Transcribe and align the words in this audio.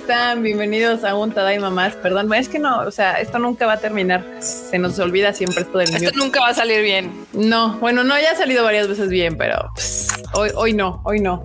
están? 0.00 0.42
Bienvenidos 0.42 1.04
a 1.04 1.14
un 1.14 1.30
Tadaima 1.30 1.68
más. 1.68 1.94
Perdón, 1.94 2.32
es 2.32 2.48
que 2.48 2.58
no, 2.58 2.80
o 2.80 2.90
sea, 2.90 3.20
esto 3.20 3.38
nunca 3.38 3.66
va 3.66 3.74
a 3.74 3.80
terminar. 3.80 4.24
Se 4.40 4.78
nos 4.78 4.98
olvida 4.98 5.34
siempre 5.34 5.62
esto 5.62 5.76
del 5.76 5.94
Esto 5.94 6.18
nunca 6.18 6.40
va 6.40 6.48
a 6.48 6.54
salir 6.54 6.82
bien. 6.82 7.26
No, 7.34 7.78
bueno, 7.80 8.02
no, 8.02 8.18
ya 8.18 8.32
ha 8.32 8.36
salido 8.36 8.64
varias 8.64 8.88
veces 8.88 9.10
bien, 9.10 9.36
pero 9.36 9.70
pues, 9.74 10.08
hoy, 10.32 10.50
hoy 10.56 10.72
no, 10.72 11.02
hoy 11.04 11.20
no. 11.20 11.42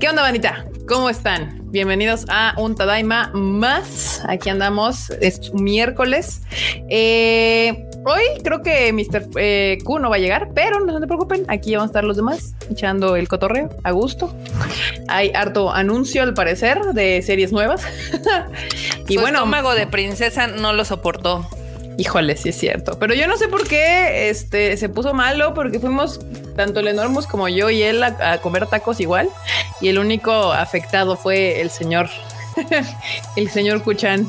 ¿Qué 0.00 0.08
onda, 0.08 0.22
Vanita? 0.22 0.64
¿Cómo 0.88 1.10
están? 1.10 1.60
Bienvenidos 1.70 2.24
a 2.28 2.54
un 2.56 2.74
Tadaima 2.74 3.30
más. 3.34 4.22
Aquí 4.28 4.48
andamos, 4.48 5.10
es 5.20 5.52
miércoles. 5.52 6.40
Eh, 6.88 7.83
hoy 8.04 8.22
creo 8.42 8.62
que 8.62 8.92
Mr. 8.92 9.28
Eh, 9.36 9.78
Q 9.84 9.98
no 9.98 10.10
va 10.10 10.16
a 10.16 10.18
llegar, 10.18 10.50
pero 10.54 10.80
no 10.80 10.98
se 10.98 11.06
preocupen. 11.06 11.44
Aquí 11.48 11.74
vamos 11.74 11.88
a 11.88 11.90
estar 11.90 12.04
los 12.04 12.16
demás 12.16 12.54
echando 12.70 13.16
el 13.16 13.28
cotorreo 13.28 13.70
a 13.82 13.90
gusto. 13.90 14.34
Hay 15.08 15.30
harto 15.34 15.72
anuncio 15.72 16.22
al 16.22 16.34
parecer 16.34 16.80
de 16.92 17.22
series 17.22 17.52
nuevas. 17.52 17.82
y 19.08 19.14
Su 19.14 19.20
bueno, 19.20 19.38
estómago 19.38 19.74
de 19.74 19.86
princesa 19.86 20.46
no 20.46 20.72
lo 20.72 20.84
soportó. 20.84 21.48
Híjole, 21.96 22.36
sí 22.36 22.48
es 22.48 22.56
cierto. 22.58 22.98
Pero 22.98 23.14
yo 23.14 23.28
no 23.28 23.36
sé 23.36 23.48
por 23.48 23.66
qué 23.66 24.28
este 24.28 24.76
se 24.76 24.88
puso 24.88 25.14
malo, 25.14 25.54
porque 25.54 25.78
fuimos 25.78 26.20
tanto 26.56 26.80
el 26.80 26.88
enormos 26.88 27.26
como 27.26 27.48
yo 27.48 27.70
y 27.70 27.82
él 27.82 28.02
a, 28.02 28.38
comer 28.38 28.66
tacos 28.66 29.00
igual. 29.00 29.28
Y 29.80 29.88
el 29.88 29.98
único 29.98 30.52
afectado 30.52 31.16
fue 31.16 31.60
el 31.60 31.70
señor, 31.70 32.08
el 33.36 33.48
señor 33.50 33.82
Kuchan. 33.82 34.26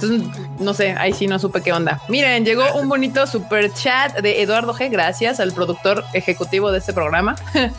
Entonces, 0.00 0.22
no 0.58 0.72
sé, 0.74 0.92
ahí 0.92 1.12
sí 1.12 1.26
no 1.26 1.38
supe 1.38 1.60
qué 1.60 1.72
onda. 1.72 2.00
Miren, 2.08 2.44
llegó 2.44 2.64
un 2.74 2.88
bonito 2.88 3.26
super 3.26 3.72
chat 3.72 4.18
de 4.20 4.42
Eduardo 4.42 4.72
G. 4.72 4.90
Gracias 4.90 5.40
al 5.40 5.52
productor 5.52 6.04
ejecutivo 6.14 6.72
de 6.72 6.78
este 6.78 6.92
programa. 6.92 7.36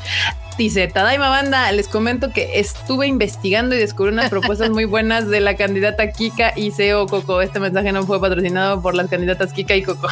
Dice 0.58 0.88
Tadaima 0.88 1.30
Banda, 1.30 1.72
les 1.72 1.88
comento 1.88 2.30
que 2.32 2.60
estuve 2.60 3.08
investigando 3.08 3.74
y 3.74 3.80
descubrí 3.80 4.12
unas 4.12 4.30
propuestas 4.30 4.70
muy 4.70 4.86
buenas 4.86 5.28
de 5.28 5.40
la 5.40 5.56
candidata 5.56 6.12
Kika 6.12 6.54
y 6.56 6.72
Seo 6.72 7.08
Coco. 7.08 7.42
Este 7.42 7.60
mensaje 7.60 7.92
no 7.92 8.04
fue 8.04 8.22
patrocinado 8.22 8.82
por 8.82 8.94
las 8.94 9.10
candidatas 9.10 9.54
Kika 9.54 9.76
y 9.76 9.82
Coco. 9.82 10.10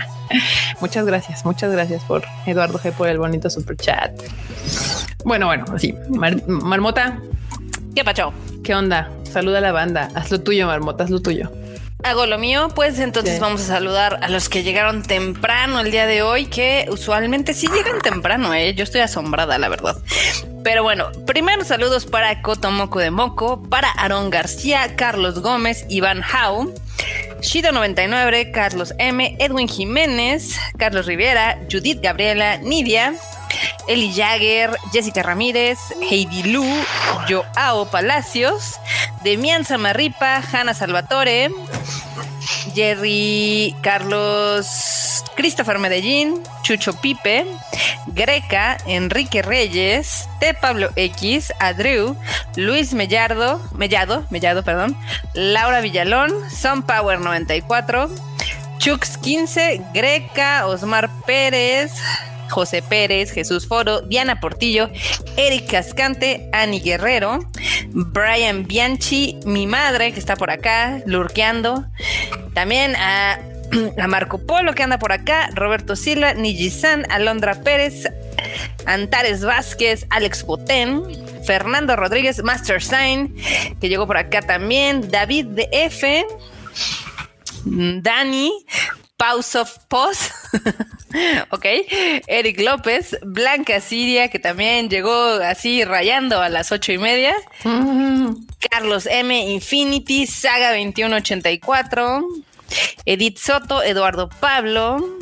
muchas 0.80 1.06
gracias, 1.06 1.44
muchas 1.44 1.72
gracias 1.72 2.04
por 2.04 2.22
Eduardo 2.46 2.78
G 2.78 2.92
por 2.92 3.08
el 3.08 3.18
bonito 3.18 3.50
super 3.50 3.76
chat. 3.76 4.12
Bueno, 5.24 5.46
bueno, 5.46 5.64
así. 5.74 5.94
Marmota. 6.46 7.18
¿Qué 7.94 8.04
pacho? 8.04 8.32
¿Qué 8.64 8.74
onda? 8.74 9.10
Saluda 9.24 9.58
a 9.58 9.60
la 9.62 9.72
banda. 9.72 10.08
Haz 10.14 10.30
lo 10.30 10.40
tuyo, 10.40 10.66
Marmota, 10.66 11.04
haz 11.04 11.10
lo 11.10 11.20
tuyo 11.20 11.50
hago 12.04 12.26
lo 12.26 12.38
mío, 12.38 12.68
pues 12.74 12.98
entonces 12.98 13.38
vamos 13.40 13.62
a 13.62 13.66
saludar 13.66 14.18
a 14.22 14.28
los 14.28 14.48
que 14.48 14.62
llegaron 14.62 15.02
temprano 15.02 15.80
el 15.80 15.90
día 15.90 16.06
de 16.06 16.22
hoy, 16.22 16.46
que 16.46 16.86
usualmente 16.90 17.54
sí 17.54 17.68
llegan 17.68 18.00
temprano, 18.00 18.52
¿eh? 18.54 18.74
yo 18.74 18.84
estoy 18.84 19.00
asombrada, 19.00 19.58
la 19.58 19.68
verdad. 19.68 19.96
Pero 20.64 20.82
bueno, 20.82 21.10
primero 21.26 21.64
saludos 21.64 22.06
para 22.06 22.42
Cotomoco 22.42 22.98
de 22.98 23.10
Moco, 23.10 23.62
para 23.62 23.90
Aarón 23.90 24.30
García, 24.30 24.96
Carlos 24.96 25.40
Gómez, 25.40 25.86
Iván 25.88 26.22
Hau, 26.22 26.74
Shido99, 27.42 28.52
Carlos 28.52 28.94
M, 28.98 29.36
Edwin 29.38 29.68
Jiménez, 29.68 30.56
Carlos 30.78 31.06
Rivera, 31.06 31.58
Judith 31.68 32.00
Gabriela, 32.00 32.56
Nidia, 32.58 33.14
Eli 33.88 34.12
Jagger, 34.12 34.70
Jessica 34.92 35.22
Ramírez, 35.22 35.78
Heidi 36.08 36.44
Lu, 36.44 36.64
Joao 37.28 37.86
Palacios, 37.90 38.78
Demian 39.24 39.64
Samarripa, 39.64 40.40
Hanna 40.52 40.72
Salvatore, 40.72 41.50
Jerry 42.74 43.74
Carlos, 43.82 45.24
Christopher 45.36 45.78
Medellín, 45.78 46.42
Chucho 46.62 46.94
Pipe, 47.00 47.46
Greca, 48.08 48.76
Enrique 48.86 49.42
Reyes, 49.42 50.28
T. 50.40 50.54
Pablo 50.54 50.90
X, 50.96 51.52
Adrew, 51.58 52.16
Luis 52.56 52.94
Mellardo, 52.94 53.60
Mellado, 53.76 54.24
Mellado, 54.30 54.62
perdón, 54.62 54.96
Laura 55.34 55.80
Villalón, 55.80 56.32
Son 56.50 56.82
Power 56.82 57.20
94, 57.20 58.10
Chux 58.78 59.16
15, 59.18 59.82
Greca, 59.94 60.66
Osmar 60.66 61.10
Pérez, 61.26 61.92
José 62.52 62.82
Pérez, 62.82 63.32
Jesús 63.32 63.66
Foro, 63.66 64.02
Diana 64.02 64.38
Portillo, 64.40 64.90
Eric 65.36 65.70
Cascante, 65.70 66.48
Ani 66.52 66.80
Guerrero, 66.80 67.40
Brian 67.90 68.66
Bianchi, 68.66 69.40
mi 69.44 69.66
madre 69.66 70.12
que 70.12 70.20
está 70.20 70.36
por 70.36 70.50
acá, 70.50 71.00
lurqueando. 71.06 71.84
También 72.52 72.94
a, 72.96 73.40
Marco 74.08 74.38
Polo 74.38 74.74
que 74.74 74.82
anda 74.82 74.98
por 74.98 75.12
acá, 75.12 75.48
Roberto 75.54 75.96
Silva, 75.96 76.34
Nijisan, 76.34 77.06
Alondra 77.10 77.62
Pérez, 77.62 78.04
Antares 78.84 79.44
Vázquez, 79.44 80.06
Alex 80.10 80.44
Potén, 80.44 81.04
Fernando 81.44 81.96
Rodríguez, 81.96 82.42
Master 82.42 82.82
Sign, 82.82 83.34
que 83.80 83.88
llegó 83.88 84.06
por 84.06 84.18
acá 84.18 84.42
también, 84.42 85.10
David 85.10 85.46
de 85.46 85.68
F, 85.72 86.26
Dani, 87.64 88.52
Pause 89.22 89.54
of 89.54 89.78
Pause. 89.86 90.32
ok. 91.50 91.64
Eric 92.26 92.60
López, 92.60 93.16
Blanca 93.22 93.80
Siria, 93.80 94.28
que 94.28 94.40
también 94.40 94.88
llegó 94.90 95.14
así 95.34 95.84
rayando 95.84 96.40
a 96.40 96.48
las 96.48 96.72
ocho 96.72 96.90
y 96.90 96.98
media. 96.98 97.32
Carlos 98.68 99.06
M. 99.06 99.52
Infinity, 99.52 100.26
Saga 100.26 100.72
2184. 100.72 102.26
Edith 103.06 103.38
Soto, 103.38 103.80
Eduardo 103.84 104.28
Pablo. 104.28 105.18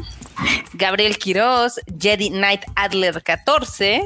Gabriel 0.72 1.18
Quiroz, 1.18 1.78
Jedi 1.98 2.30
Knight 2.30 2.62
Adler 2.76 3.22
14. 3.22 4.02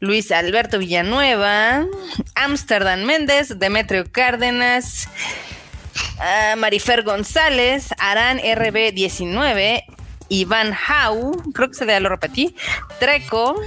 Luis 0.00 0.30
Alberto 0.30 0.78
Villanueva, 0.78 1.86
Amsterdam 2.34 3.04
Méndez, 3.04 3.58
Demetrio 3.58 4.04
Cárdenas, 4.10 5.08
uh, 6.18 6.56
Marifer 6.58 7.02
González, 7.02 7.88
Arán 7.98 8.38
RB19, 8.38 9.84
Iván 10.28 10.74
Hau, 10.88 11.32
creo 11.52 11.68
que 11.68 11.74
se 11.74 11.86
ya 11.86 12.00
lo 12.00 12.08
repetí, 12.08 12.54
Treco, 12.98 13.60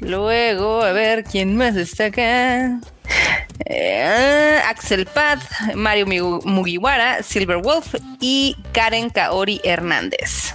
luego, 0.00 0.82
a 0.82 0.92
ver, 0.92 1.24
¿quién 1.24 1.56
más 1.56 1.76
está 1.76 2.06
acá? 2.06 2.80
Eh, 3.66 4.60
Axel 4.66 5.06
Pad, 5.06 5.38
Mario 5.74 6.06
Mugiwara, 6.44 7.22
Silver 7.22 7.58
Wolf 7.58 7.94
y 8.20 8.56
Karen 8.72 9.10
Kaori 9.10 9.60
Hernández. 9.62 10.54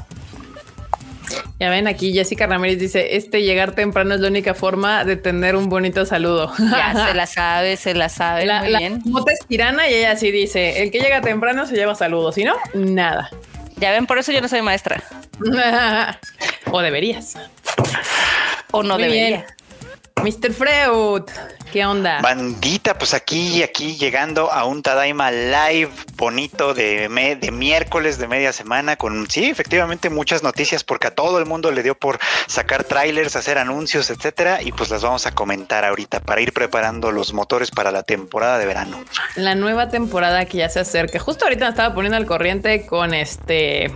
Ya 1.60 1.70
ven, 1.70 1.88
aquí 1.88 2.14
Jessica 2.14 2.48
Ramírez 2.48 2.80
dice, 2.80 3.16
este 3.16 3.44
llegar 3.44 3.74
temprano 3.74 4.16
es 4.16 4.22
la 4.22 4.28
única 4.28 4.54
forma 4.54 5.04
de 5.04 5.16
tener 5.16 5.56
un 5.56 5.70
bonito 5.70 6.06
saludo. 6.06 6.52
Ya 6.58 6.94
se 7.08 7.14
la 7.14 7.26
sabe, 7.26 7.78
se 7.78 7.94
la 7.94 8.10
sabe. 8.10 8.46
La, 8.46 8.62
muy 8.62 8.76
bien. 8.78 9.04
es 9.28 9.48
tirana 9.48 9.90
y 9.90 9.94
ella 9.94 10.16
sí 10.16 10.32
dice, 10.32 10.84
el 10.84 10.92
que 10.92 11.00
llega 11.00 11.22
temprano 11.22 11.66
se 11.66 11.76
lleva 11.76 11.96
saludos, 11.96 12.36
si 12.36 12.44
no, 12.44 12.56
nada. 12.74 13.30
Ya 13.78 13.92
ven, 13.92 14.06
por 14.08 14.18
eso 14.18 14.32
yo 14.32 14.42
no 14.42 14.48
soy 14.48 14.62
maestra. 14.62 15.04
o 16.72 16.82
deberías. 16.82 17.38
O 18.72 18.84
no 18.84 18.98
debería. 18.98 19.46
Mr. 20.24 20.54
Freud, 20.54 21.24
¿qué 21.72 21.86
onda? 21.86 22.20
Bandita, 22.22 22.98
pues 22.98 23.14
aquí, 23.14 23.62
aquí 23.62 23.96
llegando 23.96 24.52
a 24.52 24.66
un 24.66 24.82
Tadaima 24.82 25.30
Live 25.30 25.92
bonito 26.16 26.74
de, 26.74 27.08
de 27.40 27.52
miércoles 27.52 28.18
de 28.18 28.28
media 28.28 28.52
semana 28.52 28.96
con, 28.96 29.30
sí, 29.30 29.50
efectivamente 29.50 30.10
muchas 30.10 30.42
noticias 30.42 30.84
porque 30.84 31.08
a 31.08 31.12
todo 31.12 31.38
el 31.38 31.46
mundo 31.46 31.72
le 31.72 31.84
dio 31.84 31.94
por 31.94 32.18
sacar 32.48 32.86
trailers, 32.86 33.36
hacer 33.36 33.58
anuncios, 33.60 34.10
etcétera, 34.10 34.64
y 34.64 34.72
pues 34.72 34.90
las 34.90 35.04
vamos 35.04 35.28
a 35.28 35.32
comentar 35.32 35.86
ahorita 35.86 36.22
para 36.22 36.42
ir 36.42 36.54
preparando 36.54 37.12
los 37.12 37.34
motores 37.34 37.70
para 37.70 37.92
la 37.92 38.02
temporada 38.02 38.58
de 38.58 38.66
verano. 38.66 39.04
La 39.36 39.54
nueva 39.54 39.90
temporada 39.90 40.46
que 40.46 40.58
ya 40.58 40.70
se 40.70 40.80
acerca. 40.80 41.20
Justo 41.20 41.46
ahorita 41.46 41.66
me 41.66 41.70
estaba 41.72 41.94
poniendo 41.94 42.18
al 42.18 42.26
corriente 42.26 42.88
con 42.88 43.14
este 43.14 43.94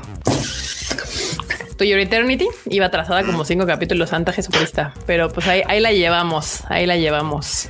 To 1.79 1.85
Your 1.85 1.99
Eternity 1.99 2.45
iba 2.69 2.87
atrasada 2.87 3.23
como 3.23 3.45
cinco 3.45 3.65
capítulos 3.65 4.09
Santa 4.09 4.33
Jesucristo, 4.33 4.91
pero 5.05 5.29
pues 5.29 5.47
ahí, 5.47 5.61
ahí 5.65 5.79
la 5.79 5.93
llevamos, 5.93 6.65
ahí 6.67 6.85
la 6.85 6.97
llevamos 6.97 7.69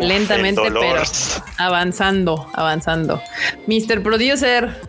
lentamente, 0.00 0.62
pero 0.62 1.02
avanzando, 1.58 2.50
avanzando. 2.54 3.22
Mr. 3.66 4.02
Producer. 4.02 4.80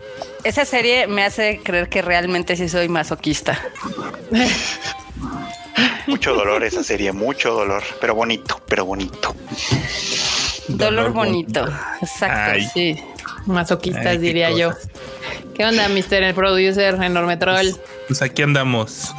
Esa 0.42 0.64
serie 0.64 1.06
me 1.06 1.22
hace 1.22 1.60
creer 1.62 1.90
que 1.90 2.00
realmente 2.00 2.56
sí 2.56 2.66
soy 2.70 2.88
masoquista. 2.88 3.60
mucho 6.06 6.34
dolor 6.34 6.64
esa 6.64 6.82
serie, 6.82 7.12
mucho 7.12 7.52
dolor, 7.52 7.82
pero 8.00 8.14
bonito, 8.14 8.58
pero 8.66 8.86
bonito. 8.86 9.36
Dolor, 10.68 11.12
bonito. 11.12 11.68
exacto, 12.00 12.58
sí. 12.72 12.98
Masoquistas 13.44 14.18
diría 14.18 14.50
yo. 14.50 14.72
¿Qué 15.54 15.64
onda, 15.64 15.88
Mr. 15.88 16.34
Producer, 16.34 16.94
enorme 17.02 17.36
troll? 17.36 17.68
Pues 18.08 18.22
aquí 18.22 18.42
andamos. 18.42 19.12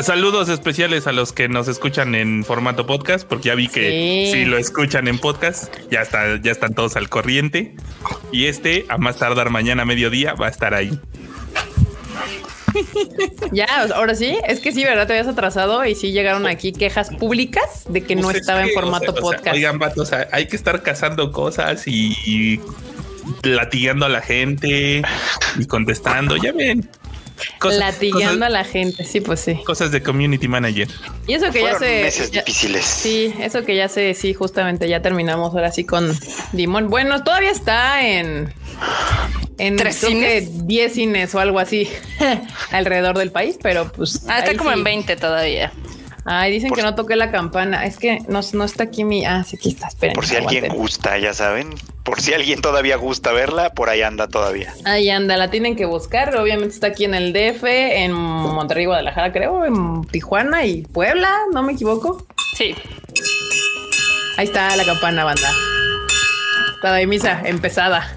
saludos 0.00 0.48
especiales 0.48 1.06
a 1.06 1.12
los 1.12 1.32
que 1.32 1.48
nos 1.48 1.68
escuchan 1.68 2.14
en 2.14 2.44
formato 2.44 2.86
podcast, 2.86 3.26
porque 3.26 3.48
ya 3.48 3.54
vi 3.54 3.68
que 3.68 4.30
si 4.32 4.44
lo 4.44 4.58
escuchan 4.58 5.08
en 5.08 5.18
podcast, 5.18 5.74
ya 5.90 6.00
está, 6.00 6.40
ya 6.40 6.52
están 6.52 6.74
todos 6.74 6.96
al 6.96 7.08
corriente. 7.08 7.74
Y 8.30 8.46
este, 8.46 8.86
a 8.88 8.98
más 8.98 9.16
tardar 9.16 9.50
mañana 9.50 9.82
a 9.82 9.84
mediodía, 9.84 10.34
va 10.34 10.46
a 10.46 10.50
estar 10.50 10.74
ahí. 10.74 10.98
ya, 13.52 13.66
ahora 13.94 14.14
sí, 14.14 14.38
es 14.46 14.60
que 14.60 14.72
sí, 14.72 14.84
¿verdad? 14.84 15.06
Te 15.06 15.14
habías 15.14 15.28
atrasado 15.28 15.84
y 15.84 15.94
sí 15.94 16.12
llegaron 16.12 16.46
aquí 16.46 16.72
quejas 16.72 17.10
públicas 17.10 17.84
de 17.88 18.02
que 18.02 18.16
no 18.16 18.22
Pues 18.22 18.36
es 18.36 18.40
estaba 18.42 18.62
en 18.62 18.70
o 18.70 18.72
formato 18.72 19.12
sea, 19.12 19.12
o 19.12 19.14
sea, 19.14 19.22
podcast. 19.22 19.56
oigan, 19.56 19.78
vatos, 19.78 19.98
o 19.98 20.06
sea, 20.06 20.28
hay 20.32 20.46
que 20.46 20.56
estar 20.56 20.82
cazando 20.82 21.32
cosas 21.32 21.86
y, 21.86 22.16
y 22.24 22.60
latigando 23.42 24.06
a 24.06 24.08
la 24.08 24.20
gente 24.20 25.02
y 25.58 25.66
contestando. 25.66 26.36
Ya 26.36 26.52
ven. 26.52 26.88
Cosas- 27.58 27.78
Latigando 27.80 28.26
cosas- 28.34 28.42
a 28.42 28.48
la 28.50 28.64
gente, 28.64 29.04
sí, 29.04 29.20
pues 29.20 29.40
sí. 29.40 29.54
Cosas 29.64 29.90
de 29.90 30.00
community 30.02 30.46
manager. 30.46 30.86
Y 31.26 31.34
eso 31.34 31.50
que 31.50 31.62
ya 31.62 31.76
se. 31.78 32.02
meses 32.02 32.30
ya- 32.30 32.42
difíciles. 32.42 32.84
Sí, 32.84 33.34
eso 33.40 33.64
que 33.64 33.74
ya 33.74 33.88
sé, 33.88 34.14
sí, 34.14 34.32
justamente 34.32 34.88
ya 34.88 35.02
terminamos 35.02 35.52
ahora 35.52 35.72
sí 35.72 35.84
con 35.84 36.16
Dimon. 36.52 36.88
Bueno, 36.88 37.24
todavía 37.24 37.50
está 37.50 38.06
en 38.06 38.52
en 39.58 39.76
¿Tres 39.76 39.96
cines? 39.96 40.66
10 40.66 40.92
cines 40.92 41.34
o 41.34 41.40
algo 41.40 41.58
así 41.58 41.88
alrededor 42.70 43.18
del 43.18 43.32
país, 43.32 43.56
pero 43.60 43.90
pues. 43.90 44.24
Ah, 44.28 44.38
está 44.40 44.56
como 44.56 44.70
sí. 44.70 44.78
en 44.78 44.84
20 44.84 45.16
todavía. 45.16 45.72
Ay, 46.24 46.52
dicen 46.52 46.68
Por 46.68 46.76
que 46.78 46.82
si- 46.82 46.86
no 46.88 46.94
toqué 46.94 47.16
la 47.16 47.30
campana. 47.30 47.84
Es 47.84 47.98
que 47.98 48.20
no, 48.28 48.40
no 48.52 48.64
está 48.64 48.84
aquí 48.84 49.02
mi. 49.04 49.24
Ah, 49.26 49.42
sí, 49.44 49.56
aquí 49.56 49.70
está. 49.70 49.88
Esperen. 49.88 50.14
Por 50.14 50.26
si 50.26 50.36
alguien 50.36 50.68
gusta, 50.68 51.18
ya 51.18 51.34
saben. 51.34 51.70
Por 52.04 52.20
si 52.20 52.32
alguien 52.32 52.60
todavía 52.60 52.96
gusta 52.96 53.32
verla, 53.32 53.70
por 53.70 53.88
ahí 53.88 54.02
anda 54.02 54.28
todavía. 54.28 54.72
Ahí 54.84 55.08
anda, 55.10 55.36
la 55.36 55.50
tienen 55.50 55.74
que 55.76 55.84
buscar. 55.86 56.36
Obviamente 56.36 56.74
está 56.74 56.88
aquí 56.88 57.04
en 57.04 57.14
el 57.14 57.32
DF, 57.32 57.64
en 57.64 58.12
Monterrey, 58.12 58.86
Guadalajara, 58.86 59.32
creo, 59.32 59.64
en 59.64 60.02
Tijuana 60.06 60.64
y 60.64 60.82
Puebla, 60.82 61.30
no 61.52 61.62
me 61.62 61.72
equivoco. 61.72 62.26
Sí. 62.56 62.74
Ahí 64.36 64.44
está 64.46 64.74
la 64.76 64.84
campana, 64.84 65.24
banda. 65.24 65.48
De 66.82 67.06
misa 67.06 67.40
empezada. 67.44 68.16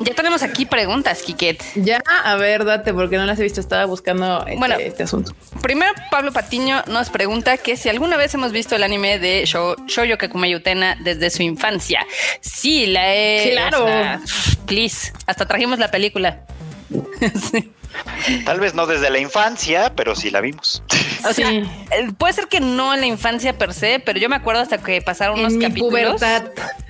Ya 0.00 0.14
tenemos 0.14 0.42
aquí 0.42 0.66
preguntas, 0.66 1.22
Kiket. 1.22 1.62
Ya, 1.76 2.02
a 2.24 2.36
ver, 2.36 2.64
date, 2.64 2.92
porque 2.92 3.16
no 3.16 3.24
las 3.24 3.38
he 3.38 3.42
visto. 3.42 3.60
Estaba 3.60 3.84
buscando 3.86 4.40
este, 4.46 4.58
Bueno. 4.58 4.76
este 4.78 5.04
asunto. 5.04 5.34
Primero, 5.62 5.92
Pablo 6.10 6.32
Patiño 6.32 6.82
nos 6.88 7.08
pregunta 7.10 7.56
que 7.56 7.76
si 7.76 7.88
alguna 7.88 8.16
vez 8.16 8.34
hemos 8.34 8.52
visto 8.52 8.76
el 8.76 8.82
anime 8.82 9.18
de 9.18 9.44
Sho- 9.46 9.76
Shoujo 9.86 10.18
Kakumei 10.18 10.54
Utena 10.54 10.96
desde 11.00 11.30
su 11.30 11.42
infancia. 11.42 12.04
Sí, 12.40 12.86
la 12.86 13.14
he... 13.14 13.50
Claro. 13.52 13.84
o 13.84 13.88
sea, 13.88 14.20
please. 14.66 15.12
Hasta 15.26 15.46
trajimos 15.46 15.78
la 15.78 15.90
película. 15.90 16.40
Sí. 17.50 17.72
Tal 18.44 18.60
vez 18.60 18.74
no 18.74 18.86
desde 18.86 19.08
la 19.08 19.18
infancia, 19.18 19.92
pero 19.96 20.14
sí 20.14 20.30
la 20.30 20.40
vimos. 20.42 20.82
O 21.26 21.32
sea, 21.32 21.48
Sí. 21.48 21.56
eh, 21.92 22.12
puede 22.18 22.34
ser 22.34 22.46
que 22.48 22.60
no 22.60 22.92
en 22.92 23.00
la 23.00 23.06
infancia 23.06 23.56
per 23.56 23.72
se, 23.72 24.00
pero 24.00 24.18
yo 24.18 24.28
me 24.28 24.36
acuerdo 24.36 24.60
hasta 24.60 24.78
que 24.78 25.00
pasaron 25.00 25.38
unos 25.40 25.52
En 25.54 25.58
mi 25.58 25.64
capítulos 25.64 25.92
pubertad. 26.20 26.44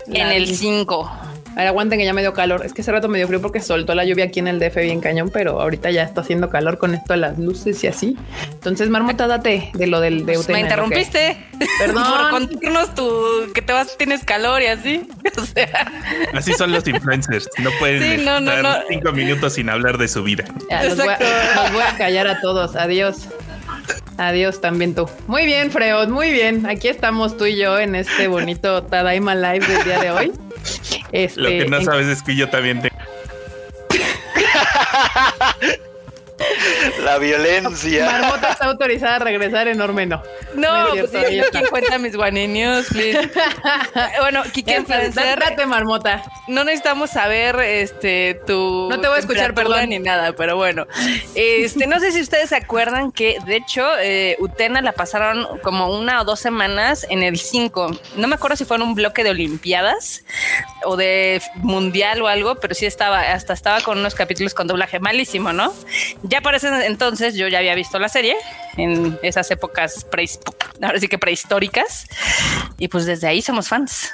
en 0.08 0.26
el 0.28 0.46
vi. 0.46 0.56
5. 0.56 1.10
A 1.56 1.61
ver, 1.61 1.69
aguanten 1.69 1.99
que 1.99 2.05
ya 2.05 2.12
me 2.12 2.20
dio 2.20 2.35
calor. 2.35 2.67
Es 2.67 2.75
que 2.75 2.82
hace 2.82 2.93
rato 2.93 3.08
me 3.08 3.17
dio 3.17 3.26
frío 3.26 3.41
porque 3.41 3.61
soltó 3.62 3.94
la 3.94 4.05
lluvia 4.05 4.26
aquí 4.26 4.41
en 4.41 4.47
el 4.49 4.58
DF 4.61 4.76
bien 4.76 5.00
cañón, 5.00 5.31
pero 5.32 5.58
ahorita 5.61 5.91
ya 5.91 6.03
está 6.03 6.20
haciendo 6.20 6.50
calor 6.50 6.76
con 6.76 6.94
esto 6.94 7.14
de 7.14 7.17
las 7.19 7.38
luces 7.38 7.82
y 7.82 7.87
así. 7.87 8.14
Entonces, 8.53 8.91
Marmota, 8.91 9.26
date 9.26 9.70
de 9.73 9.87
lo 9.87 10.00
del 10.00 10.26
de 10.26 10.35
Pues 10.35 10.49
me 10.50 10.61
interrumpiste. 10.61 11.38
Perdón. 11.79 12.05
Por 12.20 12.31
contarnos 12.31 12.94
tu 12.94 13.53
que 13.55 13.62
te 13.62 13.73
vas, 13.73 13.97
tienes 13.97 14.23
calor 14.23 14.61
y 14.61 14.67
así. 14.67 15.08
O 15.38 15.44
sea, 15.44 15.93
Así 16.35 16.53
son 16.53 16.73
los 16.73 16.87
influencers. 16.87 17.49
No 17.58 17.70
pueden 17.79 18.03
Sí, 18.03 18.25
no, 18.25 18.38
no, 18.41 18.53
estar 18.53 18.81
no. 18.81 18.85
cinco 18.88 19.12
minutos 19.12 19.55
sin 19.55 19.69
hablar 19.70 19.97
de 19.99 20.08
su 20.08 20.23
vida. 20.23 20.44
Ya, 20.70 20.85
los, 20.85 20.97
voy 20.97 21.08
a, 21.08 21.12
Exacto. 21.14 21.62
los 21.62 21.73
voy 21.73 21.82
a 21.82 21.97
callar 21.97 22.26
a 22.26 22.41
todos. 22.41 22.76
Adiós. 22.76 23.29
Adiós 24.19 24.61
también 24.61 24.94
tú. 24.94 25.08
Muy 25.26 25.44
bien, 25.47 25.70
Freud, 25.70 26.08
muy 26.08 26.31
bien. 26.32 26.67
Aquí 26.67 26.88
estamos 26.88 27.37
tú 27.37 27.47
y 27.47 27.56
yo 27.56 27.79
en 27.79 27.94
este 27.94 28.29
bonito 28.29 28.82
Tadaima 28.85 29.35
Live 29.35 29.67
del 29.67 29.85
día 29.85 30.00
de 30.00 30.11
hoy. 30.11 30.32
Este, 31.12 31.40
Lo 31.40 31.48
que 31.48 31.66
no 31.66 31.78
en- 31.78 31.84
sabes 31.84 32.06
es 32.06 32.22
que 32.22 32.36
yo 32.36 32.48
también 32.48 32.82
tengo. 32.82 32.96
La 37.04 37.18
violencia. 37.18 38.04
Marmota 38.06 38.50
está 38.50 38.66
autorizada 38.66 39.16
a 39.16 39.18
regresar, 39.18 39.68
enorme 39.68 40.06
no. 40.06 40.22
no, 40.54 40.94
es 40.94 41.10
pues 41.10 41.28
sí. 41.28 41.40
¿quién 41.50 41.66
cuenta 41.66 41.98
mis 41.98 42.16
guaninios, 42.16 42.86
please? 42.86 43.30
bueno, 44.20 44.42
Kike, 44.52 44.84
date, 44.86 45.10
date, 45.10 45.66
Marmota. 45.66 46.22
no 46.48 46.64
necesitamos 46.64 47.10
saber 47.10 47.58
este 47.60 48.40
tu 48.46 48.88
No 48.90 49.00
te 49.00 49.08
voy 49.08 49.16
a 49.16 49.20
escuchar, 49.20 49.54
perdón. 49.54 49.88
ni 49.88 49.98
nada, 49.98 50.32
pero 50.32 50.56
bueno. 50.56 50.86
Este, 51.34 51.86
no 51.86 52.00
sé 52.00 52.12
si 52.12 52.20
ustedes 52.20 52.50
se 52.50 52.56
acuerdan 52.56 53.12
que 53.12 53.38
de 53.46 53.56
hecho 53.56 53.86
eh, 53.98 54.36
Utena 54.38 54.80
la 54.82 54.92
pasaron 54.92 55.46
como 55.62 55.96
una 55.96 56.20
o 56.20 56.24
dos 56.24 56.40
semanas 56.40 57.06
en 57.08 57.22
el 57.22 57.38
5. 57.38 57.90
No 58.16 58.28
me 58.28 58.34
acuerdo 58.34 58.56
si 58.56 58.64
fue 58.64 58.76
en 58.76 58.82
un 58.82 58.94
bloque 58.94 59.24
de 59.24 59.30
Olimpiadas 59.30 60.24
o 60.84 60.96
de 60.96 61.40
mundial 61.56 62.22
o 62.22 62.28
algo, 62.28 62.56
pero 62.56 62.74
sí 62.74 62.86
estaba, 62.86 63.32
hasta 63.32 63.52
estaba 63.52 63.80
con 63.80 63.98
unos 63.98 64.14
capítulos 64.14 64.54
con 64.54 64.66
doblaje 64.66 65.00
malísimo, 65.00 65.52
¿no? 65.52 65.72
Ya 66.28 66.40
para 66.40 66.56
ese 66.56 66.69
entonces 66.87 67.34
yo 67.34 67.46
ya 67.49 67.58
había 67.58 67.75
visto 67.75 67.99
la 67.99 68.08
serie 68.08 68.37
en 68.76 69.19
esas 69.23 69.50
épocas 69.50 70.06
prehis- 70.11 70.40
ahora 70.82 70.99
sí 70.99 71.08
que 71.08 71.19
prehistóricas 71.19 72.06
y 72.78 72.88
pues 72.88 73.06
desde 73.06 73.28
ahí 73.28 73.43
somos 73.43 73.69
fans. 73.69 74.12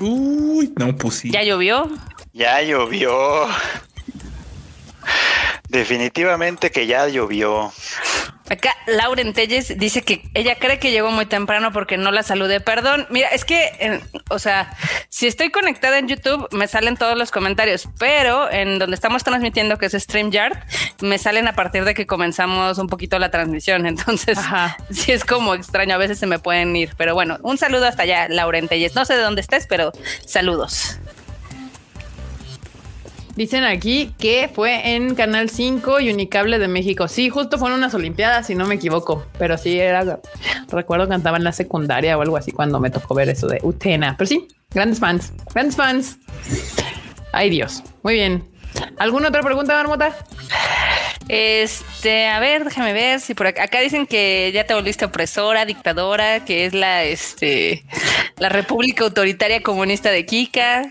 Uy, 0.00 0.72
no, 0.76 0.94
pues 0.96 1.14
sí. 1.16 1.30
Ya 1.30 1.42
llovió, 1.42 1.88
Ya 2.32 2.60
llovió. 2.62 3.46
Definitivamente 5.68 6.70
que 6.70 6.86
ya 6.86 7.06
llovió. 7.08 7.72
Acá 8.48 8.74
Lauren 8.86 9.34
Telles 9.34 9.76
dice 9.76 10.00
que 10.00 10.22
ella 10.32 10.56
cree 10.58 10.78
que 10.78 10.90
llegó 10.90 11.10
muy 11.10 11.26
temprano 11.26 11.72
porque 11.72 11.98
no 11.98 12.10
la 12.10 12.22
saludé. 12.22 12.60
Perdón, 12.60 13.06
mira, 13.10 13.28
es 13.28 13.44
que, 13.44 14.00
o 14.30 14.38
sea, 14.38 14.74
si 15.10 15.26
estoy 15.26 15.50
conectada 15.50 15.98
en 15.98 16.08
YouTube 16.08 16.48
me 16.52 16.66
salen 16.66 16.96
todos 16.96 17.18
los 17.18 17.30
comentarios, 17.30 17.88
pero 17.98 18.50
en 18.50 18.78
donde 18.78 18.94
estamos 18.94 19.24
transmitiendo, 19.24 19.76
que 19.76 19.86
es 19.86 19.92
StreamYard, 19.92 20.58
me 21.02 21.18
salen 21.18 21.46
a 21.46 21.52
partir 21.52 21.84
de 21.84 21.92
que 21.92 22.06
comenzamos 22.06 22.78
un 22.78 22.88
poquito 22.88 23.18
la 23.18 23.30
transmisión. 23.30 23.84
Entonces, 23.86 24.38
Ajá. 24.38 24.78
sí 24.90 25.12
es 25.12 25.24
como 25.24 25.54
extraño, 25.54 25.94
a 25.94 25.98
veces 25.98 26.18
se 26.18 26.26
me 26.26 26.38
pueden 26.38 26.74
ir. 26.74 26.94
Pero 26.96 27.12
bueno, 27.14 27.36
un 27.42 27.58
saludo 27.58 27.86
hasta 27.86 28.04
allá, 28.04 28.28
Lauren 28.28 28.68
Telles. 28.68 28.94
No 28.94 29.04
sé 29.04 29.14
de 29.14 29.22
dónde 29.22 29.42
estés, 29.42 29.66
pero 29.66 29.92
saludos. 30.24 30.98
Dicen 33.38 33.62
aquí 33.62 34.12
que 34.18 34.50
fue 34.52 34.96
en 34.96 35.14
Canal 35.14 35.48
5 35.48 36.00
y 36.00 36.10
Unicable 36.10 36.58
de 36.58 36.66
México. 36.66 37.06
Sí, 37.06 37.28
justo 37.28 37.56
fueron 37.56 37.78
unas 37.78 37.94
Olimpiadas, 37.94 38.48
si 38.48 38.56
no 38.56 38.66
me 38.66 38.74
equivoco. 38.74 39.28
Pero 39.38 39.56
sí 39.56 39.78
era. 39.78 40.18
Recuerdo 40.68 41.08
cantaba 41.08 41.36
en 41.36 41.44
la 41.44 41.52
secundaria 41.52 42.18
o 42.18 42.22
algo 42.22 42.36
así 42.36 42.50
cuando 42.50 42.80
me 42.80 42.90
tocó 42.90 43.14
ver 43.14 43.28
eso 43.28 43.46
de 43.46 43.60
Utena. 43.62 44.16
Pero 44.18 44.26
sí, 44.26 44.48
grandes 44.70 44.98
fans, 44.98 45.32
grandes 45.54 45.76
fans. 45.76 46.18
Ay, 47.30 47.48
Dios. 47.50 47.84
Muy 48.02 48.14
bien. 48.14 48.42
¿Alguna 48.98 49.28
otra 49.28 49.42
pregunta, 49.42 49.72
Marmota? 49.72 50.16
Este, 51.28 52.26
a 52.26 52.40
ver, 52.40 52.64
déjame 52.64 52.92
ver 52.92 53.20
si 53.20 53.34
por 53.34 53.46
acá, 53.46 53.62
acá 53.62 53.78
dicen 53.78 54.08
que 54.08 54.50
ya 54.52 54.64
te 54.64 54.74
volviste 54.74 55.04
opresora, 55.04 55.64
dictadora, 55.64 56.44
que 56.44 56.66
es 56.66 56.74
la, 56.74 57.04
este, 57.04 57.84
la 58.38 58.48
República 58.48 59.04
Autoritaria 59.04 59.62
Comunista 59.62 60.10
de 60.10 60.26
Kika. 60.26 60.90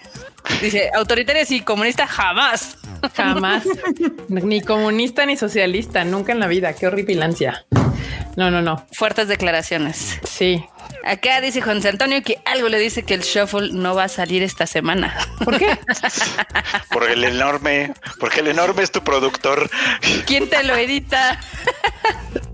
Dice, 0.62 0.90
autoritaria 0.94 1.46
sí, 1.46 1.62
comunista 1.62 2.08
jamás. 2.08 2.78
Jamás. 3.16 3.64
ni 4.30 4.62
comunista 4.62 5.26
ni 5.26 5.38
socialista, 5.38 6.04
nunca 6.04 6.32
en 6.32 6.40
la 6.40 6.48
vida. 6.48 6.74
Qué 6.74 6.88
horripilancia. 6.88 7.66
No, 8.36 8.52
no, 8.52 8.62
no. 8.62 8.86
Fuertes 8.92 9.28
declaraciones. 9.28 10.20
Sí. 10.24 10.64
Acá 11.04 11.42
dice 11.42 11.62
José 11.62 11.90
Antonio 11.90 12.22
que 12.22 12.40
algo 12.46 12.70
le 12.70 12.78
dice 12.80 13.04
que 13.04 13.14
el 13.14 13.22
shuffle 13.22 13.70
no 13.72 13.96
va 13.96 14.04
a 14.04 14.10
salir 14.10 14.44
esta 14.44 14.68
semana. 14.68 15.16
¿Por 15.44 15.58
qué? 15.58 15.78
Porque 16.92 17.14
el 17.14 17.24
enorme, 17.24 17.94
porque 18.20 18.42
el 18.42 18.48
enorme 18.48 18.84
es 18.84 18.92
tu 18.92 19.04
productor. 19.04 19.70
¿Quién 20.26 20.50
te 20.50 20.64
lo 20.64 20.76
edita? 20.76 21.40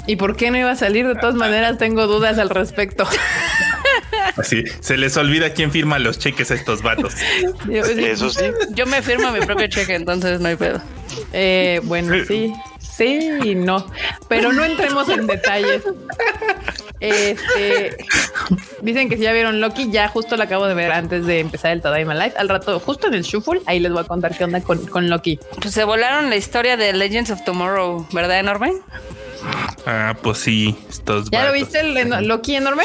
¿Y 0.05 0.17
por 0.17 0.35
qué 0.35 0.51
no 0.51 0.57
iba 0.57 0.71
a 0.71 0.75
salir? 0.75 1.07
De 1.07 1.15
todas 1.15 1.35
maneras, 1.35 1.77
tengo 1.77 2.07
dudas 2.07 2.37
al 2.37 2.49
respecto. 2.49 3.07
Así 4.37 4.63
se 4.79 4.97
les 4.97 5.15
olvida 5.17 5.53
quién 5.53 5.71
firma 5.71 5.99
los 5.99 6.19
cheques 6.19 6.51
a 6.51 6.55
estos 6.55 6.81
vatos. 6.81 7.13
Yo- 7.67 7.83
Eso 7.85 8.29
sí. 8.29 8.45
Yo 8.71 8.85
me 8.85 9.01
firmo 9.01 9.31
mi 9.31 9.39
propio 9.41 9.67
cheque, 9.67 9.95
entonces 9.95 10.39
no 10.39 10.47
hay 10.49 10.55
pedo. 10.55 10.81
Eh, 11.31 11.79
bueno, 11.83 12.13
sí, 12.27 12.53
sí 12.79 13.29
y 13.43 13.55
no, 13.55 13.85
pero 14.27 14.51
no 14.53 14.63
entremos 14.65 15.09
en 15.09 15.27
detalles. 15.27 15.83
Este 16.99 17.97
dicen 18.81 19.09
que 19.09 19.17
si 19.17 19.23
ya 19.23 19.33
vieron 19.33 19.59
Loki, 19.59 19.91
ya 19.91 20.07
justo 20.07 20.37
lo 20.37 20.43
acabo 20.43 20.67
de 20.67 20.73
ver 20.73 20.91
antes 20.91 21.25
de 21.25 21.39
empezar 21.41 21.71
el 21.71 21.81
Tadaima 21.81 22.13
Live. 22.13 22.33
Al 22.37 22.47
rato, 22.49 22.79
justo 22.79 23.07
en 23.07 23.13
el 23.15 23.23
Shuffle, 23.23 23.61
ahí 23.65 23.79
les 23.79 23.91
voy 23.91 24.01
a 24.01 24.05
contar 24.05 24.35
qué 24.37 24.43
onda 24.45 24.61
con, 24.61 24.85
con 24.87 25.09
Loki. 25.09 25.39
Pues 25.61 25.73
se 25.73 25.83
volaron 25.83 26.29
la 26.29 26.37
historia 26.37 26.77
de 26.77 26.93
Legends 26.93 27.29
of 27.31 27.43
Tomorrow, 27.43 28.07
¿verdad, 28.13 28.39
enorme? 28.39 28.73
Ah, 29.85 30.15
pues 30.21 30.37
sí, 30.37 30.77
estos 30.89 31.29
¿Ya 31.29 31.45
lo 31.45 31.51
viste 31.51 31.81
el 31.81 32.27
Loki 32.27 32.55
enorme? 32.55 32.83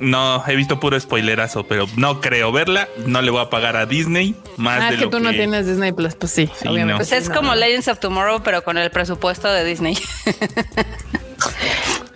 No, 0.00 0.42
he 0.46 0.56
visto 0.56 0.80
puro 0.80 0.98
spoilerazo, 0.98 1.64
pero 1.66 1.86
no 1.96 2.20
creo 2.20 2.50
verla. 2.52 2.88
No 3.06 3.22
le 3.22 3.30
voy 3.30 3.40
a 3.42 3.50
pagar 3.50 3.76
a 3.76 3.86
Disney 3.86 4.34
más 4.56 4.80
Ah, 4.82 4.88
de 4.88 4.94
es 4.94 4.98
que 4.98 5.04
lo 5.06 5.10
tú 5.10 5.20
no 5.20 5.30
tienes 5.30 5.66
Disney 5.66 5.92
Plus, 5.92 6.14
pues 6.14 6.32
sí, 6.32 6.46
Sí, 6.60 6.68
obviamente. 6.68 6.92
no. 6.92 6.96
Pues 6.98 7.12
es 7.12 7.28
no, 7.28 7.34
como. 7.36 7.54
Legends 7.54 7.88
of 7.88 7.98
Tomorrow, 8.00 8.42
pero 8.42 8.64
con 8.64 8.76
el 8.78 8.90
presupuesto 8.90 9.48
de 9.52 9.64
Disney. 9.64 9.96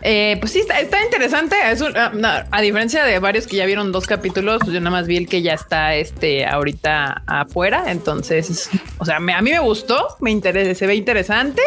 Eh, 0.01 0.37
pues 0.41 0.53
sí, 0.53 0.61
está, 0.61 0.79
está 0.79 1.03
interesante. 1.03 1.57
Es 1.71 1.81
un- 1.81 1.93
ah, 1.97 2.47
a 2.51 2.61
diferencia 2.61 3.05
de 3.05 3.19
varios 3.19 3.47
que 3.49 3.57
ya 3.57 3.67
vieron 3.67 3.91
dos 3.91 4.07
capítulos, 4.07 4.59
pues 4.61 4.73
yo 4.73 4.81
nada 4.81 4.91
más 4.93 5.07
vi 5.09 5.17
el 5.17 5.29
que 5.29 5.43
ya 5.43 5.55
está 5.55 5.95
este 5.97 6.47
ahorita 6.47 7.23
afuera. 7.27 7.91
Entonces, 7.91 8.71
o 8.99 9.05
sea, 9.05 9.19
me- 9.19 9.35
a 9.35 9.43
mí 9.43 9.51
me 9.51 9.59
gustó, 9.59 10.17
me 10.21 10.31
interesa, 10.31 10.75
se 10.79 10.87
ve 10.87 10.95
interesante 10.95 11.63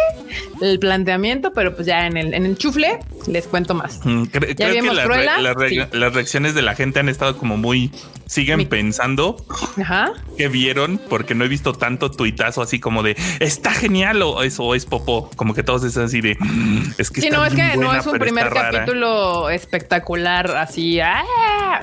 el 0.62 0.80
planteamiento, 0.80 1.52
pero 1.54 1.76
pues 1.76 1.88
ya 1.88 2.08
en 2.08 2.16
el, 2.16 2.34
en 2.34 2.46
el 2.46 2.58
chufle 2.58 3.00
les 3.28 3.48
cuento 3.48 3.74
más. 3.74 4.00
Mm, 4.06 4.24
cre- 4.24 4.48
¿Ya 4.56 4.56
creo 4.56 4.74
que 4.76 4.82
vimos 4.82 4.96
las, 4.96 5.06
Cruella? 5.06 5.36
re- 5.36 5.42
las 5.44 5.56
re- 5.56 5.70
Sí. 5.70 5.80
las 5.92 6.14
reacciones 6.14 6.56
de 6.56 6.62
la 6.62 6.74
gente 6.76 7.00
han 7.02 7.10
estado 7.10 7.38
como 7.38 7.58
muy 7.58 7.92
siguen 8.32 8.58
Mi- 8.60 8.66
pensando 8.66 9.36
Ajá. 9.82 10.14
que 10.38 10.48
vieron 10.48 11.02
porque 11.10 11.36
no 11.36 11.44
he 11.44 11.50
visto 11.50 11.74
tanto 11.74 12.10
tuitazo 12.12 12.62
así 12.62 12.80
como 12.80 13.04
de 13.04 13.18
está 13.42 13.72
genial 13.72 14.22
o 14.22 14.42
es, 14.42 14.58
o 14.58 14.74
es 14.74 14.86
popó. 14.86 15.30
Como 15.36 15.54
que 15.54 15.64
todos 15.64 15.84
están 15.84 16.06
así 16.06 16.22
de 16.22 16.38
"Mm, 16.40 16.82
es 16.98 17.12
que 17.12 17.20
Sí, 17.20 17.30
no, 17.30 17.46
es 17.46 17.54
que 17.54 17.76
no 17.76 17.94
es 17.94 18.06
un 18.08 18.18
primer 18.20 18.48
está 18.48 18.62
rara". 18.62 18.72
capítulo 18.80 19.50
espectacular, 19.50 20.56
así, 20.56 21.02
¡ah! 21.02 21.24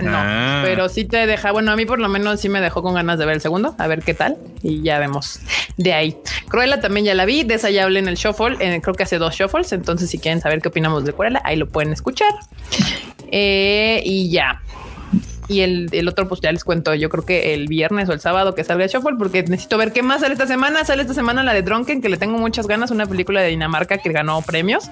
no, 0.00 0.10
Ah. 0.14 0.62
pero 0.64 0.88
sí 0.88 1.04
te 1.04 1.26
deja, 1.26 1.52
bueno, 1.52 1.70
a 1.72 1.76
mí 1.76 1.84
por 1.84 1.98
lo 2.00 2.08
menos 2.08 2.40
sí 2.40 2.48
me 2.48 2.60
dejó 2.62 2.82
con 2.82 2.94
ganas 2.94 3.18
de 3.18 3.26
ver 3.26 3.34
el 3.34 3.40
segundo, 3.42 3.74
a 3.78 3.86
ver 3.86 4.02
qué 4.02 4.14
tal, 4.14 4.38
y 4.62 4.82
ya 4.82 4.98
vemos 4.98 5.40
de 5.76 5.92
ahí. 5.92 6.16
Cruella 6.48 6.80
también 6.80 7.04
ya 7.04 7.14
la 7.14 7.26
vi, 7.26 7.44
de 7.44 7.54
esa 7.56 7.68
ya 7.68 7.84
hablé 7.84 7.98
en 7.98 8.08
el 8.08 8.14
shuffle, 8.16 8.56
en- 8.60 8.80
creo 8.80 8.94
que 8.94 9.02
hace 9.02 9.18
dos 9.18 9.34
shuffles, 9.34 9.72
entonces 9.72 10.08
si 10.08 10.18
quieren 10.18 10.40
saber 10.40 10.62
qué 10.62 10.68
opinamos 10.68 11.04
de 11.04 11.12
Cruella, 11.12 11.42
ahí 11.44 11.56
lo 11.56 11.68
pueden 11.68 11.92
escuchar. 11.92 12.32
Eh, 13.30 14.00
y 14.04 14.30
ya. 14.30 14.62
Y 15.48 15.60
el, 15.60 15.88
el 15.92 16.06
otro, 16.08 16.28
pues 16.28 16.40
ya 16.42 16.52
les 16.52 16.62
cuento, 16.62 16.94
yo 16.94 17.08
creo 17.08 17.24
que 17.24 17.54
el 17.54 17.66
viernes 17.68 18.08
o 18.08 18.12
el 18.12 18.20
sábado 18.20 18.54
que 18.54 18.64
salga 18.64 18.86
Shuffle, 18.86 19.16
porque 19.18 19.42
necesito 19.42 19.78
ver 19.78 19.92
qué 19.92 20.02
más 20.02 20.20
sale 20.20 20.34
esta 20.34 20.46
semana. 20.46 20.84
Sale 20.84 21.02
esta 21.02 21.14
semana 21.14 21.42
la 21.42 21.54
de 21.54 21.62
Drunken, 21.62 22.02
que 22.02 22.08
le 22.10 22.18
tengo 22.18 22.36
muchas 22.38 22.66
ganas, 22.66 22.90
una 22.90 23.06
película 23.06 23.40
de 23.40 23.48
Dinamarca 23.48 23.98
que 23.98 24.12
ganó 24.12 24.42
premios. 24.42 24.90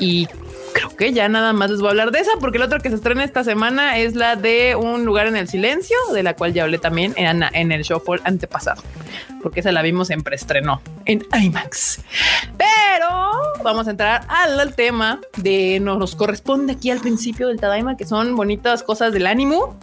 Y 0.00 0.28
creo 0.76 0.94
que 0.94 1.12
ya 1.12 1.28
nada 1.28 1.54
más 1.54 1.70
les 1.70 1.80
voy 1.80 1.88
a 1.88 1.90
hablar 1.90 2.10
de 2.10 2.20
esa, 2.20 2.32
porque 2.38 2.58
el 2.58 2.64
otro 2.64 2.80
que 2.80 2.90
se 2.90 2.96
estrena 2.96 3.24
esta 3.24 3.44
semana 3.44 3.96
es 3.98 4.14
la 4.14 4.36
de 4.36 4.76
Un 4.76 5.06
lugar 5.06 5.26
en 5.26 5.36
el 5.36 5.48
silencio, 5.48 5.96
de 6.12 6.22
la 6.22 6.34
cual 6.34 6.52
ya 6.52 6.64
hablé 6.64 6.78
también 6.78 7.14
en, 7.16 7.42
en 7.42 7.72
el 7.72 7.82
Shuffle 7.82 8.20
antepasado, 8.24 8.82
porque 9.42 9.60
esa 9.60 9.72
la 9.72 9.80
vimos 9.80 10.10
en 10.10 10.22
preestreno 10.22 10.82
en 11.06 11.24
IMAX. 11.32 12.00
Pero 12.58 13.08
vamos 13.62 13.86
a 13.86 13.90
entrar 13.90 14.26
al, 14.28 14.74
tema 14.74 15.20
de 15.36 15.80
nos 15.80 16.14
corresponde 16.14 16.74
aquí 16.74 16.90
al 16.90 17.00
principio 17.00 17.48
del 17.48 17.58
Tadaima, 17.58 17.96
que 17.96 18.04
son 18.04 18.36
bonitas 18.36 18.82
cosas 18.82 19.12
del 19.12 19.26
ánimo. 19.26 19.78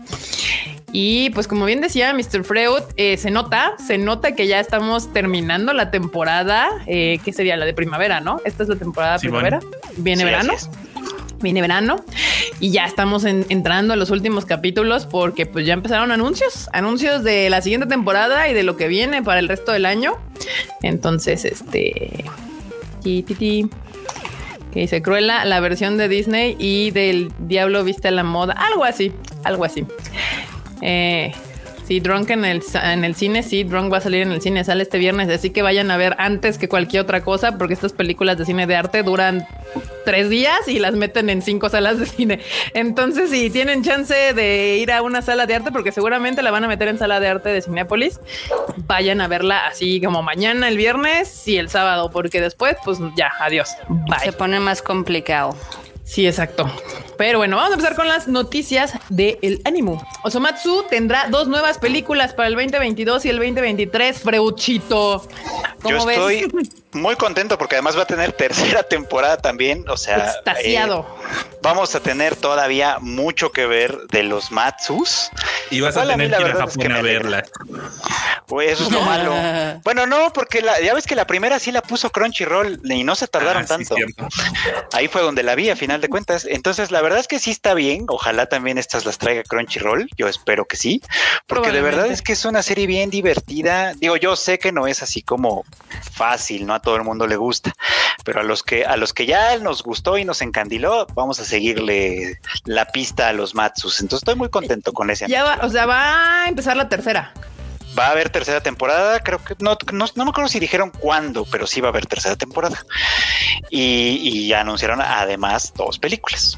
Y 0.96 1.32
pues 1.32 1.48
como 1.48 1.66
bien 1.66 1.82
decía 1.82 2.14
Mr. 2.14 2.44
Freud, 2.44 2.84
eh, 2.98 3.18
se 3.18 3.32
nota, 3.32 3.74
se 3.86 3.98
nota 3.98 4.36
que 4.36 4.46
ya 4.48 4.60
estamos 4.60 5.12
terminando 5.12 5.74
la 5.74 5.90
temporada, 5.92 6.70
eh, 6.86 7.20
que 7.26 7.34
sería 7.34 7.58
la 7.58 7.66
de 7.66 7.74
primavera, 7.74 8.20
¿no? 8.22 8.40
Esta 8.46 8.62
es 8.64 8.70
la 8.70 8.76
temporada 8.76 9.18
Sí, 9.18 9.28
primavera. 9.28 9.60
Viene 9.98 10.20
Sí, 10.22 10.26
verano. 10.26 10.54
Viene 11.42 11.60
verano 11.62 11.98
y 12.62 12.72
ya 12.72 12.86
estamos 12.86 13.26
en- 13.26 13.46
entrando 13.50 13.92
a 13.94 13.98
los 13.98 14.12
últimos 14.12 14.46
capítulos 14.46 15.06
porque 15.08 15.46
pues 15.46 15.66
ya 15.66 15.74
empezaron 15.74 16.12
anuncios, 16.12 16.70
anuncios 16.72 17.24
de 17.24 17.50
la 17.50 17.62
siguiente 17.62 17.88
temporada 17.88 18.48
y 18.48 18.54
de 18.54 18.64
lo 18.64 18.78
que 18.78 18.88
viene 18.88 19.22
para 19.24 19.40
el 19.40 19.50
resto 19.50 19.72
del 19.74 19.86
año. 19.86 20.14
Entonces, 20.84 21.44
este... 21.44 22.24
ti, 23.02 23.24
ti, 23.24 23.34
ti, 23.36 23.70
que 24.72 24.80
dice 24.82 25.02
Cruella, 25.02 25.44
la 25.44 25.60
versión 25.60 25.98
de 25.98 26.08
Disney 26.08 26.56
y 26.60 26.92
del 26.92 27.34
Diablo 27.40 27.84
viste 27.84 28.08
a 28.08 28.12
la 28.12 28.24
moda, 28.24 28.54
algo 28.54 28.86
así, 28.86 29.12
algo 29.44 29.66
así. 29.66 29.86
Eh, 30.86 31.32
sí, 31.88 32.02
Drunk 32.02 32.30
en 32.30 32.44
el, 32.44 32.62
en 32.84 33.06
el 33.06 33.16
cine, 33.16 33.42
sí, 33.42 33.64
Drunk 33.64 33.92
va 33.92 33.98
a 33.98 34.02
salir 34.02 34.22
en 34.24 34.32
el 34.32 34.42
cine, 34.42 34.64
sale 34.66 34.84
este 34.84 34.98
viernes, 34.98 35.30
así 35.30 35.50
que 35.50 35.62
vayan 35.62 35.90
a 35.92 35.98
ver 35.98 36.16
antes 36.20 36.58
que 36.58 36.68
cualquier 36.68 37.04
otra 37.04 37.24
cosa, 37.24 37.58
porque 37.58 37.74
estas 37.74 37.94
películas 37.94 38.38
de 38.38 38.46
cine 38.46 38.68
de 38.68 38.76
arte 38.76 39.02
duran 39.02 39.48
tres 40.04 40.30
días 40.30 40.68
y 40.68 40.80
las 40.80 40.94
meten 40.96 41.30
en 41.30 41.42
cinco 41.42 41.70
salas 41.70 42.00
de 42.00 42.06
cine. 42.06 42.40
Entonces, 42.74 43.30
si 43.30 43.50
tienen 43.50 43.82
chance 43.82 44.34
de 44.34 44.78
ir 44.78 44.92
a 44.92 45.02
una 45.02 45.22
sala 45.22 45.46
de 45.46 45.56
arte, 45.56 45.72
porque 45.72 45.94
seguramente 45.94 46.42
la 46.42 46.52
van 46.52 46.66
a 46.66 46.68
meter 46.68 46.90
en 46.90 46.98
sala 46.98 47.22
de 47.22 47.30
arte 47.30 47.50
de 47.50 47.62
Cinépolis, 47.62 48.20
vayan 48.86 49.22
a 49.22 49.30
verla 49.30 49.68
así 49.68 50.02
como 50.02 50.22
mañana, 50.22 50.68
el 50.68 50.76
viernes 50.76 51.48
y 51.48 51.58
el 51.58 51.70
sábado, 51.70 52.12
porque 52.12 52.42
después, 52.42 52.76
pues 52.84 53.00
ya, 53.16 53.32
adiós. 53.40 53.70
Se 53.70 54.30
Bye. 54.30 54.32
pone 54.38 54.60
más 54.60 54.82
complicado. 54.82 55.56
Sí, 56.04 56.28
exacto. 56.28 56.70
Pero 57.18 57.38
bueno, 57.38 57.56
vamos 57.58 57.72
a 57.72 57.74
empezar 57.76 57.96
con 57.96 58.08
las 58.08 58.28
noticias 58.28 58.94
del 59.10 59.62
ánimo. 59.66 60.06
Osomatsu 60.24 60.86
tendrá 60.90 61.28
dos 61.30 61.48
nuevas 61.48 61.78
películas 61.78 62.34
para 62.34 62.48
el 62.48 62.56
2022 62.56 63.26
y 63.26 63.30
el 63.30 63.38
2023. 63.38 64.20
Freuchito. 64.22 65.28
¿Cómo 65.82 65.98
Yo 66.00 66.06
ves? 66.06 66.18
estoy 66.18 66.70
muy 66.94 67.16
contento 67.16 67.58
porque 67.58 67.76
además 67.76 67.98
va 67.98 68.04
a 68.04 68.06
tener 68.08 68.32
tercera 68.34 68.84
temporada 68.90 69.38
también. 69.38 69.88
O 69.90 69.98
sea, 69.98 70.18
Extasiado. 70.36 71.00
eh, 71.20 71.54
vamos 71.62 71.94
a 71.96 72.00
tener 72.00 72.36
todavía 72.36 72.98
mucho 73.00 73.52
que 73.52 73.66
ver 73.66 73.98
de 74.12 74.24
los 74.24 74.52
Matsus. 74.52 75.30
Y 75.70 75.82
vas 75.82 75.96
a 75.98 76.02
Igual 76.04 76.12
a 76.12 76.18
mí 76.18 76.24
tener 76.26 76.38
que 76.44 76.50
ir 76.50 76.56
a 76.62 76.66
es 76.66 76.78
que 76.78 76.84
a 76.88 76.96
alegra. 76.98 77.02
verla. 77.02 77.44
Pues 78.48 78.72
eso 78.74 78.84
es 78.84 78.92
lo 78.92 79.02
malo. 79.02 79.34
Bueno, 79.84 80.06
no, 80.06 80.32
porque 80.34 80.62
la- 80.62 80.80
ya 80.82 80.94
ves 80.94 81.06
que 81.08 81.16
la 81.16 81.26
primera 81.26 81.60
sí 81.60 81.72
la 81.72 81.82
puso 81.82 82.10
Crunchyroll 82.12 82.80
y 82.84 83.04
no 83.04 83.16
se 83.16 83.28
tardaron 83.28 83.64
Ah, 83.64 83.68
sí, 83.68 83.86
tanto. 83.86 83.96
cierto. 83.96 84.28
Ahí 84.94 85.08
fue 85.08 85.22
donde 85.22 85.44
la 85.44 85.56
vi 85.56 85.70
a 85.70 85.76
final 85.76 86.00
de 86.02 86.10
cuentas. 86.10 86.46
Entonces, 86.50 86.92
la 86.92 87.02
verdad 87.04 87.20
es 87.20 87.28
que 87.28 87.40
sí 87.40 87.52
está 87.52 87.74
bien. 87.74 88.06
Ojalá 88.08 88.48
también 88.48 88.78
estas 88.78 89.06
las 89.06 89.18
traiga 89.18 89.44
Crunchyroll. 89.44 90.10
Yo 90.18 90.28
espero 90.28 90.66
que 90.66 90.76
sí, 90.76 91.02
porque 91.46 91.72
de 91.72 91.82
verdad 91.82 92.08
es 92.08 92.22
que 92.22 92.34
es 92.34 92.46
una 92.46 92.64
serie 92.64 92.88
bien 92.88 93.10
divertida. 93.10 93.94
Digo, 93.94 94.18
yo 94.18 94.36
sé 94.36 94.58
que 94.58 94.72
no 94.72 94.88
es 94.88 95.04
así 95.04 95.22
como 95.22 95.64
fácil, 96.12 96.66
no 96.66 96.74
a 96.74 96.82
todo 96.82 96.96
el 96.96 97.04
mundo 97.04 97.28
le 97.28 97.36
gusta, 97.36 97.74
pero 98.24 98.42
a 98.42 98.44
los 98.44 98.64
que 98.64 98.86
a 98.86 98.98
los 98.98 99.14
que 99.14 99.26
ya 99.26 99.58
nos 99.60 99.84
gustó 99.84 100.18
y 100.18 100.26
nos 100.26 100.42
encandiló, 100.42 101.06
vamos 101.14 101.40
a 101.40 101.46
seguirle 101.46 102.40
la 102.66 102.86
pista 102.86 103.30
a 103.30 103.34
los 103.34 103.54
Matsus. 103.54 104.00
Entonces, 104.00 104.24
estoy 104.24 104.36
muy 104.36 104.50
contento 104.50 104.94
con 104.94 105.10
ese. 105.10 105.28
Ya 105.28 105.44
va, 105.44 105.60
o 105.62 105.70
sea, 105.70 105.86
va 105.86 106.44
a 106.44 106.48
empezar 106.48 106.76
la 106.76 106.90
tercera. 106.90 107.34
Va 107.98 108.08
a 108.08 108.12
haber 108.12 108.30
tercera 108.30 108.62
temporada, 108.62 109.20
creo 109.20 109.44
que 109.44 109.56
no, 109.60 109.78
no, 109.92 110.06
no 110.16 110.26
me 110.26 110.32
acuerdo 110.32 110.50
si 110.50 110.60
dijeron 110.60 110.90
cuándo, 110.90 111.46
pero 111.46 111.68
sí 111.68 111.80
va 111.80 111.90
a 111.90 111.92
haber 111.92 112.08
tercera 112.08 112.36
temporada. 112.36 112.84
Y, 113.70 114.52
anunciaron 114.54 115.02
además 115.02 115.74
dos 115.76 116.00
películas. 116.00 116.58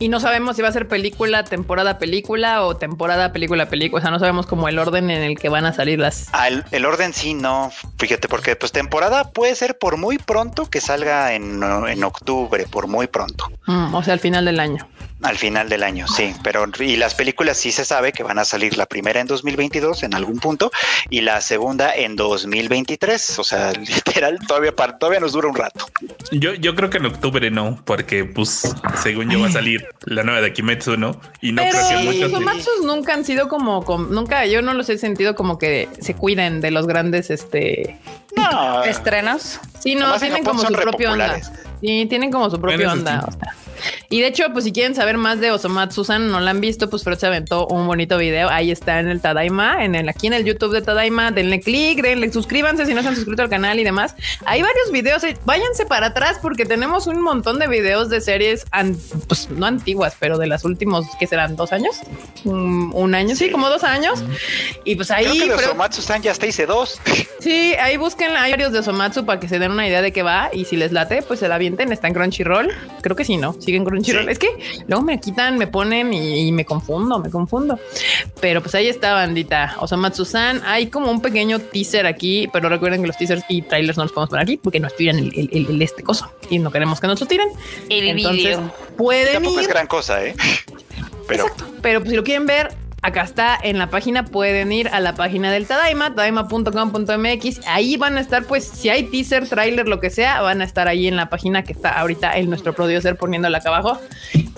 Y 0.00 0.08
no 0.08 0.18
sabemos 0.18 0.56
si 0.56 0.62
va 0.62 0.68
a 0.68 0.72
ser 0.72 0.88
película, 0.88 1.44
temporada, 1.44 1.98
película 1.98 2.64
o 2.64 2.74
temporada, 2.74 3.32
película, 3.32 3.68
película. 3.68 3.98
O 3.98 4.02
sea, 4.02 4.10
no 4.10 4.18
sabemos 4.18 4.46
como 4.46 4.66
el 4.66 4.78
orden 4.78 5.10
en 5.10 5.22
el 5.22 5.38
que 5.38 5.50
van 5.50 5.66
a 5.66 5.74
salir 5.74 5.98
las. 5.98 6.28
Ah, 6.32 6.48
el, 6.48 6.64
el 6.70 6.86
orden 6.86 7.12
sí, 7.12 7.34
no, 7.34 7.70
fíjate, 7.98 8.26
porque 8.26 8.56
pues 8.56 8.72
temporada 8.72 9.30
puede 9.30 9.54
ser 9.54 9.76
por 9.78 9.98
muy 9.98 10.16
pronto 10.16 10.64
que 10.70 10.80
salga 10.80 11.34
en, 11.34 11.62
en 11.62 12.02
octubre, 12.02 12.66
por 12.66 12.86
muy 12.88 13.06
pronto, 13.08 13.44
Mm, 13.66 13.94
o 13.94 14.02
sea, 14.02 14.14
al 14.14 14.20
final 14.20 14.46
del 14.46 14.58
año. 14.58 14.88
Al 15.22 15.36
final 15.36 15.68
del 15.68 15.82
año, 15.82 16.06
sí, 16.08 16.32
pero 16.42 16.64
y 16.80 16.96
las 16.96 17.14
películas 17.14 17.58
sí 17.58 17.72
se 17.72 17.84
sabe 17.84 18.12
que 18.12 18.22
van 18.22 18.38
a 18.38 18.44
salir 18.44 18.76
la 18.78 18.86
primera 18.86 19.20
en 19.20 19.26
2022 19.26 20.02
en 20.02 20.14
algún 20.14 20.38
punto 20.38 20.70
y 21.10 21.20
la 21.20 21.40
segunda 21.40 21.94
en 21.94 22.16
2023, 22.16 23.38
o 23.38 23.44
sea, 23.44 23.72
literal, 23.78 24.38
todavía, 24.46 24.74
para- 24.74 24.98
todavía 24.98 25.20
nos 25.20 25.32
dura 25.32 25.48
un 25.48 25.54
rato. 25.56 25.86
Yo, 26.32 26.54
yo 26.54 26.74
creo 26.74 26.90
que 26.90 26.98
en 26.98 27.06
octubre 27.06 27.50
no, 27.50 27.82
porque 27.84 28.24
pues 28.24 28.74
según 29.02 29.30
yo 29.30 29.40
va 29.40 29.48
a 29.48 29.52
salir 29.52 29.86
la 30.04 30.22
nueva 30.22 30.40
de 30.40 30.52
Kimetsu, 30.52 30.96
¿no? 30.96 31.20
Y 31.40 31.52
no 31.52 31.62
Pero 31.62 31.76
creo 31.78 31.88
que 31.88 31.94
los 32.04 32.14
muchos... 32.14 32.32
Osomatsus 32.32 32.84
nunca 32.84 33.14
han 33.14 33.24
sido 33.24 33.48
como, 33.48 33.84
como- 33.84 34.06
nunca, 34.08 34.46
yo 34.46 34.62
no 34.62 34.72
los 34.74 34.88
he 34.88 34.98
sentido 34.98 35.34
como 35.34 35.58
que 35.58 35.88
se 36.00 36.14
cuiden 36.14 36.60
de 36.60 36.70
los 36.70 36.86
grandes, 36.86 37.30
este. 37.30 37.98
No, 38.36 38.84
¿Estrenos? 38.84 39.60
Sí, 39.80 39.94
no, 39.96 40.18
tienen 40.18 40.44
como 40.44 40.60
son 40.60 40.74
su 40.74 40.80
propia 40.80 41.12
onda. 41.12 41.40
Sí, 41.80 42.06
tienen 42.06 42.30
como 42.30 42.50
su 42.50 42.60
propia 42.60 42.92
onda. 42.92 43.20
sí. 43.22 43.26
o 43.28 43.38
sea. 43.38 43.54
Y 44.10 44.20
de 44.20 44.26
hecho, 44.26 44.44
pues 44.52 44.64
si 44.66 44.72
quieren 44.72 44.94
saber 44.94 45.16
más 45.16 45.40
de 45.40 45.52
Osomatsu-san, 45.52 46.30
no 46.30 46.40
la 46.40 46.50
han 46.50 46.60
visto, 46.60 46.90
pues 46.90 47.02
Freud 47.02 47.16
se 47.16 47.26
aventó 47.28 47.66
un 47.68 47.86
bonito 47.86 48.18
video. 48.18 48.50
Ahí 48.50 48.70
está 48.70 48.98
en 49.00 49.08
el 49.08 49.22
Tadaima, 49.22 49.82
en 49.84 49.94
el, 49.94 50.06
aquí 50.10 50.26
en 50.26 50.34
el 50.34 50.44
YouTube 50.44 50.72
de 50.74 50.82
Tadaima. 50.82 51.30
Denle 51.30 51.60
clic, 51.60 52.02
denle, 52.02 52.30
suscríbanse 52.30 52.84
si 52.84 52.92
no 52.92 53.00
se 53.02 53.08
han 53.08 53.14
suscrito 53.16 53.40
al 53.42 53.48
canal 53.48 53.78
y 53.80 53.84
demás. 53.84 54.14
Hay 54.44 54.60
varios 54.60 54.90
videos, 54.92 55.24
eh, 55.24 55.38
váyanse 55.46 55.86
para 55.86 56.08
atrás 56.08 56.38
porque 56.42 56.66
tenemos 56.66 57.06
un 57.06 57.22
montón 57.22 57.58
de 57.58 57.68
videos 57.68 58.10
de 58.10 58.20
series, 58.20 58.66
an- 58.72 58.98
pues 59.28 59.48
no 59.48 59.64
antiguas, 59.64 60.14
pero 60.20 60.36
de 60.36 60.46
las 60.48 60.64
últimos, 60.66 61.06
que 61.18 61.26
serán? 61.26 61.56
¿Dos 61.56 61.72
años? 61.72 62.00
Un, 62.44 62.90
un 62.92 63.14
año, 63.14 63.34
sí, 63.34 63.50
como 63.50 63.70
dos 63.70 63.84
años. 63.84 64.22
Y 64.84 64.96
pues 64.96 65.10
ahí... 65.10 65.24
creo 65.24 65.40
que 65.40 65.46
los 65.46 65.60
Freud- 65.62 65.70
Omatsu-san 65.72 66.20
ya 66.20 66.32
hasta 66.32 66.46
hice 66.46 66.66
dos. 66.66 67.00
Sí, 67.38 67.74
ahí 67.80 67.96
busquen 67.96 68.36
hay 68.36 68.50
varios 68.50 68.72
de 68.72 68.80
Osomatsu 68.80 69.24
para 69.24 69.40
que 69.40 69.48
se 69.48 69.58
den 69.58 69.70
una 69.72 69.86
idea 69.88 70.02
de 70.02 70.12
qué 70.12 70.22
va 70.22 70.50
y 70.52 70.66
si 70.66 70.76
les 70.76 70.92
late, 70.92 71.22
pues 71.22 71.40
se 71.40 71.48
la 71.48 71.56
avienten. 71.74 71.92
Está 71.92 72.08
en 72.08 72.14
Crunchyroll. 72.14 72.70
Creo 73.02 73.16
que 73.16 73.24
sí, 73.24 73.36
¿no? 73.36 73.52
Siguen 73.54 73.84
Crunchyroll. 73.84 74.24
Sí. 74.26 74.30
Es 74.30 74.38
que 74.38 74.48
luego 74.86 75.02
me 75.04 75.20
quitan, 75.20 75.58
me 75.58 75.66
ponen 75.66 76.12
y, 76.12 76.48
y 76.48 76.52
me 76.52 76.64
confundo, 76.64 77.18
me 77.18 77.30
confundo. 77.30 77.78
Pero 78.40 78.60
pues 78.62 78.74
ahí 78.74 78.88
está, 78.88 79.12
bandita. 79.14 79.76
Osomatsu-san. 79.80 80.62
Hay 80.64 80.86
como 80.88 81.10
un 81.10 81.20
pequeño 81.22 81.58
teaser 81.58 82.06
aquí, 82.06 82.48
pero 82.52 82.68
recuerden 82.68 83.00
que 83.00 83.06
los 83.06 83.16
teasers 83.16 83.42
y 83.48 83.62
trailers 83.62 83.96
no 83.96 84.04
los 84.04 84.12
podemos 84.12 84.30
poner 84.30 84.42
aquí 84.44 84.56
porque 84.56 84.80
nos 84.80 84.94
tiran 84.96 85.18
el, 85.18 85.32
el- 85.38 85.50
el- 85.52 85.66
el 85.70 85.82
este 85.82 86.02
coso 86.02 86.30
y 86.48 86.58
no 86.58 86.70
queremos 86.70 87.00
que 87.00 87.06
nos 87.06 87.20
lo 87.20 87.26
tiren. 87.26 87.48
El 87.88 88.08
Entonces, 88.08 88.42
video. 88.44 88.74
pueden 88.96 89.32
Tampoco 89.34 89.54
ir. 89.56 89.60
es 89.62 89.68
gran 89.68 89.86
cosa, 89.86 90.24
¿eh? 90.24 90.34
Pero 91.28 91.44
Exacto. 91.44 91.64
Pero 91.82 92.00
pues, 92.00 92.10
si 92.10 92.16
lo 92.16 92.24
quieren 92.24 92.46
ver, 92.46 92.74
acá 93.02 93.22
está 93.22 93.58
en 93.62 93.78
la 93.78 93.88
página. 93.88 94.24
Pueden 94.24 94.72
ir 94.72 94.88
a 94.88 94.98
la 95.00 95.14
página 95.14 95.52
del 95.52 95.66
Tadaima, 95.66 96.14
tadaima.com.mx. 96.14 97.60
Ahí 97.66 97.96
van 97.96 98.18
a 98.18 98.20
estar, 98.20 98.44
pues, 98.44 98.64
si 98.64 98.88
hay 98.88 99.04
teaser, 99.04 99.48
trailer, 99.48 99.88
lo 99.88 100.00
que 100.00 100.10
sea, 100.10 100.42
van 100.42 100.60
a 100.60 100.64
estar 100.64 100.88
ahí 100.88 101.06
en 101.06 101.16
la 101.16 101.30
página 101.30 101.64
que 101.64 101.72
está 101.72 101.98
ahorita 101.98 102.36
el 102.36 102.48
nuestro 102.48 102.74
producer 102.74 103.16
poniéndola 103.16 103.58
acá 103.58 103.70
abajo. 103.70 104.00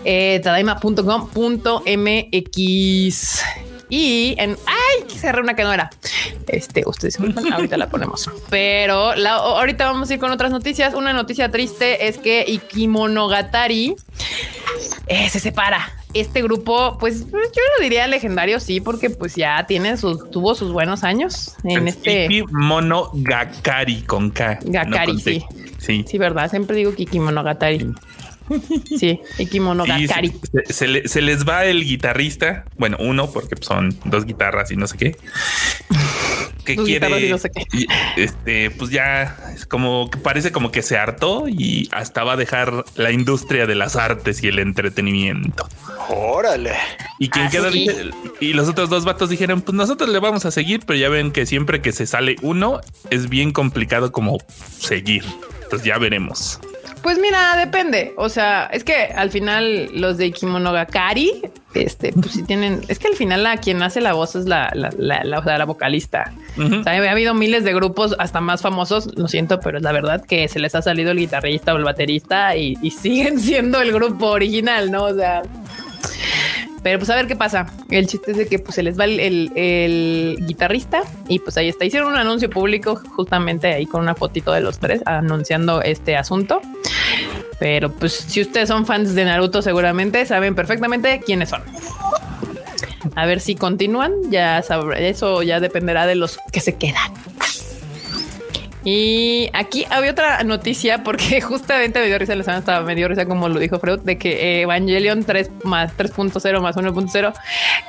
Eh, 0.04 0.40
tadaima.com.mx. 0.42 3.42
Y 3.88 4.34
en 4.38 4.56
ay, 4.64 5.04
cerré 5.06 5.42
una 5.42 5.54
que 5.54 5.64
no 5.64 5.72
era. 5.72 5.90
Este, 6.46 6.82
ustedes 6.87 7.18
ahorita 7.52 7.76
la 7.76 7.90
ponemos. 7.90 8.30
Pero 8.49 9.14
la, 9.14 9.34
ahorita 9.34 9.84
vamos 9.84 10.08
a 10.08 10.14
ir 10.14 10.20
con 10.20 10.32
otras 10.32 10.50
noticias. 10.50 10.94
Una 10.94 11.12
noticia 11.12 11.50
triste 11.50 12.08
es 12.08 12.16
que 12.16 12.42
Ikimonogatari 12.49 13.94
eh, 15.08 15.28
se 15.28 15.40
separa. 15.40 15.90
Este 16.14 16.42
grupo, 16.42 16.99
pues 16.99 17.26
yo 17.31 17.62
lo 17.78 17.83
diría 17.83 18.07
legendario, 18.07 18.61
sí, 18.61 18.81
porque 18.81 19.11
pues 19.11 19.35
ya 19.35 19.64
tiene 19.66 19.97
sus, 19.97 20.31
tuvo 20.31 20.54
sus 20.54 20.73
buenos 20.73 21.04
años 21.04 21.57
en 21.64 21.88
este 21.88 22.25
Ikimonogatari 22.26 24.02
con 24.02 24.31
K. 24.31 24.59
Gakari, 24.62 25.19
sí. 25.19 25.45
sí. 25.78 26.04
Sí, 26.07 26.19
verdad. 26.19 26.50
Siempre 26.50 26.76
digo 26.76 26.95
Kikimonogatari. 26.95 27.95
Sí, 28.99 29.21
Ikimono 29.38 29.85
Gakari. 29.85 30.32
se, 30.68 31.23
les 31.23 31.49
va 31.49 31.64
el 31.64 31.85
guitarrista. 31.85 32.64
Bueno, 32.76 32.97
uno, 33.00 33.30
porque 33.30 33.56
son 33.61 33.97
dos 34.04 34.25
guitarras 34.25 34.71
y 34.71 34.76
no 34.76 34.87
sé 34.87 34.97
qué. 34.99 35.16
Que 36.64 36.76
quiere. 36.76 37.28
no 37.28 37.38
sé 37.38 37.50
qué. 37.50 37.64
Este, 38.16 38.71
pues 38.71 38.90
ya 38.90 39.52
es 39.54 39.66
como 39.66 40.11
que 40.11 40.18
parece 40.18 40.52
como 40.52 40.71
que 40.71 40.82
se 40.82 40.97
hartó 40.97 41.49
y 41.49 41.88
hasta 41.90 42.23
va 42.23 42.35
a 42.35 42.37
dejar 42.37 42.85
la 42.94 43.11
industria 43.11 43.66
de 43.66 43.75
las 43.75 43.97
artes 43.97 44.42
y 44.42 44.49
el 44.49 44.59
entretenimiento. 44.59 45.68
Órale. 46.09 46.75
Y 47.18 47.28
quien 47.30 47.49
queda 47.50 47.68
y 48.40 48.52
los 48.52 48.68
otros 48.68 48.90
dos 48.90 49.04
vatos 49.04 49.28
dijeron: 49.30 49.62
Pues 49.62 49.75
nosotros 49.75 50.11
le 50.11 50.21
vamos 50.21 50.44
a 50.44 50.50
seguir, 50.50 50.82
pero 50.87 50.99
ya 50.99 51.09
ven 51.09 51.32
que 51.32 51.47
siempre 51.47 51.82
que 51.82 51.92
se 51.92 52.06
sale 52.06 52.37
uno 52.42 52.80
es 53.11 53.28
bien 53.28 53.52
complicado 53.52 54.12
como 54.12 54.38
seguir. 54.78 55.25
Entonces 55.64 55.87
ya 55.87 55.99
veremos. 55.99 56.61
Pues 57.02 57.18
mira, 57.18 57.56
depende. 57.56 58.14
O 58.16 58.28
sea, 58.28 58.68
es 58.73 58.85
que 58.85 58.94
al 59.14 59.30
final 59.30 59.90
los 59.92 60.18
de 60.18 60.30
Kimonogakari, 60.30 61.42
este, 61.75 62.12
pues 62.12 62.32
si 62.32 62.44
tienen, 62.44 62.82
es 62.88 62.99
que 62.99 63.09
al 63.09 63.14
final 63.14 63.42
la 63.42 63.56
quien 63.56 63.82
hace 63.82 64.00
la 64.00 64.12
voz 64.12 64.37
es 64.37 64.47
la, 64.47 64.71
la, 64.75 64.90
la, 64.97 65.25
la, 65.25 65.64
vocalista. 65.64 66.32
o 66.56 66.82
sea, 66.82 66.92
ha 66.92 67.11
habido 67.11 67.35
miles 67.35 67.64
de 67.64 67.75
grupos 67.75 68.14
hasta 68.18 68.40
más 68.40 68.62
famosos, 68.62 69.16
lo 69.16 69.26
siento, 69.26 69.59
pero 69.61 69.78
es 69.78 69.82
la 69.82 69.92
verdad 69.92 70.25
que 70.25 70.47
se 70.49 70.61
les 70.61 70.75
ha 70.75 70.82
salido 70.82 71.11
el 71.11 71.18
guitarrista 71.18 71.75
o 71.75 71.76
el 71.76 71.85
baterista 71.85 72.56
y, 72.56 72.78
y 72.82 72.90
siguen 72.92 73.40
siendo 73.40 73.80
el 73.80 73.92
grupo 73.92 74.26
original, 74.28 74.90
¿no? 74.90 75.04
O 75.04 75.14
sea, 75.14 75.42
pero 76.82 76.99
pues 76.99 77.11
a 77.11 77.14
ver 77.14 77.26
qué 77.26 77.37
pasa. 77.37 77.66
El 77.90 78.06
chiste 78.06 78.32
es 78.32 78.37
de 78.37 78.47
que 78.47 78.59
pues 78.59 78.75
se 78.75 78.82
les 78.82 78.99
va 78.99 79.04
el, 79.04 80.37
guitarrista 80.40 81.02
y 81.28 81.38
pues 81.38 81.56
ahí 81.56 81.68
está. 81.68 81.85
Hicieron 81.85 82.12
un 82.12 82.18
anuncio 82.18 82.50
público 82.50 83.00
justamente 83.14 83.73
ahí 83.73 83.87
con 83.87 84.00
una 84.00 84.14
fotito 84.14 84.52
de 84.52 84.61
los 84.61 84.78
tres 84.78 85.00
anunciando 85.06 85.80
este 85.82 86.16
asunto. 86.16 86.61
Pero 87.62 87.92
pues 87.92 88.12
si 88.14 88.40
ustedes 88.40 88.69
son 88.69 88.87
fans 88.87 89.14
de 89.14 89.25
Naruto 89.25 89.62
seguramente 89.62 90.26
saben 90.26 90.57
perfectamente 90.57 91.21
quiénes 91.25 91.50
son. 91.50 91.62
A 93.14 93.25
ver 93.25 93.38
si 93.38 93.54
continúan, 93.54 94.14
ya 94.31 94.61
sabré, 94.62 95.09
eso 95.09 95.45
ya 95.45 95.61
dependerá 95.61 96.09
de 96.09 96.16
los 96.16 96.40
que 96.50 96.59
se 96.59 96.75
quedan. 96.75 97.12
Y 98.85 99.49
aquí 99.52 99.87
había 99.90 100.11
otra 100.11 100.42
noticia 100.42 101.04
porque 101.04 101.40
justamente 101.40 102.00
me 102.00 102.07
dio 102.07 102.19
risa 102.19 102.35
la 102.35 102.42
semana 102.42 102.59
estaba 102.59 102.85
me 102.85 102.97
dio 102.97 103.07
risa 103.07 103.26
como 103.26 103.49
lo 103.49 103.61
dijo 103.61 103.78
Freud 103.78 104.00
de 104.00 104.19
que 104.19 104.62
Evangelion 104.62 105.23
3 105.23 105.52
más 105.62 105.97
3.0 105.97 106.61
más 106.61 106.76
1.0 106.76 107.33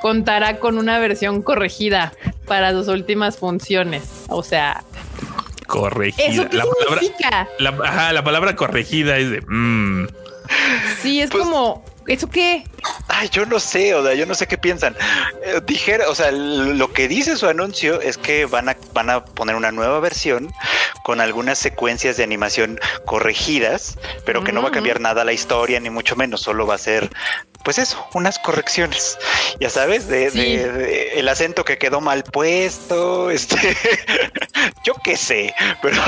contará 0.03 0.59
con 0.59 0.77
una 0.77 0.99
versión 0.99 1.41
corregida 1.41 2.13
para 2.45 2.73
sus 2.73 2.89
últimas 2.89 3.37
funciones. 3.37 4.25
O 4.29 4.43
sea, 4.43 4.83
corregida. 5.63 6.25
¿Eso 6.25 6.49
qué 6.49 6.57
la 6.57 6.63
significa? 6.63 7.29
Palabra, 7.29 7.47
la, 7.59 7.69
ajá, 7.69 8.13
la 8.13 8.23
palabra 8.23 8.55
corregida 8.55 9.17
es 9.17 9.29
de 9.29 9.41
mm. 9.41 10.07
Sí, 11.01 11.21
es 11.21 11.31
pues 11.31 11.43
como 11.43 11.83
¿Eso 12.07 12.29
qué? 12.29 12.65
Ay, 13.07 13.29
yo 13.29 13.45
no 13.45 13.59
sé, 13.59 13.95
o 13.95 14.03
sea, 14.03 14.13
yo 14.13 14.25
no 14.25 14.35
sé 14.35 14.45
qué 14.45 14.57
piensan. 14.57 14.95
Eh, 15.43 15.61
dijera, 15.65 16.09
o 16.09 16.15
sea, 16.15 16.31
lo 16.31 16.91
que 16.91 17.07
dice 17.07 17.37
su 17.37 17.47
anuncio 17.47 18.01
es 18.01 18.17
que 18.17 18.45
van 18.45 18.67
a, 18.67 18.77
van 18.93 19.09
a 19.09 19.23
poner 19.23 19.55
una 19.55 19.71
nueva 19.71 19.99
versión 20.01 20.51
con 21.03 21.21
algunas 21.21 21.59
secuencias 21.59 22.17
de 22.17 22.23
animación 22.23 22.79
corregidas, 23.05 23.97
pero 24.25 24.43
que 24.43 24.51
no 24.51 24.61
va 24.61 24.69
a 24.69 24.71
cambiar 24.71 24.99
nada 24.99 25.23
la 25.23 25.33
historia, 25.33 25.79
ni 25.79 25.89
mucho 25.89 26.15
menos, 26.15 26.41
solo 26.41 26.67
va 26.67 26.75
a 26.75 26.79
ser 26.79 27.09
pues 27.63 27.77
eso, 27.77 28.05
unas 28.13 28.39
correcciones, 28.39 29.17
ya 29.59 29.69
sabes, 29.69 30.07
de, 30.07 31.11
el 31.15 31.27
acento 31.29 31.63
que 31.63 31.77
quedó 31.77 32.01
mal 32.01 32.23
puesto, 32.23 33.29
este, 33.31 33.57
yo 34.85 34.93
qué 35.03 35.17
sé, 35.17 35.53
pero, 35.81 36.01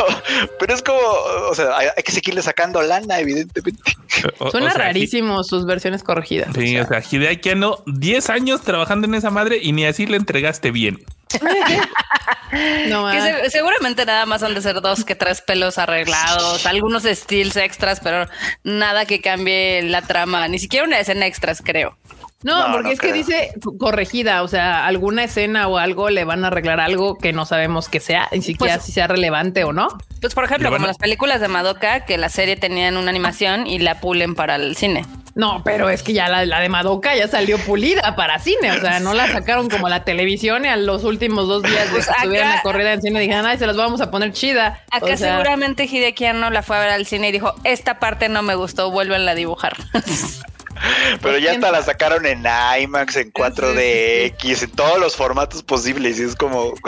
pero 0.59 0.73
es 0.73 0.81
como, 0.81 0.99
o 0.99 1.55
sea, 1.55 1.77
hay, 1.77 2.03
que 2.03 2.11
seguirle 2.11 2.41
sacando 2.41 2.81
lana, 2.81 3.19
evidentemente. 3.19 3.93
Suena 4.51 4.73
rarísimo 4.73 5.43
sus 5.43 5.65
versiones 5.65 6.03
corregidas. 6.03 6.49
Sí, 6.55 6.77
o 6.77 6.87
sea, 6.87 7.01
Hideaki 7.01 7.51
10 7.85 8.29
años 8.29 8.61
trabajando 8.61 9.07
en 9.07 9.15
esa 9.15 9.29
madre 9.29 9.59
y 9.61 9.71
ni 9.71 9.85
así 9.85 10.05
le 10.05 10.17
entregaste 10.17 10.71
bien. 10.71 10.99
no, 12.87 13.09
seguramente 13.49 14.05
nada 14.05 14.25
más 14.25 14.43
han 14.43 14.53
de 14.53 14.61
ser 14.61 14.81
dos 14.81 15.03
que 15.03 15.15
tres 15.15 15.41
pelos 15.41 15.77
arreglados, 15.77 16.65
algunos 16.65 17.03
steals 17.03 17.55
extras, 17.55 17.99
pero 17.99 18.27
nada 18.63 19.05
que 19.05 19.21
cambie 19.21 19.81
la 19.83 20.01
trama, 20.01 20.47
ni 20.47 20.59
siquiera 20.59 20.85
una 20.85 20.99
escena 20.99 21.25
extras, 21.25 21.61
creo. 21.63 21.97
No, 22.43 22.71
porque 22.73 22.91
es 22.91 22.99
que 22.99 23.11
dice 23.11 23.53
corregida, 23.79 24.43
o 24.43 24.47
sea, 24.47 24.85
alguna 24.85 25.23
escena 25.23 25.67
o 25.67 25.79
algo 25.79 26.11
le 26.11 26.25
van 26.25 26.43
a 26.43 26.47
arreglar 26.47 26.79
algo 26.79 27.15
que 27.15 27.33
no 27.33 27.45
sabemos 27.45 27.89
que 27.89 27.99
sea, 27.99 28.29
ni 28.31 28.43
siquiera 28.43 28.75
pues 28.75 28.85
si 28.85 28.91
sea 28.91 29.07
relevante 29.07 29.63
o 29.63 29.73
no. 29.73 29.87
Pues 30.21 30.35
por 30.35 30.43
ejemplo, 30.43 30.69
como 30.69 30.85
las 30.85 30.99
películas 30.99 31.41
de 31.41 31.47
Madoka, 31.47 32.05
que 32.05 32.19
la 32.19 32.29
serie 32.29 32.55
tenían 32.55 32.97
una 32.97 33.09
animación 33.09 33.65
y 33.65 33.79
la 33.79 33.99
pulen 33.99 34.35
para 34.35 34.57
el 34.57 34.75
cine. 34.75 35.05
No, 35.35 35.63
pero 35.65 35.89
es 35.89 36.01
que 36.01 36.13
ya 36.13 36.29
la, 36.29 36.59
de 36.59 36.69
Madoka 36.69 37.13
ya 37.13 37.27
salió 37.27 37.57
pulida 37.59 38.15
para 38.15 38.39
cine. 38.39 38.71
O 38.71 38.79
sea, 38.79 39.01
no 39.01 39.13
la 39.13 39.27
sacaron 39.27 39.69
como 39.69 39.89
la 39.89 40.05
televisión 40.05 40.63
y 40.63 40.69
a 40.69 40.77
los 40.77 41.03
últimos 41.03 41.49
dos 41.49 41.61
días 41.61 41.85
de 41.87 41.91
pues 41.91 42.07
que 42.07 42.13
estuvieran 42.13 42.49
la 42.51 42.61
corrida 42.61 42.93
en 42.93 43.01
cine 43.01 43.19
dijeron, 43.19 43.45
ay, 43.45 43.57
se 43.57 43.67
las 43.67 43.75
vamos 43.75 43.99
a 43.99 44.09
poner 44.09 44.31
chida. 44.31 44.79
Acá 44.91 45.17
seguramente 45.17 45.83
Hideaki 45.83 46.27
no 46.33 46.49
la 46.51 46.63
fue 46.63 46.77
a 46.77 46.79
ver 46.79 46.89
al 46.89 47.05
cine 47.05 47.29
y 47.29 47.31
dijo, 47.33 47.53
esta 47.65 47.99
parte 47.99 48.29
no 48.29 48.43
me 48.43 48.55
gustó, 48.55 48.91
vuelven 48.91 49.27
a 49.27 49.35
dibujar. 49.35 49.75
Pero 51.21 51.37
ya 51.37 51.51
hasta 51.51 51.71
la 51.71 51.81
sacaron 51.81 52.25
en 52.25 52.43
IMAX, 52.79 53.17
en 53.17 53.31
4DX, 53.31 54.63
en 54.63 54.71
todos 54.71 54.99
los 54.99 55.15
formatos 55.15 55.63
posibles. 55.63 56.19
Y 56.19 56.23
es 56.23 56.35
como. 56.35 56.73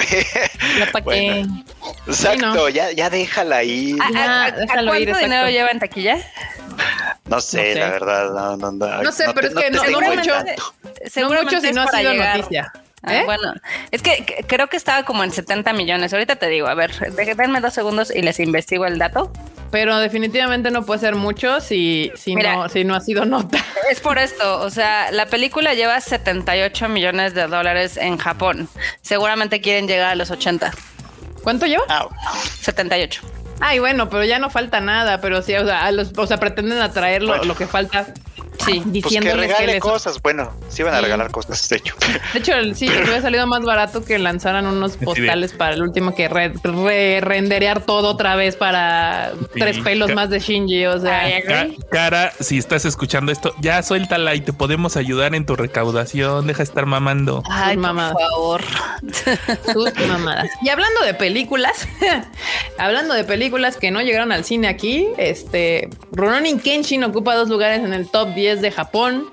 Exacto, 2.07 2.69
ya, 2.69 2.91
ya 2.91 3.09
déjala 3.09 3.57
ahí. 3.57 3.97
¿A, 4.15 4.51
cuánto 4.67 5.17
dinero 5.17 5.49
lleva 5.49 5.69
en 5.69 5.79
taquilla? 5.79 6.17
No 7.25 7.41
sé, 7.41 7.75
la 7.75 7.89
verdad. 7.89 8.29
No, 8.31 8.57
no, 8.57 8.71
no, 8.71 9.03
no 9.03 9.11
sé, 9.11 9.25
pero 9.33 9.47
es 9.47 9.53
que 9.53 9.71
no, 9.71 9.83
no 9.83 10.01
mucho. 10.01 10.33
No 11.17 11.43
mucho 11.43 11.61
si 11.61 11.71
no 11.71 11.81
ha 11.83 11.87
sido 11.87 12.13
noticia. 12.13 12.71
Ah, 13.03 13.15
¿Eh? 13.15 13.25
bueno, 13.25 13.53
es 13.91 14.01
que 14.01 14.45
creo 14.47 14.67
que 14.67 14.77
estaba 14.77 15.03
como 15.03 15.23
en 15.23 15.31
70 15.31 15.71
millones. 15.73 16.13
Ahorita 16.13 16.37
te 16.37 16.47
digo, 16.47 16.67
a 16.67 16.73
ver, 16.73 16.91
denme 17.13 17.61
dos 17.61 17.73
segundos 17.73 18.13
y 18.13 18.21
les 18.21 18.39
investigo 18.39 18.85
el 18.85 18.97
dato. 18.97 19.31
Pero 19.69 19.97
definitivamente 19.99 20.71
no 20.71 20.85
puede 20.85 21.01
ser 21.01 21.15
mucho 21.15 21.59
si, 21.59 22.11
si, 22.15 22.35
no, 22.35 22.69
si 22.69 22.85
no 22.85 22.95
ha 22.95 23.01
sido 23.01 23.25
nota. 23.25 23.63
Es 23.91 24.01
por 24.01 24.17
esto, 24.17 24.61
o 24.61 24.69
sea, 24.69 25.11
la 25.11 25.27
película 25.27 25.73
lleva 25.73 26.01
78 26.01 26.89
millones 26.89 27.33
de 27.33 27.47
dólares 27.47 27.95
en 27.95 28.17
Japón. 28.17 28.67
Seguramente 29.01 29.61
quieren 29.61 29.87
llegar 29.87 30.11
a 30.11 30.15
los 30.15 30.29
80. 30.29 30.73
¿Cuánto 31.41 31.67
lleva? 31.67 31.85
78. 32.59 33.21
Ay, 33.61 33.79
bueno, 33.79 34.09
pero 34.09 34.25
ya 34.25 34.39
no 34.39 34.49
falta 34.49 34.81
nada, 34.81 35.21
pero 35.21 35.41
sí, 35.41 35.55
o 35.55 35.65
sea, 35.65 35.89
los, 35.91 36.11
o 36.17 36.27
sea 36.27 36.37
pretenden 36.37 36.79
atraer 36.79 37.23
lo 37.23 37.55
que 37.55 37.65
falta 37.65 38.07
Sí, 38.65 38.81
diciendo 38.85 39.31
pues 39.31 39.47
que 39.47 39.53
regale 39.53 39.79
cosas. 39.79 40.21
Bueno, 40.21 40.51
sí 40.69 40.83
van 40.83 40.93
a 40.95 41.01
regalar 41.01 41.31
cosas, 41.31 41.67
de 41.69 41.77
hecho. 41.77 41.95
De 42.33 42.39
hecho, 42.39 42.53
sí, 42.75 42.87
les 42.87 43.03
hubiera 43.03 43.21
salido 43.21 43.47
más 43.47 43.61
barato 43.61 44.03
que 44.03 44.19
lanzaran 44.19 44.65
unos 44.65 44.97
postales 44.97 45.53
para 45.53 45.73
el 45.73 45.81
último 45.81 46.13
que 46.13 46.27
re, 46.27 46.51
renderear 47.21 47.81
todo 47.81 48.09
otra 48.09 48.35
vez 48.35 48.55
para 48.55 49.31
tres 49.53 49.79
pelos 49.79 50.13
más 50.13 50.29
de 50.29 50.39
Shinji. 50.39 50.85
O 50.85 50.99
sea, 50.99 51.23
cara, 51.89 52.33
si 52.39 52.57
estás 52.57 52.85
escuchando 52.85 53.31
esto, 53.31 53.53
ya 53.61 53.81
suéltala 53.81 54.35
y 54.35 54.41
te 54.41 54.53
podemos 54.53 54.97
ayudar 54.97 55.35
en 55.35 55.45
tu 55.45 55.55
recaudación. 55.55 56.47
Deja 56.47 56.59
de 56.59 56.63
estar 56.63 56.85
mamando. 56.85 57.43
Ay, 57.49 57.77
mamá. 57.77 58.11
Por 58.11 58.21
favor. 58.21 58.61
Sus 59.73 60.07
mamadas. 60.07 60.49
Y 60.61 60.69
hablando 60.69 61.01
de 61.05 61.13
películas, 61.13 61.87
hablando 62.77 63.13
de 63.13 63.23
películas 63.23 63.77
que 63.77 63.91
no 63.91 64.01
llegaron 64.01 64.31
al 64.31 64.43
cine 64.43 64.67
aquí, 64.67 65.07
este 65.17 65.89
Ronin 66.11 66.59
Kenshin 66.59 67.03
ocupa 67.03 67.35
dos 67.35 67.49
lugares 67.49 67.83
en 67.83 67.93
el 67.93 68.09
top 68.09 68.33
10 68.33 68.46
de 68.55 68.71
Japón, 68.71 69.29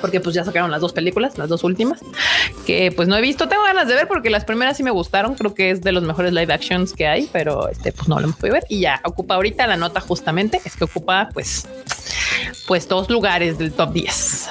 porque 0.00 0.20
pues 0.20 0.34
ya 0.34 0.44
sacaron 0.44 0.70
las 0.70 0.80
dos 0.80 0.92
películas, 0.92 1.36
las 1.38 1.48
dos 1.48 1.64
últimas, 1.64 2.00
que 2.66 2.92
pues 2.92 3.08
no 3.08 3.16
he 3.16 3.20
visto. 3.20 3.48
Tengo 3.48 3.62
ganas 3.62 3.88
de 3.88 3.94
ver 3.94 4.08
porque 4.08 4.30
las 4.30 4.44
primeras 4.44 4.76
sí 4.76 4.82
me 4.82 4.90
gustaron. 4.90 5.34
Creo 5.34 5.54
que 5.54 5.70
es 5.70 5.82
de 5.82 5.92
los 5.92 6.02
mejores 6.02 6.32
live 6.32 6.52
actions 6.52 6.92
que 6.92 7.06
hay, 7.06 7.28
pero 7.32 7.68
este 7.68 7.92
pues 7.92 8.08
no 8.08 8.18
lo 8.18 8.24
hemos 8.24 8.36
podido 8.36 8.54
ver. 8.54 8.64
Y 8.68 8.80
ya 8.80 9.00
ocupa 9.04 9.34
ahorita 9.34 9.66
la 9.66 9.76
nota 9.76 10.00
justamente 10.00 10.60
es 10.64 10.76
que 10.76 10.84
ocupa 10.84 11.28
pues, 11.32 11.66
pues 12.66 12.88
dos 12.88 13.10
lugares 13.10 13.58
del 13.58 13.72
top 13.72 13.92
10. 13.92 14.48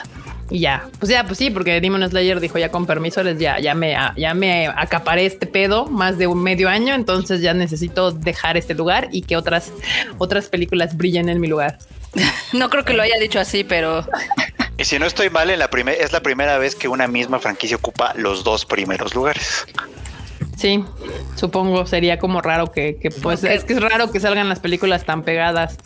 y 0.51 0.59
ya, 0.59 0.87
pues 0.99 1.09
ya, 1.11 1.25
pues 1.25 1.37
sí, 1.37 1.49
porque 1.49 1.79
Demon 1.79 2.07
Slayer 2.07 2.39
dijo 2.39 2.57
ya 2.57 2.69
con 2.69 2.85
permiso, 2.85 3.21
les 3.23 3.37
ya, 3.39 3.59
ya 3.59 3.75
me, 3.75 3.95
ya 4.17 4.33
me 4.33 4.67
acaparé 4.67 5.25
este 5.25 5.45
pedo 5.45 5.85
más 5.87 6.17
de 6.17 6.27
un 6.27 6.41
medio 6.41 6.69
año, 6.69 6.95
entonces 6.95 7.41
ya 7.41 7.53
necesito 7.53 8.11
dejar 8.11 8.57
este 8.57 8.73
lugar 8.73 9.09
y 9.11 9.21
que 9.21 9.37
otras, 9.37 9.71
otras 10.17 10.49
películas 10.49 10.97
brillen 10.97 11.29
en 11.29 11.39
mi 11.39 11.47
lugar. 11.47 11.77
No 12.53 12.69
creo 12.69 12.83
que 12.83 12.93
lo 12.93 13.03
haya 13.03 13.17
dicho 13.19 13.39
así, 13.39 13.63
pero. 13.63 14.05
Y 14.77 14.85
si 14.85 14.97
no 14.97 15.05
estoy 15.05 15.29
mal, 15.29 15.49
en 15.49 15.59
la 15.59 15.69
es 15.91 16.11
la 16.11 16.21
primera 16.21 16.57
vez 16.57 16.75
que 16.75 16.87
una 16.87 17.07
misma 17.07 17.39
franquicia 17.39 17.77
ocupa 17.77 18.13
los 18.15 18.43
dos 18.43 18.65
primeros 18.65 19.13
lugares. 19.13 19.65
Sí, 20.57 20.83
supongo 21.35 21.85
sería 21.85 22.17
como 22.17 22.41
raro 22.41 22.71
que, 22.71 22.97
que 22.97 23.11
pues 23.11 23.43
es 23.43 23.63
que 23.63 23.73
es 23.73 23.81
raro 23.81 24.11
que 24.11 24.19
salgan 24.19 24.49
las 24.49 24.59
películas 24.59 25.05
tan 25.05 25.23
pegadas. 25.23 25.77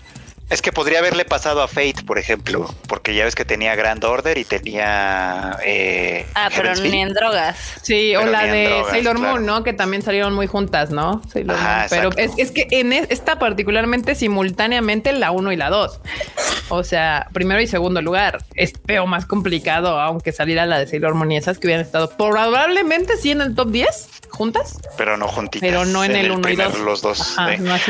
Es 0.49 0.61
que 0.61 0.71
podría 0.71 0.99
haberle 0.99 1.25
pasado 1.25 1.61
a 1.61 1.67
Fate, 1.67 2.03
por 2.05 2.19
ejemplo, 2.19 2.69
porque 2.87 3.15
ya 3.15 3.25
ves 3.25 3.33
que 3.33 3.45
tenía 3.45 3.75
Grand 3.75 4.03
Order 4.03 4.37
y 4.37 4.43
tenía. 4.43 5.57
Eh, 5.65 6.25
ah, 6.35 6.49
pero 6.55 6.75
ni 6.75 7.01
en 7.01 7.13
drogas. 7.13 7.57
Sí, 7.81 8.15
o 8.15 8.25
la 8.25 8.45
de 8.45 8.83
Sailor 8.89 9.19
Moon, 9.19 9.45
¿no? 9.45 9.63
Que 9.63 9.73
también 9.73 10.03
salieron 10.03 10.33
muy 10.33 10.47
juntas, 10.47 10.91
¿no? 10.91 11.21
Sailor 11.31 11.57
Moon. 11.57 11.85
Pero 11.89 12.09
es, 12.17 12.51
que 12.51 12.67
en 12.71 12.93
esta 12.93 13.39
particularmente 13.39 14.15
simultáneamente 14.15 15.11
la 15.13 15.31
1 15.31 15.53
y 15.53 15.55
la 15.55 15.69
2. 15.69 15.99
O 16.69 16.83
sea, 16.83 17.27
primero 17.33 17.61
y 17.61 17.67
segundo 17.67 18.01
lugar. 18.01 18.43
Es 18.55 18.73
peor 18.73 19.07
más 19.07 19.25
complicado, 19.25 19.99
aunque 19.99 20.31
saliera 20.31 20.65
la 20.65 20.77
de 20.77 20.87
Sailor 20.87 21.15
Moon 21.15 21.31
y 21.31 21.37
esas 21.37 21.57
que 21.57 21.67
hubieran 21.67 21.85
estado 21.85 22.09
probablemente 22.09 23.17
sí 23.17 23.31
en 23.31 23.41
el 23.41 23.55
top 23.55 23.71
10 23.71 24.09
juntas. 24.29 24.79
Pero 24.97 25.17
no 25.17 25.27
juntitas. 25.27 25.67
Pero 25.67 25.85
no 25.85 26.03
en, 26.03 26.15
el 26.15 26.31
1 26.31 26.49
y 26.49 26.55
2. 26.55 26.79
Los 26.79 27.01
dos. 27.01 27.35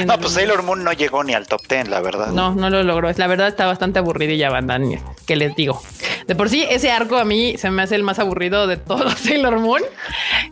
no, 0.06 0.18
pues 0.20 0.34
Sailor 0.34 0.64
Moon 0.64 0.84
no 0.84 0.94
llegó 0.94 1.24
ni 1.24 1.34
al 1.34 1.48
top 1.48 1.62
10, 1.68 1.88
la 1.88 2.02
verdad. 2.02 2.28
No, 2.28 2.53
no 2.56 2.70
lo 2.70 2.84
logró. 2.84 3.12
La 3.16 3.28
verdad 3.28 3.48
está 3.48 3.66
bastante 3.66 4.00
aburridilla, 4.00 4.50
banda, 4.50 4.80
que 5.26 5.36
les 5.36 5.56
digo. 5.56 5.82
De 6.28 6.36
por 6.36 6.50
sí, 6.50 6.66
ese 6.70 6.92
arco 6.92 7.18
a 7.18 7.26
mí 7.26 7.56
se 7.58 7.70
me 7.70 7.82
hace 7.82 7.96
el 7.96 8.04
más 8.04 8.20
aburrido 8.20 8.68
de 8.68 8.78
todo 8.78 9.10
Sailor 9.18 9.60
Moon. 9.60 9.82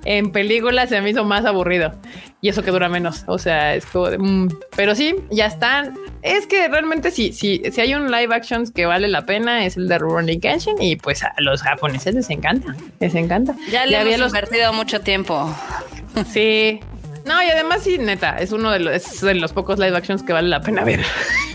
En 0.05 0.31
películas 0.31 0.89
se 0.89 1.01
me 1.01 1.09
hizo 1.09 1.23
más 1.25 1.45
aburrido. 1.45 1.93
Y 2.41 2.49
eso 2.49 2.63
que 2.63 2.71
dura 2.71 2.89
menos. 2.89 3.23
O 3.27 3.37
sea, 3.37 3.75
es 3.75 3.85
como 3.85 4.09
de... 4.09 4.17
Mm, 4.17 4.49
pero 4.75 4.95
sí, 4.95 5.15
ya 5.29 5.45
están. 5.45 5.95
Es 6.23 6.47
que 6.47 6.67
realmente 6.67 7.11
sí, 7.11 7.33
sí, 7.33 7.61
si 7.71 7.81
hay 7.81 7.93
un 7.93 8.11
live 8.11 8.33
action 8.33 8.65
que 8.71 8.85
vale 8.85 9.07
la 9.07 9.25
pena 9.25 9.65
es 9.65 9.77
el 9.77 9.87
de 9.87 9.99
Rurouni 9.99 10.39
Kenshin 10.39 10.81
y 10.81 10.95
pues 10.95 11.23
a 11.23 11.33
los 11.37 11.61
japoneses 11.61 12.15
les 12.15 12.29
encanta, 12.29 12.75
les 12.99 13.13
encanta. 13.15 13.55
Ya 13.71 13.85
le 13.85 13.97
había 13.97 14.17
invertido 14.17 14.73
mucho 14.73 15.01
tiempo. 15.01 15.55
Sí, 16.31 16.79
no, 17.25 17.41
y 17.43 17.49
además 17.49 17.83
sí, 17.83 17.97
neta, 17.97 18.37
es 18.37 18.51
uno 18.51 18.71
de 18.71 18.79
los, 18.79 19.21
de 19.21 19.35
los 19.35 19.53
pocos 19.53 19.79
live 19.79 19.95
actions 19.95 20.23
que 20.23 20.33
vale 20.33 20.49
la 20.49 20.61
pena 20.61 20.83
ver 20.83 21.01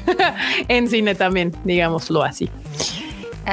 en 0.69 0.89
cine 0.89 1.15
también, 1.15 1.55
digámoslo 1.65 2.23
así. 2.23 2.49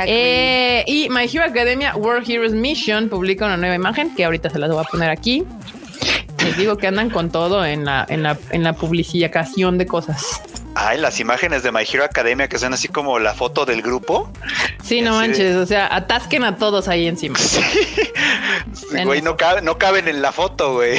Eh, 0.05 0.83
y 0.87 1.07
My 1.09 1.25
Hero 1.31 1.43
Academia 1.43 1.95
World 1.95 2.27
Heroes 2.27 2.53
Mission 2.53 3.09
publica 3.09 3.45
una 3.45 3.57
nueva 3.57 3.75
imagen 3.75 4.15
que 4.15 4.25
ahorita 4.25 4.49
se 4.49 4.57
las 4.57 4.71
voy 4.71 4.81
a 4.81 4.83
poner 4.85 5.09
aquí. 5.09 5.43
Les 6.43 6.57
digo 6.57 6.77
que 6.77 6.87
andan 6.87 7.09
con 7.09 7.29
todo 7.29 7.63
en 7.65 7.85
la, 7.85 8.05
en 8.09 8.23
la, 8.23 8.37
en 8.49 8.63
la 8.63 8.73
publicación 8.73 9.77
de 9.77 9.85
cosas. 9.85 10.41
Ay, 10.75 10.99
las 10.99 11.19
imágenes 11.19 11.63
de 11.63 11.71
My 11.71 11.81
Hero 11.81 12.03
Academia 12.03 12.47
que 12.47 12.57
son 12.57 12.73
así 12.73 12.87
como 12.87 13.19
la 13.19 13.33
foto 13.33 13.65
del 13.65 13.81
grupo. 13.81 14.29
Sí, 14.83 15.01
no 15.01 15.15
manches, 15.15 15.55
o 15.55 15.65
sea, 15.65 15.93
atasquen 15.93 16.43
a 16.43 16.57
todos 16.57 16.87
ahí 16.87 17.07
encima. 17.07 17.37
Sí. 18.73 19.03
güey, 19.03 19.21
no, 19.21 19.35
no 19.61 19.77
caben 19.77 20.07
en 20.07 20.21
la 20.21 20.31
foto, 20.31 20.73
güey. 20.73 20.97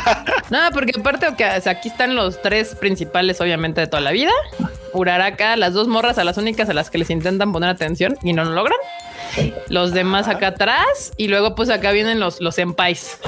No, 0.50 0.58
porque 0.72 0.92
aparte, 0.98 1.26
aquí 1.26 1.88
están 1.88 2.14
los 2.14 2.40
tres 2.40 2.74
principales, 2.76 3.40
obviamente, 3.40 3.80
de 3.80 3.86
toda 3.88 4.00
la 4.00 4.12
vida. 4.12 4.30
Uraraka, 4.92 5.56
las 5.56 5.72
dos 5.72 5.88
morras 5.88 6.18
a 6.18 6.24
las 6.24 6.36
únicas 6.36 6.68
a 6.68 6.74
las 6.74 6.90
que 6.90 6.98
les 6.98 7.10
intentan 7.10 7.52
poner 7.52 7.70
atención 7.70 8.16
y 8.22 8.32
no 8.32 8.44
lo 8.44 8.52
logran. 8.52 8.78
Los 9.68 9.92
demás 9.92 10.28
acá 10.28 10.48
atrás 10.48 11.12
y 11.16 11.28
luego 11.28 11.54
pues 11.54 11.68
acá 11.68 11.90
vienen 11.90 12.20
los, 12.20 12.40
los 12.40 12.58
empais. 12.58 13.18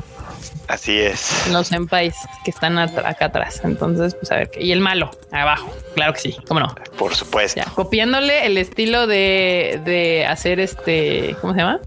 Así 0.69 0.99
es. 0.99 1.49
Los 1.51 1.69
senpais 1.69 2.15
que 2.45 2.51
están 2.51 2.79
acá 2.79 3.27
atrás. 3.27 3.63
Entonces, 3.65 4.15
pues 4.15 4.31
a 4.31 4.37
ver, 4.37 4.51
y 4.61 4.73
el 4.73 4.81
malo 4.81 5.11
abajo. 5.33 5.75
Claro 5.95 6.13
que 6.13 6.21
sí, 6.21 6.37
cómo 6.47 6.61
no. 6.61 6.75
Por 6.97 7.15
supuesto. 7.15 7.63
copiándole 7.75 8.47
el 8.47 8.59
estilo 8.59 9.07
de, 9.07 9.81
de 9.85 10.27
hacer 10.27 10.61
este, 10.61 11.37
¿cómo 11.41 11.55
se 11.55 11.61
llama? 11.61 11.81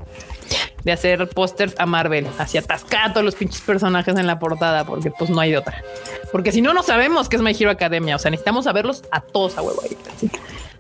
de 0.84 0.92
hacer 0.92 1.28
pósters 1.30 1.76
a 1.78 1.86
Marvel, 1.86 2.28
así 2.38 2.58
atascar 2.58 3.10
a 3.10 3.14
todos 3.14 3.24
los 3.24 3.36
pinches 3.36 3.62
personajes 3.62 4.16
en 4.18 4.28
la 4.28 4.40
portada, 4.40 4.86
porque 4.86 5.12
pues 5.12 5.30
no 5.30 5.40
hay 5.40 5.52
de 5.52 5.58
otra. 5.58 5.84
Porque 6.32 6.52
si 6.52 6.62
no, 6.62 6.74
no 6.74 6.84
sabemos 6.84 7.30
qué 7.30 7.36
es 7.36 7.42
My 7.42 7.56
Hero 7.58 7.72
Academia. 7.72 8.16
O 8.16 8.20
sea, 8.20 8.32
necesitamos 8.32 8.66
saberlos 8.66 9.04
a 9.12 9.22
todos 9.22 9.58
a 9.58 9.62
huevo. 9.62 9.82
Ahí, 9.84 9.98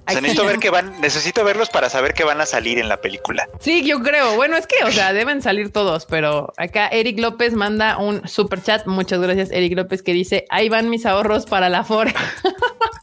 necesito 0.07 0.45
ver 0.45 0.59
que 0.59 0.69
van, 0.69 0.99
necesito 1.01 1.43
verlos 1.43 1.69
para 1.69 1.89
saber 1.89 2.13
que 2.13 2.23
van 2.23 2.41
a 2.41 2.45
salir 2.45 2.79
en 2.79 2.89
la 2.89 2.97
película. 3.01 3.47
Sí, 3.59 3.83
yo 3.85 4.01
creo. 4.01 4.35
Bueno, 4.35 4.57
es 4.57 4.67
que, 4.67 4.83
o 4.83 4.91
sea, 4.91 5.13
deben 5.13 5.41
salir 5.41 5.71
todos, 5.71 6.05
pero 6.05 6.53
acá 6.57 6.87
Eric 6.87 7.19
López 7.19 7.53
manda 7.53 7.97
un 7.97 8.27
super 8.27 8.61
chat. 8.61 8.85
Muchas 8.87 9.19
gracias, 9.21 9.51
Eric 9.51 9.75
López, 9.75 10.03
que 10.03 10.13
dice: 10.13 10.45
Ahí 10.49 10.69
van 10.69 10.89
mis 10.89 11.05
ahorros 11.05 11.45
para 11.45 11.69
la 11.69 11.83
FORE. 11.83 12.13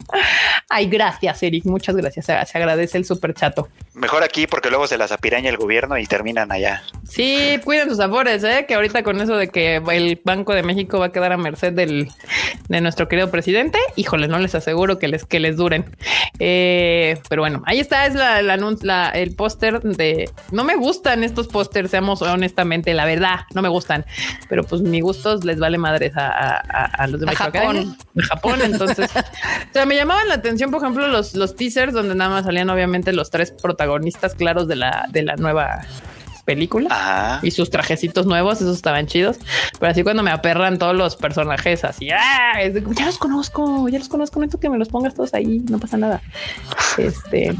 Ay, 0.68 0.86
gracias, 0.86 1.42
Eric. 1.42 1.64
Muchas 1.64 1.96
gracias. 1.96 2.26
Se, 2.26 2.32
agradece 2.32 2.98
el 2.98 3.04
super 3.04 3.34
chato. 3.34 3.68
Mejor 3.94 4.22
aquí 4.22 4.46
porque 4.46 4.70
luego 4.70 4.86
se 4.86 4.96
las 4.96 5.12
apiraña 5.12 5.50
el 5.50 5.56
gobierno 5.56 5.98
y 5.98 6.06
terminan 6.06 6.52
allá. 6.52 6.82
Sí, 7.04 7.58
cuiden 7.64 7.88
sus 7.88 7.96
sabores, 7.96 8.44
¿eh? 8.44 8.64
que 8.68 8.74
ahorita 8.74 9.02
con 9.02 9.20
eso 9.20 9.36
de 9.36 9.48
que 9.48 9.76
el 9.76 10.20
Banco 10.24 10.54
de 10.54 10.62
México 10.62 10.98
va 10.98 11.06
a 11.06 11.12
quedar 11.12 11.32
a 11.32 11.36
merced 11.36 11.72
del, 11.72 12.08
de 12.68 12.80
nuestro 12.80 13.08
querido 13.08 13.30
presidente, 13.30 13.78
híjole, 13.96 14.28
no 14.28 14.38
les 14.38 14.54
aseguro 14.54 14.98
que 14.98 15.08
les, 15.08 15.24
que 15.24 15.40
les 15.40 15.56
duren. 15.56 15.84
Eh, 16.38 17.18
pero 17.28 17.42
bueno, 17.42 17.62
ahí 17.66 17.80
está, 17.80 18.06
es 18.06 18.14
la, 18.14 18.42
la, 18.42 19.08
el 19.10 19.34
póster 19.34 19.80
de... 19.80 20.30
No 20.52 20.64
me 20.64 20.76
gustan 20.76 21.24
estos 21.24 21.48
pósters, 21.48 21.90
seamos 21.90 22.22
honestamente, 22.22 22.94
la 22.94 23.04
verdad, 23.04 23.40
no 23.54 23.62
me 23.62 23.68
gustan. 23.68 24.04
Pero 24.48 24.64
pues 24.64 24.82
mi 24.82 25.00
gustos 25.00 25.44
les 25.44 25.58
vale 25.58 25.78
madres 25.78 26.12
a, 26.16 27.06
los 27.08 27.20
de 27.20 27.34
Japón. 27.34 27.96
De 28.14 28.22
Japón, 28.22 28.60
entonces... 28.62 29.10
o 29.70 29.72
sea, 29.72 29.86
me 29.86 29.97
llamaban 29.98 30.28
la 30.28 30.34
atención, 30.34 30.70
por 30.70 30.82
ejemplo, 30.82 31.06
los, 31.08 31.34
los 31.34 31.54
teasers 31.54 31.92
donde 31.92 32.14
nada 32.14 32.30
más 32.30 32.44
salían 32.44 32.70
obviamente 32.70 33.12
los 33.12 33.30
tres 33.30 33.52
protagonistas 33.52 34.34
claros 34.34 34.68
de 34.68 34.76
la, 34.76 35.06
de 35.10 35.22
la 35.22 35.36
nueva 35.36 35.82
película 36.48 37.40
y 37.42 37.50
sus 37.50 37.68
trajecitos 37.68 38.24
nuevos, 38.24 38.62
esos 38.62 38.74
estaban 38.74 39.06
chidos. 39.06 39.36
Pero 39.78 39.92
así 39.92 40.02
cuando 40.02 40.22
me 40.22 40.30
aperran 40.30 40.78
todos 40.78 40.96
los 40.96 41.14
personajes, 41.14 41.84
así, 41.84 42.10
¡ah! 42.10 42.54
ya 42.96 43.04
los 43.04 43.18
conozco, 43.18 43.86
ya 43.90 43.98
los 43.98 44.08
conozco, 44.08 44.40
no 44.40 44.48
que 44.48 44.70
me 44.70 44.78
los 44.78 44.88
pongas 44.88 45.14
todos 45.14 45.34
ahí, 45.34 45.62
no 45.68 45.78
pasa 45.78 45.98
nada. 45.98 46.22
Este. 46.96 47.54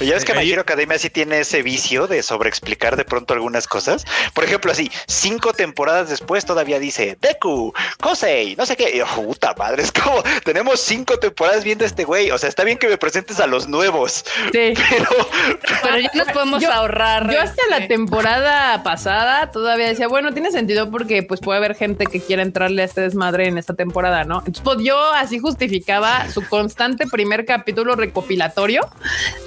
ya 0.00 0.14
ves 0.14 0.26
que 0.26 0.34
My 0.34 0.48
Hero 0.48 0.60
Academia 0.60 0.98
sí 0.98 1.08
tiene 1.08 1.40
ese 1.40 1.62
vicio 1.62 2.06
de 2.06 2.22
sobreexplicar 2.22 2.96
de 2.96 3.06
pronto 3.06 3.32
algunas 3.32 3.66
cosas. 3.66 4.04
Por 4.34 4.44
ejemplo, 4.44 4.72
así, 4.72 4.90
cinco 5.06 5.54
temporadas 5.54 6.10
después 6.10 6.44
todavía 6.44 6.78
dice 6.78 7.16
Deku, 7.22 7.72
Kosei, 7.98 8.56
no 8.56 8.66
sé 8.66 8.76
qué. 8.76 9.02
puta 9.16 9.54
madre, 9.58 9.84
es 9.84 9.90
como 9.90 10.22
tenemos 10.44 10.80
cinco 10.80 11.18
temporadas 11.18 11.64
viendo 11.64 11.86
este 11.86 12.04
güey. 12.04 12.30
O 12.30 12.36
sea, 12.36 12.50
está 12.50 12.62
bien 12.62 12.76
que 12.76 12.88
me 12.88 12.98
presentes 12.98 13.40
a 13.40 13.46
los 13.46 13.68
nuevos, 13.68 14.26
sí. 14.52 14.74
pero, 14.90 15.08
pero 15.82 15.98
ya 15.98 16.10
nos 16.12 16.28
podemos 16.28 16.62
ahorrar. 16.64 17.32
Yo 17.32 17.40
hasta 17.40 17.62
la 17.70 17.88
temporada 17.88 18.17
temporada 18.18 18.82
pasada 18.82 19.52
todavía 19.52 19.86
decía, 19.86 20.08
bueno, 20.08 20.32
tiene 20.32 20.50
sentido 20.50 20.90
porque 20.90 21.22
pues 21.22 21.38
puede 21.38 21.58
haber 21.58 21.76
gente 21.76 22.04
que 22.06 22.20
quiera 22.20 22.42
entrarle 22.42 22.82
a 22.82 22.84
este 22.84 23.02
desmadre 23.02 23.46
en 23.46 23.58
esta 23.58 23.74
temporada, 23.74 24.24
¿no? 24.24 24.38
Entonces 24.38 24.62
pues, 24.64 24.78
yo 24.82 24.98
así 25.14 25.38
justificaba 25.38 26.28
su 26.28 26.44
constante 26.48 27.06
primer 27.06 27.44
capítulo 27.44 27.94
recopilatorio 27.94 28.88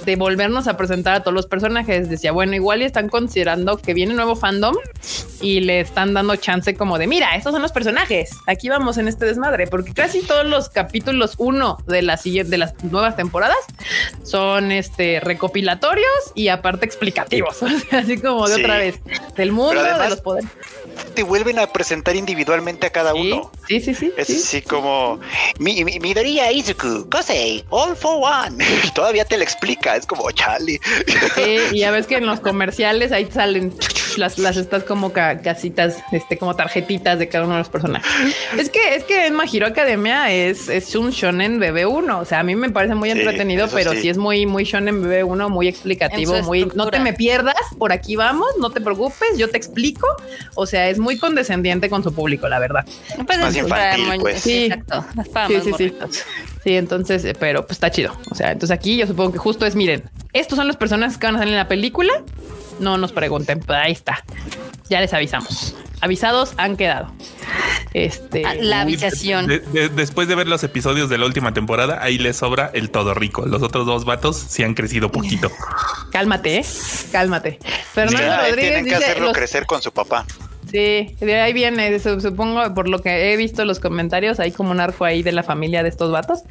de 0.06 0.16
volvernos 0.16 0.68
a 0.68 0.78
presentar 0.78 1.16
a 1.16 1.20
todos 1.20 1.34
los 1.34 1.46
personajes. 1.46 2.08
Decía, 2.08 2.32
bueno, 2.32 2.54
igual 2.54 2.80
y 2.80 2.86
están 2.86 3.10
considerando 3.10 3.76
que 3.76 3.92
viene 3.92 4.14
nuevo 4.14 4.36
fandom 4.36 4.74
y 5.42 5.60
le 5.60 5.80
están 5.80 6.14
dando 6.14 6.36
chance 6.36 6.74
como 6.74 6.96
de, 6.96 7.06
mira, 7.06 7.34
estos 7.34 7.52
son 7.52 7.60
los 7.60 7.72
personajes, 7.72 8.30
aquí 8.46 8.68
vamos 8.68 8.96
en 8.96 9.08
este 9.08 9.26
desmadre, 9.26 9.66
porque 9.66 9.92
casi 9.92 10.22
todos 10.22 10.46
los 10.46 10.68
capítulos 10.68 11.34
uno 11.36 11.78
de 11.86 12.00
las 12.00 12.22
de 12.22 12.56
las 12.56 12.82
nuevas 12.84 13.16
temporadas 13.16 13.58
son 14.22 14.70
este 14.70 15.18
recopilatorios 15.18 16.06
y 16.36 16.48
aparte 16.48 16.86
explicativos, 16.86 17.58
así 17.90 18.16
como 18.16 18.48
de 18.48 18.61
otra 18.62 18.78
vez, 18.78 19.00
del 19.36 19.52
mundo 19.52 19.82
de 19.82 20.08
los 20.08 20.20
poderes. 20.20 20.50
Te 21.14 21.22
vuelven 21.22 21.58
a 21.58 21.66
presentar 21.66 22.16
individualmente 22.16 22.86
a 22.86 22.90
cada 22.90 23.14
uno. 23.14 23.50
Sí, 23.66 23.80
sí, 23.80 23.94
sí. 23.94 24.12
Es 24.16 24.30
así 24.30 24.62
como 24.62 25.20
mi, 25.58 25.84
mi, 25.84 25.98
Midoriya 25.98 26.50
Izuku, 26.52 27.08
Kosei, 27.10 27.64
all 27.70 27.96
for 27.96 28.22
one. 28.22 28.64
Todavía 28.94 29.24
te 29.24 29.36
lo 29.36 29.42
explica, 29.42 29.96
es 29.96 30.06
como 30.06 30.30
Charlie. 30.30 30.80
Sí, 31.34 31.56
y 31.72 31.78
ya 31.80 31.90
ves 31.90 32.06
que 32.06 32.16
en 32.16 32.26
los 32.26 32.40
comerciales 32.52 33.12
ahí 33.12 33.28
salen 33.30 33.74
las, 34.18 34.38
las 34.38 34.56
estas 34.56 34.84
como 34.84 35.12
casitas, 35.12 35.98
este, 36.12 36.38
como 36.38 36.56
tarjetitas 36.56 37.18
de 37.18 37.28
cada 37.28 37.44
uno 37.44 37.54
de 37.54 37.60
los 37.60 37.68
personajes. 37.68 38.10
Es 38.58 38.70
que 38.70 38.94
es 38.94 39.04
que 39.04 39.26
en 39.26 39.36
My 39.36 39.42
Academia 39.64 40.32
es, 40.32 40.68
es 40.68 40.94
un 40.94 41.10
shonen 41.10 41.60
BB1. 41.60 42.20
O 42.20 42.24
sea, 42.24 42.40
a 42.40 42.42
mí 42.42 42.54
me 42.54 42.70
parece 42.70 42.94
muy 42.94 43.10
entretenido, 43.10 43.68
pero 43.72 43.92
sí. 43.92 44.08
es 44.08 44.18
muy, 44.18 44.46
muy 44.46 44.64
shonen 44.64 45.02
BB1, 45.02 45.48
muy 45.48 45.68
explicativo, 45.68 46.40
muy 46.42 46.70
no 46.74 46.86
te 46.88 47.00
me 47.00 47.12
pierdas, 47.12 47.54
por 47.78 47.92
aquí 47.92 48.16
vamos, 48.16 48.48
no 48.58 48.70
te 48.70 48.80
preocupes, 48.80 49.36
yo 49.36 49.50
te 49.50 49.56
explico. 49.56 50.06
O 50.54 50.66
sea, 50.66 50.88
es 50.88 50.98
muy 50.98 51.18
condescendiente 51.18 51.88
con 51.88 52.02
su 52.02 52.12
público, 52.12 52.48
la 52.48 52.58
verdad. 52.58 52.84
Pues 53.26 53.38
más 53.38 53.56
infantil, 53.56 54.20
pues. 54.20 54.40
Sí, 54.42 54.66
exacto. 54.66 55.04
Sí, 55.48 55.60
sí, 55.62 55.72
sí. 55.78 55.94
Sí, 56.64 56.76
entonces, 56.76 57.24
eh, 57.24 57.34
pero 57.38 57.62
pues 57.62 57.72
está 57.72 57.90
chido. 57.90 58.16
O 58.30 58.34
sea, 58.34 58.52
entonces 58.52 58.76
aquí 58.76 58.96
yo 58.96 59.06
supongo 59.06 59.32
que 59.32 59.38
justo 59.38 59.66
es, 59.66 59.74
miren, 59.74 60.04
estos 60.32 60.56
son 60.56 60.68
los 60.68 60.76
personajes 60.76 61.18
que 61.18 61.26
van 61.26 61.36
a 61.36 61.38
salir 61.38 61.54
en 61.54 61.58
la 61.58 61.68
película 61.68 62.12
no 62.80 62.98
nos 62.98 63.12
pregunten. 63.12 63.60
Pues 63.60 63.78
ahí 63.78 63.92
está. 63.92 64.24
Ya 64.88 65.00
les 65.00 65.12
avisamos. 65.14 65.74
Avisados 66.00 66.54
han 66.56 66.76
quedado. 66.76 67.12
Este 67.94 68.44
ah, 68.46 68.54
la 68.54 68.80
avisación. 68.80 69.46
después 69.94 70.26
de 70.26 70.34
ver 70.34 70.48
los 70.48 70.64
episodios 70.64 71.08
de 71.08 71.18
la 71.18 71.26
última 71.26 71.52
temporada, 71.52 72.02
ahí 72.02 72.18
les 72.18 72.36
sobra 72.36 72.70
el 72.74 72.90
todo 72.90 73.14
rico. 73.14 73.46
Los 73.46 73.62
otros 73.62 73.86
dos 73.86 74.04
vatos 74.04 74.36
sí 74.36 74.62
han 74.62 74.74
crecido 74.74 75.12
poquito. 75.12 75.50
cálmate, 76.10 76.56
¿eh? 76.56 76.64
cálmate. 77.12 77.58
Fernando 77.92 78.36
Rodríguez 78.36 78.56
tienen 78.56 78.84
que 78.86 78.94
hacerlo 78.94 79.32
crecer 79.32 79.66
con 79.66 79.82
su 79.82 79.92
papá. 79.92 80.26
Sí, 80.72 81.14
de 81.20 81.38
ahí 81.38 81.52
viene, 81.52 81.98
supongo, 81.98 82.72
por 82.72 82.88
lo 82.88 83.02
que 83.02 83.30
he 83.30 83.36
visto 83.36 83.62
los 83.66 83.78
comentarios, 83.78 84.40
hay 84.40 84.52
como 84.52 84.70
un 84.70 84.80
arco 84.80 85.04
ahí 85.04 85.22
de 85.22 85.32
la 85.32 85.42
familia 85.42 85.82
de 85.82 85.90
estos 85.90 86.10
vatos. 86.10 86.44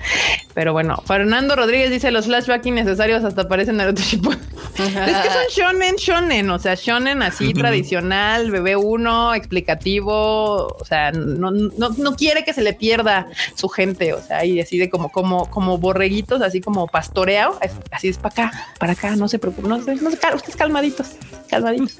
Pero 0.53 0.73
bueno, 0.73 1.01
Fernando 1.07 1.55
Rodríguez 1.55 1.89
dice 1.89 2.11
los 2.11 2.25
flashbacks 2.25 2.67
innecesarios 2.67 3.23
hasta 3.23 3.41
aparecen 3.41 3.77
Naruto 3.77 4.03
Shippuden. 4.03 4.39
es 4.77 5.17
que 5.17 5.29
son 5.29 5.43
shonen, 5.49 5.95
shonen, 5.95 6.49
o 6.51 6.59
sea, 6.59 6.75
shonen 6.75 7.23
así 7.23 7.51
tradicional, 7.53 8.51
bebé 8.51 8.75
uno, 8.75 9.33
explicativo, 9.33 10.67
o 10.67 10.85
sea, 10.85 11.11
no, 11.11 11.49
no, 11.49 11.89
no, 11.89 12.15
quiere 12.15 12.43
que 12.43 12.53
se 12.53 12.61
le 12.61 12.73
pierda 12.73 13.27
su 13.55 13.69
gente, 13.69 14.13
o 14.13 14.21
sea, 14.21 14.45
y 14.45 14.55
decide 14.55 14.91
como, 14.91 15.11
como, 15.11 15.49
como 15.49 15.79
borreguitos, 15.79 16.43
así 16.43 16.61
como 16.61 16.85
pastoreado, 16.87 17.57
así 17.89 18.09
es 18.09 18.17
para 18.17 18.33
acá, 18.33 18.67
para 18.77 18.93
acá, 18.93 19.15
no 19.15 19.27
se 19.27 19.39
preocupen, 19.39 19.69
no 19.69 19.81
se, 19.81 19.95
no 19.95 20.11
se, 20.11 20.17
ustedes 20.35 20.55
calmaditos, 20.55 21.07
calmaditos. 21.49 21.95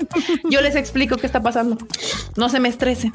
Yo 0.51 0.61
les 0.61 0.75
explico 0.75 1.17
qué 1.17 1.25
está 1.25 1.41
pasando. 1.41 1.77
No 2.35 2.49
se 2.49 2.59
me 2.59 2.69
estrese. 2.69 3.11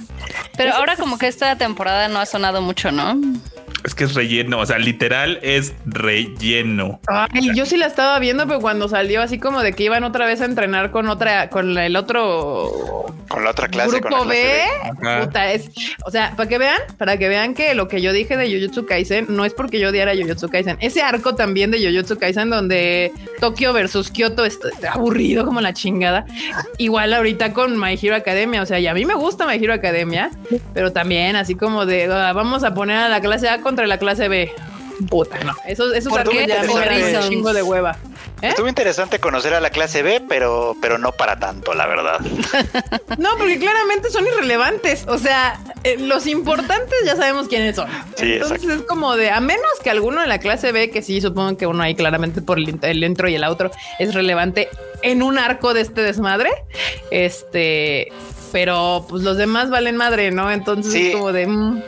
Pero 0.56 0.74
ahora 0.74 0.96
como 0.96 1.18
que 1.18 1.28
esta 1.28 1.56
temporada 1.56 2.08
no 2.08 2.18
ha 2.18 2.26
sonado 2.26 2.62
mucho, 2.62 2.90
¿no? 2.92 3.18
Es 3.86 3.94
que 3.94 4.02
es 4.02 4.14
relleno, 4.14 4.58
o 4.58 4.66
sea, 4.66 4.78
literal 4.78 5.38
es 5.42 5.72
relleno. 5.84 6.98
Ay, 7.06 7.54
yo 7.54 7.64
sí 7.66 7.76
la 7.76 7.86
estaba 7.86 8.18
viendo, 8.18 8.44
pero 8.48 8.58
cuando 8.58 8.88
salió 8.88 9.22
así 9.22 9.38
como 9.38 9.62
de 9.62 9.74
que 9.74 9.84
iban 9.84 10.02
otra 10.02 10.26
vez 10.26 10.40
a 10.40 10.44
entrenar 10.44 10.90
con 10.90 11.08
otra, 11.08 11.50
con 11.50 11.78
el 11.78 11.94
otro, 11.94 13.06
con 13.28 13.44
la 13.44 13.50
otra 13.50 13.68
clase, 13.68 14.00
grupo 14.00 14.24
B, 14.24 14.60
puta, 15.20 15.52
es, 15.52 15.70
o 16.04 16.10
sea, 16.10 16.34
para 16.36 16.48
que 16.48 16.58
vean, 16.58 16.80
para 16.98 17.16
que 17.16 17.28
vean 17.28 17.54
que 17.54 17.76
lo 17.76 17.86
que 17.86 18.02
yo 18.02 18.12
dije 18.12 18.36
de 18.36 18.52
Jujutsu 18.52 18.86
Kaisen 18.86 19.26
no 19.28 19.44
es 19.44 19.54
porque 19.54 19.78
yo 19.78 19.90
odiara 19.90 20.16
Jujutsu 20.16 20.48
Kaisen, 20.48 20.78
ese 20.80 21.02
arco 21.02 21.36
también 21.36 21.70
de 21.70 21.78
Jujutsu 21.78 22.18
Kaisen 22.18 22.50
donde 22.50 23.12
Tokio 23.38 23.72
versus 23.72 24.10
Kyoto 24.10 24.44
está 24.44 24.68
aburrido 24.94 25.44
como 25.44 25.60
la 25.60 25.72
chingada, 25.72 26.26
igual 26.78 27.14
ahorita 27.14 27.52
con 27.52 27.80
My 27.80 27.96
Hero 28.02 28.16
Academia, 28.16 28.62
o 28.62 28.66
sea, 28.66 28.80
y 28.80 28.88
a 28.88 28.94
mí 28.94 29.04
me 29.04 29.14
gusta 29.14 29.46
My 29.46 29.62
Hero 29.62 29.74
Academia, 29.74 30.32
pero 30.74 30.92
también 30.92 31.36
así 31.36 31.54
como 31.54 31.86
de 31.86 32.12
ah, 32.12 32.32
vamos 32.32 32.64
a 32.64 32.74
poner 32.74 32.96
a 32.96 33.08
la 33.08 33.20
clase 33.20 33.48
A 33.48 33.60
contra 33.76 33.86
la 33.86 33.98
clase 33.98 34.28
B. 34.28 34.50
Puta, 35.10 35.38
no. 35.44 35.54
Eso, 35.66 35.92
eso 35.92 36.08
es 36.08 36.46
ya 36.48 36.62
me 36.62 37.18
un 37.18 37.28
chingo 37.28 37.52
de 37.52 37.62
hueva. 37.62 37.98
¿Eh? 38.40 38.48
Estuvo 38.48 38.66
interesante 38.68 39.18
conocer 39.18 39.52
a 39.52 39.60
la 39.60 39.68
clase 39.68 40.02
B, 40.02 40.22
pero, 40.26 40.74
pero 40.80 40.96
no 40.96 41.12
para 41.12 41.38
tanto, 41.38 41.74
la 41.74 41.86
verdad. 41.86 42.18
no, 43.18 43.36
porque 43.36 43.58
claramente 43.58 44.08
son 44.08 44.26
irrelevantes. 44.26 45.04
O 45.08 45.18
sea, 45.18 45.60
eh, 45.84 45.98
los 45.98 46.26
importantes 46.26 46.98
ya 47.04 47.16
sabemos 47.16 47.48
quiénes 47.48 47.76
son. 47.76 47.88
Entonces 48.16 48.64
es 48.64 48.82
como 48.82 49.14
de, 49.16 49.30
a 49.30 49.40
menos 49.40 49.70
que 49.84 49.90
alguno 49.90 50.22
de 50.22 50.26
la 50.26 50.38
clase 50.38 50.72
B, 50.72 50.88
que 50.88 51.02
sí, 51.02 51.20
supongo 51.20 51.58
que 51.58 51.66
uno 51.66 51.82
ahí 51.82 51.94
claramente 51.94 52.40
por 52.40 52.56
el, 52.56 52.78
el 52.80 53.04
intro 53.04 53.28
y 53.28 53.34
el 53.34 53.44
outro 53.44 53.70
es 53.98 54.14
relevante 54.14 54.70
en 55.02 55.22
un 55.22 55.38
arco 55.38 55.74
de 55.74 55.82
este 55.82 56.00
desmadre. 56.00 56.50
Este, 57.10 58.10
pero 58.52 59.04
pues 59.06 59.22
los 59.22 59.36
demás 59.36 59.68
valen 59.68 59.98
madre, 59.98 60.30
¿no? 60.30 60.50
Entonces 60.50 60.94
es 60.94 61.12
como 61.14 61.32
de... 61.32 61.46
Mm, 61.46 61.82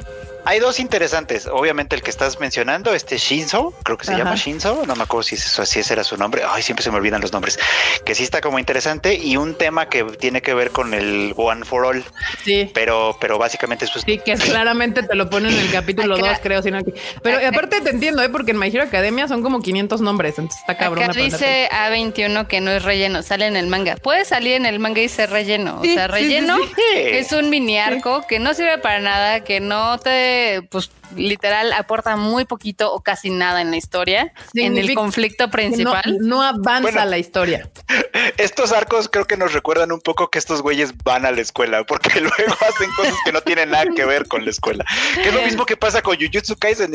hay 0.44 0.60
dos 0.60 0.80
interesantes. 0.80 1.46
Obviamente 1.46 1.96
el 1.96 2.02
que 2.02 2.10
estás 2.10 2.40
mencionando, 2.40 2.94
este 2.94 3.18
Shinzo, 3.18 3.74
creo 3.82 3.98
que 3.98 4.06
se 4.06 4.16
llama 4.16 4.34
Shinzo, 4.34 4.84
no 4.86 4.96
me 4.96 5.02
acuerdo 5.02 5.24
si, 5.24 5.34
eso, 5.34 5.64
si 5.66 5.80
ese 5.80 5.92
era 5.92 6.04
su 6.04 6.16
nombre. 6.16 6.42
Ay, 6.48 6.62
siempre 6.62 6.82
se 6.82 6.90
me 6.90 6.96
olvidan 6.96 7.20
los 7.20 7.32
nombres. 7.32 7.58
Que 8.04 8.14
sí 8.14 8.22
está 8.22 8.40
como 8.40 8.58
interesante 8.58 9.14
y 9.14 9.36
un 9.36 9.54
tema 9.54 9.88
que 9.88 10.04
tiene 10.04 10.42
que 10.42 10.54
ver 10.54 10.70
con 10.70 10.94
el 10.94 11.34
One 11.36 11.64
for 11.64 11.84
All. 11.84 12.04
Sí. 12.44 12.70
Pero, 12.74 13.16
pero 13.20 13.38
básicamente 13.38 13.84
eso 13.84 13.98
es. 13.98 14.04
Sí, 14.04 14.18
que 14.18 14.34
claramente 14.36 15.02
te 15.02 15.14
lo 15.14 15.28
ponen 15.28 15.52
en 15.52 15.60
el 15.60 15.70
capítulo 15.70 16.16
2, 16.16 16.38
creo. 16.42 16.62
Sino 16.62 16.82
que... 16.82 16.94
Pero 17.22 17.46
aparte 17.46 17.80
te 17.80 17.90
entiendo, 17.90 18.22
¿eh? 18.22 18.28
porque 18.28 18.52
en 18.52 18.58
My 18.58 18.68
Hero 18.68 18.84
Academia 18.84 19.28
son 19.28 19.42
como 19.42 19.60
500 19.60 20.00
nombres. 20.00 20.38
Entonces 20.38 20.60
está 20.60 20.76
cabrón. 20.76 21.04
Acá 21.04 21.20
dice 21.20 21.68
A21 21.70 22.46
que 22.46 22.60
no 22.60 22.70
es 22.70 22.82
relleno, 22.82 23.22
sale 23.22 23.46
en 23.46 23.56
el 23.56 23.66
manga. 23.66 23.96
Puede 23.96 24.24
salir 24.24 24.54
en 24.54 24.66
el 24.66 24.78
manga 24.78 25.00
y 25.00 25.08
ser 25.08 25.30
relleno. 25.30 25.80
o 25.80 25.84
sea, 25.84 26.08
relleno 26.08 26.56
es 26.94 27.32
un 27.32 27.50
mini 27.50 27.78
arco 27.78 28.26
que 28.26 28.38
no 28.38 28.54
sirve 28.54 28.78
para 28.78 29.00
nada, 29.00 29.40
que 29.44 29.60
no 29.60 29.98
te 29.98 30.27
pues 30.70 30.90
literal 31.16 31.72
aporta 31.72 32.16
muy 32.16 32.44
poquito 32.44 32.92
o 32.92 33.00
casi 33.00 33.30
nada 33.30 33.60
en 33.60 33.70
la 33.70 33.76
historia, 33.76 34.32
en 34.54 34.76
el 34.76 34.94
conflicto 34.94 35.50
principal. 35.50 36.18
No, 36.20 36.42
avanza 36.42 37.04
la 37.04 37.18
historia. 37.18 37.68
Estos 38.36 38.72
arcos 38.72 39.08
creo 39.08 39.26
que 39.26 39.36
nos 39.36 39.52
recuerdan 39.52 39.92
un 39.92 40.00
poco 40.00 40.28
que 40.28 40.38
estos 40.38 40.62
güeyes 40.62 40.92
van 41.04 41.26
a 41.26 41.30
la 41.30 41.40
escuela, 41.40 41.84
porque 41.84 42.08
luego 42.20 42.54
hacen 42.60 42.90
cosas 42.96 43.14
que 43.24 43.32
no 43.32 43.40
tienen 43.40 43.70
nada 43.70 43.86
que 43.94 44.04
ver 44.04 44.26
con 44.26 44.44
la 44.44 44.50
escuela. 44.50 44.84
Que 45.14 45.28
es 45.28 45.34
lo 45.34 45.42
mismo 45.42 45.66
que 45.66 45.76
pasa 45.76 46.02
con 46.02 46.16
Jujutsu 46.16 46.56
Kaisen. 46.56 46.92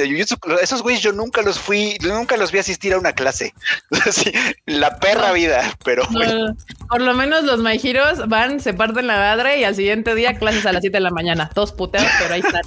esos 0.61 0.81
güeyes 0.81 1.01
yo 1.01 1.11
nunca 1.11 1.41
los 1.41 1.59
fui, 1.59 1.97
nunca 2.01 2.37
los 2.37 2.51
vi 2.51 2.59
asistir 2.59 2.93
a 2.93 2.99
una 2.99 3.13
clase. 3.13 3.53
la 4.65 4.99
perra 4.99 5.31
vida, 5.33 5.75
pero 5.83 6.03
Por 6.89 7.01
lo 7.01 7.13
menos 7.13 7.43
los 7.43 7.59
My 7.59 7.79
Heroes 7.81 8.27
van, 8.27 8.59
se 8.59 8.73
parten 8.73 9.07
la 9.07 9.17
madre 9.17 9.59
y 9.59 9.63
al 9.63 9.75
siguiente 9.75 10.15
día 10.15 10.35
clases 10.35 10.65
a 10.65 10.71
las 10.71 10.81
7 10.81 10.97
de 10.97 11.01
la 11.01 11.11
mañana. 11.11 11.49
Todos 11.53 11.71
puteados, 11.71 12.09
pero 12.19 12.33
ahí 12.33 12.41
están. 12.41 12.63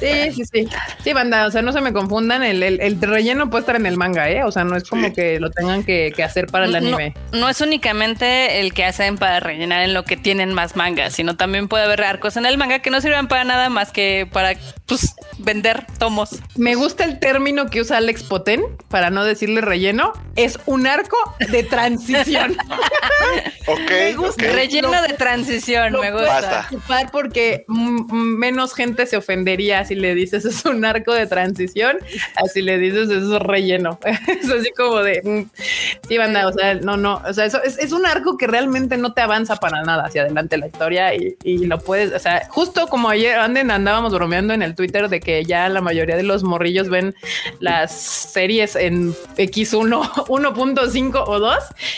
Sí, 0.00 0.37
sí, 0.44 0.64
sí. 0.64 0.68
Sí, 1.04 1.12
banda, 1.12 1.46
o 1.46 1.50
sea, 1.50 1.62
no 1.62 1.72
se 1.72 1.80
me 1.80 1.92
confundan. 1.92 2.42
El, 2.42 2.62
el, 2.62 3.00
relleno 3.00 3.50
puede 3.50 3.60
estar 3.60 3.76
en 3.76 3.86
el 3.86 3.96
manga, 3.96 4.28
¿eh? 4.30 4.44
O 4.44 4.50
sea, 4.50 4.64
no 4.64 4.76
es 4.76 4.84
como 4.84 5.12
que 5.12 5.40
lo 5.40 5.50
tengan 5.50 5.84
que, 5.84 6.12
hacer 6.22 6.46
para 6.46 6.66
el 6.66 6.74
anime. 6.74 7.14
No, 7.32 7.48
es 7.48 7.60
únicamente 7.60 8.60
el 8.60 8.74
que 8.74 8.84
hacen 8.84 9.16
para 9.16 9.40
rellenar 9.40 9.82
en 9.82 9.94
lo 9.94 10.04
que 10.04 10.16
tienen 10.16 10.52
más 10.52 10.76
manga, 10.76 11.10
sino 11.10 11.36
también 11.36 11.68
puede 11.68 11.84
haber 11.84 12.02
arcos 12.02 12.36
en 12.36 12.46
el 12.46 12.58
manga 12.58 12.80
que 12.80 12.90
no 12.90 13.00
sirven 13.00 13.28
para 13.28 13.44
nada 13.44 13.68
más 13.68 13.92
que 13.92 14.28
para 14.32 14.54
pues, 14.86 15.14
vender 15.38 15.86
tomos. 15.98 16.40
Me 16.56 16.74
gusta 16.74 17.04
el 17.04 17.18
término 17.18 17.70
que 17.70 17.80
usa 17.80 17.98
Alex 17.98 18.24
Poten, 18.24 18.62
para 18.88 19.10
no 19.10 19.24
decirle 19.24 19.60
relleno. 19.60 20.12
Es 20.36 20.58
un 20.66 20.86
arco 20.86 21.16
de 21.50 21.62
transición. 21.62 22.56
ok. 23.66 23.90
Me 23.90 24.14
gusta. 24.14 24.44
Relleno 24.44 24.90
de 25.02 25.14
transición, 25.14 25.92
me 26.00 26.10
gusta. 26.12 26.68
Porque 27.12 27.64
menos 27.68 28.74
gente 28.74 29.06
se 29.06 29.16
ofendería 29.16 29.84
si 29.84 29.94
le 29.94 30.14
dices 30.30 30.44
es 30.44 30.64
un 30.64 30.84
arco 30.84 31.12
de 31.12 31.26
transición, 31.26 31.98
así 32.36 32.62
le 32.62 32.78
dices 32.78 33.10
es 33.10 33.28
relleno. 33.40 33.98
es 34.26 34.50
así 34.50 34.70
como 34.76 35.02
de 35.02 35.22
mm, 35.24 36.08
sí, 36.08 36.18
banda. 36.18 36.46
O 36.46 36.52
sea, 36.52 36.74
no, 36.74 36.96
no. 36.96 37.22
O 37.26 37.32
sea, 37.32 37.44
eso 37.44 37.62
es, 37.62 37.92
un 37.92 38.06
arco 38.06 38.36
que 38.36 38.46
realmente 38.46 38.96
no 38.96 39.12
te 39.12 39.22
avanza 39.22 39.56
para 39.56 39.82
nada 39.82 40.04
hacia 40.04 40.22
adelante 40.22 40.58
la 40.58 40.66
historia 40.66 41.14
y, 41.14 41.36
y 41.42 41.66
lo 41.66 41.78
puedes. 41.78 42.12
O 42.12 42.18
sea, 42.18 42.46
justo 42.48 42.86
como 42.88 43.08
ayer 43.08 43.38
anden 43.38 43.70
andábamos 43.70 44.12
bromeando 44.12 44.52
en 44.52 44.62
el 44.62 44.74
Twitter 44.74 45.08
de 45.08 45.20
que 45.20 45.44
ya 45.44 45.68
la 45.68 45.80
mayoría 45.80 46.16
de 46.16 46.22
los 46.22 46.42
morrillos 46.42 46.88
ven 46.88 47.14
las 47.60 47.92
series 47.92 48.76
en 48.76 49.14
X1, 49.36 50.26
1.5 50.26 51.24
o 51.26 51.38
2. 51.38 51.56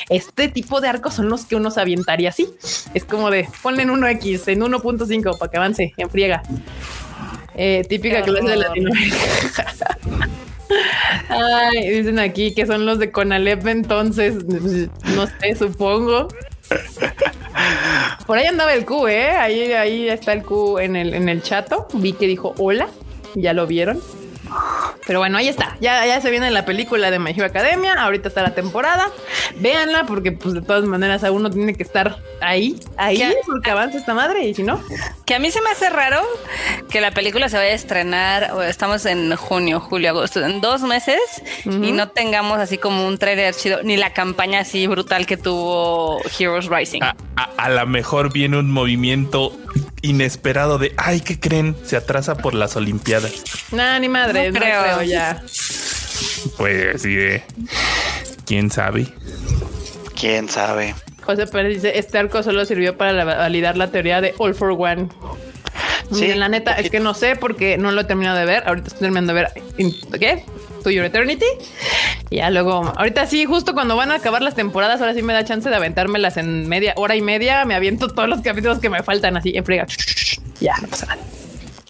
Este 0.09 0.49
tipo 0.49 0.81
de 0.81 0.89
arcos 0.89 1.15
son 1.15 1.29
los 1.29 1.45
que 1.45 1.57
uno 1.57 1.71
se 1.71 1.81
avientaría 1.81 2.29
así. 2.29 2.49
Es 2.95 3.05
como 3.05 3.31
de 3.31 3.49
ponle 3.63 3.83
en 3.83 3.91
1X, 3.91 4.49
en 4.49 4.61
1.5 4.61 5.39
para 5.39 5.51
que 5.51 5.57
avance 5.57 5.95
en 5.97 6.11
friega. 6.11 6.43
Eh, 7.63 7.85
típica 7.87 8.23
clase 8.23 8.49
de 8.49 8.57
Latinoamérica. 8.57 9.19
Ay, 11.29 11.91
dicen 11.91 12.19
aquí 12.19 12.55
que 12.55 12.65
son 12.65 12.87
los 12.87 12.99
de 12.99 13.11
Conalep 13.11 13.67
entonces, 13.67 14.43
no 14.47 15.27
sé, 15.27 15.55
supongo. 15.57 16.29
Por 18.27 18.39
ahí 18.39 18.47
andaba 18.47 18.73
el 18.73 18.87
Q, 18.87 19.09
¿eh? 19.09 19.33
Ahí, 19.33 19.73
ahí 19.73 20.09
está 20.09 20.33
el 20.33 20.43
Q 20.43 20.79
en 20.79 20.97
el, 20.97 21.13
en 21.13 21.29
el 21.29 21.43
chato. 21.43 21.87
Vi 21.93 22.15
que 22.15 22.27
dijo 22.27 22.55
hola, 22.57 22.89
ya 23.35 23.53
lo 23.53 23.67
vieron. 23.67 24.01
Pero 25.07 25.19
bueno, 25.19 25.39
ahí 25.39 25.49
está. 25.49 25.77
Ya, 25.81 26.05
ya 26.07 26.21
se 26.21 26.31
viene 26.31 26.51
la 26.51 26.65
película 26.65 27.11
de 27.11 27.19
My 27.19 27.31
Hero 27.31 27.47
Academia. 27.47 27.95
Ahorita 27.95 28.29
está 28.29 28.43
la 28.43 28.55
temporada. 28.55 29.11
Véanla 29.57 30.05
porque 30.07 30.33
pues 30.33 30.55
de 30.55 30.63
todas 30.63 30.85
maneras 30.85 31.25
a 31.25 31.33
uno 31.33 31.51
tiene 31.51 31.75
que 31.75 31.83
estar 31.83 32.19
ahí, 32.41 32.79
ahí, 32.97 33.23
porque 33.47 33.71
avanza 33.71 33.99
esta 33.99 34.15
madre 34.15 34.45
y 34.47 34.55
si 34.55 34.63
no. 34.63 34.81
Que 35.27 35.35
a 35.35 35.39
mí 35.39 35.51
se 35.51 35.61
me 35.61 35.71
hace 35.71 35.91
raro 35.91 36.21
que 36.91 37.01
la 37.01 37.11
película 37.13 37.49
se 37.49 37.57
vaya 37.57 37.71
a 37.71 37.75
estrenar, 37.75 38.53
estamos 38.69 39.07
en 39.07 39.35
junio, 39.37 39.81
julio, 39.81 40.11
agosto, 40.11 40.45
en 40.45 40.61
dos 40.61 40.83
meses 40.83 41.21
y 41.65 41.93
no 41.93 42.09
tengamos 42.09 42.59
así 42.59 42.79
como 42.79 43.07
un 43.07 43.19
trailer 43.19 43.55
chido, 43.55 43.83
ni 43.83 43.97
la 43.97 44.13
campaña 44.13 44.61
así 44.61 44.87
brutal 44.87 45.27
que 45.27 45.37
tuvo 45.37 46.21
Heroes 46.39 46.67
Rising. 46.67 47.01
A, 47.03 47.69
lo 47.71 47.87
mejor 47.87 48.33
viene 48.33 48.59
un 48.59 48.71
movimiento 48.71 49.53
inesperado 50.03 50.79
de, 50.79 50.93
ay, 50.97 51.21
¿qué 51.21 51.39
creen? 51.39 51.77
Se 51.85 51.97
atrasa 51.97 52.37
por 52.37 52.55
las 52.55 52.77
Olimpiadas. 52.77 53.33
Nah, 53.73 53.99
ni 53.99 54.09
madre, 54.09 54.53
creo. 54.53 55.03
ya. 55.03 55.43
Pues 56.57 57.03
sí, 57.03 57.17
quién 58.47 58.71
sabe. 58.71 59.07
Quién 60.19 60.49
sabe. 60.49 60.95
José 61.23 61.47
Pérez 61.47 61.75
dice, 61.75 61.99
este 61.99 62.19
arco 62.19 62.43
solo 62.43 62.65
sirvió 62.65 62.97
para 62.97 63.25
validar 63.25 63.77
la 63.77 63.91
teoría 63.91 64.21
de 64.21 64.35
All 64.39 64.55
for 64.55 64.73
One. 64.73 65.09
Sí, 66.13 66.35
la 66.35 66.49
neta, 66.49 66.73
es 66.73 66.91
que 66.91 66.99
no 66.99 67.15
sé 67.15 67.37
porque 67.37 67.79
no 67.79 67.93
lo 67.93 68.01
he 68.01 68.05
terminado 68.05 68.39
de 68.39 68.45
ver. 68.45 68.65
Ahorita 68.67 68.89
estoy 68.89 69.01
terminando 69.01 69.33
de 69.33 69.43
ver. 69.43 69.53
¿Qué? 70.19 70.45
To 70.83 70.91
Your 70.91 71.05
Eternity. 71.05 71.47
ya 72.31 72.51
luego, 72.51 72.93
ahorita 72.97 73.27
sí, 73.27 73.45
justo 73.45 73.75
cuando 73.75 73.97
van 73.97 74.11
a 74.11 74.17
acabar 74.17 74.43
las 74.43 74.55
temporadas, 74.55 75.01
ahora 75.01 75.15
sí 75.15 75.23
me 75.23 75.33
da 75.33 75.45
chance 75.45 75.69
de 75.69 75.77
aventármelas 75.77 76.37
en 76.37 76.69
media 76.69 76.95
hora 76.97 77.17
y 77.17 77.23
media. 77.23 77.65
Me 77.65 77.75
aviento 77.75 78.09
todos 78.09 78.29
los 78.29 78.41
capítulos 78.41 78.79
que 78.79 78.91
me 78.91 79.03
faltan 79.03 79.37
así 79.37 79.53
en 79.55 79.65
friga. 79.65 79.87
Ya, 80.61 80.77
no 80.81 80.89
pasa 80.89 81.07
nada. 81.07 81.23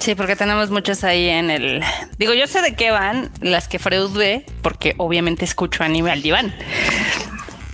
Sí, 0.01 0.15
porque 0.15 0.35
tenemos 0.35 0.71
muchas 0.71 1.05
ahí 1.05 1.29
en 1.29 1.51
el. 1.51 1.83
Digo, 2.19 2.33
yo 2.33 2.47
sé 2.47 2.63
de 2.63 2.75
qué 2.75 2.91
van 2.91 3.31
las 3.43 3.69
que 3.69 3.79
Freud 3.79 4.11
ve, 4.17 4.47
porque 4.63 4.95
obviamente 4.97 5.45
escucho 5.45 5.85
anime 5.85 6.11
al 6.11 6.23
diván. 6.23 6.55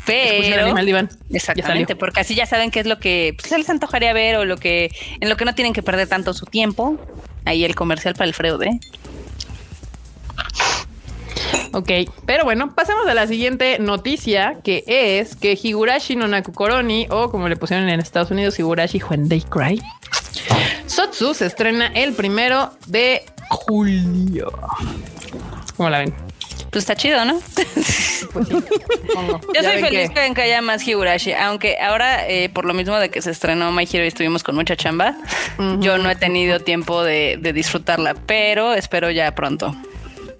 Pero 0.06 0.60
anime 0.60 0.80
al 0.80 0.86
diván. 0.86 1.10
Exactamente, 1.30 1.94
porque 1.94 2.20
así 2.20 2.34
ya 2.34 2.46
saben 2.46 2.72
qué 2.72 2.80
es 2.80 2.86
lo 2.86 2.98
que 2.98 3.34
pues, 3.36 3.48
se 3.48 3.58
les 3.58 3.70
antojaría 3.70 4.12
ver 4.12 4.36
o 4.36 4.44
lo 4.44 4.56
que 4.56 4.90
en 5.20 5.28
lo 5.28 5.36
que 5.36 5.44
no 5.44 5.54
tienen 5.54 5.72
que 5.72 5.82
perder 5.82 6.08
tanto 6.08 6.34
su 6.34 6.46
tiempo. 6.46 6.98
Ahí 7.44 7.64
el 7.64 7.76
comercial 7.76 8.14
para 8.14 8.26
el 8.26 8.34
Freud, 8.34 8.60
¿eh? 8.62 8.80
Ok, 11.76 11.90
pero 12.24 12.44
bueno, 12.44 12.74
pasemos 12.74 13.06
a 13.06 13.12
la 13.12 13.26
siguiente 13.26 13.78
noticia, 13.78 14.60
que 14.64 14.82
es 14.86 15.36
que 15.36 15.58
Higurashi 15.62 16.16
no 16.16 16.26
Nakukoroni, 16.26 17.06
o 17.10 17.30
como 17.30 17.50
le 17.50 17.56
pusieron 17.56 17.90
en 17.90 18.00
Estados 18.00 18.30
Unidos, 18.30 18.58
Higurashi 18.58 19.02
When 19.02 19.28
They 19.28 19.42
Cry, 19.42 19.82
Sotsu 20.86 21.34
se 21.34 21.44
estrena 21.44 21.88
el 21.88 22.14
primero 22.14 22.72
de 22.86 23.26
julio. 23.50 24.50
¿Cómo 25.76 25.90
la 25.90 25.98
ven? 25.98 26.14
Pues 26.70 26.84
está 26.84 26.96
chido, 26.96 27.22
¿no? 27.26 27.38
Pues 28.32 28.48
Yo 28.48 29.62
soy 29.62 29.82
feliz 29.82 30.08
que... 30.08 30.32
que 30.32 30.42
haya 30.42 30.62
más 30.62 30.88
Higurashi, 30.88 31.34
aunque 31.34 31.76
ahora, 31.78 32.26
eh, 32.26 32.48
por 32.48 32.64
lo 32.64 32.72
mismo 32.72 32.96
de 32.96 33.10
que 33.10 33.20
se 33.20 33.32
estrenó 33.32 33.70
My 33.70 33.84
Hero 33.84 34.04
y 34.04 34.08
estuvimos 34.08 34.42
con 34.42 34.54
mucha 34.54 34.76
chamba, 34.76 35.14
yo 35.80 35.98
no 35.98 36.08
he 36.10 36.16
tenido 36.16 36.58
tiempo 36.58 37.04
de, 37.04 37.36
de 37.38 37.52
disfrutarla, 37.52 38.14
pero 38.14 38.72
espero 38.72 39.10
ya 39.10 39.34
pronto. 39.34 39.76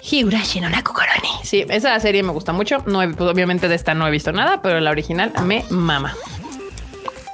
Higurashi 0.03 0.61
no 0.61 0.69
Nakukoroni. 0.69 1.29
Sí, 1.43 1.65
esa 1.69 1.99
serie 2.01 2.23
me 2.23 2.33
gusta 2.33 2.53
mucho. 2.53 2.79
No 2.87 3.01
pues, 3.17 3.31
obviamente 3.31 3.69
de 3.69 3.75
esta 3.75 3.95
no 3.95 4.07
he 4.07 4.11
visto 4.11 4.33
nada, 4.33 4.63
pero 4.63 4.81
la 4.81 4.91
original 4.91 5.33
me 5.45 5.65
mama. 5.71 6.15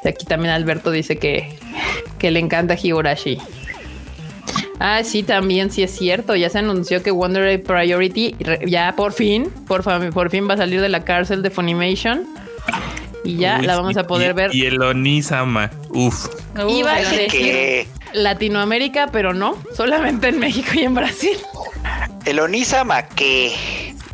Y 0.04 0.08
aquí 0.08 0.26
también 0.26 0.54
Alberto 0.54 0.90
dice 0.90 1.16
que, 1.16 1.56
que 2.18 2.30
le 2.30 2.40
encanta 2.40 2.76
Higurashi. 2.80 3.38
Ah, 4.80 5.04
sí, 5.04 5.22
también 5.22 5.70
sí 5.70 5.82
es 5.82 5.92
cierto. 5.96 6.34
Ya 6.34 6.50
se 6.50 6.58
anunció 6.58 7.02
que 7.02 7.12
Wonder 7.12 7.62
Priority 7.62 8.36
ya 8.66 8.94
por 8.96 9.12
fin, 9.12 9.48
por, 9.66 9.84
por 10.12 10.30
fin 10.30 10.48
va 10.48 10.54
a 10.54 10.56
salir 10.56 10.80
de 10.80 10.88
la 10.88 11.04
cárcel 11.04 11.42
de 11.42 11.50
Funimation. 11.50 12.26
Y 13.24 13.36
ya 13.36 13.58
la 13.58 13.76
vamos 13.76 13.96
a 13.96 14.06
poder 14.06 14.34
ver. 14.34 14.54
Y 14.54 14.66
el 14.66 14.82
Onisama. 14.82 15.70
Uf. 15.90 16.28
Iba 16.68 16.94
a 16.94 17.00
decir 17.00 17.86
Latinoamérica, 18.12 19.08
pero 19.12 19.32
no, 19.32 19.56
solamente 19.74 20.28
en 20.28 20.38
México 20.38 20.70
y 20.74 20.80
en 20.80 20.94
Brasil. 20.94 21.36
El 22.24 22.40
Onisama 22.40 23.02
que 23.02 23.54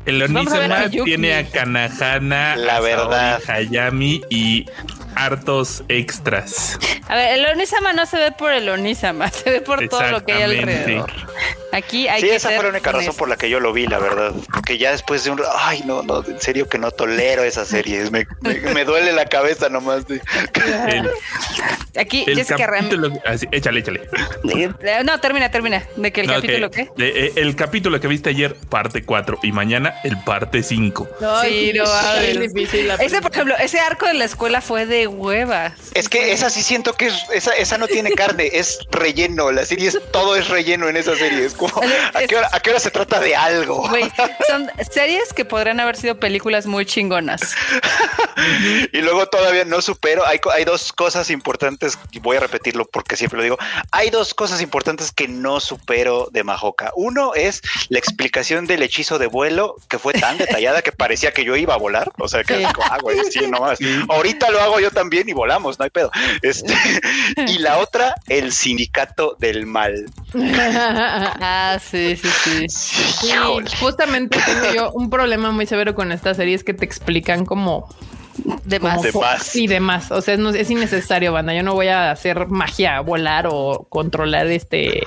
el 0.06 0.22
Onisama 0.22 0.88
tiene 0.88 1.34
a 1.34 1.46
Kanahana, 1.46 2.56
la 2.56 2.80
verdad, 2.80 3.40
Hayami 3.46 4.22
y 4.30 4.66
hartos 5.18 5.82
extras. 5.88 6.78
A 7.08 7.16
ver, 7.16 7.38
el 7.38 7.46
Onisama 7.46 7.92
no 7.92 8.06
se 8.06 8.18
ve 8.18 8.32
por 8.32 8.52
el 8.52 8.68
Onisama, 8.68 9.30
se 9.32 9.50
ve 9.50 9.60
por 9.60 9.88
todo 9.88 10.08
lo 10.10 10.24
que 10.24 10.32
hay 10.32 10.42
alrededor. 10.42 11.12
Aquí 11.72 12.08
hay 12.08 12.22
sí, 12.22 12.28
que 12.28 12.36
esa 12.36 12.50
fue 12.50 12.62
la 12.62 12.70
única 12.70 12.92
razón 12.92 13.14
por 13.14 13.28
la 13.28 13.36
que 13.36 13.50
yo 13.50 13.60
lo 13.60 13.72
vi, 13.72 13.86
la 13.86 13.98
verdad. 13.98 14.32
Porque 14.52 14.78
ya 14.78 14.92
después 14.92 15.24
de 15.24 15.30
un... 15.30 15.42
Ay, 15.58 15.82
no, 15.84 16.02
no, 16.02 16.24
en 16.24 16.40
serio 16.40 16.68
que 16.68 16.78
no 16.78 16.90
tolero 16.90 17.42
esa 17.42 17.64
serie. 17.64 18.10
Me, 18.10 18.26
me, 18.72 18.84
duele 18.84 19.12
la 19.12 19.26
cabeza 19.26 19.68
nomás. 19.68 20.04
Aquí, 21.98 22.24
Jessica 22.24 22.66
capítulo, 22.66 23.10
échale, 23.50 23.80
échale. 23.80 24.08
Eh, 24.50 25.02
no, 25.04 25.20
termina, 25.20 25.50
termina. 25.50 25.82
¿De 25.96 26.12
que 26.12 26.22
el 26.22 26.28
capítulo 26.28 26.70
qué? 26.70 26.88
Eh, 26.98 27.32
el 27.36 27.54
capítulo 27.56 28.00
que 28.00 28.08
viste 28.08 28.30
ayer, 28.30 28.54
parte 28.54 29.04
4, 29.04 29.40
y 29.42 29.52
mañana 29.52 29.94
el 30.04 30.18
parte 30.22 30.62
5. 30.62 31.08
sí, 31.42 31.72
no, 31.74 31.84
es 32.20 32.40
difícil. 32.40 32.90
Ese, 32.98 33.20
por 33.20 33.32
ejemplo, 33.32 33.56
ese 33.58 33.80
arco 33.80 34.06
de 34.06 34.14
la 34.14 34.24
escuela 34.24 34.60
fue 34.60 34.86
de 34.86 35.07
huevas. 35.08 35.72
Es 35.94 36.08
que 36.08 36.32
esa 36.32 36.50
sí 36.50 36.62
siento 36.62 36.94
que 36.94 37.06
es, 37.06 37.14
esa, 37.32 37.52
esa 37.56 37.78
no 37.78 37.86
tiene 37.86 38.12
carne, 38.12 38.50
es 38.52 38.78
relleno. 38.90 39.50
La 39.50 39.64
serie 39.64 39.88
es, 39.88 39.98
todo 40.12 40.36
es 40.36 40.48
relleno 40.48 40.88
en 40.88 40.96
esa 40.96 41.16
serie. 41.16 41.44
Es 41.44 41.56
¿a, 42.14 42.26
qué 42.60 42.70
hora, 42.70 42.80
se 42.80 42.90
trata 42.90 43.20
de 43.20 43.34
algo? 43.34 43.88
son 44.48 44.70
series 44.90 45.32
que 45.32 45.44
podrían 45.44 45.80
haber 45.80 45.96
sido 45.96 46.18
películas 46.18 46.66
muy 46.66 46.86
chingonas. 46.86 47.54
y 48.92 49.00
luego 49.00 49.26
todavía 49.26 49.64
no 49.64 49.82
supero. 49.82 50.26
Hay, 50.26 50.40
hay 50.52 50.64
dos 50.64 50.92
cosas 50.92 51.30
importantes, 51.30 51.98
y 52.12 52.18
voy 52.20 52.36
a 52.36 52.40
repetirlo 52.40 52.86
porque 52.86 53.16
siempre 53.16 53.38
lo 53.38 53.42
digo. 53.44 53.58
Hay 53.90 54.10
dos 54.10 54.34
cosas 54.34 54.60
importantes 54.60 55.12
que 55.12 55.28
no 55.28 55.60
supero 55.60 56.28
de 56.32 56.44
Majoka. 56.44 56.92
Uno 56.94 57.34
es 57.34 57.62
la 57.88 57.98
explicación 57.98 58.66
del 58.66 58.82
hechizo 58.82 59.18
de 59.18 59.26
vuelo, 59.26 59.76
que 59.88 59.98
fue 59.98 60.12
tan 60.12 60.38
detallada 60.38 60.82
que 60.82 60.92
parecía 60.92 61.32
que 61.32 61.44
yo 61.44 61.56
iba 61.56 61.74
a 61.74 61.78
volar. 61.78 62.12
O 62.18 62.28
sea, 62.28 62.44
que 62.44 62.58
sí. 62.58 62.64
ah, 62.64 62.98
sí, 63.30 63.46
nomás. 63.46 63.78
Ahorita 64.08 64.50
lo 64.50 64.60
hago 64.60 64.80
yo 64.80 64.90
también 64.98 65.28
y 65.28 65.32
volamos, 65.32 65.78
no 65.78 65.84
hay 65.84 65.90
pedo. 65.90 66.10
Este, 66.42 66.74
y 67.46 67.58
la 67.58 67.78
otra, 67.78 68.16
el 68.26 68.50
sindicato 68.52 69.36
del 69.38 69.64
mal. 69.64 70.06
Ah, 70.34 71.78
sí, 71.80 72.16
sí, 72.16 72.66
sí. 72.68 73.30
justamente 73.80 74.40
tengo 74.44 74.74
yo 74.74 74.90
un 74.92 75.08
problema 75.08 75.52
muy 75.52 75.66
severo 75.66 75.94
con 75.94 76.10
esta 76.10 76.34
serie, 76.34 76.54
es 76.54 76.64
que 76.64 76.74
te 76.74 76.84
explican 76.84 77.44
como 77.44 77.88
de 78.64 78.80
más. 78.80 79.02
De 79.02 79.12
más. 79.12 79.42
Sí, 79.42 79.66
de 79.66 79.80
más. 79.80 80.10
O 80.10 80.20
sea, 80.20 80.36
no, 80.36 80.50
es 80.50 80.70
innecesario, 80.70 81.32
banda. 81.32 81.54
Yo 81.54 81.62
no 81.62 81.74
voy 81.74 81.88
a 81.88 82.10
hacer 82.10 82.46
magia, 82.48 83.00
volar 83.00 83.48
o 83.50 83.86
controlar 83.88 84.46
este, 84.46 85.02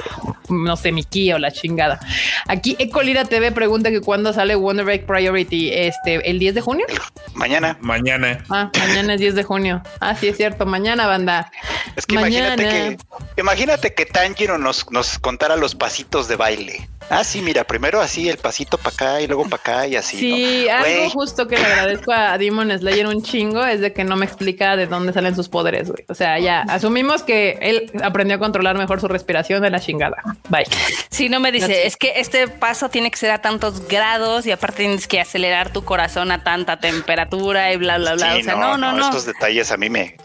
no 0.50 0.76
sé, 0.76 0.92
mi 0.92 1.04
ki 1.04 1.34
o 1.34 1.40
la 1.40 1.52
chingada. 1.52 2.00
Aquí 2.48 2.76
Ecolira 2.80 3.26
TV 3.26 3.52
pregunta 3.52 3.90
que 3.90 4.02
cuándo 4.02 4.34
sale 4.34 4.56
Wonder 4.56 4.86
Break 4.86 5.06
Priority, 5.06 5.72
este, 5.74 6.30
el 6.30 6.40
10 6.40 6.56
de 6.56 6.62
junio. 6.62 6.86
Mañana. 7.34 7.78
Mañana. 7.82 8.44
Ah, 8.50 8.72
mañana 8.78 9.14
es 9.14 9.20
10 9.22 9.36
de 9.36 9.44
junio. 9.44 9.82
Ah, 10.00 10.16
sí, 10.16 10.28
es 10.28 10.38
cierto. 10.38 10.66
Mañana, 10.66 11.08
banda. 11.08 11.52
Es 11.96 12.06
que 12.06 12.16
imagínate 12.16 12.64
que, 12.64 12.98
imagínate 13.38 13.94
que 13.94 14.06
Tanjiro 14.06 14.58
nos, 14.58 14.90
nos 14.92 15.20
contara 15.20 15.56
los 15.56 15.76
pasitos 15.76 16.28
de 16.28 16.36
baile. 16.36 16.90
Ah, 17.10 17.26
sí, 17.26 17.42
mira, 17.42 17.66
primero 17.66 18.00
así 18.00 18.30
el 18.30 18.38
pasito 18.38 18.78
para 18.78 18.96
acá 18.96 19.22
y 19.22 19.28
luego 19.28 19.44
para 19.44 19.62
acá 19.62 19.88
y 19.88 19.98
así. 19.98 20.18
Sí, 20.18 20.70
algo 20.70 21.10
justo 21.10 21.46
que 21.46 21.58
le 21.58 21.66
agradezco 21.66 22.14
a 22.14 22.38
Demon 22.38 22.72
Slayer 22.72 23.06
un 23.06 23.21
chingo 23.24 23.66
es 23.66 23.82
de 23.82 23.94
que 23.94 24.04
no 24.04 24.16
me 24.16 24.26
explica 24.26 24.76
de 24.76 24.88
dónde 24.88 25.14
salen 25.14 25.36
sus 25.36 25.50
poderes, 25.50 25.90
güey. 25.90 26.04
O 26.08 26.16
sea, 26.16 26.40
ya 26.40 26.62
asumimos 26.62 27.24
que 27.24 27.58
él 27.62 27.92
aprendió 28.04 28.38
a 28.38 28.40
controlar 28.40 28.78
mejor 28.78 29.02
su 29.02 29.08
respiración 29.08 29.62
de 29.62 29.70
la 29.70 29.80
chingada. 29.80 30.18
Bye. 30.50 30.66
Sí, 31.10 31.30
no 31.30 31.40
me 31.40 31.52
dice, 31.52 31.86
es 31.88 31.98
que 31.98 32.14
este 32.18 32.48
paso 32.48 32.90
tiene 32.90 33.12
que 33.12 33.18
ser 33.18 33.32
a 33.32 33.42
tantos 33.42 33.88
grados 33.88 34.46
y 34.46 34.52
aparte 34.52 34.84
tienes 34.84 35.08
que 35.08 35.20
acelerar 35.20 35.72
tu 35.72 35.84
corazón 35.84 36.32
a 36.32 36.44
tanta 36.44 36.80
temperatura 36.80 37.72
y 37.74 37.78
bla, 37.78 37.98
bla, 37.98 38.16
bla. 38.16 38.36
o 38.36 38.42
sea, 38.42 38.56
no, 38.56 38.78
no, 38.78 38.94
no, 38.94 39.06
Estos 39.06 39.26
detalles 39.26 39.72
a 39.72 39.78
mí 39.78 39.90
me. 39.90 40.16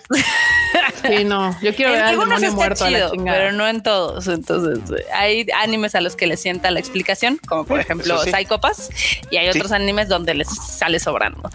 sí, 1.07 1.25
no, 1.25 1.55
yo 1.61 1.75
quiero 1.75 1.93
ver 1.93 2.03
al 2.03 2.19
demonio 2.19 2.53
muerto 2.53 2.85
a 2.85 2.91
la 2.91 3.11
chingada. 3.11 3.39
Pero 3.39 3.53
no 3.53 3.67
en 3.69 3.83
todos. 3.83 4.29
Entonces, 4.29 4.79
hay 5.13 5.47
animes 5.63 5.95
a 5.95 6.01
los 6.01 6.17
que 6.17 6.27
les 6.27 6.41
sienta 6.41 6.71
la 6.71 6.81
explicación, 6.81 7.39
como 7.47 7.65
por 7.65 7.81
ejemplo 7.81 8.19
Psychopass, 8.23 8.91
y 9.31 9.37
hay 9.37 9.49
otros 9.49 9.73
animes 9.73 10.09
donde 10.09 10.35
les 10.35 10.49
sale 10.49 10.99
sobrando. 11.01 11.51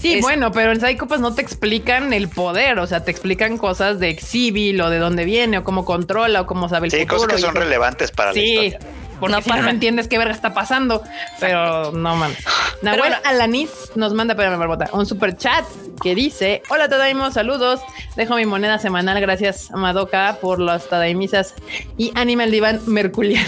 Sí, 0.00 0.20
bueno, 0.20 0.50
pero 0.52 0.72
en 0.82 0.88
Psychopass 0.88 1.20
no 1.20 1.34
te 1.34 1.42
explican 1.42 2.12
el 2.12 2.28
poder, 2.28 2.78
o 2.78 2.86
sea, 2.86 3.04
te 3.04 3.10
explican 3.10 3.58
cosas 3.58 3.98
de 3.98 4.16
Civil 4.16 4.80
o 4.80 4.90
de 4.90 4.98
dónde 4.98 5.24
viene 5.24 5.58
o 5.58 5.64
cómo 5.64 5.84
controla 5.84 6.42
o 6.42 6.46
cómo 6.46 6.68
sabe 6.68 6.86
el 6.86 6.90
sí, 6.92 7.00
futuro. 7.00 7.20
cosas 7.20 7.34
que 7.34 7.40
son 7.40 7.54
relevantes 7.54 8.10
para 8.10 8.32
la 8.32 8.38
historia 8.38 8.78
porque 9.20 9.36
no, 9.36 9.42
si 9.42 9.50
no 9.50 9.68
entiendes 9.68 10.08
qué 10.08 10.18
verga 10.18 10.32
está 10.32 10.54
pasando. 10.54 11.02
Pero 11.38 11.92
no 11.92 12.16
mames. 12.16 12.38
Nahuel 12.82 13.14
Alanis 13.24 13.70
nos 13.94 14.14
manda, 14.14 14.32
espérame, 14.32 14.58
Barbota, 14.58 14.88
un 14.92 15.06
super 15.06 15.36
chat 15.36 15.64
que 16.02 16.14
dice: 16.14 16.62
Hola, 16.70 16.88
Tadaimo, 16.88 17.30
saludos. 17.30 17.80
Dejo 18.16 18.34
mi 18.36 18.46
moneda 18.46 18.78
semanal. 18.78 19.20
Gracias, 19.20 19.70
Madoka, 19.70 20.38
por 20.40 20.58
las 20.58 20.88
Tadaimisas 20.88 21.54
y 21.98 22.10
Animal 22.14 22.50
Divan 22.50 22.80
Merculian. 22.86 23.44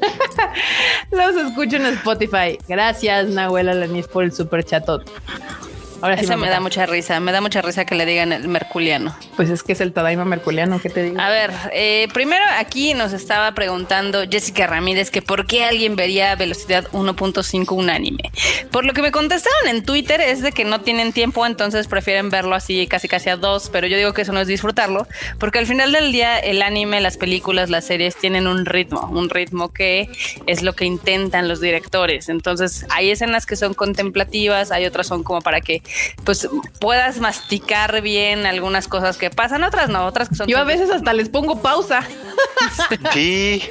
Los 1.10 1.34
escucho 1.36 1.76
en 1.76 1.86
Spotify. 1.86 2.58
Gracias, 2.68 3.28
Nahuel 3.28 3.70
Alanis, 3.70 4.06
por 4.06 4.24
el 4.24 4.32
super 4.32 4.62
chatot. 4.62 5.02
Ahora 6.00 6.16
sí 6.16 6.24
Eso 6.24 6.36
me, 6.36 6.48
da 6.48 6.60
mucha 6.60 6.86
risa, 6.86 7.18
me 7.18 7.32
da 7.32 7.40
mucha 7.40 7.60
risa 7.60 7.84
que 7.84 7.94
le 7.94 8.06
digan 8.06 8.32
el 8.32 8.46
merculiano. 8.48 9.16
Pues 9.36 9.50
es 9.50 9.62
que 9.62 9.72
es 9.72 9.80
el 9.80 9.92
Tadaima 9.92 10.24
merculiano, 10.24 10.80
¿qué 10.80 10.90
te 10.90 11.02
digo? 11.02 11.20
A 11.20 11.28
ver, 11.28 11.50
eh, 11.72 12.08
primero 12.12 12.44
aquí 12.58 12.94
nos 12.94 13.12
estaba 13.12 13.52
preguntando 13.52 14.22
Jessica 14.30 14.66
Ramírez 14.66 15.10
que 15.10 15.22
por 15.22 15.46
qué 15.46 15.64
alguien 15.64 15.96
vería 15.96 16.34
velocidad 16.36 16.86
1.5 16.92 17.72
un 17.74 17.90
anime. 17.90 18.30
Por 18.70 18.84
lo 18.84 18.92
que 18.92 19.02
me 19.02 19.10
contestaron 19.10 19.68
en 19.68 19.84
Twitter 19.84 20.20
es 20.20 20.40
de 20.42 20.52
que 20.52 20.64
no 20.64 20.80
tienen 20.80 21.12
tiempo, 21.12 21.44
entonces 21.46 21.88
prefieren 21.88 22.30
verlo 22.30 22.54
así 22.54 22.86
casi 22.86 23.08
casi 23.08 23.30
a 23.30 23.36
dos, 23.36 23.68
pero 23.72 23.86
yo 23.86 23.96
digo 23.96 24.12
que 24.12 24.22
eso 24.22 24.32
no 24.32 24.40
es 24.40 24.46
disfrutarlo, 24.46 25.06
porque 25.38 25.58
al 25.58 25.66
final 25.66 25.92
del 25.92 26.12
día 26.12 26.38
el 26.38 26.62
anime, 26.62 27.00
las 27.00 27.16
películas, 27.16 27.70
las 27.70 27.84
series 27.84 28.16
tienen 28.16 28.46
un 28.46 28.66
ritmo, 28.66 29.08
un 29.12 29.30
ritmo 29.30 29.72
que 29.72 30.08
es 30.46 30.62
lo 30.62 30.74
que 30.74 30.84
intentan 30.84 31.48
los 31.48 31.60
directores. 31.60 32.28
Entonces 32.28 32.86
hay 32.90 33.10
escenas 33.10 33.46
que 33.46 33.56
son 33.56 33.74
contemplativas, 33.74 34.70
hay 34.70 34.86
otras 34.86 35.08
son 35.08 35.24
como 35.24 35.40
para 35.40 35.60
que 35.60 35.82
pues 36.24 36.48
puedas 36.80 37.20
masticar 37.20 38.00
bien 38.02 38.46
algunas 38.46 38.88
cosas 38.88 39.16
que 39.16 39.30
pasan, 39.30 39.64
otras 39.64 39.88
no, 39.88 40.06
otras 40.06 40.28
que 40.28 40.34
son. 40.34 40.46
Yo 40.48 40.58
a 40.58 40.64
veces 40.64 40.90
hasta 40.90 41.12
les 41.12 41.28
pongo 41.28 41.60
pausa. 41.62 42.02
Sí. 43.12 43.62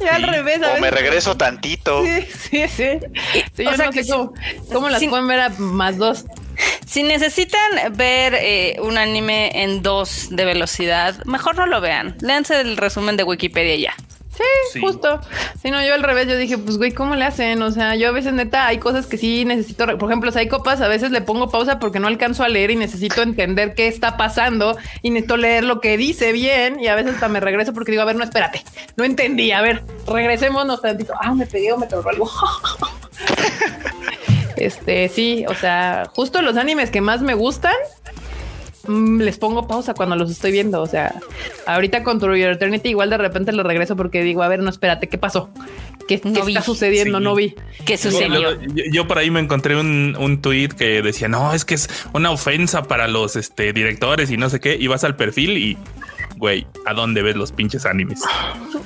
Y 0.00 0.06
al 0.06 0.22
revés. 0.22 0.60
O 0.76 0.80
me 0.80 0.90
regreso 0.90 1.36
tantito. 1.36 2.02
Sí, 2.04 2.26
sí, 2.50 2.68
sí. 2.68 2.98
sí 3.54 3.66
o 3.66 3.74
sea 3.74 3.90
que 3.90 4.06
cómo, 4.72 4.88
las 4.88 5.02
pueden 5.04 5.26
ver 5.26 5.40
a 5.40 5.48
más 5.50 5.96
dos. 5.98 6.24
Si 6.86 7.02
necesitan 7.02 7.96
ver 7.96 8.34
eh, 8.34 8.76
un 8.80 8.98
anime 8.98 9.62
en 9.62 9.82
dos 9.82 10.28
de 10.30 10.44
velocidad, 10.44 11.24
mejor 11.24 11.56
no 11.56 11.66
lo 11.66 11.80
vean. 11.80 12.16
Léanse 12.20 12.60
el 12.60 12.76
resumen 12.76 13.16
de 13.16 13.24
Wikipedia 13.24 13.76
ya. 13.76 13.94
Sí, 14.72 14.80
justo. 14.80 15.20
Si 15.62 15.70
no, 15.70 15.84
yo 15.84 15.94
al 15.94 16.02
revés, 16.02 16.26
yo 16.26 16.36
dije, 16.36 16.58
pues 16.58 16.76
güey, 16.76 16.92
¿cómo 16.92 17.14
le 17.14 17.24
hacen? 17.24 17.62
O 17.62 17.70
sea, 17.70 17.94
yo 17.94 18.08
a 18.08 18.12
veces 18.12 18.32
neta 18.32 18.66
hay 18.66 18.78
cosas 18.78 19.06
que 19.06 19.16
sí 19.16 19.44
necesito, 19.44 19.86
por 19.98 20.10
ejemplo, 20.10 20.32
si 20.32 20.40
hay 20.40 20.48
copas, 20.48 20.80
a 20.80 20.88
veces 20.88 21.10
le 21.10 21.20
pongo 21.20 21.50
pausa 21.50 21.78
porque 21.78 22.00
no 22.00 22.08
alcanzo 22.08 22.42
a 22.42 22.48
leer 22.48 22.70
y 22.70 22.76
necesito 22.76 23.22
entender 23.22 23.74
qué 23.74 23.86
está 23.86 24.16
pasando 24.16 24.76
y 25.02 25.10
necesito 25.10 25.36
leer 25.36 25.64
lo 25.64 25.80
que 25.80 25.96
dice 25.96 26.32
bien 26.32 26.80
y 26.80 26.88
a 26.88 26.94
veces 26.94 27.14
hasta 27.14 27.28
me 27.28 27.40
regreso 27.40 27.72
porque 27.72 27.92
digo, 27.92 28.02
a 28.02 28.06
ver, 28.06 28.16
no, 28.16 28.24
espérate, 28.24 28.62
no 28.96 29.04
entendí, 29.04 29.52
a 29.52 29.62
ver, 29.62 29.84
regresémonos 30.06 30.82
tantito. 30.82 31.14
Ah, 31.20 31.34
me 31.34 31.46
o 31.72 31.78
me 31.78 31.86
trabó 31.86 32.08
algo. 32.08 32.28
este, 34.56 35.08
sí, 35.08 35.44
o 35.48 35.54
sea, 35.54 36.10
justo 36.14 36.42
los 36.42 36.56
animes 36.56 36.90
que 36.90 37.00
más 37.00 37.22
me 37.22 37.34
gustan 37.34 37.74
les 38.88 39.38
pongo 39.38 39.66
pausa 39.66 39.94
cuando 39.94 40.16
los 40.16 40.30
estoy 40.30 40.52
viendo. 40.52 40.82
O 40.82 40.86
sea, 40.86 41.14
ahorita 41.66 42.02
con 42.02 42.18
True 42.18 42.40
Your 42.40 42.52
Eternity 42.52 42.90
igual 42.90 43.10
de 43.10 43.18
repente 43.18 43.52
lo 43.52 43.62
regreso 43.62 43.96
porque 43.96 44.22
digo, 44.22 44.42
a 44.42 44.48
ver, 44.48 44.60
no, 44.60 44.70
espérate, 44.70 45.08
¿qué 45.08 45.18
pasó? 45.18 45.50
¿Qué, 46.06 46.20
está 46.22 46.62
sucediendo? 46.62 47.20
No 47.20 47.34
vi. 47.34 47.54
¿Qué 47.84 47.96
sucedió? 47.96 48.58
Yo, 48.92 49.08
por 49.08 49.18
ahí 49.18 49.30
me 49.30 49.40
encontré 49.40 49.76
un, 49.76 50.16
un 50.18 50.42
tweet 50.42 50.68
que 50.68 51.02
decía, 51.02 51.28
no, 51.28 51.54
es 51.54 51.64
que 51.64 51.74
es 51.74 51.88
una 52.12 52.30
ofensa 52.30 52.82
para 52.82 53.08
los 53.08 53.36
este, 53.36 53.72
directores 53.72 54.30
y 54.30 54.36
no 54.36 54.50
sé 54.50 54.60
qué. 54.60 54.76
Y 54.78 54.86
vas 54.86 55.04
al 55.04 55.16
perfil 55.16 55.56
y 55.56 55.78
güey, 56.44 56.66
¿a 56.84 56.92
dónde 56.92 57.22
ves 57.22 57.36
los 57.36 57.52
pinches 57.52 57.86
animes? 57.86 58.20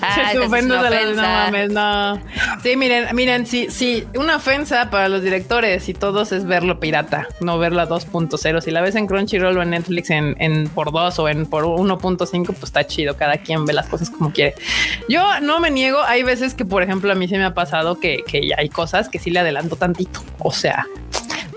Ah, 0.00 0.32
de 0.32 0.38
la, 0.38 1.04
no 1.06 1.22
mames, 1.22 1.72
no. 1.72 2.22
Sí, 2.62 2.76
miren, 2.76 3.12
miren, 3.16 3.46
sí, 3.46 3.66
sí, 3.68 4.06
una 4.14 4.36
ofensa 4.36 4.90
para 4.90 5.08
los 5.08 5.22
directores 5.22 5.88
y 5.88 5.92
todos 5.92 6.30
es 6.30 6.44
verlo 6.44 6.78
pirata, 6.78 7.26
no 7.40 7.58
verlo 7.58 7.80
a 7.80 7.88
2.0. 7.88 8.60
Si 8.60 8.70
la 8.70 8.80
ves 8.80 8.94
en 8.94 9.08
Crunchyroll 9.08 9.58
o 9.58 9.62
en 9.62 9.70
Netflix 9.70 10.10
en, 10.10 10.36
en 10.38 10.68
por 10.68 10.92
2 10.92 11.18
o 11.18 11.28
en 11.28 11.46
por 11.46 11.64
1.5, 11.64 12.46
pues 12.46 12.62
está 12.62 12.86
chido, 12.86 13.16
cada 13.16 13.38
quien 13.38 13.64
ve 13.64 13.72
las 13.72 13.88
cosas 13.88 14.08
como 14.08 14.32
quiere. 14.32 14.54
Yo 15.08 15.40
no 15.40 15.58
me 15.58 15.72
niego, 15.72 16.00
hay 16.04 16.22
veces 16.22 16.54
que, 16.54 16.64
por 16.64 16.84
ejemplo, 16.84 17.10
a 17.10 17.16
mí 17.16 17.26
se 17.26 17.38
me 17.38 17.44
ha 17.44 17.54
pasado 17.54 17.98
que, 17.98 18.22
que 18.24 18.52
hay 18.56 18.68
cosas 18.68 19.08
que 19.08 19.18
sí 19.18 19.30
le 19.32 19.40
adelanto 19.40 19.74
tantito. 19.74 20.22
O 20.38 20.52
sea, 20.52 20.86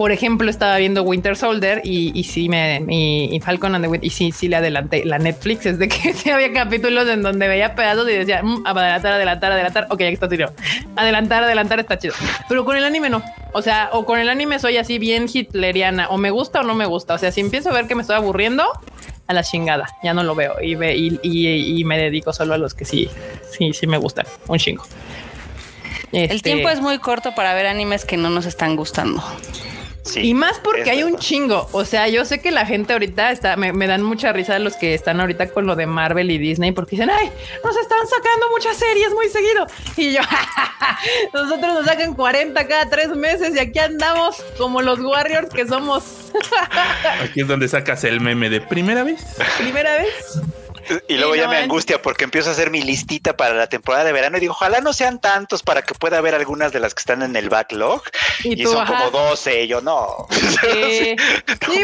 por 0.02 0.12
ejemplo, 0.12 0.50
estaba 0.50 0.78
viendo 0.78 1.04
Winter 1.04 1.38
Soldier 1.38 1.80
y, 1.84 2.12
y 2.20 2.24
sí 2.24 2.50
me 2.50 2.84
y, 2.90 3.40
Falcon 3.40 3.76
and 3.76 3.86
the 3.86 3.88
Winter 3.88 4.08
y 4.08 4.10
sí, 4.10 4.32
sí 4.32 4.48
le 4.48 4.56
adelanté 4.56 5.06
la 5.06 5.20
Netflix 5.20 5.68
es 5.68 5.78
de 5.78 5.88
que 5.88 6.16
había 6.34 6.52
capítulos 6.52 7.08
en 7.08 7.22
donde 7.22 7.48
veía 7.48 7.76
pedazos 7.76 8.10
y 8.10 8.14
decía 8.14 8.42
mm, 8.42 8.66
adelantar, 8.66 9.14
adelantar, 9.14 9.52
adelantar. 9.52 9.88
Ok, 9.92 10.00
ya 10.00 10.08
está 10.08 10.28
chido. 10.28 10.54
Adelantar, 10.96 11.44
adelantar 11.44 11.82
está 11.82 12.00
chido. 12.00 12.16
Pero 12.50 12.66
con 12.66 12.78
el 12.78 12.84
anime 12.84 13.12
no. 13.12 13.22
O 13.54 13.62
sea, 13.62 13.92
o 13.94 14.04
con 14.04 14.18
el 14.18 14.30
anime 14.30 14.58
soy 14.58 14.78
así 14.78 14.98
bien 14.98 15.28
hitleriana. 15.32 16.10
O 16.10 16.18
me 16.18 16.32
gusta 16.32 16.62
o 16.62 16.64
no 16.64 16.74
me 16.74 16.88
gusta. 16.88 17.14
O 17.14 17.20
sea, 17.20 17.32
si 17.32 17.42
empiezo 17.42 17.70
a 17.70 17.74
ver 17.74 17.86
que 17.86 17.94
me 17.94 18.02
estoy 18.02 18.16
aburriendo, 18.16 18.64
a 19.28 19.34
la 19.36 19.44
chingada. 19.44 19.88
Ya 20.02 20.16
no 20.16 20.24
lo 20.24 20.34
veo 20.34 20.56
y, 20.64 20.74
ve, 20.74 20.98
y, 20.98 21.20
y, 21.22 21.84
me 21.84 22.00
dedico 22.00 22.34
solo 22.34 22.56
a 22.56 22.58
los 22.58 22.74
que 22.74 22.86
sí, 22.86 23.08
sí, 23.52 23.72
sí 23.74 23.86
me 23.86 23.98
gustan. 23.98 24.26
Un 24.48 24.58
chingo. 24.58 24.84
El 26.12 26.24
este 26.24 26.40
tiempo 26.40 26.70
es 26.70 26.82
muy 26.82 26.98
corto 26.98 27.36
para 27.36 27.54
ver 27.54 27.68
animes 27.68 28.04
que 28.04 28.18
no 28.18 28.32
nos 28.32 28.48
están 28.48 28.76
gustando 28.76 29.24
y 30.16 30.34
más 30.34 30.60
porque 30.60 30.90
hay 30.90 31.04
un 31.04 31.18
chingo. 31.18 31.68
O 31.72 31.86
sea, 31.86 32.08
yo 32.08 32.26
sé 32.26 32.42
que 32.42 32.52
la 32.52 32.66
gente 32.66 32.94
ahorita 32.94 33.32
está, 33.32 33.56
me, 33.56 33.88
dan 33.88 34.02
mucha 34.02 34.34
risa 34.34 34.58
los 34.60 34.76
que 34.76 34.94
están 34.94 35.20
ahorita 35.20 35.50
con 35.50 35.66
lo 35.66 35.76
de 35.76 35.86
Marvel 35.86 36.32
y 36.32 36.38
Disney 36.38 36.72
porque 36.72 36.96
dicen, 36.96 37.10
ay, 37.10 37.32
nos 37.64 37.78
están 37.78 38.08
sacando 38.08 38.50
muchas 38.50 38.78
series 38.78 39.14
muy 39.14 39.30
seguido. 39.30 39.68
Y 39.98 40.14
yo, 40.14 40.22
nosotros 41.34 41.74
nos 41.74 41.86
sacan 41.86 42.14
40 42.14 42.68
cada 42.68 42.90
tres 42.90 43.10
meses 43.10 43.56
y 43.56 43.60
aquí 43.60 43.80
andamos 43.80 44.44
como 44.58 44.82
los 44.82 45.00
Warriors 45.00 45.50
que 45.50 45.68
somos. 45.68 46.32
aquí 47.24 47.42
es 47.42 47.48
donde 47.48 47.68
sacas 47.68 48.04
el 48.04 48.22
meme 48.22 48.50
de 48.50 48.62
primera 48.62 49.04
vez. 49.04 49.22
Primera 49.60 49.96
vez. 49.98 50.42
Y 51.08 51.16
luego 51.16 51.36
ya 51.36 51.48
me 51.48 51.58
angustia 51.58 52.02
porque 52.02 52.24
empiezo 52.24 52.50
a 52.50 52.54
hacer 52.54 52.70
mi 52.70 52.82
listita 52.82 53.36
para 53.38 53.54
la 53.56 53.68
temporada 53.68 54.04
de 54.04 54.14
verano 54.14 54.38
y 54.38 54.42
digo, 54.42 54.54
ojalá 54.54 54.82
no 54.82 54.94
sean 54.94 55.20
tantos 55.20 55.64
para 55.64 55.82
que 55.82 55.94
pueda 55.94 56.22
ver 56.22 56.36
algunas 56.36 56.72
de 56.72 56.80
las 56.80 56.94
que 56.94 57.00
están 57.00 57.22
en 57.22 57.36
el 57.36 57.50
backlog. 57.50 58.02
Y, 58.44 58.64
son 58.64 58.86
como 58.86 59.12
12, 59.12 59.68
yo 59.68 59.82
no. 59.82 60.28
Sí, 60.30 61.16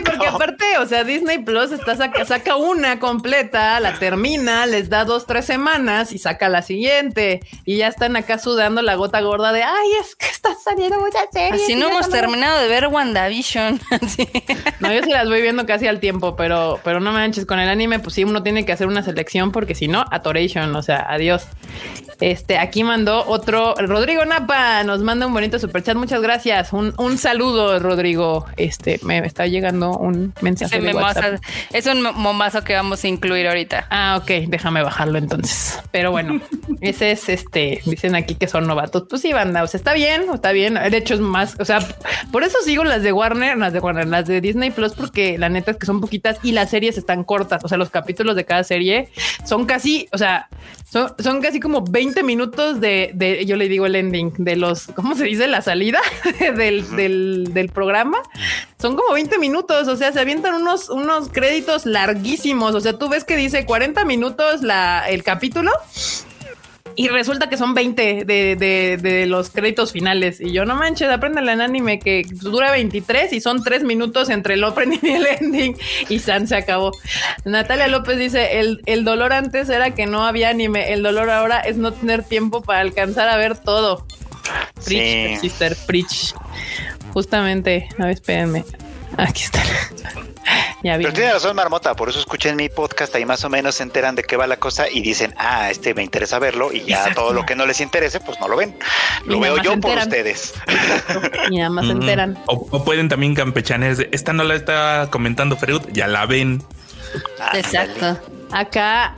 porque 0.05 0.27
aparte, 0.27 0.77
o 0.79 0.85
sea, 0.85 1.03
Disney 1.03 1.39
Plus 1.39 1.71
está 1.71 1.95
saca, 1.95 2.25
saca 2.25 2.55
una 2.55 2.99
completa, 2.99 3.79
la 3.79 3.97
termina, 3.99 4.65
les 4.65 4.89
da 4.89 5.05
dos, 5.05 5.25
tres 5.25 5.45
semanas 5.45 6.11
y 6.11 6.19
saca 6.19 6.49
la 6.49 6.61
siguiente. 6.61 7.41
Y 7.65 7.77
ya 7.77 7.87
están 7.87 8.15
acá 8.15 8.39
sudando 8.39 8.81
la 8.81 8.95
gota 8.95 9.21
gorda 9.21 9.51
de, 9.51 9.63
ay, 9.63 9.91
es 10.01 10.15
que 10.15 10.27
está 10.27 10.55
saliendo 10.55 10.99
mucha 10.99 11.19
serie. 11.31 11.63
Así 11.63 11.75
no 11.75 11.89
hemos 11.89 12.09
terminado 12.09 12.59
de 12.59 12.67
ver 12.67 12.87
WandaVision. 12.87 13.79
no, 14.79 14.93
yo 14.93 15.03
sí 15.03 15.11
las 15.11 15.27
voy 15.27 15.41
viendo 15.41 15.65
casi 15.65 15.87
al 15.87 15.99
tiempo, 15.99 16.35
pero, 16.35 16.79
pero 16.83 16.99
no 16.99 17.11
manches, 17.11 17.45
con 17.45 17.59
el 17.59 17.69
anime, 17.69 17.99
pues 17.99 18.15
sí, 18.15 18.23
uno 18.23 18.43
tiene 18.43 18.65
que 18.65 18.71
hacer 18.71 18.87
una 18.87 18.96
selección 19.03 19.51
porque 19.51 19.75
si 19.75 19.87
no, 19.87 20.05
Atoration, 20.11 20.75
o 20.75 20.83
sea, 20.83 21.05
adiós. 21.09 21.47
Este, 22.19 22.57
aquí 22.57 22.83
mandó 22.83 23.27
otro, 23.27 23.75
Rodrigo 23.75 24.25
Napa, 24.25 24.83
nos 24.83 25.01
manda 25.01 25.27
un 25.27 25.33
bonito 25.33 25.59
superchat, 25.59 25.95
muchas 25.95 26.21
gracias. 26.21 26.73
Un, 26.73 26.93
un 26.97 27.19
saludo, 27.19 27.79
Rodrigo. 27.79 28.45
Este, 28.57 28.99
me 29.03 29.19
está 29.19 29.45
llegando 29.45 29.91
un 29.95 30.33
mensaje. 30.41 30.79
de 30.79 30.95
es 31.73 31.85
un 31.85 32.01
momazo 32.15 32.63
que 32.63 32.73
vamos 32.73 33.03
a 33.03 33.07
incluir 33.07 33.47
ahorita. 33.47 33.87
Ah, 33.91 34.19
ok, 34.21 34.47
déjame 34.47 34.81
bajarlo 34.81 35.19
entonces. 35.19 35.79
Pero 35.91 36.11
bueno, 36.11 36.41
ese 36.81 37.11
es 37.11 37.29
este, 37.29 37.81
dicen 37.85 38.15
aquí 38.15 38.33
que 38.33 38.47
son 38.47 38.65
novatos. 38.65 39.03
Pues 39.07 39.21
sí, 39.21 39.31
banda, 39.31 39.63
o 39.63 39.67
sea, 39.67 39.77
está 39.77 39.93
bien, 39.93 40.23
está 40.33 40.51
bien. 40.51 40.73
De 40.73 40.97
hecho, 40.97 41.13
es 41.13 41.19
más, 41.19 41.55
o 41.59 41.65
sea, 41.65 41.79
por 42.31 42.43
eso 42.43 42.57
sigo 42.63 42.83
las 42.83 43.03
de 43.03 43.11
Warner, 43.11 43.57
las 43.57 43.73
de 43.73 43.79
Warner, 43.79 44.07
las 44.07 44.25
de 44.25 44.41
Disney 44.41 44.71
Plus, 44.71 44.93
porque 44.93 45.37
la 45.37 45.49
neta 45.49 45.71
es 45.71 45.77
que 45.77 45.85
son 45.85 46.01
poquitas 46.01 46.39
y 46.41 46.53
las 46.53 46.71
series 46.71 46.97
están 46.97 47.23
cortas. 47.23 47.63
O 47.63 47.67
sea, 47.67 47.77
los 47.77 47.91
capítulos 47.91 48.35
de 48.35 48.45
cada 48.45 48.63
serie 48.63 48.86
son 49.45 49.65
casi, 49.65 50.07
o 50.11 50.17
sea, 50.17 50.47
son, 50.89 51.13
son 51.19 51.41
casi 51.41 51.59
como 51.59 51.83
20 51.83 52.23
minutos 52.23 52.79
de, 52.79 53.11
de, 53.13 53.45
yo 53.45 53.57
le 53.57 53.67
digo 53.67 53.85
el 53.85 53.95
ending, 53.95 54.33
de 54.37 54.55
los, 54.55 54.87
¿cómo 54.95 55.15
se 55.15 55.25
dice? 55.25 55.47
La 55.47 55.61
salida 55.61 55.99
del, 56.55 56.95
del, 56.95 57.53
del, 57.53 57.69
programa. 57.69 58.19
Son 58.79 58.95
como 58.95 59.13
20 59.13 59.37
minutos, 59.37 59.87
o 59.87 59.95
sea, 59.97 60.13
se 60.13 60.19
avientan 60.19 60.55
unos, 60.55 60.89
unos 60.89 61.29
créditos 61.29 61.85
larguísimos. 61.85 62.73
O 62.73 62.79
sea, 62.79 62.97
tú 62.97 63.09
ves 63.09 63.25
que 63.25 63.35
dice 63.35 63.65
40 63.65 64.05
minutos 64.05 64.61
la, 64.61 65.09
el 65.09 65.23
capítulo 65.23 65.71
y 66.97 67.09
resulta 67.09 67.47
que 67.47 67.57
son 67.57 67.75
20 67.75 68.25
de, 68.25 68.55
de, 68.99 69.25
los 69.27 69.51
créditos 69.51 69.91
finales. 69.91 70.41
Y 70.41 70.51
yo 70.51 70.65
no 70.65 70.75
manches, 70.75 71.09
aprendan 71.09 71.47
en 71.47 71.61
anime 71.61 71.99
que 71.99 72.25
dura 72.27 72.71
23 72.71 73.33
y 73.33 73.39
son 73.39 73.63
3 73.63 73.83
minutos 73.83 74.31
entre 74.31 74.55
el 74.55 74.63
opening 74.63 74.97
y 75.03 75.11
el 75.11 75.27
ending. 75.27 75.77
Y 76.09 76.17
San 76.17 76.47
se 76.47 76.55
acabó. 76.55 76.91
Natalia 77.45 77.87
López 77.87 78.17
dice: 78.17 78.59
el, 78.59 78.81
el 78.87 79.05
dolor 79.05 79.31
antes 79.31 79.69
era 79.69 79.91
que 79.91 80.07
no 80.07 80.25
había 80.25 80.49
anime. 80.49 80.91
El 80.91 81.03
dolor 81.03 81.29
ahora 81.29 81.59
es 81.59 81.77
no 81.77 81.93
tener 81.93 82.23
tiempo 82.23 82.63
para 82.63 82.81
alcanzar 82.81 83.29
a 83.29 83.37
ver 83.37 83.55
todo. 83.59 84.07
Preach, 84.83 85.39
sister, 85.39 85.77
preach. 85.85 86.33
Justamente, 87.13 87.89
a 87.99 88.05
ver, 88.05 88.13
espérenme. 88.13 88.65
Aquí 89.17 89.43
está. 89.43 89.61
Pero 90.81 91.13
tiene 91.13 91.33
razón 91.33 91.55
Marmota, 91.55 91.95
por 91.95 92.09
eso 92.09 92.19
escuchen 92.19 92.55
mi 92.55 92.69
podcast, 92.69 93.13
ahí 93.15 93.25
más 93.25 93.43
o 93.43 93.49
menos 93.49 93.75
se 93.75 93.83
enteran 93.83 94.15
de 94.15 94.23
qué 94.23 94.37
va 94.37 94.47
la 94.47 94.57
cosa 94.57 94.89
y 94.89 95.01
dicen, 95.01 95.33
ah, 95.37 95.69
este 95.69 95.93
me 95.93 96.03
interesa 96.03 96.39
verlo 96.39 96.71
y 96.71 96.83
ya 96.83 97.13
todo 97.13 97.33
lo 97.33 97.45
que 97.45 97.55
no 97.55 97.65
les 97.65 97.81
interese, 97.81 98.19
pues 98.19 98.39
no 98.39 98.47
lo 98.47 98.57
ven. 98.57 98.77
Lo 99.25 99.39
veo 99.39 99.61
yo 99.61 99.79
por 99.79 99.97
ustedes. 99.97 100.53
Y 101.49 101.57
nada 101.57 101.69
más 101.69 101.85
se 101.85 101.93
enteran. 101.93 102.37
O, 102.47 102.83
pueden 102.83 103.09
también 103.09 103.33
campechanes, 103.33 104.05
esta 104.11 104.33
no 104.33 104.43
la 104.43 104.55
está 104.55 105.07
comentando 105.09 105.55
Freud, 105.55 105.81
ya 105.91 106.07
la 106.07 106.25
ven. 106.25 106.63
Exacto. 107.53 108.19
Acá 108.51 109.15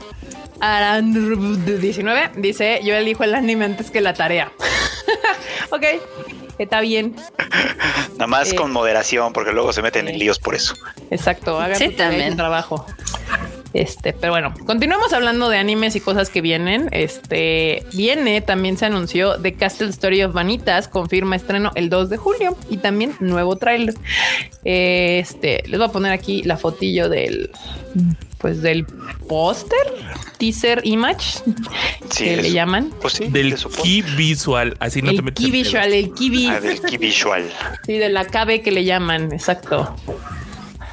Aran 0.60 1.64
19 1.80 2.32
dice, 2.36 2.80
yo 2.84 2.94
elijo 2.94 3.24
el 3.24 3.34
anime 3.34 3.64
antes 3.64 3.90
que 3.90 4.00
la 4.00 4.14
tarea. 4.14 4.52
ok 5.70 5.84
está 6.58 6.80
bien. 6.80 7.16
Nada 8.12 8.26
más 8.26 8.52
con 8.54 8.70
eh, 8.70 8.74
moderación, 8.74 9.32
porque 9.32 9.52
luego 9.52 9.72
se 9.72 9.82
meten 9.82 10.08
en 10.08 10.18
líos 10.18 10.38
por 10.38 10.54
eso. 10.54 10.74
Exacto, 11.10 11.58
hagan 11.58 11.78
sí, 11.78 11.90
también. 11.90 12.36
trabajo. 12.36 12.86
Este, 13.72 14.12
pero 14.12 14.32
bueno, 14.32 14.52
continuamos 14.66 15.12
hablando 15.12 15.48
de 15.48 15.58
animes 15.58 15.94
y 15.94 16.00
cosas 16.00 16.28
que 16.28 16.40
vienen. 16.40 16.88
Este 16.90 17.84
viene, 17.92 18.40
también 18.40 18.76
se 18.76 18.86
anunció 18.86 19.40
The 19.40 19.54
Castle 19.54 19.90
Story 19.90 20.22
of 20.24 20.32
Vanitas, 20.32 20.88
confirma 20.88 21.36
estreno 21.36 21.70
el 21.76 21.88
2 21.88 22.10
de 22.10 22.16
julio 22.16 22.56
y 22.68 22.78
también 22.78 23.14
nuevo 23.20 23.56
trailer. 23.56 23.94
Este 24.64 25.62
les 25.66 25.78
voy 25.78 25.88
a 25.88 25.92
poner 25.92 26.12
aquí 26.12 26.42
la 26.42 26.56
fotillo 26.56 27.08
del 27.08 27.50
pues 28.40 28.62
del 28.62 28.86
póster, 29.28 29.78
teaser 30.38 30.80
image, 30.84 31.42
que 32.16 32.36
le 32.38 32.52
llaman. 32.52 32.90
Pues 33.00 33.14
sí, 33.14 33.28
del 33.28 33.54
key 33.82 34.02
visual, 34.16 34.76
así 34.80 35.02
no 35.02 35.10
el 35.10 35.16
te 35.16 35.22
metes. 35.22 35.44
Key 35.44 35.52
visual, 35.52 35.92
el 35.92 36.14
key 36.14 36.46
ah, 36.48 36.60
del 36.60 36.80
key 36.80 36.96
visual. 36.96 37.44
Sí, 37.84 37.98
de 37.98 38.08
la 38.08 38.24
KB 38.24 38.62
que 38.62 38.70
le 38.70 38.84
llaman, 38.84 39.32
exacto. 39.32 39.94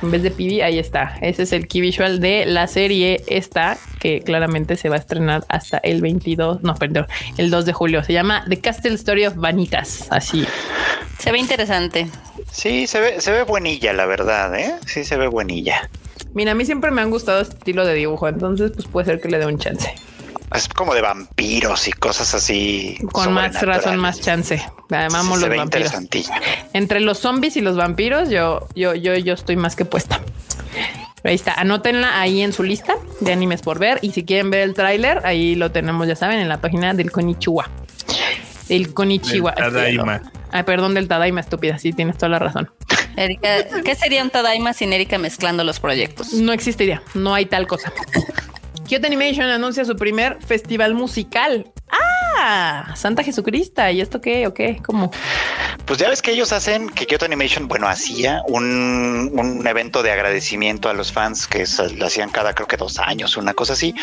En 0.03 0.11
vez 0.11 0.21
de 0.21 0.29
PV, 0.29 0.63
ahí 0.63 0.77
está. 0.77 1.17
Ese 1.21 1.43
es 1.43 1.53
el 1.53 1.67
key 1.67 1.81
visual 1.81 2.19
de 2.19 2.45
la 2.45 2.67
serie 2.67 3.23
esta, 3.27 3.77
que 3.99 4.21
claramente 4.21 4.75
se 4.75 4.89
va 4.89 4.95
a 4.95 4.99
estrenar 4.99 5.45
hasta 5.49 5.77
el 5.79 6.01
22, 6.01 6.61
no, 6.61 6.75
perdón, 6.75 7.07
el 7.37 7.49
2 7.49 7.65
de 7.65 7.73
julio. 7.73 8.03
Se 8.03 8.13
llama 8.13 8.45
The 8.47 8.59
Castle 8.59 8.93
Story 8.93 9.25
of 9.25 9.35
Vanitas. 9.37 10.07
Así. 10.11 10.45
Se 11.17 11.31
ve 11.31 11.39
interesante. 11.39 12.07
Sí, 12.51 12.85
se 12.85 12.99
ve, 12.99 13.21
se 13.21 13.31
ve 13.31 13.43
buenilla, 13.43 13.91
la 13.93 14.05
verdad, 14.05 14.53
¿eh? 14.59 14.75
Sí, 14.85 15.03
se 15.03 15.17
ve 15.17 15.27
buenilla. 15.27 15.89
Mira, 16.37 16.51
a 16.51 16.53
mí 16.53 16.65
siempre 16.65 16.91
me 16.91 17.01
han 17.01 17.09
gustado 17.09 17.41
este 17.41 17.55
estilo 17.55 17.83
de 17.83 17.95
dibujo, 17.95 18.27
entonces 18.27 18.71
pues 18.75 18.85
puede 18.85 19.07
ser 19.07 19.19
que 19.19 19.27
le 19.27 19.39
dé 19.39 19.47
un 19.47 19.57
chance. 19.57 19.91
Es 20.53 20.69
como 20.69 20.93
de 20.93 21.01
vampiros 21.01 21.87
y 21.87 21.91
cosas 21.93 22.35
así. 22.35 22.95
Con 23.11 23.33
más 23.33 23.59
razón, 23.59 23.97
más 23.97 24.21
chance. 24.21 24.63
Además, 24.91 25.25
los 25.25 25.49
vampiros. 25.49 25.91
Entre 26.73 26.99
los 26.99 27.17
zombies 27.17 27.57
y 27.57 27.61
los 27.61 27.75
vampiros, 27.75 28.29
yo, 28.29 28.67
yo, 28.75 28.93
yo, 28.93 29.15
yo 29.15 29.33
estoy 29.33 29.55
más 29.55 29.75
que 29.75 29.83
puesta. 29.83 30.21
Ahí 31.23 31.33
está, 31.33 31.55
anótenla 31.55 32.21
ahí 32.21 32.41
en 32.41 32.53
su 32.53 32.61
lista 32.61 32.93
de 33.19 33.33
animes 33.33 33.63
por 33.63 33.79
ver. 33.79 33.97
Y 34.03 34.11
si 34.11 34.23
quieren 34.23 34.51
ver 34.51 34.61
el 34.61 34.75
tráiler, 34.75 35.25
ahí 35.25 35.55
lo 35.55 35.71
tenemos, 35.71 36.07
ya 36.07 36.15
saben, 36.15 36.37
en 36.37 36.49
la 36.49 36.61
página 36.61 36.93
del 36.93 37.11
Konichiwa. 37.11 37.67
El 38.69 38.93
Konichiwa. 38.93 39.55
Tadaima. 39.55 40.21
Ay, 40.51 40.61
perdón, 40.61 40.93
del 40.93 41.07
Tadaima, 41.07 41.39
estúpida. 41.39 41.79
Sí, 41.79 41.93
tienes 41.93 42.15
toda 42.15 42.29
la 42.29 42.37
razón. 42.37 42.69
Erika, 43.17 43.65
¿qué 43.83 43.95
sería 43.95 44.23
un 44.23 44.29
Tadaima 44.29 44.73
sin 44.73 44.93
Erika 44.93 45.17
mezclando 45.17 45.63
los 45.63 45.79
proyectos? 45.79 46.33
No 46.33 46.53
existiría, 46.53 47.01
no 47.15 47.33
hay 47.33 47.45
tal 47.47 47.67
cosa. 47.67 47.91
Kyoto 48.87 49.07
Animation 49.07 49.47
anuncia 49.47 49.83
su 49.83 49.95
primer 49.95 50.37
festival 50.41 50.93
musical. 50.93 51.65
¡Ah! 51.89 52.16
Santa 52.95 53.23
Jesucristo. 53.23 53.87
¿Y 53.89 54.01
esto 54.01 54.21
qué 54.21 54.47
o 54.47 54.53
qué? 54.53 54.81
¿Cómo? 54.85 55.11
Pues 55.85 55.99
ya 55.99 56.09
ves 56.09 56.21
que 56.21 56.31
ellos 56.31 56.51
hacen, 56.51 56.89
que 56.89 57.05
Kyoto 57.05 57.25
Animation, 57.25 57.67
bueno, 57.67 57.87
hacía 57.87 58.41
un, 58.47 59.31
un 59.33 59.65
evento 59.65 60.03
de 60.03 60.11
agradecimiento 60.11 60.89
a 60.89 60.93
los 60.93 61.11
fans 61.11 61.47
que 61.47 61.65
lo 61.95 62.05
hacían 62.05 62.29
cada, 62.29 62.53
creo 62.53 62.67
que 62.67 62.77
dos 62.77 62.99
años, 62.99 63.37
una 63.37 63.53
cosa 63.53 63.73
así. 63.73 63.95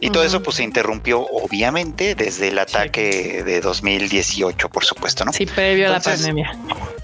Y 0.00 0.10
todo 0.10 0.24
eso 0.24 0.42
pues 0.42 0.56
se 0.56 0.64
interrumpió, 0.64 1.20
obviamente, 1.20 2.14
desde 2.14 2.48
el 2.48 2.58
ataque 2.58 3.42
de 3.44 3.60
2018, 3.60 4.68
por 4.68 4.84
supuesto, 4.84 5.24
¿no? 5.24 5.32
Sí, 5.32 5.46
previo 5.46 5.88
a 5.88 5.92
la 5.92 6.00
pandemia 6.00 6.52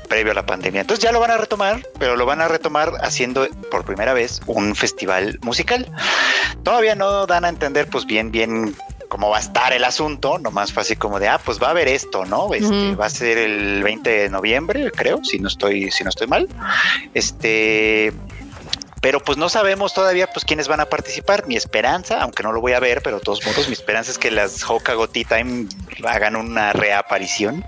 previo 0.04 0.32
a 0.32 0.34
la 0.34 0.46
pandemia. 0.46 0.82
Entonces 0.82 1.02
ya 1.02 1.12
lo 1.12 1.20
van 1.20 1.30
a 1.30 1.36
retomar, 1.36 1.82
pero 1.98 2.16
lo 2.16 2.26
van 2.26 2.40
a 2.40 2.46
retomar 2.46 2.92
haciendo 3.00 3.48
por 3.70 3.84
primera 3.84 4.12
vez 4.12 4.40
un 4.46 4.76
festival 4.76 5.38
musical. 5.42 5.90
Todavía 6.62 6.94
no 6.94 7.26
dan 7.26 7.44
a 7.44 7.48
entender 7.48 7.88
pues 7.88 8.06
bien, 8.06 8.30
bien 8.30 8.76
cómo 9.14 9.30
va 9.30 9.36
a 9.36 9.40
estar 9.40 9.72
el 9.72 9.84
asunto, 9.84 10.38
nomás 10.40 10.72
fue 10.72 10.82
así 10.82 10.96
como 10.96 11.20
de, 11.20 11.28
ah, 11.28 11.38
pues 11.38 11.62
va 11.62 11.68
a 11.68 11.70
haber 11.70 11.86
esto, 11.86 12.24
¿no? 12.24 12.52
Este, 12.52 12.96
Va 12.96 13.06
a 13.06 13.10
ser 13.10 13.38
el 13.38 13.80
20 13.84 14.10
de 14.10 14.28
noviembre, 14.28 14.90
creo, 14.90 15.22
si 15.22 15.38
no 15.38 15.46
estoy, 15.46 15.92
si 15.92 16.02
no 16.02 16.10
estoy 16.10 16.26
mal. 16.26 16.48
Este, 17.14 18.12
pero 19.04 19.20
pues 19.20 19.36
no 19.36 19.50
sabemos 19.50 19.92
todavía 19.92 20.26
pues 20.28 20.46
quiénes 20.46 20.66
van 20.66 20.80
a 20.80 20.86
participar. 20.86 21.46
Mi 21.46 21.56
esperanza, 21.56 22.22
aunque 22.22 22.42
no 22.42 22.52
lo 22.52 22.62
voy 22.62 22.72
a 22.72 22.80
ver, 22.80 23.02
pero 23.02 23.16
de 23.18 23.22
todos 23.22 23.44
modos 23.44 23.68
mi 23.68 23.74
esperanza 23.74 24.10
es 24.10 24.16
que 24.16 24.30
las 24.30 24.64
Hokago 24.66 25.08
Tea 25.08 25.24
Time 25.28 25.66
hagan 26.06 26.36
una 26.36 26.72
reaparición, 26.72 27.66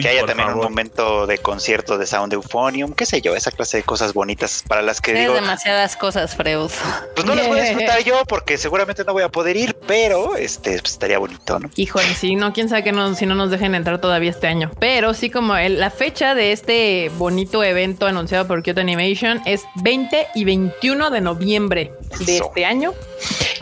que 0.00 0.08
haya 0.08 0.24
también 0.24 0.48
un 0.48 0.60
momento 0.60 1.26
de 1.26 1.36
concierto 1.36 1.98
de 1.98 2.06
Sound 2.06 2.32
Euphonium, 2.32 2.94
qué 2.94 3.04
sé 3.04 3.20
yo, 3.20 3.36
esa 3.36 3.50
clase 3.50 3.76
de 3.76 3.82
cosas 3.82 4.14
bonitas 4.14 4.64
para 4.66 4.80
las 4.80 5.02
que 5.02 5.12
digo. 5.12 5.34
demasiadas 5.34 5.94
cosas, 5.94 6.34
Freud. 6.34 6.70
Pues 7.14 7.26
no 7.26 7.34
las 7.34 7.46
voy 7.46 7.58
a 7.58 7.64
disfrutar 7.64 8.02
yo 8.04 8.24
porque 8.24 8.56
seguramente 8.56 9.04
no 9.04 9.12
voy 9.12 9.24
a 9.24 9.28
poder 9.28 9.58
ir, 9.58 9.76
pero 9.86 10.36
este 10.36 10.78
pues, 10.78 10.92
estaría 10.92 11.18
bonito, 11.18 11.58
¿no? 11.58 11.68
Híjole, 11.76 12.14
sí, 12.14 12.34
no, 12.34 12.54
quién 12.54 12.70
sabe 12.70 12.82
que 12.82 12.92
no, 12.92 13.14
si 13.14 13.26
no 13.26 13.34
nos 13.34 13.50
dejen 13.50 13.74
entrar 13.74 14.00
todavía 14.00 14.30
este 14.30 14.46
año, 14.46 14.70
pero 14.80 15.12
sí 15.12 15.28
como 15.28 15.54
la 15.54 15.90
fecha 15.90 16.34
de 16.34 16.52
este 16.52 17.10
bonito 17.18 17.62
evento 17.62 18.06
anunciado 18.06 18.46
por 18.46 18.62
Kyoto 18.62 18.80
Animation 18.80 19.42
es 19.44 19.64
20 19.74 20.29
y 20.34 20.44
21 20.44 21.10
de 21.10 21.20
noviembre 21.20 21.92
de 22.26 22.38
este 22.38 22.64
año 22.64 22.92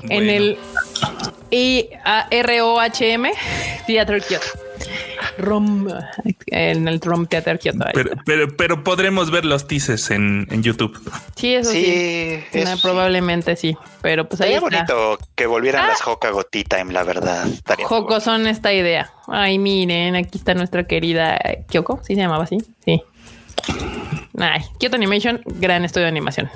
en 0.09 0.29
el 0.29 0.59
IROHM 1.51 3.27
Theater 3.87 4.23
Kyoto. 4.23 4.47
ROM 5.39 5.89
en 6.47 6.89
el 6.89 7.01
ROM 7.01 7.27
Theater 7.27 7.59
Kyoto. 7.59 7.85
Pero, 8.25 8.49
pero, 8.57 8.85
podremos 8.85 9.31
ver 9.31 9.45
los 9.45 9.67
teasers 9.67 10.11
en, 10.11 10.47
YouTube. 10.63 10.99
Sí, 11.37 11.55
eso 11.55 11.71
sí. 11.71 12.43
probablemente 12.83 13.57
sí. 13.57 13.77
Pero 14.03 14.29
pues 14.29 14.41
ahí 14.41 14.55
Sería 14.55 14.61
bonito 14.61 15.19
que 15.35 15.47
volvieran 15.47 15.87
las 15.87 16.01
ah. 16.03 16.11
Hoka 16.11 16.31
Gotita 16.31 16.81
en 16.81 16.93
la 16.93 17.05
verdad. 17.05 17.47
Joco 17.85 18.21
son 18.21 18.47
esta 18.47 18.73
idea. 18.73 19.13
Ay, 19.27 19.59
miren, 19.59 20.17
aquí 20.17 20.39
está 20.39 20.55
nuestra 20.55 20.85
querida 20.85 21.39
Kyoko. 21.69 22.01
Sí 22.03 22.15
se 22.15 22.21
llamaba 22.21 22.45
así. 22.45 22.59
Sí. 22.85 23.03
Ay, 24.41 24.63
Kyoto 24.79 24.97
Animation, 24.97 25.41
gran 25.45 25.85
estudio 25.85 26.05
de 26.05 26.11
animación. 26.11 26.51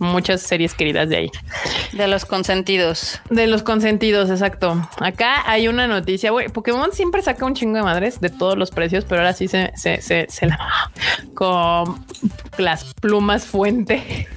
Muchas 0.00 0.42
series 0.42 0.74
queridas 0.74 1.08
de 1.08 1.16
ahí. 1.16 1.30
De 1.92 2.06
los 2.06 2.24
consentidos. 2.24 3.20
De 3.30 3.48
los 3.48 3.64
consentidos, 3.64 4.30
exacto. 4.30 4.88
Acá 5.00 5.42
hay 5.50 5.66
una 5.66 5.88
noticia. 5.88 6.30
Pokémon 6.52 6.92
siempre 6.92 7.20
saca 7.20 7.44
un 7.44 7.54
chingo 7.54 7.78
de 7.78 7.82
madres 7.82 8.20
de 8.20 8.30
todos 8.30 8.56
los 8.56 8.70
precios, 8.70 9.04
pero 9.04 9.22
ahora 9.22 9.32
sí 9.32 9.48
se, 9.48 9.72
se, 9.74 10.00
se, 10.00 10.26
se 10.28 10.46
la 10.46 10.92
con 11.34 12.04
las 12.58 12.94
plumas 12.94 13.44
fuente 13.44 14.28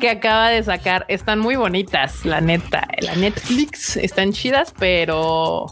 que 0.00 0.08
acaba 0.08 0.48
de 0.48 0.62
sacar. 0.62 1.04
Están 1.08 1.38
muy 1.38 1.56
bonitas, 1.56 2.24
la 2.24 2.40
neta. 2.40 2.88
La 3.00 3.16
Netflix 3.16 3.98
están 3.98 4.32
chidas, 4.32 4.72
pero, 4.78 5.66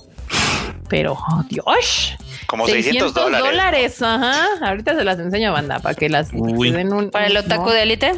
pero 0.90 1.14
oh, 1.14 1.42
Dios 1.48 2.18
como 2.48 2.66
600, 2.66 3.12
dólares. 3.12 4.00
Ajá. 4.00 4.46
Ahorita 4.62 4.96
se 4.96 5.04
las 5.04 5.18
enseño, 5.18 5.52
banda, 5.52 5.80
para 5.80 5.94
que 5.94 6.08
las 6.08 6.32
den 6.32 6.92
un. 6.94 7.10
Para 7.10 7.26
el 7.26 7.36
otaku 7.36 7.68
de 7.68 7.82
élite. 7.82 8.12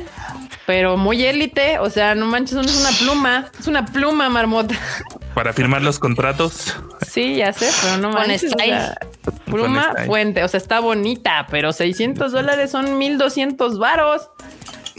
Pero 0.66 0.96
muy 0.96 1.24
élite. 1.24 1.80
O 1.80 1.90
sea, 1.90 2.14
no 2.14 2.26
manches, 2.26 2.54
no 2.54 2.60
es 2.60 2.80
una 2.80 2.90
pluma. 2.90 3.50
Es 3.58 3.66
una 3.66 3.84
pluma, 3.84 4.28
marmota. 4.28 4.76
Para 5.34 5.52
firmar 5.52 5.82
los 5.82 5.98
contratos. 5.98 6.76
Sí, 7.08 7.36
ya 7.36 7.52
sé, 7.52 7.68
pero 7.82 7.96
no 7.96 8.10
manches. 8.10 8.54
pluma 9.46 9.94
fuente. 10.06 10.44
O 10.44 10.48
sea, 10.48 10.58
está 10.58 10.78
bonita, 10.78 11.46
pero 11.50 11.72
600 11.72 12.30
dólares 12.30 12.70
son 12.70 12.98
1200 12.98 13.80
varos. 13.80 14.28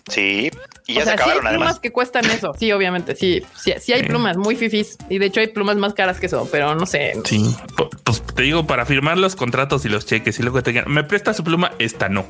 Sí, 0.10 0.52
y 0.92 0.96
ya 0.96 1.04
se 1.04 1.12
acabaron, 1.12 1.48
hay 1.48 1.56
plumas 1.56 1.80
que 1.80 1.92
cuestan 1.92 2.26
eso. 2.26 2.54
Sí, 2.58 2.72
obviamente. 2.72 3.16
Sí, 3.16 3.44
sí, 3.58 3.74
sí 3.80 3.94
hay 3.94 4.04
plumas 4.04 4.38
muy 4.38 4.56
fifís. 4.56 4.98
Y 5.10 5.18
de 5.18 5.28
hecho 5.28 5.40
hay 5.40 5.48
plumas 5.48 5.78
más 5.78 5.94
caras 5.94 6.20
que 6.20 6.28
eso, 6.28 6.48
pero 6.52 6.76
no 6.76 6.86
sé. 6.86 7.14
Sí, 7.26 7.56
pues 8.04 8.22
te 8.22 8.44
digo, 8.44 8.68
para 8.68 8.86
firmar 8.86 9.18
los 9.18 9.36
contratos 9.36 9.86
y 9.86 9.90
los 9.90 10.06
cheques 10.06 10.40
y 10.40 10.44
luego 10.44 10.62
te 10.64 10.72
digan, 10.72 10.86
me 10.88 11.04
presta 11.04 11.34
su 11.34 11.44
pluma, 11.44 11.72
esta 11.80 12.10
no. 12.10 12.26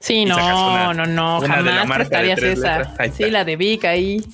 Sí, 0.00 0.24
no, 0.24 0.94
no, 0.94 1.06
no, 1.06 1.40
jamás 1.40 1.96
prestarías 1.96 2.42
esa. 2.42 2.94
Sí, 3.16 3.30
la 3.30 3.44
de 3.44 3.56
Vic 3.56 3.84
ahí. 3.84 4.24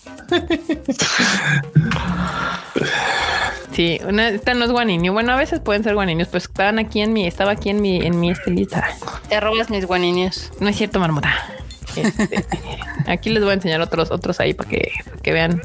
Sí, 3.73 4.01
esta 4.01 4.55
no 4.55 4.65
es 4.65 4.71
guaninio. 4.71 5.13
Bueno, 5.13 5.33
a 5.33 5.37
veces 5.37 5.61
pueden 5.61 5.85
ser 5.85 5.95
guaninios, 5.95 6.29
pues 6.29 6.45
estaban 6.45 6.79
aquí 6.79 7.03
en 7.03 7.13
mi, 7.13 7.27
estaba 7.27 7.51
aquí 7.51 7.69
en 7.69 7.83
mi, 7.83 7.99
en 7.99 8.19
mi 8.19 8.31
estilita. 8.31 8.89
Te 9.29 9.39
robas 9.39 9.69
mis 9.69 9.85
guaninios. 9.87 10.51
No 10.61 10.69
es 10.69 10.77
cierto, 10.77 10.99
marmota. 10.99 11.35
Este, 11.97 12.45
aquí 13.07 13.31
les 13.31 13.43
voy 13.43 13.53
a 13.53 13.55
enseñar 13.55 13.81
otros, 13.81 14.11
otros 14.11 14.41
ahí 14.41 14.55
para 14.55 14.69
que, 14.69 14.93
que 15.23 15.33
vean. 15.33 15.63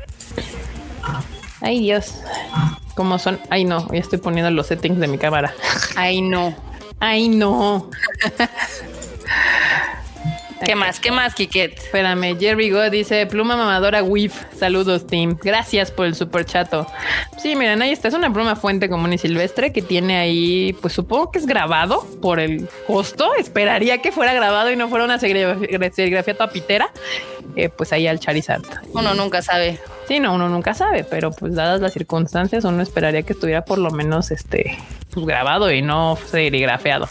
Ay, 1.61 1.79
Dios. 1.79 2.15
¿Cómo 2.95 3.19
son? 3.19 3.39
Ay, 3.49 3.65
no. 3.65 3.87
Ya 3.91 3.99
estoy 3.99 4.19
poniendo 4.19 4.49
los 4.51 4.67
settings 4.67 4.99
de 4.99 5.07
mi 5.07 5.17
cámara. 5.17 5.53
Ay, 5.95 6.21
no. 6.21 6.55
Ay, 6.99 7.29
no. 7.29 7.89
¿Qué 10.65 10.75
más? 10.75 10.99
¿Qué 10.99 11.11
más, 11.11 11.33
Kiket? 11.33 11.77
Espérame, 11.77 12.37
Jerry 12.39 12.69
Go 12.69 12.89
dice 12.89 13.25
pluma 13.25 13.55
mamadora 13.55 14.03
WIF. 14.03 14.33
Saludos, 14.57 15.07
team. 15.07 15.37
Gracias 15.41 15.91
por 15.91 16.05
el 16.05 16.15
super 16.15 16.45
chato. 16.45 16.85
Sí, 17.37 17.55
miren, 17.55 17.81
ahí 17.81 17.91
está. 17.91 18.07
Es 18.07 18.13
una 18.13 18.31
pluma 18.31 18.55
fuente 18.55 18.87
común 18.89 19.11
y 19.13 19.17
silvestre 19.17 19.73
que 19.73 19.81
tiene 19.81 20.17
ahí, 20.17 20.73
pues 20.81 20.93
supongo 20.93 21.31
que 21.31 21.39
es 21.39 21.45
grabado 21.45 22.05
por 22.21 22.39
el 22.39 22.69
costo. 22.85 23.33
Esperaría 23.35 23.99
que 23.99 24.11
fuera 24.11 24.33
grabado 24.33 24.71
y 24.71 24.75
no 24.75 24.87
fuera 24.89 25.05
una 25.05 25.17
serigrafía 25.19 26.37
tapitera. 26.37 26.91
Eh, 27.55 27.69
pues 27.69 27.91
ahí 27.93 28.07
al 28.07 28.19
Charizard. 28.19 28.63
Uno 28.93 29.13
nunca 29.13 29.41
sabe. 29.41 29.79
Sí, 30.07 30.19
no, 30.19 30.33
uno 30.35 30.49
nunca 30.49 30.73
sabe, 30.73 31.03
pero 31.03 31.31
pues 31.31 31.55
dadas 31.55 31.81
las 31.81 31.93
circunstancias, 31.93 32.63
uno 32.63 32.81
esperaría 32.81 33.23
que 33.23 33.33
estuviera 33.33 33.63
por 33.63 33.77
lo 33.77 33.91
menos 33.91 34.31
este 34.31 34.77
pues, 35.13 35.25
grabado 35.25 35.71
y 35.71 35.81
no 35.81 36.17
serigrafeado. 36.29 37.09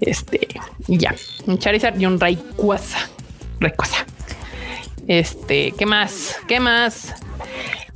Este, 0.00 0.48
ya, 0.86 1.14
un 1.46 1.58
Charizard 1.58 1.98
y 2.00 2.06
un 2.06 2.18
Rayquaza. 2.20 2.98
Rayquaza. 3.60 4.06
Este, 5.06 5.72
¿qué 5.72 5.86
más? 5.86 6.36
¿Qué 6.48 6.60
más? 6.60 7.14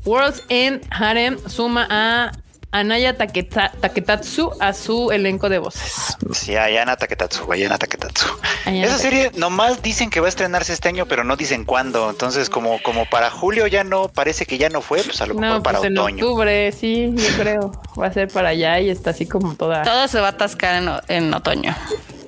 Worlds 0.04 0.42
End 0.48 0.86
Harem 0.90 1.38
suma 1.46 1.86
a 1.90 2.32
Anaya 2.70 3.16
Taketatsu 3.16 4.52
a 4.60 4.74
su 4.74 5.10
elenco 5.10 5.48
de 5.48 5.58
voces. 5.58 6.16
Sí, 6.32 6.54
Ayana 6.54 6.96
Taketatsu, 6.96 7.50
Ayana 7.50 7.78
Taketatsu. 7.78 8.26
Esa 8.66 8.98
serie 8.98 9.30
nomás 9.36 9.82
dicen 9.82 10.10
que 10.10 10.20
va 10.20 10.26
a 10.26 10.28
estrenarse 10.28 10.74
este 10.74 10.88
año, 10.88 11.06
pero 11.06 11.24
no 11.24 11.36
dicen 11.36 11.64
cuándo. 11.64 12.10
Entonces, 12.10 12.50
como, 12.50 12.82
como 12.82 13.06
para 13.06 13.30
julio 13.30 13.66
ya 13.66 13.84
no, 13.84 14.08
parece 14.08 14.44
que 14.44 14.58
ya 14.58 14.68
no 14.68 14.82
fue, 14.82 15.02
pues 15.02 15.20
a 15.22 15.26
lo 15.26 15.34
mejor 15.34 15.62
para 15.62 15.78
pues 15.78 15.90
otoño. 15.92 16.18
En 16.18 16.24
octubre, 16.24 16.72
sí, 16.72 17.14
yo 17.16 17.42
creo. 17.42 17.72
Va 17.98 18.08
a 18.08 18.12
ser 18.12 18.28
para 18.28 18.50
allá 18.50 18.78
y 18.80 18.90
está 18.90 19.10
así 19.10 19.24
como 19.24 19.54
toda. 19.54 19.82
Todo 19.82 20.06
se 20.06 20.20
va 20.20 20.26
a 20.26 20.30
atascar 20.30 21.02
en, 21.08 21.32
otoño. 21.32 21.74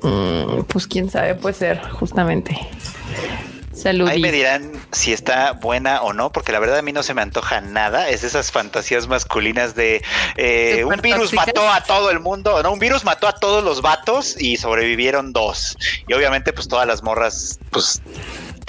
Mm, 0.03 0.62
pues 0.62 0.86
quién 0.86 1.11
sabe, 1.11 1.34
puede 1.34 1.55
ser, 1.55 1.82
justamente. 1.91 2.59
Ahí 4.09 4.20
me 4.20 4.33
dirán 4.33 4.72
si 4.93 5.12
está 5.12 5.53
buena 5.53 6.03
o 6.03 6.12
no, 6.12 6.33
porque 6.33 6.53
la 6.53 6.59
verdad 6.59 6.78
a 6.78 6.83
mí 6.83 6.93
no 6.93 7.03
se 7.03 7.14
me 7.14 7.22
antoja 7.22 7.61
nada. 7.61 8.09
Es 8.09 8.22
de 8.22 8.28
esas 8.28 8.51
fantasías 8.51 9.09
masculinas 9.09 9.74
de 9.74 10.03
eh, 10.37 10.85
un 10.85 11.01
virus 11.01 11.33
mató 11.33 11.68
a 11.70 11.83
todo 11.83 12.11
el 12.11 12.20
mundo, 12.20 12.62
no, 12.62 12.72
un 12.72 12.78
virus 12.78 13.05
mató 13.05 13.28
a 13.28 13.33
todos 13.33 13.64
los 13.64 13.83
vatos 13.83 14.37
y 14.39 14.57
sobrevivieron 14.57 15.33
dos. 15.33 15.76
Y 16.09 16.12
obviamente, 16.12 16.53
pues 16.53 16.68
todas 16.68 16.87
las 16.87 17.03
morras, 17.03 17.59
pues 17.70 18.03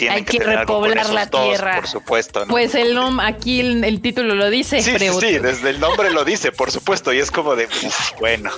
hay 0.10 0.24
que, 0.24 0.40
repoblar 0.40 1.10
la 1.10 1.28
tierra. 1.28 1.76
Por 1.76 1.88
supuesto. 1.88 2.46
Pues 2.48 2.76
el 2.76 2.96
nombre, 2.96 3.26
aquí 3.28 3.60
el, 3.60 4.02
título 4.02 4.36
lo 4.36 4.50
dice. 4.50 4.82
Sí, 4.82 4.98
sí, 4.98 5.38
desde 5.38 5.70
el 5.70 5.80
nombre 5.80 6.12
lo 6.12 6.26
dice, 6.26 6.52
por 6.52 6.72
supuesto. 6.72 7.14
Y 7.14 7.20
es 7.20 7.32
como 7.32 7.56
de, 7.56 7.68
bueno. 8.20 8.52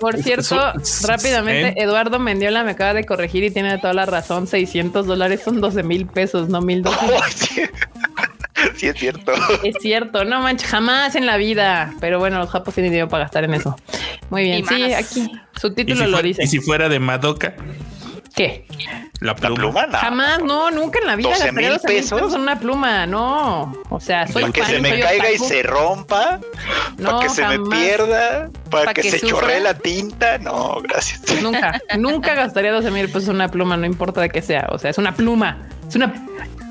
por 0.00 0.16
cierto, 0.22 0.72
rápidamente, 1.02 1.82
Eduardo 1.82 2.18
Mendiola 2.18 2.64
me 2.64 2.72
acaba 2.72 2.94
de 2.94 3.04
corregir 3.04 3.44
y 3.44 3.50
tiene 3.50 3.78
toda 3.78 3.94
la 3.94 4.06
razón. 4.06 4.46
600 4.46 5.06
dólares 5.06 5.42
son 5.44 5.60
12 5.60 5.82
mil 5.82 6.06
pesos, 6.06 6.48
no 6.48 6.60
mil 6.60 6.82
dólares. 6.82 7.50
sí. 8.76 8.86
es 8.86 8.96
cierto. 8.96 9.32
Es 9.62 9.76
cierto, 9.80 10.24
no 10.24 10.40
manches, 10.40 10.68
jamás 10.68 11.14
en 11.14 11.26
la 11.26 11.36
vida. 11.36 11.94
Pero 12.00 12.18
bueno, 12.18 12.38
los 12.38 12.50
japos 12.50 12.74
tienen 12.74 12.92
dinero 12.92 13.08
para 13.08 13.24
gastar 13.24 13.44
en 13.44 13.54
eso. 13.54 13.76
Muy 14.30 14.44
bien, 14.44 14.66
sí, 14.66 14.92
aquí 14.94 15.30
su 15.60 15.72
título 15.74 16.06
lo 16.06 16.22
dice. 16.22 16.44
Y 16.44 16.46
si 16.46 16.60
fuera 16.60 16.88
de 16.88 16.98
Madoka. 16.98 17.54
¿Qué? 18.34 18.66
La 19.20 19.34
pluma. 19.34 19.86
Jamás, 19.92 20.42
no, 20.42 20.70
nunca 20.72 20.98
en 20.98 21.06
la 21.06 21.16
vida. 21.16 21.30
12 21.30 21.52
mil 21.52 21.78
pesos. 21.80 22.34
una 22.34 22.58
pluma, 22.58 23.06
no. 23.06 23.72
O 23.90 24.00
sea, 24.00 24.26
soy 24.26 24.42
Para 24.42 24.52
que 24.52 24.64
se 24.64 24.80
me 24.80 25.00
caiga 25.00 25.30
y 25.30 25.38
se 25.38 25.62
rompa. 25.62 26.40
para 27.02 27.20
que 27.20 27.28
se 27.28 27.46
me 27.46 27.60
pierda. 27.70 28.50
Para, 28.70 28.92
que, 28.92 29.08
se 29.08 29.20
chorre 29.20 29.60
la 29.60 29.74
tinta. 29.74 30.38
No, 30.38 30.80
gracias. 30.82 31.22
Nunca, 31.42 31.80
nunca 31.96 32.34
gastaría 32.34 32.72
12 32.72 32.90
mil 32.90 33.08
pesos 33.08 33.28
una 33.28 33.48
pluma, 33.48 33.76
no 33.76 33.86
importa 33.86 34.20
de 34.20 34.30
qué 34.30 34.42
sea. 34.42 34.66
O 34.70 34.78
sea, 34.78 34.90
es 34.90 34.98
una 34.98 35.14
pluma. 35.14 35.68
Es 35.86 35.94
una 35.94 36.12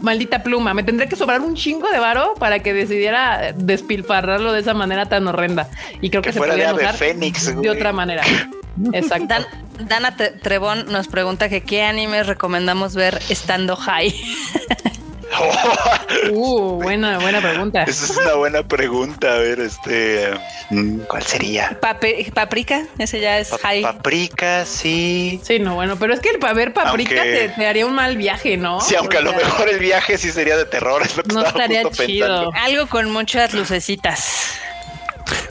maldita 0.04 0.43
pluma. 0.43 0.74
Me 0.74 0.84
tendría 0.84 1.10
que 1.10 1.16
sobrar 1.16 1.41
un 1.41 1.56
chingo 1.56 1.89
de 1.89 1.97
varo 1.97 2.36
para 2.38 2.60
que 2.60 2.74
decidiera 2.74 3.54
despilfarrarlo 3.56 4.51
de 4.51 4.60
esa 4.60 4.76
manera 4.76 5.08
tan 5.08 5.28
horrenda. 5.28 5.70
Y 6.01 6.10
creo 6.12 6.22
que, 6.22 6.34
se 6.34 6.39
podría 6.39 6.74
usar 6.74 6.95
de 6.95 7.70
otra 7.70 7.91
manera. 7.91 8.22
Exacto. 8.93 9.34
Dana 9.80 10.16
Trebón 10.16 10.86
nos 10.91 11.08
pregunta 11.08 11.49
que 11.49 11.62
qué 11.62 11.84
animes 11.84 12.28
recomendamos 12.28 12.95
ver 12.95 13.20
estando 13.30 13.76
high. 13.76 14.14
uh, 16.31 16.81
buena, 16.81 17.19
buena 17.19 17.41
pregunta. 17.41 17.84
Esa 17.84 18.05
es 18.05 18.17
una 18.17 18.34
buena 18.34 18.63
pregunta. 18.63 19.36
A 19.36 19.38
ver, 19.38 19.59
este, 19.59 20.31
mm, 20.69 20.99
¿cuál 21.07 21.23
sería? 21.23 21.77
paprika, 21.79 22.86
ese 22.97 23.19
ya 23.19 23.39
es 23.39 23.51
high. 23.61 23.81
Paprika, 23.81 24.65
sí. 24.65 25.39
Sí, 25.43 25.59
no, 25.59 25.75
bueno, 25.75 25.97
pero 25.97 26.13
es 26.13 26.19
que 26.19 26.29
el 26.29 26.39
ver 26.53 26.73
paprika 26.73 27.23
te, 27.23 27.65
haría 27.65 27.86
un 27.86 27.95
mal 27.95 28.17
viaje, 28.17 28.57
¿no? 28.57 28.81
Sí, 28.81 28.95
aunque 28.95 29.17
a 29.17 29.21
lo 29.21 29.34
mejor 29.34 29.69
el 29.69 29.79
viaje 29.79 30.17
sí 30.17 30.31
sería 30.31 30.57
de 30.57 30.65
terror, 30.65 31.01
es 31.05 31.17
lo 31.17 31.23
que 31.23 31.34
no 31.34 31.45
estaría 31.45 31.89
chido. 31.89 32.51
Algo 32.53 32.88
con 32.88 33.11
muchas 33.11 33.53
lucecitas. 33.53 34.59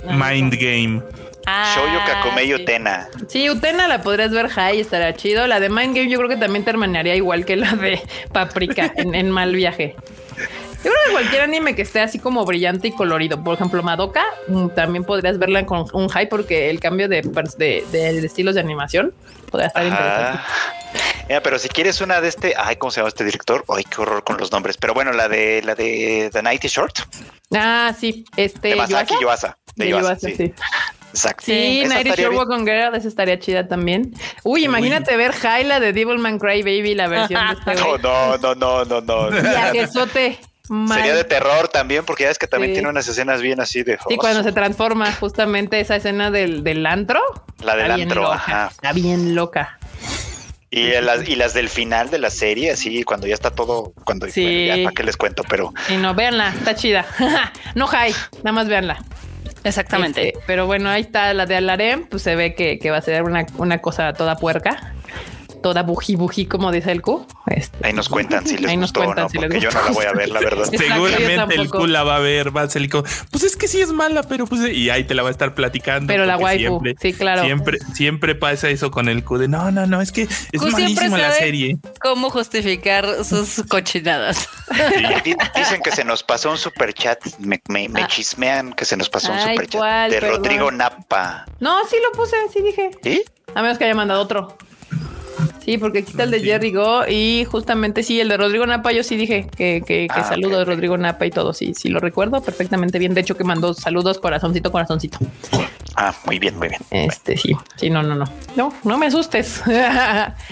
Mind 0.05 0.55
game. 0.55 1.03
Ah, 1.47 1.74
Shoyo 1.74 1.99
Kakumei 2.07 2.55
Utena. 2.55 3.09
Sí, 3.28 3.51
Utena 3.51 3.88
la 3.88 4.03
podrías 4.03 4.30
ver 4.30 4.49
high, 4.49 4.80
estaría 4.80 5.14
chido. 5.14 5.47
La 5.47 5.61
de 5.61 5.68
Mind 5.68 5.97
Game 5.97 6.09
yo 6.09 6.18
creo 6.18 6.28
que 6.28 6.36
también 6.36 6.64
terminaría 6.64 7.16
igual 7.16 7.45
que 7.45 7.57
la 7.57 7.72
de 7.72 8.01
Paprika 8.32 8.93
en, 8.97 9.30
mal 9.30 9.55
viaje. 9.55 9.97
Yo 10.84 10.90
creo 10.90 10.95
que 11.07 11.12
cualquier 11.12 11.43
anime 11.43 11.76
que 11.76 11.82
esté 11.82 12.01
así 12.01 12.18
como 12.18 12.45
brillante 12.45 12.88
y 12.88 12.93
colorido, 12.93 13.43
por 13.43 13.55
ejemplo, 13.55 13.82
Madoka, 13.82 14.24
mm, 14.49 14.68
también 14.70 15.05
podrías 15.05 15.38
verla 15.38 15.64
con 15.64 15.86
un 15.93 16.09
high 16.09 16.28
porque 16.28 16.70
el 16.70 16.80
cambio 16.80 17.09
de, 17.09 17.22
de, 17.22 18.18
estilos 18.24 18.57
de 18.57 18.61
animación 18.61 19.14
podría 19.51 19.68
estar 19.68 19.84
interesante. 19.84 21.40
pero 21.43 21.59
si 21.59 21.68
quieres 21.68 22.01
una 22.01 22.20
de 22.20 22.28
este, 22.28 22.55
ay, 22.57 22.76
¿cómo 22.76 22.90
se 22.90 23.01
llama 23.01 23.09
este 23.09 23.24
director? 23.24 23.64
Ay, 23.68 23.84
qué 23.84 24.01
horror 24.01 24.24
con 24.24 24.38
los 24.38 24.51
nombres. 24.51 24.76
Pero 24.76 24.93
bueno, 24.93 25.12
la 25.12 25.28
de 25.28 25.62
la 25.62 25.74
de 25.76 26.30
The 26.32 26.43
Nighty 26.43 26.68
Short. 26.68 26.99
Ah, 27.55 27.95
sí, 27.99 28.24
este. 28.36 28.68
De 28.68 28.76
Masaki 28.76 29.14
Yuasa. 29.20 29.57
De, 29.76 29.88
Yuasa, 29.88 30.16
sí. 30.16 30.53
Exacto. 31.13 31.45
Sí, 31.45 31.85
Night 31.87 32.17
Short 32.17 32.49
con 32.49 32.67
Girl, 32.67 32.95
esa 32.95 33.09
estaría 33.09 33.39
chida 33.39 33.69
también. 33.69 34.15
Uy, 34.43 34.65
imagínate 34.65 35.17
ver 35.17 35.33
Hyla 35.33 35.79
de 35.79 35.93
Devilman 35.93 36.39
Cry 36.39 36.63
Baby, 36.63 36.95
la 36.95 37.09
versión 37.09 37.41
de 37.47 37.73
este 37.73 37.75
No, 37.83 37.99
no, 37.99 38.39
no, 38.39 38.55
no, 38.55 38.85
no, 38.85 39.01
no. 39.01 39.31
Sería 40.95 41.15
de 41.15 41.25
terror 41.25 41.69
también, 41.69 42.05
porque 42.05 42.25
ya 42.25 42.31
es 42.31 42.39
que 42.39 42.47
también 42.47 42.73
tiene 42.73 42.89
unas 42.89 43.07
escenas 43.07 43.43
bien 43.43 43.61
así 43.61 43.83
de. 43.83 43.99
Sí, 44.09 44.17
cuando 44.17 44.43
se 44.43 44.53
transforma, 44.53 45.13
justamente 45.13 45.81
esa 45.81 45.97
escena 45.97 46.31
del, 46.31 46.65
del 46.65 46.87
antro. 46.87 47.21
La 47.63 47.77
del 47.77 47.91
antro, 47.91 48.33
ajá. 48.33 48.69
Está 48.71 48.93
bien 48.93 49.35
loca. 49.35 49.79
Y 50.71 50.91
las, 51.03 51.29
y 51.29 51.37
las 51.37 51.53
del 51.53 51.69
final 51.69 52.09
de 52.09 52.19
la 52.19 52.31
serie, 52.31 52.71
así 52.71 53.03
cuando 53.03 53.27
ya 53.27 53.35
está 53.35 53.51
todo, 53.51 53.93
cuando 54.05 54.27
sí. 54.29 54.67
ya 54.69 54.85
para 54.85 54.95
qué 54.95 55.03
les 55.03 55.19
cuento, 55.19 55.45
pero. 55.47 55.75
Y 55.91 55.97
no, 55.97 56.15
véanla, 56.15 56.49
está 56.49 56.75
chida. 56.75 57.05
no 57.75 57.87
hay, 57.93 58.15
nada 58.39 58.53
más 58.53 58.69
véanla. 58.69 58.99
Exactamente. 59.65 60.29
Este, 60.29 60.41
pero 60.47 60.67
bueno, 60.67 60.89
ahí 60.89 61.03
está 61.03 61.33
la 61.35 61.47
de 61.47 61.57
Alarem, 61.57 62.05
pues 62.05 62.23
se 62.23 62.35
ve 62.35 62.55
que, 62.55 62.79
que 62.79 62.91
va 62.91 62.99
a 62.99 63.03
ser 63.03 63.23
una, 63.23 63.47
una 63.59 63.79
cosa 63.79 64.13
toda 64.13 64.37
puerca 64.37 64.95
toda 65.63 65.83
buji 65.83 66.17
buji, 66.17 66.47
como 66.47 66.71
dice 66.71 66.93
el 66.93 67.01
Q. 67.01 67.27
Este, 67.47 67.87
ahí 67.87 67.93
nos 67.93 68.09
cuentan 68.09 68.47
si 68.47 68.59
les 68.59 68.77
gustó 68.77 69.01
o 69.01 69.15
no, 69.15 69.29
porque 69.29 69.61
yo 69.61 69.71
no 69.71 69.83
la 69.83 69.91
voy 69.91 70.05
a 70.05 70.13
ver, 70.13 70.29
la 70.29 70.41
verdad. 70.41 70.65
Seguramente 70.77 71.55
el 71.55 71.71
Q 71.71 71.87
la 71.87 72.05
va 72.05 72.17
a 72.17 72.21
ver, 72.21 72.55
va 72.55 72.63
a 72.63 72.69
ser 72.69 72.83
pues 73.31 73.45
es 73.45 73.57
que 73.57 73.69
sí 73.69 73.81
es 73.81 73.93
mala, 73.93 74.23
pero 74.25 74.47
pues 74.47 74.61
y 74.73 74.91
ahí 74.91 75.05
te 75.05 75.15
la 75.15 75.23
va 75.23 75.29
a 75.29 75.33
estar 75.33 75.55
platicando. 75.55 76.09
Pero 76.09 76.27
la 76.27 76.37
waifu, 76.37 76.83
sí, 77.01 77.13
claro. 77.13 77.45
Siempre, 77.45 77.79
siempre 77.95 78.35
pasa 78.35 78.69
eso 78.69 78.91
con 78.91 79.09
el 79.09 79.25
Q 79.25 79.39
de 79.39 79.49
no, 79.49 79.71
no, 79.71 79.87
no, 79.87 80.01
es 80.01 80.13
que 80.13 80.23
es 80.23 80.63
malísima 80.73 81.19
la 81.19 81.33
serie. 81.33 81.79
¿Cómo 82.01 82.31
justificar 82.31 83.25
sus 83.25 83.63
cochinadas? 83.69 84.49
Dicen 85.55 85.81
que 85.83 85.91
se 85.93 86.05
nos 86.05 86.23
pasó 86.23 86.51
un 86.51 86.59
super 86.59 86.93
chat, 86.93 87.21
me, 87.39 87.61
ah. 87.95 88.07
chismean 88.09 88.73
que 88.73 88.85
se 88.85 88.97
nos 88.97 89.09
pasó 89.09 89.33
un 89.33 89.41
super 89.41 89.69
chat 89.69 90.11
de 90.11 90.21
Rodrigo 90.21 90.71
Napa. 90.71 91.47
No, 91.61 91.87
sí 91.89 91.97
lo 92.03 92.13
puse, 92.13 92.37
sí 92.53 92.63
dije. 92.63 92.91
¿Sí? 93.03 93.23
A 93.55 93.63
menos 93.63 93.79
que 93.79 93.85
haya 93.85 93.95
mandado 93.95 94.23
otro. 94.23 94.57
Sí, 95.65 95.79
porque 95.79 96.01
aquí 96.01 96.11
está 96.11 96.25
el 96.25 96.31
de 96.31 96.41
Jerry 96.41 96.73
Go 96.73 97.07
y 97.09 97.47
justamente 97.51 98.03
sí, 98.03 98.21
el 98.21 98.29
de 98.29 98.37
Rodrigo 98.37 98.67
Napa, 98.67 98.93
yo 98.93 99.03
sí 99.05 99.17
dije 99.17 99.47
que, 99.57 99.83
que, 99.87 100.09
ah, 100.11 100.25
saludo 100.25 100.59
de 100.59 100.65
Rodrigo 100.65 100.97
Napa 100.99 101.25
y 101.27 101.31
todo, 101.31 101.53
sí, 101.53 101.73
sí 101.75 101.89
lo 101.89 102.01
recuerdo 102.01 102.43
perfectamente 102.43 102.99
bien. 102.99 103.15
De 103.15 103.21
hecho, 103.21 103.37
que 103.37 103.45
mandó 103.45 103.73
saludos, 103.75 104.19
corazoncito, 104.19 104.73
corazoncito. 104.73 105.19
Ah, 105.95 106.15
muy 106.27 106.39
bien, 106.39 106.57
muy 106.59 106.69
bien. 106.69 106.81
Este 106.91 107.37
sí, 107.37 107.55
sí, 107.77 107.91
no, 107.91 108.03
no, 108.03 108.15
no. 108.15 108.25
No, 108.57 108.73
no 108.85 108.99
me 108.99 109.07
asustes. 109.07 109.63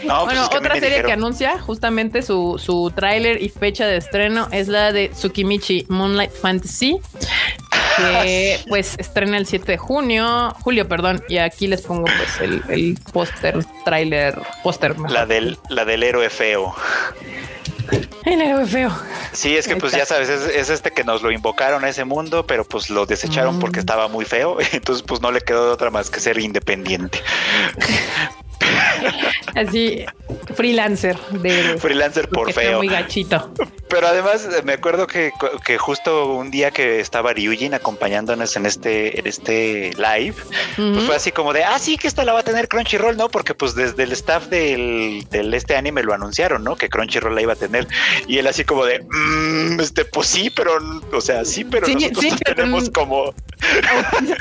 Pues 0.01 0.25
bueno, 0.25 0.47
otra 0.47 0.79
serie 0.79 1.03
que 1.03 1.13
anuncia 1.13 1.59
justamente 1.59 2.23
su, 2.23 2.57
su 2.59 2.93
tráiler 2.95 3.43
y 3.43 3.49
fecha 3.49 3.87
de 3.87 3.97
estreno 3.97 4.49
es 4.51 4.69
la 4.69 4.93
de 4.93 5.09
Tsukimichi 5.09 5.87
Moonlight 5.89 6.33
Fantasy 6.33 6.99
que 8.01 8.61
pues 8.69 8.97
estrena 8.99 9.37
el 9.37 9.47
7 9.47 9.73
de 9.73 9.79
junio, 9.79 10.55
julio, 10.63 10.89
perdón, 10.89 11.23
y 11.29 11.39
aquí 11.39 11.67
les 11.67 11.83
pongo 11.83 12.05
pues 12.05 12.41
el, 12.41 12.63
el 12.69 12.99
póster, 13.13 13.65
tráiler, 13.85 14.39
póster. 14.63 14.99
La 14.99 15.27
del, 15.27 15.59
la 15.69 15.85
del 15.85 16.03
héroe 16.03 16.31
feo. 16.31 16.75
El 18.25 18.41
héroe 18.41 18.67
feo. 18.67 18.93
Sí, 19.33 19.57
es 19.57 19.67
que 19.67 19.77
pues 19.77 19.93
ya 19.93 20.05
sabes, 20.05 20.29
es, 20.29 20.71
este 20.71 20.91
que 20.91 21.05
nos 21.05 21.23
lo 21.23 21.31
invocaron 21.31 21.85
a 21.85 21.89
ese 21.89 22.05
mundo, 22.05 22.47
pero 22.47 22.65
pues 22.65 22.91
lo 22.91 23.07
desecharon 23.07 23.59
porque 23.59 23.79
mm. 23.79 23.81
estaba 23.81 24.09
muy 24.09 24.25
feo, 24.25 24.59
entonces 24.73 25.03
pues 25.03 25.21
no 25.21 25.33
le 25.33 25.41
quedó 25.41 25.67
de 25.67 25.73
otra 25.73 25.91
más 25.91 26.11
que 26.11 26.21
ser 26.21 26.39
independiente. 26.39 27.21
Así, 29.55 30.05
freelancer 30.55 31.19
de 31.31 31.79
freelancer 31.79 32.29
por 32.29 32.53
feo. 32.53 32.79
Muy 32.79 32.89
gachito. 32.89 33.53
Pero 33.89 34.07
además 34.07 34.49
me 34.65 34.75
acuerdo 34.75 35.07
que, 35.07 35.33
que, 35.65 35.77
justo 35.77 36.35
un 36.35 36.51
día 36.51 36.71
que 36.71 37.01
estaba 37.01 37.33
Ryujin 37.33 37.75
acompañándonos 37.75 38.57
en 38.57 38.67
este, 38.67 39.19
en 39.19 39.27
este 39.27 39.91
live, 39.97 40.35
pues 40.77 41.05
fue 41.05 41.17
así 41.17 41.33
como 41.33 41.53
de, 41.53 41.65
ah, 41.65 41.79
sí, 41.79 41.97
que 41.97 42.07
esta 42.07 42.25
la 42.25 42.33
va 42.33 42.41
a 42.41 42.45
tener 42.45 42.69
Crunchyroll, 42.69 43.17
¿no? 43.17 43.29
Porque 43.29 43.55
pues 43.55 43.75
desde 43.75 44.05
el 44.05 44.13
staff 44.13 44.47
del, 44.47 45.27
del 45.31 45.53
este 45.55 45.75
anime 45.75 46.05
lo 46.05 46.15
anunciaron, 46.15 46.63
¿no? 46.63 46.77
Que 46.77 46.89
Crunchyroll 46.89 47.35
la 47.35 47.43
iba 47.43 47.55
a 47.55 47.57
tener. 47.57 47.89
Y 48.29 48.39
él 48.39 48.47
así 48.47 48.65
como 48.65 48.85
de, 48.85 49.01
mmm, 49.01 49.81
este, 49.81 50.05
pues 50.05 50.29
sí, 50.29 50.51
pero, 50.51 50.73
o 51.13 51.21
sea, 51.21 51.45
sí, 51.45 51.65
pero 51.65 51.89
nosotros 51.89 52.39
tenemos 52.45 52.91
como... 52.91 53.35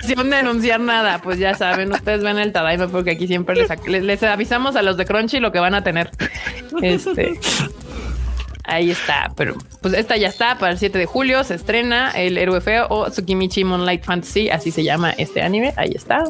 de 0.06 0.36
anunciar 0.36 0.80
nada, 0.80 1.22
pues 1.24 1.40
ya 1.40 1.56
saben, 1.56 1.92
ustedes 1.92 2.24
ven 2.24 2.38
el 2.38 2.54
Tadaima 2.54 2.88
porque 2.88 3.12
aquí 3.12 3.28
siempre 3.28 3.56
les, 3.56 3.70
les 3.88 4.04
avisamos 4.24 4.76
a 4.76 4.82
los 4.82 4.98
de 4.98 5.06
Crunchy 5.06 5.40
lo 5.40 5.52
que 5.52 5.60
van 5.60 5.76
a 5.76 5.84
tener. 5.84 6.12
Este... 6.82 7.40
Ahí 8.70 8.92
está, 8.92 9.32
pero 9.36 9.56
pues 9.82 9.96
esta 9.96 10.16
ya 10.16 10.28
está 10.28 10.60
para 10.60 10.74
el 10.74 10.78
7 10.78 10.96
de 11.00 11.08
julio. 11.08 11.44
Se 11.44 11.56
estrena 11.56 12.12
el 12.12 12.38
héroe 12.38 12.62
feo 12.62 12.86
o 12.90 13.10
Tsukimichi 13.10 13.64
Moonlight 13.64 14.04
Fantasy, 14.04 14.52
así 14.52 14.70
se 14.70 14.84
llama 14.84 15.10
este 15.18 15.42
anime. 15.42 15.74
Ahí 15.76 15.94
está. 15.96 16.24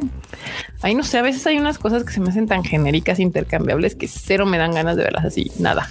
Ahí 0.82 0.96
no 0.96 1.04
sé, 1.04 1.18
a 1.18 1.22
veces 1.22 1.46
hay 1.48 1.58
unas 1.58 1.78
cosas 1.78 2.06
que 2.06 2.14
se 2.14 2.22
me 2.22 2.30
hacen 2.30 2.48
tan 2.48 2.64
genéricas, 2.64 3.20
intercambiables, 3.20 3.96
que 3.96 4.08
cero 4.08 4.46
me 4.46 4.58
dan 4.58 4.74
ganas 4.74 4.96
de 4.96 5.04
verlas 5.04 5.26
así. 5.26 5.52
Nada, 5.60 5.90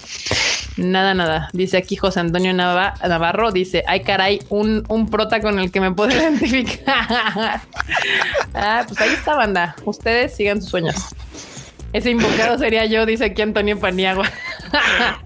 nada, 0.79 1.13
nada. 1.13 1.51
Dice 1.53 1.77
aquí 1.77 1.97
José 1.97 2.21
Antonio 2.21 2.55
Navarro: 2.55 3.53
dice, 3.53 3.85
ay, 3.87 4.01
caray, 4.01 4.41
un, 4.49 4.85
un 4.89 5.11
prota 5.11 5.43
con 5.43 5.59
el 5.59 5.71
que 5.71 5.83
me 5.83 5.93
puedo 5.93 6.11
identificar. 6.17 7.61
ah, 8.55 8.85
pues 8.89 8.99
ahí 9.03 9.11
está, 9.11 9.37
banda. 9.37 9.77
Ustedes 9.85 10.35
sigan 10.35 10.63
sus 10.63 10.71
sueños. 10.71 10.97
Ese 11.93 12.11
invocado 12.11 12.59
sería 12.59 12.85
yo, 12.85 13.07
dice 13.07 13.27
aquí 13.27 13.41
Antonio 13.41 13.79
Paniagua. 13.81 14.31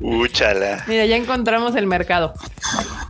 Úchala. 0.01 0.85
Mira, 0.89 1.07
ya 1.07 1.17
encontramos 1.17 1.75
el 1.75 1.87
mercado. 1.87 2.35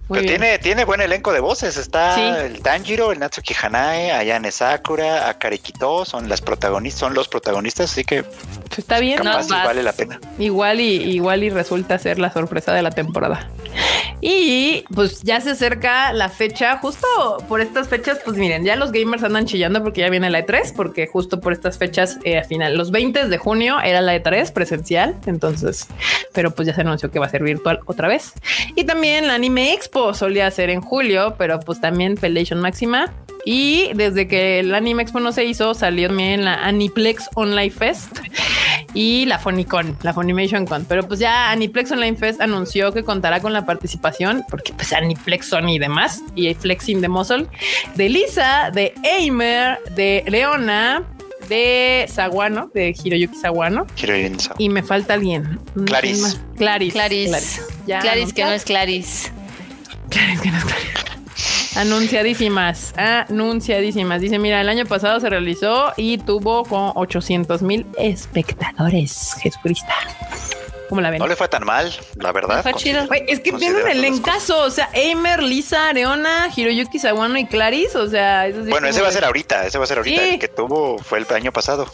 Pero 0.08 0.26
tiene, 0.26 0.58
tiene 0.58 0.84
buen 0.84 1.00
elenco 1.00 1.32
de 1.32 1.40
voces. 1.40 1.76
Está 1.76 2.44
el 2.44 2.60
Tanjiro, 2.60 3.12
el 3.12 3.18
Natsuki 3.18 3.54
Hanae, 3.60 4.12
Ayane 4.12 4.50
Sakura, 4.50 5.28
Akari 5.28 5.58
Kito, 5.58 6.04
son 6.04 6.28
las 6.28 6.40
protagonistas, 6.40 7.00
son 7.00 7.14
los 7.14 7.28
protagonistas, 7.28 7.90
así 7.90 8.04
que 8.04 8.24
está 8.76 8.98
bien, 8.98 9.18
capaz 9.18 9.48
no, 9.48 9.56
vale 9.56 9.82
la 9.82 9.92
pena. 9.92 10.20
Igual 10.38 10.80
y 10.80 11.14
igual 11.14 11.44
y 11.44 11.50
resulta 11.50 11.98
ser 11.98 12.18
la 12.18 12.32
sorpresa 12.32 12.72
de 12.72 12.82
la 12.82 12.90
temporada. 12.90 13.48
Y 14.24 14.84
pues 14.94 15.22
ya 15.22 15.40
se 15.40 15.50
acerca 15.50 16.12
la 16.12 16.28
fecha, 16.28 16.78
justo 16.78 17.08
por 17.48 17.60
estas 17.60 17.88
fechas, 17.88 18.20
pues 18.24 18.36
miren, 18.36 18.64
ya 18.64 18.76
los 18.76 18.92
gamers 18.92 19.24
andan 19.24 19.46
chillando 19.46 19.82
porque 19.82 20.00
ya 20.00 20.10
viene 20.10 20.30
la 20.30 20.46
E3, 20.46 20.74
porque 20.76 21.08
justo 21.08 21.40
por 21.40 21.52
estas 21.52 21.76
fechas, 21.76 22.20
eh, 22.22 22.38
al 22.38 22.44
final, 22.44 22.76
los 22.78 22.92
20 22.92 23.26
de 23.26 23.38
junio 23.38 23.80
era 23.80 24.00
la 24.00 24.14
E3 24.14 24.52
presencial, 24.52 25.16
entonces, 25.26 25.88
pero 26.32 26.52
pues 26.52 26.68
ya 26.68 26.74
se 26.74 26.82
anunció 26.82 27.10
que 27.10 27.18
va 27.18 27.26
a 27.26 27.30
ser 27.30 27.42
virtual 27.42 27.80
otra 27.86 28.06
vez. 28.06 28.32
Y 28.76 28.84
también 28.84 29.26
la 29.26 29.34
Anime 29.34 29.74
Expo 29.74 30.14
solía 30.14 30.48
ser 30.52 30.70
en 30.70 30.82
julio, 30.82 31.34
pero 31.36 31.58
pues 31.58 31.80
también 31.80 32.14
Pelation 32.14 32.60
Máxima 32.60 33.12
y 33.44 33.90
desde 33.94 34.28
que 34.28 34.60
el 34.60 34.72
Anime 34.72 35.02
Expo 35.02 35.18
no 35.18 35.32
se 35.32 35.44
hizo, 35.44 35.74
salió 35.74 36.08
también 36.08 36.44
la 36.44 36.64
Aniplex 36.64 37.28
Online 37.34 37.70
Fest 37.70 38.18
y 38.94 39.26
la 39.26 39.38
Fonicon, 39.38 39.96
la 40.02 40.12
Fonimation 40.12 40.66
Con. 40.66 40.84
Pero 40.84 41.06
pues 41.06 41.20
ya 41.20 41.50
Aniplex 41.50 41.90
Online 41.92 42.16
Fest 42.16 42.40
anunció 42.40 42.92
que 42.92 43.02
contará 43.02 43.40
con 43.40 43.52
la 43.52 43.64
participación, 43.64 44.44
porque 44.48 44.72
pues 44.72 44.92
Aniplex 44.92 45.46
Sony 45.46 45.74
y 45.74 45.78
demás, 45.78 46.22
y 46.34 46.52
Flexing 46.54 47.00
de 47.00 47.08
Muscle, 47.08 47.46
de 47.94 48.08
Lisa, 48.08 48.70
de 48.72 48.94
Aimer, 49.04 49.78
de 49.94 50.24
Leona, 50.26 51.04
de 51.48 52.06
Saguano, 52.08 52.70
de 52.74 52.94
Hiroyuki 53.02 53.36
Saguano. 53.36 53.86
Y 54.58 54.68
me 54.68 54.82
falta 54.82 55.14
alguien. 55.14 55.58
Claris. 55.86 56.40
Claris. 56.56 56.92
Claris. 56.92 57.62
Claris, 57.86 58.32
que 58.32 58.44
no 58.44 58.52
es 58.52 58.64
Claris. 58.64 59.32
Claris 60.08 60.40
que 60.40 60.50
no 60.50 60.58
es 60.58 60.64
Claris. 60.64 61.21
Anunciadísimas, 61.76 62.92
anunciadísimas. 62.96 64.20
Dice, 64.20 64.38
mira, 64.38 64.60
el 64.60 64.68
año 64.68 64.84
pasado 64.84 65.20
se 65.20 65.30
realizó 65.30 65.92
y 65.96 66.18
tuvo 66.18 66.64
con 66.64 66.92
800 66.94 67.62
mil 67.62 67.86
espectadores. 67.98 69.34
Jesucristo. 69.40 69.92
¿Cómo 70.88 71.00
la 71.00 71.08
ven? 71.08 71.18
No 71.20 71.26
le 71.26 71.36
fue 71.36 71.48
tan 71.48 71.64
mal, 71.64 71.90
la 72.16 72.32
verdad. 72.32 72.62
es 72.66 73.40
que 73.40 73.52
tiene 73.52 73.82
un 73.82 73.88
elencazo. 73.88 74.60
O 74.60 74.70
sea, 74.70 74.90
Eimer, 74.92 75.42
Lisa, 75.42 75.88
Areona, 75.88 76.48
Hiroyuki 76.54 76.98
Sawano 76.98 77.38
y 77.38 77.46
Clarice. 77.46 77.96
O 77.96 78.08
sea, 78.08 78.46
bueno, 78.68 78.88
ese 78.88 79.00
va 79.00 79.08
a 79.08 79.12
ser 79.12 79.24
ahorita. 79.24 79.66
Ese 79.66 79.78
va 79.78 79.84
a 79.84 79.86
ser 79.86 79.98
ahorita. 79.98 80.22
El 80.22 80.38
que 80.38 80.48
tuvo 80.48 80.98
fue 80.98 81.20
el 81.20 81.26
año 81.34 81.52
pasado. 81.52 81.90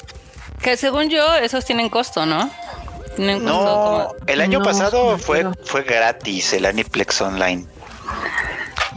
Que 0.61 0.77
según 0.77 1.09
yo, 1.09 1.37
esos 1.37 1.65
tienen 1.65 1.89
costo, 1.89 2.27
¿no? 2.27 2.51
no, 3.19 4.15
el 4.27 4.41
año 4.41 4.63
pasado 4.63 5.19
fue, 5.19 5.45
fue 5.65 5.83
gratis 5.83 6.53
el 6.53 6.67
Aniplex 6.67 7.21
Online. 7.21 7.67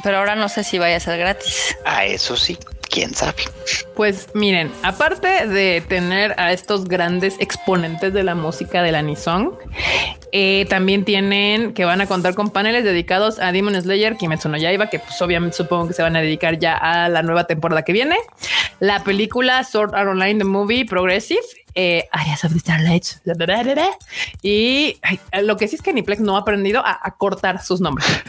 Pero 0.03 0.17
ahora 0.17 0.35
no 0.35 0.49
sé 0.49 0.63
si 0.63 0.79
vaya 0.79 0.97
a 0.97 0.99
ser 0.99 1.17
gratis. 1.19 1.75
Ah, 1.85 2.05
eso 2.05 2.35
sí 2.35 2.57
quién 2.91 3.15
sabe. 3.15 3.43
Pues 3.95 4.27
miren, 4.33 4.71
aparte 4.83 5.47
de 5.47 5.81
tener 5.81 6.35
a 6.37 6.51
estos 6.51 6.85
grandes 6.85 7.35
exponentes 7.39 8.13
de 8.13 8.23
la 8.23 8.35
música 8.35 8.83
de 8.83 8.91
la 8.91 9.01
Nissan, 9.01 9.51
eh, 10.31 10.65
también 10.69 11.05
tienen 11.05 11.73
que 11.73 11.85
van 11.85 12.01
a 12.01 12.05
contar 12.05 12.35
con 12.35 12.51
paneles 12.51 12.83
dedicados 12.83 13.39
a 13.39 13.51
Demon 13.51 13.81
Slayer, 13.81 14.17
Kimetsu 14.17 14.49
no 14.49 14.57
Yaiba, 14.57 14.87
que 14.87 14.99
pues 14.99 15.19
obviamente 15.21 15.57
supongo 15.57 15.87
que 15.87 15.93
se 15.93 16.03
van 16.03 16.15
a 16.15 16.21
dedicar 16.21 16.59
ya 16.59 16.75
a 16.75 17.09
la 17.09 17.23
nueva 17.23 17.45
temporada 17.45 17.83
que 17.83 17.93
viene, 17.93 18.17
la 18.79 19.03
película 19.03 19.63
Sword 19.63 19.95
Art 19.95 20.09
Online, 20.09 20.39
The 20.39 20.43
Movie 20.43 20.85
Progressive, 20.85 21.41
eh, 21.75 22.07
Arias 22.11 22.43
of 22.43 22.53
the 22.53 22.59
Starlight. 22.59 23.05
Y 24.41 24.97
lo 25.43 25.57
que 25.57 25.67
sí 25.67 25.75
es 25.75 25.81
que 25.81 25.93
Niplex 25.93 26.21
no 26.21 26.35
ha 26.35 26.41
aprendido 26.41 26.81
a, 26.85 27.15
cortar 27.17 27.63
sus 27.63 27.81
nombres. 27.81 28.07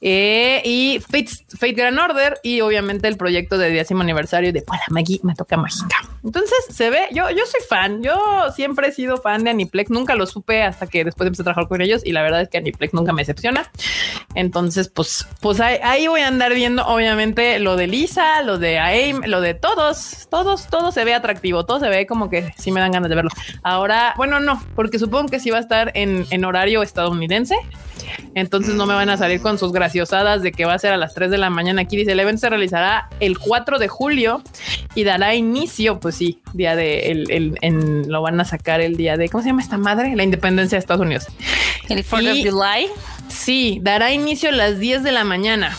Eh, 0.00 0.62
y 0.64 1.00
Fate, 1.00 1.26
Fate 1.58 1.72
Grand 1.72 1.98
Order 1.98 2.38
y 2.44 2.60
obviamente 2.60 3.08
el 3.08 3.16
proyecto 3.16 3.58
de 3.58 3.72
décimo 3.72 4.02
aniversario 4.02 4.52
de 4.52 4.62
Paula 4.62 4.84
Maggie 4.90 5.18
me 5.24 5.34
toca 5.34 5.56
mágica. 5.56 5.96
Entonces 6.22 6.56
se 6.70 6.88
ve, 6.90 7.06
yo, 7.10 7.28
yo 7.30 7.44
soy 7.46 7.60
fan, 7.68 8.00
yo 8.00 8.16
siempre 8.54 8.88
he 8.88 8.92
sido 8.92 9.16
fan 9.16 9.42
de 9.42 9.50
Aniplex, 9.50 9.90
nunca 9.90 10.14
lo 10.14 10.26
supe 10.26 10.62
hasta 10.62 10.86
que 10.86 11.04
después 11.04 11.26
empecé 11.26 11.42
a 11.42 11.46
trabajar 11.46 11.68
con 11.68 11.80
ellos 11.80 12.02
y 12.04 12.12
la 12.12 12.22
verdad 12.22 12.42
es 12.42 12.48
que 12.48 12.58
Aniplex 12.58 12.94
nunca 12.94 13.12
me 13.12 13.22
decepciona. 13.22 13.70
Entonces, 14.34 14.88
pues, 14.88 15.26
pues 15.40 15.60
ahí, 15.60 16.06
voy 16.06 16.20
a 16.20 16.28
andar 16.28 16.54
viendo 16.54 16.86
obviamente 16.86 17.58
lo 17.58 17.76
de 17.76 17.86
Lisa, 17.86 18.42
lo 18.42 18.58
de 18.58 18.78
AIM, 18.78 19.22
lo 19.26 19.40
de 19.40 19.54
todos, 19.54 20.28
todos, 20.30 20.68
todo 20.68 20.92
se 20.92 21.04
ve 21.04 21.14
atractivo, 21.14 21.64
todo 21.66 21.80
se 21.80 21.88
ve 21.88 22.06
como 22.06 22.30
que 22.30 22.52
sí 22.56 22.70
me 22.70 22.80
dan 22.80 22.87
ganas 22.92 23.08
de 23.08 23.16
verlo. 23.16 23.30
Ahora, 23.62 24.14
bueno, 24.16 24.40
no, 24.40 24.62
porque 24.74 24.98
supongo 24.98 25.28
que 25.28 25.40
sí 25.40 25.50
va 25.50 25.58
a 25.58 25.60
estar 25.60 25.92
en, 25.94 26.26
en 26.30 26.44
horario 26.44 26.82
estadounidense. 26.82 27.56
Entonces 28.34 28.74
no 28.74 28.86
me 28.86 28.94
van 28.94 29.10
a 29.10 29.16
salir 29.16 29.40
con 29.40 29.58
sus 29.58 29.72
graciosadas 29.72 30.42
de 30.42 30.52
que 30.52 30.64
va 30.64 30.74
a 30.74 30.78
ser 30.78 30.92
a 30.92 30.96
las 30.96 31.14
3 31.14 31.30
de 31.30 31.38
la 31.38 31.50
mañana. 31.50 31.82
Aquí 31.82 31.96
dice 31.96 32.12
el 32.12 32.20
evento 32.20 32.40
se 32.40 32.50
realizará 32.50 33.08
el 33.20 33.38
4 33.38 33.78
de 33.78 33.88
julio 33.88 34.42
y 34.94 35.04
dará 35.04 35.34
inicio, 35.34 36.00
pues 36.00 36.16
sí, 36.16 36.40
día 36.52 36.76
de 36.76 37.10
el, 37.10 37.58
en, 37.62 38.10
lo 38.10 38.22
van 38.22 38.40
a 38.40 38.44
sacar 38.44 38.80
el 38.80 38.96
día 38.96 39.16
de 39.16 39.28
¿cómo 39.28 39.42
se 39.42 39.50
llama 39.50 39.62
esta 39.62 39.78
madre? 39.78 40.14
La 40.16 40.22
independencia 40.22 40.76
de 40.76 40.80
Estados 40.80 41.02
Unidos. 41.02 41.26
El 41.88 42.04
4 42.04 42.34
de 42.34 42.50
July. 42.50 42.86
Sí, 43.28 43.80
dará 43.82 44.12
inicio 44.12 44.48
a 44.48 44.52
las 44.52 44.78
10 44.78 45.02
de 45.02 45.12
la 45.12 45.24
mañana. 45.24 45.76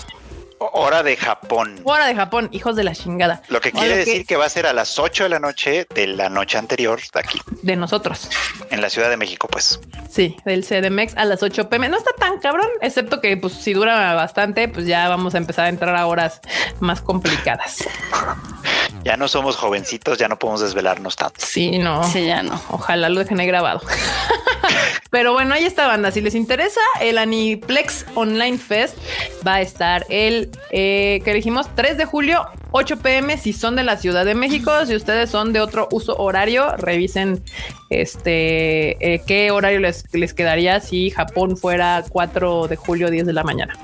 Hora 0.59 1.03
de 1.03 1.15
Japón. 1.15 1.81
Hora 1.83 2.05
de 2.05 2.15
Japón, 2.15 2.49
hijos 2.51 2.75
de 2.75 2.83
la 2.83 2.93
chingada. 2.93 3.41
Lo 3.47 3.61
que 3.61 3.71
quiere 3.71 3.97
decir 3.97 4.25
que... 4.25 4.35
va 4.35 4.45
a 4.45 4.49
ser 4.49 4.65
a 4.65 4.73
las 4.73 4.99
8 4.99 5.23
de 5.23 5.29
la 5.29 5.39
noche 5.39 5.87
de 5.93 6.07
la 6.07 6.29
noche 6.29 6.57
anterior 6.57 6.99
de 7.13 7.19
aquí. 7.19 7.39
De 7.61 7.75
nosotros. 7.75 8.29
En 8.69 8.81
la 8.81 8.89
Ciudad 8.89 9.09
de 9.09 9.17
México, 9.17 9.47
pues. 9.47 9.79
Sí, 10.09 10.35
del 10.45 10.65
CDMX 10.65 11.15
a 11.17 11.25
las 11.25 11.43
8 11.43 11.69
pm. 11.69 11.89
No 11.89 11.97
está 11.97 12.11
tan 12.13 12.39
cabrón, 12.39 12.67
excepto 12.81 13.21
que 13.21 13.37
pues 13.37 13.53
si 13.53 13.73
dura 13.73 14.13
bastante, 14.13 14.67
pues 14.67 14.85
ya 14.85 15.07
vamos 15.07 15.35
a 15.35 15.37
empezar 15.37 15.65
a 15.65 15.69
entrar 15.69 15.95
a 15.95 16.05
horas 16.07 16.41
más 16.79 17.01
complicadas. 17.01 17.85
Ya 19.03 19.15
no 19.15 19.27
somos 19.27 19.55
jovencitos, 19.55 20.17
ya 20.17 20.27
no 20.27 20.37
podemos 20.37 20.61
desvelarnos 20.61 21.15
tanto. 21.15 21.39
Sí, 21.39 21.77
no. 21.77 22.03
Sí, 22.03 22.25
ya 22.25 22.43
no. 22.43 22.61
Ojalá 22.69 23.09
lo 23.09 23.19
dejen 23.19 23.39
ahí 23.39 23.47
grabado. 23.47 23.81
Pero 25.09 25.33
bueno, 25.33 25.55
ahí 25.55 25.63
está 25.63 25.87
banda. 25.87 26.11
Si 26.11 26.21
les 26.21 26.35
interesa, 26.35 26.81
el 26.99 27.17
Aniplex 27.17 28.05
Online 28.15 28.57
Fest 28.57 28.97
va 29.45 29.55
a 29.55 29.61
estar 29.61 30.05
el 30.09 30.48
eh, 30.71 31.21
que 31.23 31.33
dijimos 31.33 31.73
3 31.75 31.97
de 31.97 32.05
julio 32.05 32.45
8 32.71 32.97
pm 32.97 33.37
si 33.37 33.53
son 33.53 33.75
de 33.75 33.83
la 33.83 33.97
Ciudad 33.97 34.25
de 34.25 34.35
México. 34.35 34.71
Si 34.85 34.95
ustedes 34.95 35.29
son 35.29 35.53
de 35.53 35.61
otro 35.61 35.87
uso 35.91 36.15
horario, 36.17 36.75
revisen 36.77 37.43
este 37.89 39.13
eh, 39.13 39.21
qué 39.25 39.49
horario 39.49 39.79
les, 39.79 40.03
les, 40.13 40.33
quedaría 40.35 40.79
si 40.79 41.09
Japón 41.09 41.57
fuera 41.57 42.03
4 42.07 42.67
de 42.67 42.75
julio 42.75 43.09
10 43.09 43.25
de 43.25 43.33
la 43.33 43.43
mañana. 43.43 43.75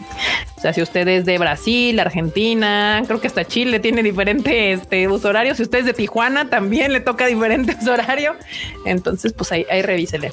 O 0.57 0.61
sea, 0.61 0.73
si 0.73 0.81
ustedes 0.81 1.25
de 1.25 1.37
Brasil, 1.37 1.99
Argentina, 1.99 3.01
creo 3.05 3.19
que 3.19 3.27
hasta 3.27 3.45
Chile 3.45 3.79
tiene 3.79 4.03
diferente 4.03 4.73
este, 4.73 5.07
uso 5.07 5.29
horario. 5.29 5.55
Si 5.55 5.63
ustedes 5.63 5.85
de 5.85 5.93
Tijuana 5.93 6.49
también 6.49 6.93
le 6.93 6.99
toca 6.99 7.25
diferente 7.25 7.75
uso 7.81 7.93
horario. 7.93 8.35
Entonces, 8.85 9.33
pues 9.33 9.51
ahí, 9.51 9.65
ahí 9.69 9.81
revísele. 9.81 10.31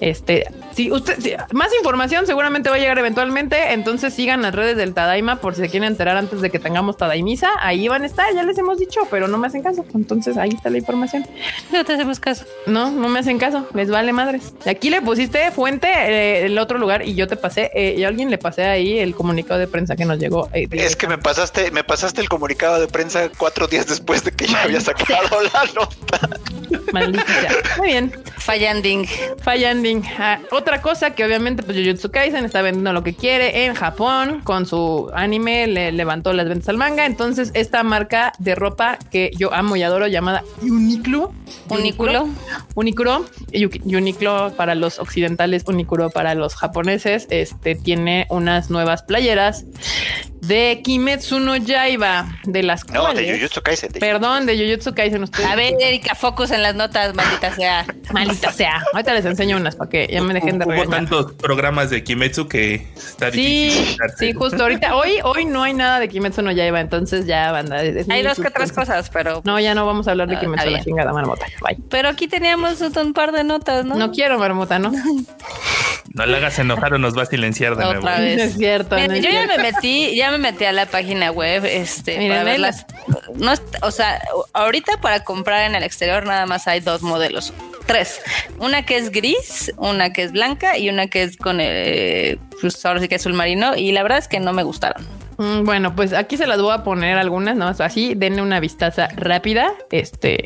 Este, 0.00 0.46
si 0.74 0.92
usted 0.92 1.18
más 1.52 1.74
información 1.76 2.24
seguramente 2.26 2.70
va 2.70 2.76
a 2.76 2.78
llegar 2.78 2.98
eventualmente. 2.98 3.72
Entonces 3.72 4.14
sigan 4.14 4.42
las 4.42 4.54
redes 4.54 4.76
del 4.76 4.94
Tadaima 4.94 5.36
por 5.36 5.54
si 5.54 5.62
se 5.62 5.68
quieren 5.68 5.88
enterar 5.88 6.16
antes 6.16 6.40
de 6.40 6.50
que 6.50 6.58
tengamos 6.58 6.96
Tadaimisa 6.96 7.47
ahí 7.60 7.88
van 7.88 8.02
a 8.02 8.06
estar, 8.06 8.32
ya 8.34 8.42
les 8.42 8.58
hemos 8.58 8.78
dicho, 8.78 9.00
pero 9.10 9.28
no 9.28 9.38
me 9.38 9.46
hacen 9.46 9.62
caso. 9.62 9.84
Entonces 9.94 10.36
ahí 10.36 10.50
está 10.50 10.70
la 10.70 10.78
información. 10.78 11.26
No 11.72 11.84
te 11.84 11.92
hacemos 11.94 12.20
caso. 12.20 12.44
No, 12.66 12.90
no 12.90 13.08
me 13.08 13.20
hacen 13.20 13.38
caso, 13.38 13.66
les 13.74 13.90
vale 13.90 14.12
madres. 14.12 14.54
Aquí 14.66 14.90
le 14.90 15.02
pusiste 15.02 15.50
fuente 15.50 15.88
eh, 15.88 16.46
el 16.46 16.58
otro 16.58 16.78
lugar 16.78 17.06
y 17.06 17.14
yo 17.14 17.26
te 17.26 17.36
pasé, 17.36 17.70
eh, 17.74 17.94
y 17.98 18.04
a 18.04 18.08
alguien 18.08 18.30
le 18.30 18.38
pasé 18.38 18.64
ahí 18.64 18.98
el 18.98 19.14
comunicado 19.14 19.60
de 19.60 19.68
prensa 19.68 19.96
que 19.96 20.04
nos 20.04 20.18
llegó. 20.18 20.48
Eh, 20.52 20.68
es 20.72 20.96
que 20.96 21.06
me 21.06 21.18
pasaste, 21.18 21.70
me 21.70 21.84
pasaste 21.84 22.20
el 22.20 22.28
comunicado 22.28 22.80
de 22.80 22.88
prensa 22.88 23.28
cuatro 23.36 23.66
días 23.66 23.86
después 23.86 24.24
de 24.24 24.32
que 24.32 24.46
ya 24.46 24.62
había 24.62 24.80
sacado 24.80 25.42
la 25.54 25.64
nota. 25.74 26.28
Maldita 26.92 27.24
Muy 27.78 27.88
bien. 27.88 28.12
Fallanding. 28.38 29.06
Fallanding. 29.42 30.02
Ah, 30.18 30.38
otra 30.50 30.80
cosa 30.80 31.10
que 31.10 31.22
obviamente 31.24 31.62
pues 31.62 31.76
Jujutsu 31.76 32.10
Kaisen 32.10 32.46
está 32.46 32.62
vendiendo 32.62 32.94
lo 32.94 33.02
que 33.02 33.14
quiere 33.14 33.66
en 33.66 33.74
Japón 33.74 34.40
con 34.42 34.64
su 34.64 35.10
anime, 35.14 35.66
le 35.66 35.92
levantó 35.92 36.32
las 36.32 36.48
ventas 36.48 36.68
al 36.70 36.78
manga, 36.78 37.04
entonces 37.04 37.37
esta 37.38 37.82
marca 37.82 38.32
de 38.38 38.54
ropa 38.54 38.98
que 39.10 39.30
yo 39.36 39.52
amo 39.54 39.76
y 39.76 39.82
adoro 39.82 40.06
llamada 40.06 40.44
Uniqlo. 40.62 41.32
Uniqlo. 41.68 42.28
Uniqlo. 42.74 43.24
Uniqlo 43.84 44.52
para 44.56 44.74
los 44.74 44.98
occidentales, 44.98 45.64
Uniqlo 45.66 46.10
para 46.10 46.34
los 46.34 46.54
japoneses. 46.54 47.26
Este 47.30 47.74
tiene 47.74 48.26
unas 48.30 48.70
nuevas 48.70 49.02
playeras 49.02 49.64
de 50.40 50.80
Kimetsu 50.82 51.40
no 51.40 51.56
Yaiba, 51.56 52.26
de 52.44 52.62
las 52.62 52.86
no, 52.88 53.12
de 53.12 53.34
Jujutsu 53.34 53.62
Kaisen. 53.62 53.92
Perdón, 53.92 54.46
de 54.46 54.56
Jujutsu 54.56 54.94
Kaisen. 54.94 55.24
A 55.46 55.56
ver, 55.56 55.74
Erika, 55.80 56.14
focus 56.14 56.50
en 56.50 56.62
las 56.62 56.74
notas, 56.74 57.14
maldita 57.14 57.54
sea. 57.54 57.86
Maldita 58.12 58.52
sea. 58.52 58.82
Ahorita 58.92 59.14
les 59.14 59.24
enseño 59.24 59.56
unas 59.56 59.76
para 59.76 59.90
que 59.90 60.08
ya 60.10 60.22
me 60.22 60.32
dejen 60.32 60.58
de 60.58 60.64
Hubo 60.64 60.88
tantos 60.88 61.32
programas 61.32 61.90
de 61.90 62.02
Kimetsu 62.02 62.48
que 62.48 62.86
está 62.96 63.30
difícil. 63.30 63.96
Sí, 64.18 64.32
justo 64.32 64.62
ahorita. 64.62 64.96
Hoy, 64.96 65.18
hoy 65.24 65.44
no 65.44 65.62
hay 65.62 65.74
nada 65.74 66.00
de 66.00 66.08
Kimetsu 66.08 66.42
no 66.42 66.52
Yaiba, 66.52 66.80
entonces 66.80 67.26
ya, 67.26 67.52
banda. 67.52 67.78
hay 67.78 68.22
dos 68.22 68.38
que 68.38 68.50
tres 68.50 68.72
cosas, 68.72 69.10
pero. 69.10 69.42
No, 69.44 69.60
ya 69.60 69.74
no 69.74 69.86
vamos 69.86 70.08
a 70.08 70.12
hablar 70.12 70.28
de 70.28 70.36
ah, 70.36 70.40
Kimetsu 70.40 70.66
no 70.66 70.70
la 70.70 70.84
chingada, 70.84 71.12
marmota. 71.12 71.46
Bye. 71.60 71.78
Pero 71.90 72.08
aquí 72.08 72.28
teníamos 72.28 72.80
un 72.80 73.12
par 73.12 73.32
de 73.32 73.44
notas, 73.44 73.84
¿no? 73.84 73.96
No 73.96 74.10
quiero, 74.10 74.38
marmota, 74.38 74.78
¿no? 74.78 74.92
No 76.14 76.26
le 76.26 76.36
hagas 76.36 76.58
enojar 76.58 76.94
o 76.94 76.98
nos 76.98 77.16
va 77.16 77.22
a 77.22 77.26
silenciar 77.26 77.76
de 77.76 77.84
nuevo. 77.84 78.08
Es 78.18 78.56
cierto. 78.56 78.96
yo 78.98 79.30
ya 79.30 79.46
me 79.46 79.58
metí, 79.58 80.16
ya 80.16 80.30
me 80.30 80.37
metí 80.38 80.64
a 80.64 80.72
la 80.72 80.86
página 80.86 81.30
web, 81.30 81.64
este, 81.64 82.28
para 82.28 82.44
verlas. 82.44 82.86
No, 83.34 83.52
o 83.82 83.90
sea, 83.90 84.20
ahorita 84.52 85.00
para 85.00 85.24
comprar 85.24 85.68
en 85.68 85.74
el 85.74 85.82
exterior 85.82 86.24
nada 86.24 86.46
más 86.46 86.66
hay 86.66 86.80
dos 86.80 87.02
modelos 87.02 87.52
tres. 87.88 88.20
Una 88.60 88.84
que 88.84 88.96
es 88.98 89.10
gris, 89.10 89.72
una 89.76 90.12
que 90.12 90.22
es 90.22 90.32
blanca 90.32 90.78
y 90.78 90.88
una 90.90 91.08
que 91.08 91.22
es 91.22 91.36
con 91.36 91.60
el, 91.60 92.38
pues 92.60 92.84
ahora 92.86 93.00
sí 93.00 93.08
que 93.08 93.16
es 93.16 93.22
azul 93.22 93.32
marino. 93.32 93.74
Y 93.74 93.90
la 93.90 94.02
verdad 94.02 94.18
es 94.18 94.28
que 94.28 94.38
no 94.38 94.52
me 94.52 94.62
gustaron. 94.62 95.04
Mm, 95.38 95.64
bueno, 95.64 95.96
pues 95.96 96.12
aquí 96.12 96.36
se 96.36 96.46
las 96.46 96.60
voy 96.60 96.72
a 96.72 96.84
poner 96.84 97.16
algunas, 97.18 97.56
¿no? 97.56 97.66
Así, 97.66 98.14
denle 98.14 98.42
una 98.42 98.60
vistaza 98.60 99.08
rápida. 99.16 99.72
Este. 99.90 100.44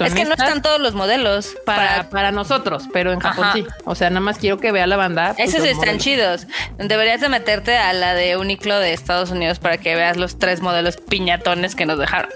Es 0.00 0.14
que 0.14 0.24
no 0.24 0.32
están 0.32 0.62
todos 0.62 0.80
los 0.80 0.94
modelos 0.94 1.56
para, 1.64 2.08
para, 2.10 2.32
nosotros, 2.32 2.84
pero 2.92 3.12
en 3.12 3.20
Japón 3.20 3.48
sí. 3.52 3.66
O 3.84 3.94
sea, 3.94 4.10
nada 4.10 4.20
más 4.20 4.38
quiero 4.38 4.58
que 4.58 4.72
vea 4.72 4.86
la 4.86 4.96
banda. 4.96 5.34
Pues, 5.36 5.54
Esos 5.54 5.66
están 5.66 5.98
chidos. 5.98 6.46
Deberías 6.78 7.20
de 7.20 7.28
meterte 7.28 7.76
a 7.76 7.92
la 7.92 8.14
de 8.14 8.36
Uniqlo 8.36 8.78
de 8.78 8.92
Estados 8.92 9.30
Unidos 9.30 9.58
para 9.58 9.78
que 9.78 9.94
veas 9.94 10.16
los 10.16 10.38
tres 10.38 10.60
modelos 10.60 10.96
piñatones 10.96 11.74
que 11.74 11.86
nos 11.86 11.98
dejaron. 11.98 12.30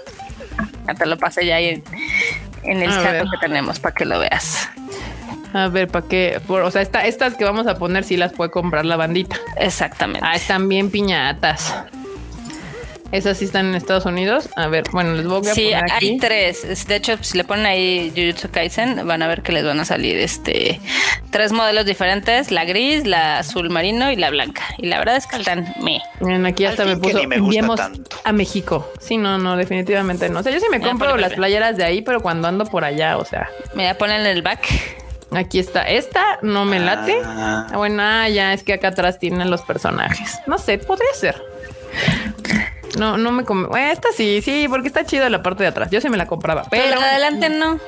Ya 0.87 0.93
te 0.95 1.05
lo 1.05 1.17
pasé 1.17 1.45
ya 1.45 1.55
ahí 1.55 1.83
en, 2.63 2.81
el 2.81 2.89
chat 2.89 3.21
que 3.29 3.37
tenemos 3.39 3.79
para 3.79 3.93
que 3.93 4.05
lo 4.05 4.19
veas. 4.19 4.69
A 5.53 5.67
ver, 5.67 5.89
¿para 5.89 6.07
qué? 6.07 6.41
o 6.47 6.71
sea, 6.71 6.81
estas 6.81 7.35
que 7.35 7.43
vamos 7.43 7.67
a 7.67 7.77
poner 7.77 8.03
sí 8.03 8.17
las 8.17 8.31
puede 8.31 8.51
comprar 8.51 8.85
la 8.85 8.95
bandita. 8.95 9.37
Exactamente. 9.57 10.25
Ah, 10.25 10.35
están 10.35 10.69
bien 10.69 10.89
piñatas. 10.89 11.75
Esas 13.11 13.37
sí 13.37 13.45
están 13.45 13.67
en 13.67 13.75
Estados 13.75 14.05
Unidos. 14.05 14.49
A 14.55 14.67
ver, 14.67 14.83
bueno, 14.91 15.13
les 15.13 15.27
voy 15.27 15.47
a 15.47 15.53
sí, 15.53 15.65
poner 15.65 15.83
aquí. 15.91 16.09
hay 16.09 16.17
tres. 16.17 16.87
De 16.87 16.95
hecho, 16.95 17.17
si 17.21 17.37
le 17.37 17.43
ponen 17.43 17.65
ahí 17.65 18.11
Jujutsu 18.15 18.49
Kaisen, 18.49 19.05
van 19.05 19.21
a 19.21 19.27
ver 19.27 19.41
que 19.41 19.51
les 19.51 19.65
van 19.65 19.79
a 19.79 19.85
salir 19.85 20.17
este 20.17 20.79
tres 21.31 21.51
modelos 21.51 21.85
diferentes: 21.85 22.51
la 22.51 22.63
gris, 22.65 23.05
la 23.05 23.39
azul 23.39 23.69
marino 23.69 24.11
y 24.11 24.15
la 24.15 24.29
blanca. 24.29 24.63
Y 24.77 24.87
la 24.87 24.99
verdad 24.99 25.17
es 25.17 25.27
que 25.27 25.37
están 25.37 25.73
me. 25.81 26.01
Miren, 26.19 26.45
aquí 26.45 26.65
hasta 26.65 26.85
me 26.85 26.97
puso. 26.97 27.21
Me 27.27 27.37
a 28.23 28.31
México. 28.31 28.89
Sí, 28.99 29.17
no, 29.17 29.37
no, 29.37 29.57
definitivamente 29.57 30.29
no. 30.29 30.39
O 30.39 30.43
sea, 30.43 30.51
yo 30.51 30.59
sí 30.59 30.67
me 30.71 30.79
compro 30.79 31.17
las 31.17 31.33
playeras 31.33 31.77
de 31.77 31.83
ahí, 31.83 32.01
pero 32.01 32.21
cuando 32.21 32.47
ando 32.47 32.65
por 32.65 32.83
allá, 32.85 33.17
o 33.17 33.25
sea. 33.25 33.49
Me 33.73 33.91
voy 33.91 34.09
a 34.09 34.15
en 34.15 34.25
el 34.25 34.41
back. 34.41 34.67
Aquí 35.31 35.59
está. 35.59 35.83
Esta 35.83 36.39
no 36.41 36.65
me 36.65 36.79
late. 36.79 37.17
Ah. 37.23 37.67
Bueno, 37.73 38.03
ah, 38.03 38.27
ya 38.27 38.53
es 38.53 38.63
que 38.63 38.73
acá 38.73 38.89
atrás 38.89 39.19
tienen 39.19 39.49
los 39.49 39.61
personajes. 39.61 40.39
No 40.45 40.57
sé, 40.57 40.77
podría 40.77 41.13
ser. 41.13 41.41
No, 42.97 43.17
no 43.17 43.31
me 43.31 43.43
come. 43.43 43.91
esta 43.91 44.09
sí, 44.15 44.41
sí, 44.41 44.67
porque 44.69 44.87
está 44.87 45.05
chido 45.05 45.27
la 45.29 45.41
parte 45.41 45.63
de 45.63 45.69
atrás. 45.69 45.89
Yo 45.91 46.01
sí 46.01 46.09
me 46.09 46.17
la 46.17 46.27
compraba, 46.27 46.65
pero, 46.69 46.99
adelante 46.99 47.49
no. 47.49 47.79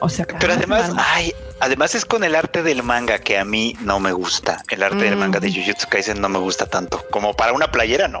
O 0.00 0.08
sea, 0.08 0.26
pero 0.38 0.52
además, 0.52 0.92
ay, 0.96 1.32
además 1.60 1.94
es 1.94 2.04
con 2.04 2.22
el 2.24 2.34
arte 2.34 2.62
del 2.62 2.82
manga 2.82 3.18
que 3.18 3.38
a 3.38 3.44
mí 3.44 3.74
no 3.80 3.98
me 4.00 4.12
gusta. 4.12 4.62
El 4.68 4.82
arte 4.82 5.04
del 5.04 5.16
manga 5.16 5.40
de 5.40 5.48
mm. 5.48 5.54
Jujutsu 5.54 5.88
Kaisen 5.88 6.20
no 6.20 6.28
me 6.28 6.38
gusta 6.38 6.66
tanto. 6.66 7.04
Como 7.10 7.34
para 7.34 7.52
una 7.52 7.70
playera, 7.70 8.08
no. 8.08 8.20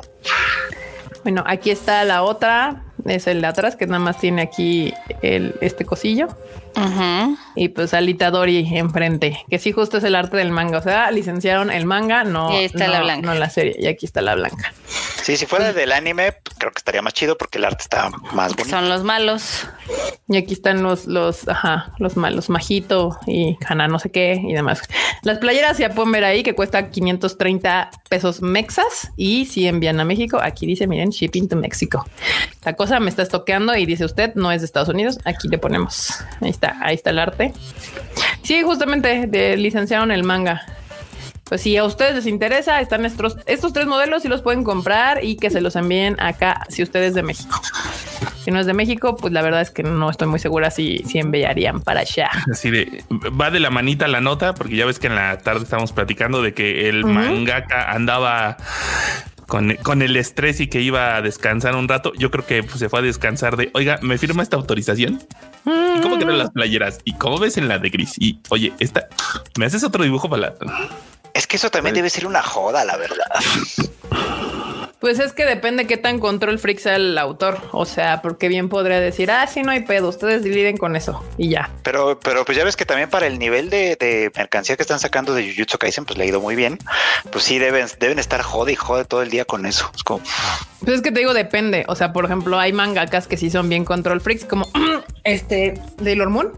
Bueno, 1.22 1.44
aquí 1.46 1.70
está 1.70 2.02
la 2.04 2.22
otra, 2.22 2.82
es 3.04 3.26
el 3.26 3.42
de 3.42 3.46
atrás, 3.46 3.76
que 3.76 3.86
nada 3.86 3.98
más 3.98 4.18
tiene 4.18 4.42
aquí 4.42 4.94
el, 5.20 5.54
este 5.60 5.84
cosillo. 5.84 6.28
Y 7.54 7.68
pues 7.70 7.94
Alitadori 7.94 8.76
enfrente, 8.76 9.44
que 9.48 9.58
sí 9.58 9.72
justo 9.72 9.98
es 9.98 10.04
el 10.04 10.14
arte 10.14 10.36
del 10.36 10.50
manga. 10.50 10.78
O 10.78 10.82
sea, 10.82 11.10
licenciaron 11.10 11.70
el 11.70 11.86
manga, 11.86 12.24
no, 12.24 12.50
está 12.52 12.88
la 12.88 13.02
blanca. 13.02 13.26
no 13.26 13.34
la 13.34 13.50
serie. 13.50 13.76
Y 13.78 13.86
aquí 13.86 14.06
está 14.06 14.22
la 14.22 14.34
blanca. 14.34 14.72
Sí, 15.22 15.36
si 15.36 15.46
fuera 15.46 15.72
del 15.72 15.92
anime, 15.92 16.32
pues, 16.32 16.56
creo 16.58 16.72
que 16.72 16.78
estaría 16.78 17.02
más 17.02 17.12
chido 17.12 17.36
porque 17.36 17.58
el 17.58 17.64
arte 17.64 17.82
está 17.82 18.10
más 18.32 18.52
bonito. 18.56 18.70
Son 18.70 18.88
los 18.88 19.04
malos. 19.04 19.68
Y 20.28 20.36
aquí 20.36 20.54
están 20.54 20.82
los, 20.82 21.06
los, 21.06 21.48
ajá, 21.48 21.92
los 21.98 22.16
malos, 22.16 22.50
Majito 22.50 23.18
y 23.26 23.56
Hana, 23.66 23.88
no 23.88 23.98
sé 23.98 24.10
qué 24.10 24.40
y 24.42 24.52
demás. 24.52 24.82
Las 25.22 25.38
playeras 25.38 25.78
ya 25.78 25.90
pueden 25.90 26.12
ver 26.12 26.24
ahí 26.24 26.42
que 26.42 26.54
cuesta 26.54 26.90
530 26.90 27.90
pesos 28.08 28.40
mexas 28.40 29.10
y 29.16 29.46
si 29.46 29.66
envían 29.66 29.98
a 30.00 30.04
México, 30.04 30.38
aquí 30.40 30.66
dice, 30.66 30.86
miren, 30.86 31.10
shipping 31.10 31.48
to 31.48 31.56
México. 31.56 32.06
La 32.64 32.74
cosa 32.74 33.00
me 33.00 33.10
está 33.10 33.22
estoqueando 33.22 33.74
y 33.74 33.86
dice 33.86 34.04
usted, 34.04 34.34
no 34.34 34.52
es 34.52 34.60
de 34.60 34.66
Estados 34.66 34.88
Unidos. 34.88 35.18
Aquí 35.24 35.48
le 35.48 35.58
ponemos. 35.58 36.12
Ahí 36.40 36.50
está, 36.50 36.59
ahí 36.80 36.94
está 36.94 37.10
el 37.10 37.18
arte. 37.18 37.52
Sí, 38.42 38.62
justamente 38.62 39.26
de, 39.26 39.56
licenciaron 39.56 40.10
el 40.10 40.24
manga. 40.24 40.62
Pues 41.44 41.62
si 41.62 41.76
a 41.76 41.84
ustedes 41.84 42.14
les 42.14 42.26
interesa, 42.26 42.80
están 42.80 43.04
estos, 43.04 43.36
estos 43.46 43.72
tres 43.72 43.86
modelos 43.86 44.24
y 44.24 44.28
los 44.28 44.40
pueden 44.40 44.62
comprar 44.62 45.24
y 45.24 45.36
que 45.36 45.50
se 45.50 45.60
los 45.60 45.74
envíen 45.74 46.14
acá 46.20 46.64
si 46.68 46.82
ustedes 46.82 47.12
de 47.14 47.24
México. 47.24 47.60
Si 48.44 48.52
no 48.52 48.60
es 48.60 48.66
de 48.66 48.72
México, 48.72 49.16
pues 49.16 49.32
la 49.32 49.42
verdad 49.42 49.60
es 49.60 49.70
que 49.70 49.82
no 49.82 50.08
estoy 50.08 50.28
muy 50.28 50.38
segura 50.38 50.70
si, 50.70 50.98
si 50.98 51.18
enviarían 51.18 51.80
para 51.80 52.00
allá. 52.00 52.30
Así 52.50 52.70
de 52.70 53.04
va 53.10 53.50
de 53.50 53.58
la 53.58 53.70
manita 53.70 54.06
la 54.06 54.20
nota, 54.20 54.54
porque 54.54 54.76
ya 54.76 54.86
ves 54.86 55.00
que 55.00 55.08
en 55.08 55.16
la 55.16 55.38
tarde 55.38 55.64
estábamos 55.64 55.92
platicando 55.92 56.40
de 56.40 56.54
que 56.54 56.88
el 56.88 57.04
mangaka 57.04 57.90
andaba 57.90 58.56
con, 59.50 60.02
el 60.02 60.16
estrés 60.16 60.60
y 60.60 60.68
que 60.68 60.80
iba 60.80 61.16
a 61.16 61.22
descansar 61.22 61.74
un 61.74 61.88
rato, 61.88 62.12
yo 62.16 62.30
creo 62.30 62.46
que 62.46 62.62
pues, 62.62 62.78
se 62.78 62.88
fue 62.88 63.00
a 63.00 63.02
descansar 63.02 63.56
de, 63.56 63.70
oiga, 63.74 63.98
¿me 64.00 64.16
firma 64.16 64.44
esta 64.44 64.56
autorización? 64.56 65.20
¿Y 65.66 66.00
cómo 66.00 66.18
quedan 66.18 66.38
las 66.38 66.50
playeras? 66.50 67.00
¿Y 67.04 67.14
cómo 67.14 67.36
ves 67.38 67.58
en 67.58 67.66
la 67.66 67.78
de 67.78 67.90
gris? 67.90 68.14
Y 68.16 68.38
oye, 68.48 68.72
esta, 68.78 69.08
¿me 69.58 69.66
haces 69.66 69.82
otro 69.82 70.04
dibujo 70.04 70.30
para 70.30 70.42
la... 70.42 70.54
Es 71.34 71.48
que 71.48 71.56
eso 71.56 71.68
también 71.68 71.96
debe 71.96 72.10
ser 72.10 72.26
una 72.26 72.42
joda, 72.42 72.84
la 72.84 72.96
verdad. 72.96 73.26
Pues 75.00 75.18
es 75.18 75.32
que 75.32 75.46
depende 75.46 75.86
qué 75.86 75.96
tan 75.96 76.18
control 76.18 76.58
freak 76.58 76.78
sea 76.78 76.96
el 76.96 77.16
autor. 77.16 77.58
O 77.72 77.86
sea, 77.86 78.20
porque 78.20 78.48
bien 78.48 78.68
podría 78.68 79.00
decir, 79.00 79.30
ah, 79.30 79.46
sí, 79.46 79.62
no 79.62 79.72
hay 79.72 79.80
pedo, 79.80 80.08
ustedes 80.08 80.42
dividen 80.42 80.76
con 80.76 80.94
eso 80.94 81.24
y 81.38 81.48
ya. 81.48 81.70
Pero, 81.82 82.20
pero 82.20 82.44
pues 82.44 82.58
ya 82.58 82.64
ves 82.64 82.76
que 82.76 82.84
también 82.84 83.08
para 83.08 83.26
el 83.26 83.38
nivel 83.38 83.70
de, 83.70 84.30
mercancía 84.36 84.76
que 84.76 84.82
están 84.82 85.00
sacando 85.00 85.34
de 85.34 85.50
Jujutsu 85.50 85.78
Kaisen, 85.78 86.04
pues 86.04 86.18
le 86.18 86.24
ha 86.24 86.26
ido 86.26 86.40
muy 86.40 86.54
bien. 86.54 86.78
Pues 87.30 87.44
sí, 87.44 87.58
deben, 87.58 87.86
deben 87.98 88.18
estar 88.18 88.42
jode 88.42 88.72
y 88.72 88.76
jode 88.76 89.06
todo 89.06 89.22
el 89.22 89.30
día 89.30 89.46
con 89.46 89.64
eso. 89.64 89.90
Es 89.94 90.02
como... 90.02 90.22
Pues 90.80 90.96
es 90.96 91.02
que 91.02 91.12
te 91.12 91.20
digo, 91.20 91.34
depende. 91.34 91.84
O 91.88 91.94
sea, 91.94 92.12
por 92.12 92.24
ejemplo, 92.26 92.58
hay 92.58 92.72
mangakas 92.72 93.26
que 93.26 93.36
sí 93.36 93.50
son 93.50 93.68
bien 93.68 93.84
control 93.84 94.20
freaks, 94.20 94.44
como 94.44 94.68
este 95.24 95.80
de 95.98 96.16
Moon, 96.26 96.52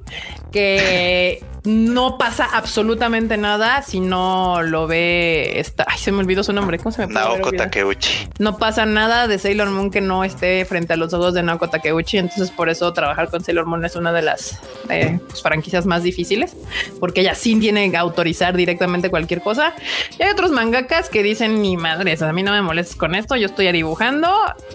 que 0.51 1.45
no 1.64 2.18
pasa 2.18 2.49
absolutamente 2.53 3.36
nada 3.36 3.82
si 3.82 4.01
no 4.01 4.62
lo 4.62 4.86
ve. 4.86 5.59
Esta, 5.61 5.84
ay, 5.88 5.99
se 5.99 6.12
me 6.12 6.18
olvidó 6.18 6.43
su 6.43 6.53
nombre. 6.53 6.78
¿Cómo 6.78 6.93
se 6.93 7.07
me 7.07 7.12
Naoko 7.12 7.53
Takeuchi. 7.53 8.28
No 8.39 8.57
pasa 8.59 8.87
nada 8.87 9.28
de 9.28 9.39
Sailor 9.39 9.70
Moon 9.70 9.91
que 9.91 10.01
no 10.01 10.24
esté 10.24 10.64
frente 10.64 10.95
a 10.95 10.97
los 10.97 11.12
ojos 11.12 11.35
de 11.35 11.43
Naoko 11.43 11.68
Takeuchi. 11.68 12.18
Entonces, 12.18 12.51
por 12.51 12.68
eso 12.68 12.93
trabajar 12.93 13.28
con 13.28 13.45
Sailor 13.45 13.66
Moon 13.66 13.85
es 13.85 13.97
una 13.97 14.12
de 14.12 14.22
las 14.22 14.61
eh, 14.89 15.20
pues, 15.28 15.43
franquicias 15.43 15.87
más 15.87 16.03
difíciles, 16.03 16.57
porque 16.99 17.20
ella 17.20 17.35
sí 17.35 17.59
tiene 17.59 17.91
que 17.91 17.97
autorizar 17.97 18.57
directamente 18.57 19.11
cualquier 19.11 19.43
cosa. 19.43 19.74
Y 20.18 20.22
hay 20.22 20.30
otros 20.30 20.51
mangakas 20.51 21.09
que 21.09 21.22
dicen: 21.22 21.61
Ni 21.62 21.76
madre, 21.76 22.16
a 22.20 22.33
mí 22.33 22.43
no 22.43 22.53
me 22.53 22.62
molestes 22.62 22.97
con 22.97 23.14
esto. 23.14 23.37
Yo 23.37 23.47
estoy 23.47 23.70
dibujando, 23.72 24.28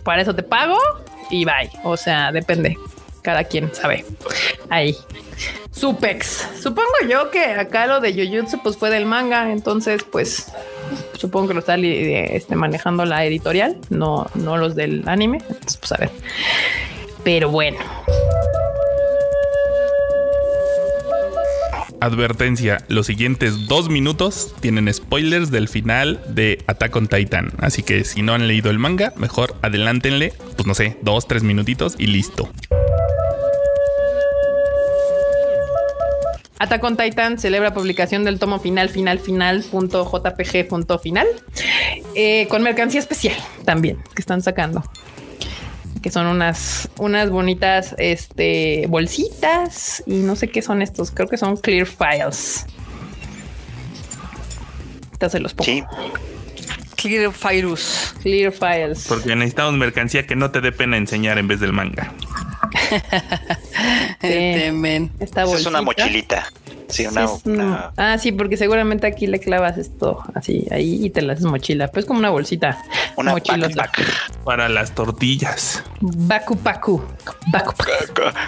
para 0.04 0.22
eso 0.22 0.36
te 0.36 0.44
pago 0.44 0.78
y 1.30 1.46
bye. 1.46 1.70
O 1.84 1.98
sea, 1.98 2.32
depende 2.32 2.78
cada 3.28 3.44
quien 3.44 3.74
sabe. 3.76 4.06
Ahí. 4.70 4.96
Supex. 5.72 6.48
Supongo 6.62 6.94
yo 7.10 7.30
que 7.30 7.44
acá 7.44 7.86
lo 7.86 8.00
de 8.00 8.14
Jujutsu 8.14 8.64
pues 8.64 8.78
fue 8.78 8.90
del 8.90 9.06
manga, 9.06 9.52
entonces 9.52 10.04
pues 10.10 10.48
supongo 11.14 11.50
que 11.50 11.54
lo 11.54 11.60
está 11.60 11.76
este, 11.76 12.56
manejando 12.56 13.06
la 13.06 13.26
editorial, 13.26 13.78
no, 13.90 14.28
no 14.36 14.58
los 14.58 14.76
del 14.76 15.08
anime. 15.08 15.40
Entonces, 15.50 15.78
pues 15.78 15.92
a 15.92 15.98
ver. 15.98 16.12
Pero 17.24 17.50
bueno. 17.50 17.78
Advertencia, 22.00 22.78
los 22.90 23.08
siguientes 23.08 23.68
dos 23.68 23.90
minutos 23.90 24.54
tienen 24.60 24.94
spoilers 24.94 25.50
del 25.50 25.68
final 25.68 26.22
de 26.28 26.64
Attack 26.68 26.96
on 26.96 27.08
Titan, 27.08 27.52
así 27.58 27.82
que 27.82 28.04
si 28.04 28.22
no 28.22 28.34
han 28.34 28.48
leído 28.48 28.70
el 28.70 28.78
manga, 28.78 29.14
mejor 29.18 29.56
adelántenle, 29.64 30.34
pues 30.56 30.68
no 30.68 30.76
sé, 30.76 30.98
dos, 31.02 31.28
tres 31.28 31.42
minutitos 31.42 31.96
y 31.98 32.08
listo. 32.08 32.52
Attack 36.60 36.84
on 36.84 36.98
Titan 36.98 37.38
celebra 37.38 37.74
publicación 37.74 38.24
del 38.24 38.40
tomo 38.40 38.60
final, 38.60 38.90
final, 38.90 39.20
final, 39.20 39.64
punto 39.64 40.10
JPG, 40.10 40.68
punto 40.68 40.98
final, 40.98 41.28
eh, 42.16 42.48
con 42.50 42.64
mercancía 42.64 43.00
especial 43.00 43.36
también 43.66 43.98
que 44.16 44.22
están 44.22 44.42
sacando. 44.42 44.84
Que 46.02 46.12
son 46.12 46.28
unas, 46.28 46.90
unas 46.98 47.30
bonitas 47.30 47.96
este, 47.98 48.86
bolsitas 48.88 50.04
y 50.06 50.18
no 50.18 50.36
sé 50.36 50.48
qué 50.50 50.62
son 50.62 50.82
estos. 50.82 51.12
Creo 51.12 51.28
que 51.28 51.38
son 51.38 51.58
clear 51.58 51.88
files. 51.88 52.66
Entonces 55.12 55.42
los 55.42 55.54
pongo. 55.54 55.66
Sí. 55.66 55.84
Clear 56.98 57.32
Files. 57.32 58.16
Clear 58.22 58.52
Files. 58.52 59.06
Porque 59.08 59.36
necesitamos 59.36 59.74
mercancía 59.76 60.26
que 60.26 60.36
no 60.36 60.52
te 60.52 60.62
dé 60.62 60.72
pena 60.72 60.98
enseñar 60.98 61.38
en 61.38 61.48
vez 61.48 61.60
del 61.60 61.72
manga. 61.72 62.12
es 64.22 65.66
una 65.66 65.82
mochilita. 65.82 66.48
Sí, 66.90 67.06
una, 67.06 67.92
Ah, 67.98 68.18
sí, 68.18 68.32
porque 68.32 68.56
seguramente 68.56 69.08
aquí 69.08 69.28
le 69.28 69.40
clavas 69.40 69.78
esto 69.78 70.24
así 70.34 70.68
ahí 70.72 71.06
y 71.06 71.10
te 71.10 71.22
la 71.22 71.34
haces 71.34 71.46
mochila. 71.46 71.90
Pues 71.90 72.06
como 72.06 72.20
una 72.20 72.30
bolsita. 72.30 72.82
Una 73.18 73.32
mochila 73.32 73.68
para 74.44 74.70
las 74.70 74.94
tortillas. 74.96 75.84
Baku 76.00 76.58
Paku. 76.58 77.04
Baku 77.48 77.74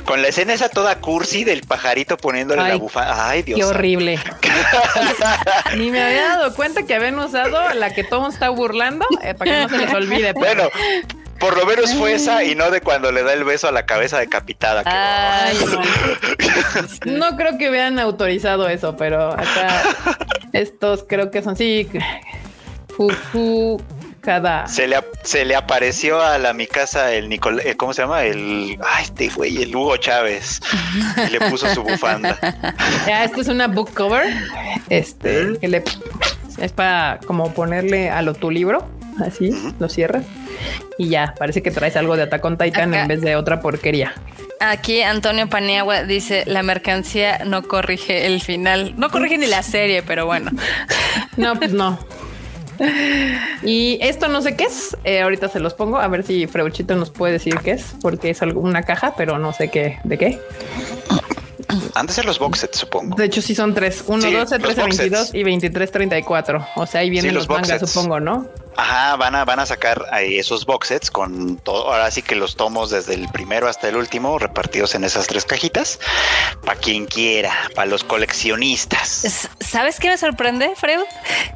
Con, 0.05 0.21
la 0.21 0.29
escena 0.29 0.53
esa 0.53 0.69
toda 0.69 0.99
cursi 0.99 1.43
del 1.43 1.63
pajarito 1.63 2.17
poniéndole 2.17 2.67
la 2.67 2.75
bufanda. 2.77 3.29
Ay, 3.29 3.43
Dios. 3.43 3.59
Qué 3.59 3.65
horrible. 3.65 4.19
Ni 5.77 5.91
me 5.91 6.01
había 6.01 6.27
dado 6.29 6.53
cuenta 6.55 6.83
que 6.83 6.95
habían 6.95 7.19
usado 7.19 7.73
la 7.73 7.93
que 7.93 8.03
todo 8.03 8.29
está 8.29 8.49
burlando 8.49 9.05
eh, 9.21 9.33
para 9.33 9.51
que 9.51 9.61
no 9.63 9.69
se 9.69 9.85
les 9.85 9.93
olvide. 9.93 10.33
Bueno, 10.33 10.63
por 11.39 11.57
lo 11.57 11.65
menos 11.65 11.93
fue 11.93 12.13
esa 12.13 12.43
y 12.43 12.55
no 12.55 12.69
de 12.69 12.81
cuando 12.81 13.11
le 13.11 13.23
da 13.23 13.33
el 13.33 13.43
beso 13.43 13.67
a 13.67 13.71
la 13.71 13.85
cabeza 13.85 14.19
decapitada. 14.19 14.83
no. 17.05 17.37
creo 17.37 17.57
que 17.57 17.69
hubieran 17.69 17.99
autorizado 17.99 18.67
eso, 18.67 18.95
pero 18.97 19.31
acá 19.31 19.83
estos 20.53 21.05
creo 21.07 21.31
que 21.31 21.41
son 21.41 21.55
sí. 21.55 21.87
Fufu 22.89 23.81
cada. 24.19 24.67
Se 24.67 24.87
le, 24.87 24.97
se 25.23 25.45
le 25.45 25.55
apareció 25.55 26.21
a 26.21 26.37
la 26.37 26.53
mi 26.53 26.67
casa 26.67 27.13
el 27.13 27.29
Nicol, 27.29 27.61
eh, 27.61 27.75
¿cómo 27.77 27.93
se 27.93 28.01
llama? 28.01 28.23
El 28.23 28.77
ay, 28.85 29.03
este 29.03 29.29
güey, 29.29 29.63
el 29.63 29.73
Hugo 29.73 29.95
Chávez. 29.97 30.59
y 31.27 31.31
le 31.31 31.39
puso 31.49 31.73
su 31.73 31.83
bufanda. 31.83 32.37
Ya, 33.07 33.23
esto 33.23 33.41
es 33.41 33.47
una 33.47 33.67
book 33.67 33.93
cover. 33.93 34.25
Este 34.89 35.57
que 35.59 35.67
le 35.67 35.83
es 36.57 36.71
para 36.73 37.19
como 37.25 37.53
ponerle 37.53 38.09
a 38.09 38.21
lo 38.21 38.33
tu 38.33 38.51
libro. 38.51 38.85
Así 39.25 39.51
lo 39.79 39.87
cierras 39.89 40.25
y 40.97 41.09
ya, 41.09 41.33
parece 41.37 41.61
que 41.61 41.71
traes 41.71 41.95
algo 41.95 42.15
de 42.15 42.23
Attack 42.23 42.43
on 42.45 42.57
Titan 42.57 42.93
en 42.93 43.07
vez 43.07 43.21
de 43.21 43.35
otra 43.35 43.61
porquería. 43.61 44.13
Aquí 44.59 45.01
Antonio 45.01 45.47
Paniagua 45.47 46.03
dice, 46.03 46.43
la 46.45 46.63
mercancía 46.63 47.45
no 47.45 47.63
corrige 47.63 48.25
el 48.25 48.41
final. 48.41 48.93
No 48.97 49.09
corrige 49.09 49.37
ni 49.37 49.47
la 49.47 49.63
serie, 49.63 50.03
pero 50.03 50.25
bueno. 50.25 50.51
No, 51.37 51.55
pues 51.55 51.71
no. 51.71 51.97
Y 53.63 53.97
esto 54.01 54.27
no 54.27 54.41
sé 54.41 54.57
qué 54.57 54.65
es. 54.65 54.97
Eh, 55.05 55.21
ahorita 55.21 55.47
se 55.47 55.59
los 55.59 55.73
pongo 55.73 55.99
a 55.99 56.07
ver 56.09 56.23
si 56.23 56.47
Freuchito 56.47 56.95
nos 56.95 57.11
puede 57.11 57.33
decir 57.33 57.55
qué 57.63 57.71
es, 57.71 57.95
porque 58.01 58.29
es 58.29 58.41
una 58.41 58.83
caja, 58.83 59.13
pero 59.15 59.39
no 59.39 59.53
sé 59.53 59.69
qué 59.69 59.99
de 60.03 60.17
qué. 60.17 60.39
Antes 61.99 62.15
de 62.15 62.23
los 62.23 62.39
box 62.39 62.65
supongo. 62.71 63.17
De 63.17 63.25
hecho, 63.25 63.41
sí 63.41 63.53
son 63.53 63.73
tres: 63.73 64.05
1, 64.07 64.31
12, 64.31 64.59
13, 64.59 64.83
22 64.83 65.33
y 65.33 65.43
23, 65.43 65.91
34. 65.91 66.67
O 66.77 66.85
sea, 66.85 67.01
ahí 67.01 67.09
vienen 67.09 67.33
los, 67.33 67.45
los 67.45 67.57
mangas, 67.57 67.91
supongo, 67.91 68.21
¿no? 68.21 68.47
Ajá, 68.79 69.17
van 69.17 69.35
a, 69.35 69.43
van 69.43 69.59
a 69.59 69.65
sacar 69.65 70.05
esos 70.21 70.65
box 70.65 70.87
sets 70.87 71.11
con 71.11 71.57
todo, 71.57 71.91
ahora 71.91 72.09
sí 72.11 72.21
que 72.21 72.35
los 72.35 72.55
tomos 72.55 72.89
desde 72.89 73.13
el 73.13 73.27
primero 73.27 73.67
hasta 73.67 73.89
el 73.89 73.97
último, 73.97 74.39
repartidos 74.39 74.95
en 74.95 75.03
esas 75.03 75.27
tres 75.27 75.43
cajitas, 75.43 75.99
para 76.63 76.79
quien 76.79 77.05
quiera, 77.05 77.51
para 77.75 77.89
los 77.89 78.05
coleccionistas. 78.05 79.49
¿Sabes 79.59 79.99
qué 79.99 80.07
me 80.07 80.17
sorprende, 80.17 80.71
Freud? 80.77 81.01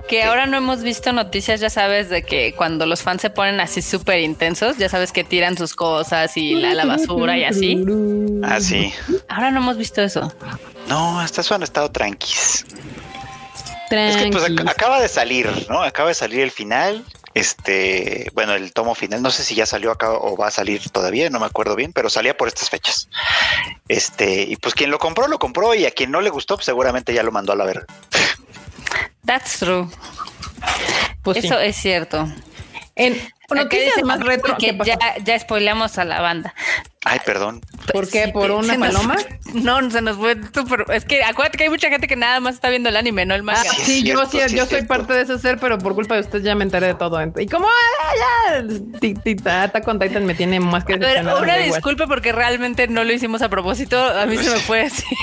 Que 0.09 0.23
ahora 0.23 0.47
no 0.47 0.57
hemos 0.57 0.83
visto 0.83 1.13
noticias, 1.13 1.61
ya 1.61 1.69
sabes, 1.69 2.09
de 2.09 2.23
que 2.23 2.55
cuando 2.55 2.85
los 2.85 3.03
fans 3.03 3.21
se 3.21 3.29
ponen 3.29 3.61
así 3.61 3.81
súper 3.81 4.19
intensos, 4.19 4.77
ya 4.77 4.89
sabes 4.89 5.13
que 5.13 5.23
tiran 5.23 5.57
sus 5.57 5.75
cosas 5.75 6.35
y 6.35 6.55
la, 6.55 6.73
la 6.73 6.83
basura 6.83 7.37
y 7.37 7.45
así. 7.45 7.85
Ah, 8.43 8.59
sí. 8.59 8.91
Ahora 9.29 9.49
no 9.49 9.59
hemos 9.59 9.77
visto 9.77 10.01
eso. 10.01 10.32
No, 10.87 11.19
hasta 11.19 11.41
eso 11.41 11.55
han 11.55 11.63
estado 11.63 11.91
tranquis. 11.91 12.65
Es 13.89 14.17
que 14.17 14.29
pues 14.31 14.45
acaba 14.67 14.99
de 14.99 15.07
salir, 15.07 15.49
¿no? 15.69 15.83
Acaba 15.83 16.09
de 16.09 16.15
salir 16.15 16.41
el 16.41 16.51
final. 16.51 17.05
Este, 17.35 18.29
bueno, 18.33 18.53
el 18.53 18.73
tomo 18.73 18.93
final, 18.93 19.21
no 19.21 19.31
sé 19.31 19.43
si 19.43 19.55
ya 19.55 19.65
salió 19.65 19.91
acá 19.91 20.11
o 20.11 20.37
va 20.37 20.47
a 20.47 20.51
salir 20.51 20.87
todavía, 20.89 21.29
no 21.31 21.39
me 21.39 21.47
acuerdo 21.47 21.75
bien, 21.75 21.91
pero 21.91 22.09
salía 22.09 22.37
por 22.37 22.47
estas 22.47 22.69
fechas. 22.69 23.09
Este, 23.87 24.43
y 24.43 24.55
pues 24.57 24.75
quien 24.75 24.91
lo 24.91 24.99
compró, 24.99 25.27
lo 25.27 25.39
compró, 25.39 25.73
y 25.73 25.85
a 25.85 25.91
quien 25.91 26.11
no 26.11 26.21
le 26.21 26.29
gustó, 26.29 26.55
pues 26.55 26.65
seguramente 26.65 27.13
ya 27.13 27.23
lo 27.23 27.31
mandó 27.31 27.53
a 27.53 27.55
la 27.55 27.65
verga. 27.65 27.87
That's 29.25 29.59
true. 29.59 29.89
Pues 31.23 31.37
Eso 31.37 31.59
es 31.59 31.75
cierto. 31.75 32.27
En 32.95 33.19
noticias 33.49 34.03
más 34.03 34.19
retro 34.19 34.57
que 34.57 34.77
ya, 34.85 34.97
ya 35.23 35.39
spoilamos 35.39 35.97
a 35.97 36.05
la 36.05 36.21
banda. 36.21 36.53
Ay, 37.05 37.19
perdón. 37.25 37.61
¿Por 37.91 38.09
qué? 38.09 38.29
¿Por 38.29 38.51
una 38.51 38.77
paloma? 38.77 39.17
no, 39.53 39.91
se 39.91 40.01
nos 40.01 40.15
fue. 40.15 40.37
Es 40.93 41.03
que 41.03 41.23
acuérdate 41.23 41.57
que 41.57 41.65
hay 41.65 41.69
mucha 41.69 41.89
gente 41.89 42.07
que 42.07 42.15
nada 42.15 42.39
más 42.39 42.55
está 42.55 42.69
viendo 42.69 42.89
el 42.89 42.95
anime, 42.95 43.25
no 43.25 43.35
el 43.35 43.43
manga. 43.43 43.61
Ah, 43.61 43.73
sí, 43.77 44.03
yo, 44.03 44.25
sí, 44.25 44.39
yo 44.55 44.65
soy 44.65 44.83
parte 44.83 45.13
de 45.13 45.23
ese 45.23 45.37
ser, 45.37 45.57
pero 45.59 45.77
por 45.77 45.95
culpa 45.95 46.15
de 46.15 46.21
usted 46.21 46.41
ya 46.41 46.55
me 46.55 46.63
enteré 46.63 46.87
de 46.87 46.93
todo. 46.93 47.19
Y 47.37 47.47
como 47.47 47.67
ah, 47.67 48.63
ya, 48.63 49.63
Ata 49.63 49.81
con 49.81 49.99
Titan 49.99 50.25
me 50.25 50.33
tiene 50.33 50.59
más 50.61 50.85
que. 50.85 50.97
Pero 50.97 51.39
una 51.39 51.57
disculpa 51.57 52.07
porque 52.07 52.31
realmente 52.31 52.87
no 52.87 53.03
lo 53.03 53.11
hicimos 53.11 53.41
a 53.41 53.49
propósito. 53.49 54.01
A 54.01 54.25
mí 54.25 54.37
se 54.37 54.49
me 54.49 54.59
fue 54.59 54.81
así. 54.83 55.03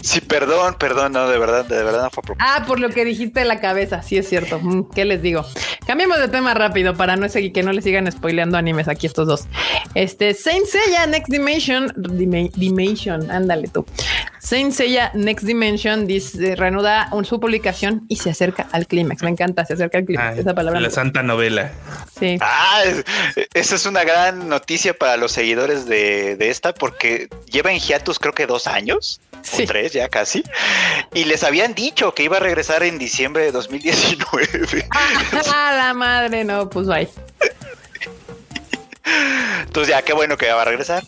Sí, 0.00 0.20
perdón, 0.20 0.76
perdón, 0.78 1.12
no, 1.12 1.28
de 1.28 1.38
verdad, 1.38 1.64
de 1.64 1.82
verdad 1.82 2.04
no 2.04 2.10
fue 2.10 2.20
a 2.20 2.26
propósito. 2.26 2.44
Ah, 2.48 2.64
por 2.66 2.78
lo 2.78 2.88
que 2.88 3.04
dijiste 3.04 3.40
de 3.40 3.46
la 3.46 3.60
cabeza, 3.60 4.00
sí 4.00 4.16
es 4.16 4.28
cierto. 4.28 4.60
Mm, 4.60 4.90
¿Qué 4.94 5.04
les 5.04 5.22
digo? 5.22 5.44
Cambiemos 5.86 6.18
de 6.18 6.28
tema 6.28 6.54
rápido 6.54 6.94
para 6.94 7.16
no 7.16 7.28
seguir 7.28 7.52
que 7.52 7.64
no 7.64 7.67
le 7.72 7.82
sigan 7.82 8.10
spoileando 8.10 8.56
animes 8.56 8.88
aquí 8.88 9.06
estos 9.06 9.26
dos. 9.26 9.44
Este 9.94 10.34
Saint 10.34 10.66
Seiya 10.66 11.06
Next 11.06 11.28
Dimension, 11.28 11.92
Dimension, 11.96 13.30
ándale 13.30 13.68
tú. 13.68 13.86
Saint 14.40 14.72
Seiya 14.72 15.10
Next 15.14 15.44
Dimension 15.44 16.06
dice, 16.06 16.56
reanuda 16.56 17.10
su 17.24 17.40
publicación 17.40 18.06
y 18.08 18.16
se 18.16 18.30
acerca 18.30 18.68
al 18.72 18.86
clímax. 18.86 19.22
Me 19.22 19.30
encanta, 19.30 19.64
se 19.64 19.74
acerca 19.74 19.98
al 19.98 20.04
clímax. 20.04 20.38
esa 20.38 20.54
palabra. 20.54 20.80
La 20.80 20.90
santa 20.90 21.22
novela. 21.22 21.70
Sí. 22.18 22.38
Ah, 22.40 22.82
esa 23.54 23.74
es 23.74 23.86
una 23.86 24.04
gran 24.04 24.48
noticia 24.48 24.94
para 24.94 25.16
los 25.16 25.32
seguidores 25.32 25.86
de, 25.86 26.36
de 26.36 26.50
esta 26.50 26.72
porque 26.72 27.28
lleva 27.50 27.72
en 27.72 27.78
hiatus 27.78 28.18
creo 28.18 28.32
que 28.32 28.46
dos 28.46 28.66
años. 28.66 29.20
O 29.54 29.64
tres 29.66 29.92
ya 29.92 30.08
casi. 30.08 30.42
Y 31.14 31.24
les 31.24 31.42
habían 31.44 31.74
dicho 31.74 32.14
que 32.14 32.24
iba 32.24 32.36
a 32.36 32.40
regresar 32.40 32.82
en 32.82 32.98
diciembre 32.98 33.44
de 33.44 33.52
2019. 33.52 34.88
Ah, 34.90 35.72
la 35.76 35.94
madre, 35.94 36.44
no, 36.44 36.68
pues 36.68 36.86
bye. 36.86 37.08
Entonces 39.62 39.94
ya, 39.94 40.02
qué 40.02 40.12
bueno 40.12 40.36
que 40.36 40.46
ya 40.46 40.54
va 40.54 40.62
a 40.62 40.66
regresar. 40.66 41.04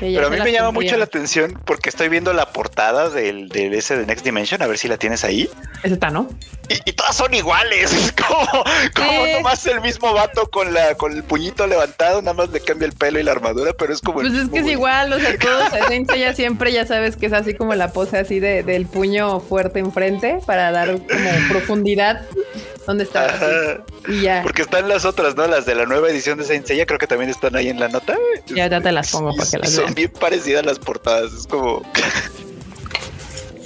Pero 0.00 0.26
a 0.26 0.30
mí 0.30 0.38
me 0.38 0.52
llama 0.52 0.70
mucho 0.70 0.96
la 0.96 1.04
atención 1.04 1.60
porque 1.64 1.88
estoy 1.88 2.08
viendo 2.08 2.32
la 2.32 2.50
portada 2.52 3.08
del, 3.08 3.48
del, 3.48 3.74
ese 3.74 3.96
de 3.96 4.06
Next 4.06 4.24
Dimension, 4.24 4.62
a 4.62 4.66
ver 4.66 4.78
si 4.78 4.88
la 4.88 4.96
tienes 4.96 5.24
ahí. 5.24 5.48
Ese 5.82 5.94
está, 5.94 6.10
¿no? 6.10 6.28
Y, 6.68 6.92
todas 6.92 7.16
son 7.16 7.32
iguales. 7.32 7.92
Es 7.92 8.12
como, 8.26 8.64
como 8.94 9.26
nomás 9.26 9.64
el 9.66 9.80
mismo 9.80 10.12
vato 10.12 10.50
con 10.50 10.74
la 10.74 10.94
con 10.96 11.12
el 11.12 11.22
puñito 11.22 11.66
levantado, 11.66 12.20
nada 12.22 12.34
más 12.34 12.50
le 12.50 12.60
cambia 12.60 12.86
el 12.86 12.92
pelo 12.92 13.18
y 13.18 13.22
la 13.22 13.32
armadura, 13.32 13.72
pero 13.78 13.92
es 13.92 14.00
como. 14.00 14.20
Pues 14.20 14.34
es 14.34 14.48
que 14.48 14.60
es 14.60 14.66
igual, 14.66 15.12
o 15.12 15.18
sea, 15.18 15.38
todos 15.38 16.18
ya 16.18 16.34
siempre 16.34 16.72
ya 16.72 16.86
sabes 16.86 17.16
que 17.16 17.26
es 17.26 17.32
así 17.32 17.54
como 17.54 17.74
la 17.74 17.92
pose 17.92 18.18
así 18.18 18.40
de, 18.40 18.62
del 18.62 18.86
puño 18.86 19.40
fuerte 19.40 19.78
enfrente 19.78 20.40
para 20.46 20.70
dar 20.72 20.92
como 20.92 21.30
profundidad. 21.48 22.22
¿Dónde 22.86 23.04
está? 23.04 23.82
Y 24.08 24.22
ya. 24.22 24.42
Porque 24.42 24.62
están 24.62 24.88
las 24.88 25.04
otras, 25.04 25.36
¿no? 25.36 25.46
Las 25.46 25.66
de 25.66 25.74
la 25.74 25.86
nueva 25.86 26.08
edición 26.08 26.38
de 26.38 26.44
Saint 26.44 26.66
Seiya, 26.66 26.86
creo 26.86 26.98
que 26.98 27.06
también 27.06 27.30
están 27.30 27.56
ahí 27.56 27.68
en 27.68 27.80
la 27.80 27.88
nota. 27.88 28.16
Ya, 28.46 28.68
ya 28.68 28.80
te 28.80 28.92
las 28.92 29.10
pongo 29.10 29.34
para 29.34 29.50
que 29.50 29.58
las 29.58 29.70
Son 29.72 29.92
bien 29.92 30.12
parecidas 30.18 30.64
las 30.64 30.78
portadas, 30.78 31.32
es 31.32 31.46
como... 31.46 31.82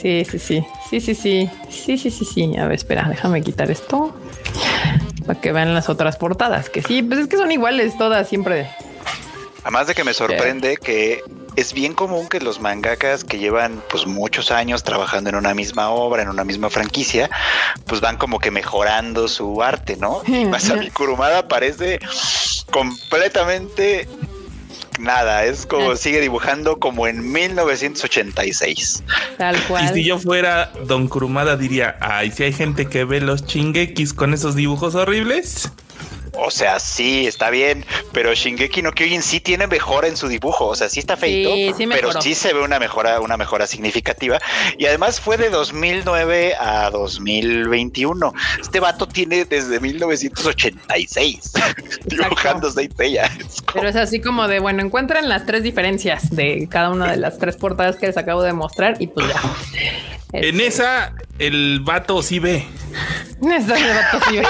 Sí, 0.01 0.25
sí, 0.25 0.39
sí. 0.39 0.66
Sí, 0.89 1.01
sí, 1.01 1.14
sí. 1.14 1.51
Sí, 1.68 1.99
sí, 1.99 2.11
sí, 2.11 2.25
sí. 2.25 2.57
A 2.57 2.64
ver, 2.64 2.77
espera, 2.77 3.07
déjame 3.11 3.43
quitar 3.43 3.71
esto. 3.71 4.14
Para 5.27 5.39
que 5.39 5.53
vean 5.53 5.75
las 5.75 5.91
otras 5.91 6.16
portadas. 6.16 6.71
Que 6.71 6.81
sí, 6.81 7.03
pues 7.03 7.21
es 7.21 7.27
que 7.29 7.37
son 7.37 7.53
iguales 7.53 7.99
todas 7.99 8.27
siempre. 8.27 8.71
Además 9.63 9.87
de 9.87 9.95
que 9.95 10.05
me 10.05 10.15
sorprende 10.15 10.77
que 10.77 11.23
es 11.57 11.73
bien 11.73 11.95
común 11.95 12.29
que 12.29 12.41
los 12.41 12.61
mangakas 12.61 13.25
que 13.25 13.39
llevan 13.39 13.83
pues 13.91 14.07
muchos 14.07 14.51
años 14.51 14.83
trabajando 14.83 15.31
en 15.31 15.37
una 15.37 15.55
misma 15.55 15.91
obra, 15.91 16.23
en 16.23 16.29
una 16.29 16.45
misma 16.45 16.71
franquicia, 16.71 17.29
pues 17.87 18.01
van 18.01 18.17
como 18.17 18.39
que 18.39 18.51
mejorando 18.51 19.29
su 19.29 19.63
arte, 19.63 19.97
¿no? 19.97 20.23
Y 20.27 20.45
Masami 20.47 20.91
Kurumada 20.91 21.49
parece 21.49 21.99
completamente 22.71 24.09
nada, 25.01 25.45
es 25.45 25.67
como 25.67 25.97
sigue 25.97 26.21
dibujando 26.21 26.79
como 26.79 27.07
en 27.07 27.33
1986. 27.33 29.03
Tal 29.39 29.57
cual. 29.65 29.85
Y 29.85 29.89
si 29.89 30.05
yo 30.05 30.19
fuera 30.19 30.73
Don 30.87 31.09
Kurumada 31.09 31.57
diría, 31.57 31.97
ay, 32.01 32.31
si 32.31 32.45
hay 32.45 32.53
gente 32.53 32.87
que 32.87 33.05
ve 33.05 33.21
los 33.21 33.45
chingekis 33.47 34.15
con 34.15 34.35
esos 34.35 34.55
dibujos 34.55 34.95
horribles. 34.95 35.71
O 36.35 36.51
sea, 36.51 36.78
sí, 36.78 37.26
está 37.26 37.51
bien, 37.51 37.85
pero 38.12 38.33
Shingeki 38.33 38.83
no 38.83 38.93
Kyojin 38.93 39.22
sí 39.22 39.41
tiene 39.41 39.66
mejora 39.66 40.09
en 40.09 40.16
su 40.16 40.28
dibujo, 40.28 40.66
o 40.66 40.74
sea, 40.74 40.89
sí 40.89 41.01
está 41.01 41.16
feito, 41.16 41.51
pero 41.89 42.20
sí 42.20 42.35
se 42.35 42.53
ve 42.53 42.62
una 42.62 42.78
mejora, 42.78 43.20
una 43.20 43.37
mejora 43.37 43.66
significativa. 43.66 44.39
Y 44.78 44.87
además 44.87 45.20
fue 45.20 45.37
de 45.37 45.51
2009 45.51 46.55
a 46.59 46.91
2021. 46.91 48.33
Este 48.61 48.81
vato 48.81 49.07
tiene 49.07 49.45
desde 49.45 49.81
1986 49.81 51.53
dibujando 52.07 52.70
Saint 52.70 52.95
Pero 52.95 53.89
es 53.89 53.97
así 53.97 54.20
como 54.20 54.49
de, 54.49 54.61
bueno, 54.61 54.83
encuentran 54.83 55.28
las 55.28 55.47
tres 55.47 55.62
diferencias 55.62 56.31
de 56.31 56.68
cada 56.70 56.91
una 56.91 57.11
de 57.11 57.16
las 57.16 57.39
tres 57.39 57.57
portadas 57.57 57.97
que 57.97 58.07
les 58.07 58.16
acabo 58.16 58.43
de 58.43 58.53
mostrar 58.53 58.97
y 59.01 59.09
pues 59.09 59.26
ya. 59.28 59.41
En 60.33 60.61
esa, 60.61 61.12
el 61.39 61.81
vato 61.81 62.22
sí 62.22 62.39
ve. 62.39 62.64
En 63.43 63.53
esa, 63.53 63.76
el 63.76 63.97
vato 63.97 64.20
sí 64.28 64.39
ve. 64.39 64.47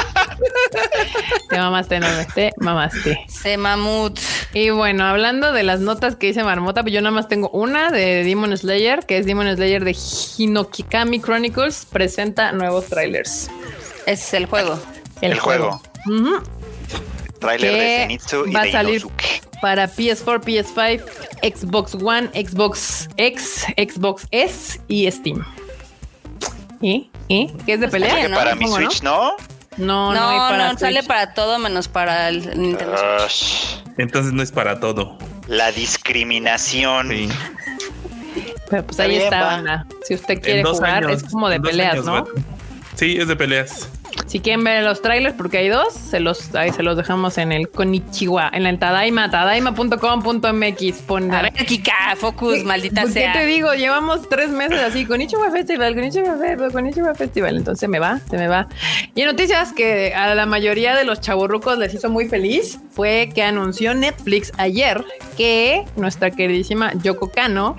Te 1.48 1.58
mamaste, 1.58 2.00
no 2.00 2.06
te 2.34 2.52
mamaste. 2.58 3.24
Se 3.28 3.56
mamut. 3.56 4.18
Y 4.52 4.70
bueno, 4.70 5.04
hablando 5.04 5.52
de 5.52 5.62
las 5.62 5.80
notas 5.80 6.16
que 6.16 6.28
dice 6.28 6.42
Marmota, 6.44 6.82
pues 6.82 6.94
yo 6.94 7.00
nada 7.00 7.14
más 7.14 7.28
tengo 7.28 7.48
una 7.50 7.90
de 7.90 8.24
Demon 8.24 8.56
Slayer, 8.56 9.06
que 9.06 9.18
es 9.18 9.26
Demon 9.26 9.54
Slayer 9.54 9.84
de 9.84 9.96
Hinokikami 10.36 11.20
Chronicles, 11.20 11.86
presenta 11.90 12.52
nuevos 12.52 12.86
trailers. 12.86 13.50
Es 14.06 14.34
el 14.34 14.46
juego. 14.46 14.78
El, 15.20 15.38
juego. 15.38 15.80
Trailer 17.38 17.72
de 17.72 17.96
Zenitsu 18.02 18.46
y 18.46 18.52
va 18.52 18.62
de 18.62 18.68
a 18.68 18.72
salir 18.72 19.06
para 19.60 19.88
PS4, 19.88 20.40
PS5, 20.42 21.02
Xbox 21.42 21.94
One, 21.94 22.30
Xbox 22.34 23.08
X, 23.16 23.66
Xbox 23.76 24.26
S 24.30 24.80
y 24.88 25.10
Steam. 25.10 25.44
¿Y? 26.80 27.10
¿Y? 27.28 27.52
¿Qué 27.66 27.74
es 27.74 27.80
de 27.80 27.88
pelea? 27.88 28.14
bien, 28.14 28.26
Que 28.26 28.32
¿no? 28.32 28.36
para 28.36 28.54
mi. 28.54 28.66
Switch, 28.66 29.02
¿no? 29.02 29.32
No, 29.76 30.12
no, 30.12 30.20
No, 30.20 30.28
hay 30.28 30.72
no, 30.72 30.78
sale 30.78 31.02
para 31.04 31.32
todo 31.32 31.58
menos 31.58 31.88
para 31.88 32.28
el 32.28 32.58
Nintendo 32.60 32.96
Switch. 33.28 33.82
Entonces 33.98 34.32
no 34.32 34.42
es 34.42 34.52
para 34.52 34.80
todo. 34.80 35.16
la 35.46 35.70
discriminación. 35.72 37.08
Sí. 37.10 37.28
Pero 38.68 38.84
pues 38.86 39.00
ahí 39.00 39.16
está. 39.16 39.54
Ana. 39.56 39.86
Si 40.04 40.14
usted 40.14 40.40
quiere 40.40 40.62
jugar, 40.64 41.04
años- 41.04 41.22
es 41.24 41.30
como 41.30 41.48
de 41.48 41.60
peleas, 41.60 41.92
años, 41.94 42.04
¿no? 42.06 42.12
va- 42.12 42.24
Sí, 42.94 43.16
es 43.18 43.26
de 43.28 43.36
peleas. 43.36 43.88
Si 44.26 44.40
quieren 44.40 44.62
ver 44.64 44.84
los 44.84 45.02
trailers, 45.02 45.34
porque 45.34 45.58
hay 45.58 45.68
dos, 45.68 45.92
se 45.92 46.20
los, 46.20 46.54
ahí 46.54 46.72
se 46.72 46.82
los 46.82 46.96
dejamos 46.96 47.36
en 47.38 47.52
el 47.52 47.68
Konichiwa, 47.68 48.50
en 48.52 48.66
el 48.66 48.78
Tadaima, 48.78 49.30
tadaima.com.mx. 49.30 51.10
A 51.32 51.42
ver, 51.42 51.52
Kika, 51.66 52.14
focus, 52.16 52.64
maldita 52.64 53.02
¿Por 53.02 53.12
qué 53.12 53.20
sea. 53.20 53.32
te 53.32 53.46
digo? 53.46 53.74
Llevamos 53.74 54.28
tres 54.28 54.50
meses 54.50 54.80
así, 54.80 55.04
Konichiwa 55.04 55.50
Festival, 55.50 55.94
Konichiwa 55.94 56.36
Festival, 56.36 56.72
Konichiwa 56.72 57.14
Festival. 57.14 57.56
Entonces 57.56 57.80
se 57.80 57.88
me 57.88 57.98
va, 57.98 58.20
se 58.30 58.36
me 58.36 58.48
va. 58.48 58.68
Y 59.14 59.22
en 59.22 59.26
noticias 59.26 59.72
que 59.72 60.14
a 60.14 60.34
la 60.34 60.46
mayoría 60.46 60.94
de 60.94 61.04
los 61.04 61.20
chaburrucos 61.20 61.78
les 61.78 61.92
hizo 61.94 62.08
muy 62.08 62.28
feliz 62.28 62.78
fue 62.92 63.30
que 63.34 63.42
anunció 63.42 63.94
Netflix 63.94 64.52
ayer 64.58 65.04
que 65.36 65.84
nuestra 65.96 66.30
queridísima 66.30 66.92
Yoko 67.02 67.30
Kano 67.30 67.76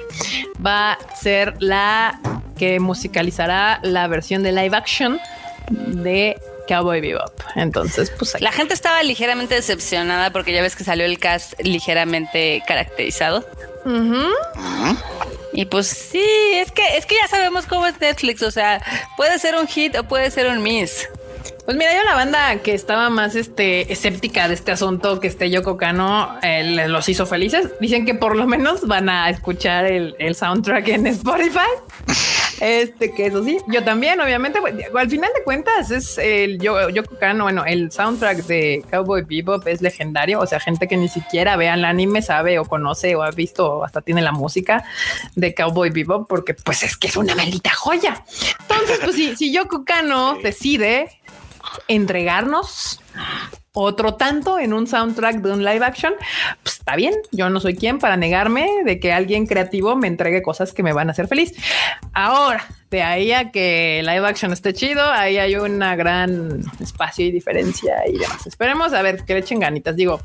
va 0.65 0.93
a 0.93 1.15
ser 1.15 1.55
la 1.59 2.19
que 2.57 2.79
musicalizará 2.79 3.79
la 3.83 4.07
versión 4.07 4.43
de 4.43 4.51
live 4.51 4.75
action 4.75 5.19
de 5.71 6.39
Cowboy 6.67 7.01
Bebop. 7.01 7.41
Entonces, 7.55 8.11
pues 8.17 8.35
ahí. 8.35 8.41
La 8.41 8.51
gente 8.51 8.73
estaba 8.73 9.01
ligeramente 9.03 9.55
decepcionada 9.55 10.31
porque 10.31 10.53
ya 10.53 10.61
ves 10.61 10.75
que 10.75 10.83
salió 10.83 11.05
el 11.05 11.19
cast 11.19 11.53
ligeramente 11.61 12.63
caracterizado. 12.67 13.45
Ujú. 13.85 14.27
Y 15.53 15.65
pues 15.65 15.87
sí, 15.87 16.23
es 16.53 16.71
que 16.71 16.97
es 16.97 17.05
que 17.05 17.15
ya 17.15 17.27
sabemos 17.27 17.65
cómo 17.65 17.85
es 17.85 17.99
Netflix, 17.99 18.41
o 18.43 18.51
sea, 18.51 18.81
puede 19.17 19.37
ser 19.39 19.55
un 19.55 19.67
hit 19.67 19.97
o 19.97 20.03
puede 20.03 20.31
ser 20.31 20.47
un 20.47 20.63
miss. 20.63 21.09
Pues 21.65 21.77
mira, 21.77 21.93
yo 21.95 22.03
la 22.03 22.15
banda 22.15 22.57
que 22.57 22.73
estaba 22.73 23.09
más 23.09 23.35
este, 23.35 23.91
escéptica 23.91 24.47
de 24.47 24.55
este 24.55 24.71
asunto 24.71 25.19
que 25.19 25.27
este 25.27 25.49
Yoko 25.49 25.77
Kano 25.77 26.37
eh, 26.41 26.87
los 26.87 27.07
hizo 27.09 27.25
felices. 27.25 27.69
Dicen 27.79 28.05
que 28.05 28.15
por 28.15 28.35
lo 28.35 28.47
menos 28.47 28.87
van 28.87 29.09
a 29.09 29.29
escuchar 29.29 29.85
el, 29.85 30.15
el 30.19 30.35
soundtrack 30.35 30.87
en 30.87 31.07
Spotify. 31.07 31.59
Este, 32.61 33.11
que 33.15 33.25
eso 33.25 33.43
sí, 33.43 33.57
yo 33.67 33.83
también, 33.83 34.21
obviamente, 34.21 34.59
al 34.95 35.09
final 35.09 35.31
de 35.35 35.43
cuentas 35.43 35.89
es 35.89 36.19
el 36.19 36.59
Yo- 36.59 36.89
Yoko 36.89 37.17
Kano, 37.17 37.45
bueno, 37.45 37.65
el 37.65 37.91
soundtrack 37.91 38.45
de 38.45 38.85
Cowboy 38.91 39.23
Bebop 39.23 39.67
es 39.67 39.81
legendario, 39.81 40.39
o 40.39 40.45
sea, 40.45 40.59
gente 40.59 40.87
que 40.87 40.95
ni 40.95 41.09
siquiera 41.09 41.55
vea 41.55 41.73
el 41.73 41.83
anime 41.85 42.21
sabe 42.21 42.59
o 42.59 42.65
conoce 42.65 43.15
o 43.15 43.23
ha 43.23 43.31
visto 43.31 43.65
o 43.79 43.83
hasta 43.83 44.01
tiene 44.01 44.21
la 44.21 44.31
música 44.31 44.83
de 45.35 45.55
Cowboy 45.55 45.89
Bebop 45.89 46.27
porque 46.29 46.53
pues 46.53 46.83
es 46.83 46.95
que 46.97 47.07
es 47.07 47.17
una 47.17 47.33
maldita 47.33 47.71
joya. 47.71 48.23
Entonces, 48.61 48.99
pues 49.03 49.15
si, 49.15 49.35
si 49.35 49.51
Yoko 49.51 49.83
Kano 49.83 50.37
decide 50.43 51.09
entregarnos 51.87 52.99
otro 53.73 54.15
tanto 54.15 54.59
en 54.59 54.73
un 54.73 54.87
soundtrack 54.87 55.37
de 55.37 55.51
un 55.51 55.63
live 55.63 55.85
action, 55.85 56.13
pues 56.63 56.75
está 56.75 56.95
bien. 56.95 57.13
Yo 57.31 57.49
no 57.49 57.59
soy 57.59 57.75
quien 57.75 57.99
para 57.99 58.17
negarme 58.17 58.67
de 58.85 58.99
que 58.99 59.13
alguien 59.13 59.47
creativo 59.47 59.95
me 59.95 60.07
entregue 60.07 60.41
cosas 60.41 60.73
que 60.73 60.83
me 60.83 60.93
van 60.93 61.07
a 61.07 61.11
hacer 61.11 61.27
feliz. 61.27 61.53
Ahora, 62.13 62.65
de 62.89 63.01
ahí 63.01 63.31
a 63.31 63.51
que 63.51 64.01
live 64.03 64.27
action 64.27 64.51
esté 64.51 64.73
chido, 64.73 65.03
ahí 65.09 65.37
hay 65.37 65.55
una 65.55 65.95
gran 65.95 66.61
espacio 66.81 67.25
y 67.25 67.31
diferencia 67.31 67.95
y 68.07 68.17
demás. 68.17 68.45
Esperemos 68.45 68.93
a 68.93 69.01
ver 69.01 69.23
que 69.23 69.33
le 69.33 69.39
echen 69.39 69.59
ganitas. 69.59 69.95
Digo, 69.95 70.19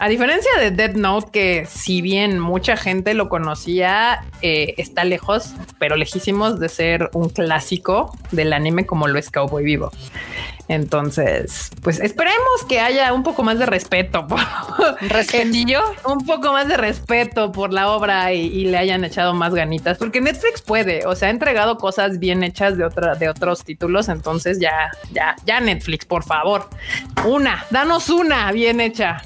a 0.00 0.08
diferencia 0.08 0.50
de 0.60 0.70
Dead 0.70 0.94
Note, 0.94 1.30
que 1.32 1.66
si 1.66 2.02
bien 2.02 2.38
mucha 2.38 2.76
gente 2.76 3.14
lo 3.14 3.28
conocía, 3.28 4.24
eh, 4.42 4.74
está 4.78 5.04
lejos, 5.04 5.54
pero 5.78 5.96
lejísimos 5.96 6.60
de 6.60 6.68
ser 6.68 7.10
un 7.14 7.28
clásico 7.28 8.16
del 8.30 8.52
anime 8.52 8.86
como 8.86 9.08
lo 9.08 9.18
es 9.18 9.30
Cowboy 9.30 9.64
Vivo. 9.64 9.90
Entonces, 10.68 11.70
pues 11.82 11.98
esperemos 11.98 12.64
que 12.68 12.78
haya 12.80 13.12
un 13.14 13.22
poco 13.22 13.42
más 13.42 13.58
de 13.58 13.66
respeto, 13.66 14.26
por- 14.26 14.38
Respetillo. 15.00 15.80
un 16.06 16.26
poco 16.26 16.52
más 16.52 16.68
de 16.68 16.76
respeto 16.76 17.52
por 17.52 17.72
la 17.72 17.90
obra 17.90 18.32
y, 18.32 18.40
y 18.46 18.64
le 18.66 18.76
hayan 18.78 19.04
echado 19.04 19.32
más 19.34 19.54
ganitas, 19.54 19.96
porque 19.98 20.20
Netflix 20.20 20.60
puede, 20.60 21.06
o 21.06 21.16
sea, 21.16 21.28
ha 21.28 21.30
entregado 21.30 21.78
cosas 21.78 22.18
bien 22.18 22.44
hechas 22.44 22.76
de 22.76 22.84
otra, 22.84 23.14
de 23.14 23.28
otros 23.28 23.64
títulos. 23.64 24.08
Entonces 24.08 24.58
ya, 24.60 24.90
ya, 25.10 25.36
ya 25.46 25.60
Netflix, 25.60 26.04
por 26.04 26.22
favor, 26.24 26.68
una, 27.24 27.64
danos 27.70 28.10
una 28.10 28.52
bien 28.52 28.80
hecha. 28.80 29.22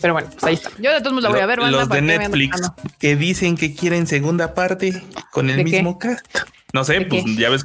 Pero 0.00 0.12
bueno, 0.14 0.28
pues 0.32 0.44
ahí 0.44 0.54
está. 0.54 0.70
Yo 0.78 0.92
de 0.92 0.98
todos 1.00 1.12
modos 1.12 1.24
la 1.24 1.30
voy 1.30 1.40
a 1.40 1.46
ver. 1.46 1.60
banda, 1.60 1.78
Los 1.78 1.88
de 1.88 1.88
¿para 1.88 2.00
qué 2.00 2.06
me 2.06 2.14
ando 2.24 2.36
Netflix 2.36 2.56
quejando? 2.56 2.74
que 2.98 3.16
dicen 3.16 3.56
que 3.56 3.74
quieren 3.74 4.06
segunda 4.06 4.54
parte 4.54 5.02
con 5.32 5.50
el 5.50 5.62
mismo 5.64 5.98
cast. 5.98 6.24
No 6.72 6.84
sé, 6.84 6.98
¿De 7.00 7.06
pues 7.06 7.24
qué? 7.24 7.36
ya 7.36 7.48
ves, 7.48 7.62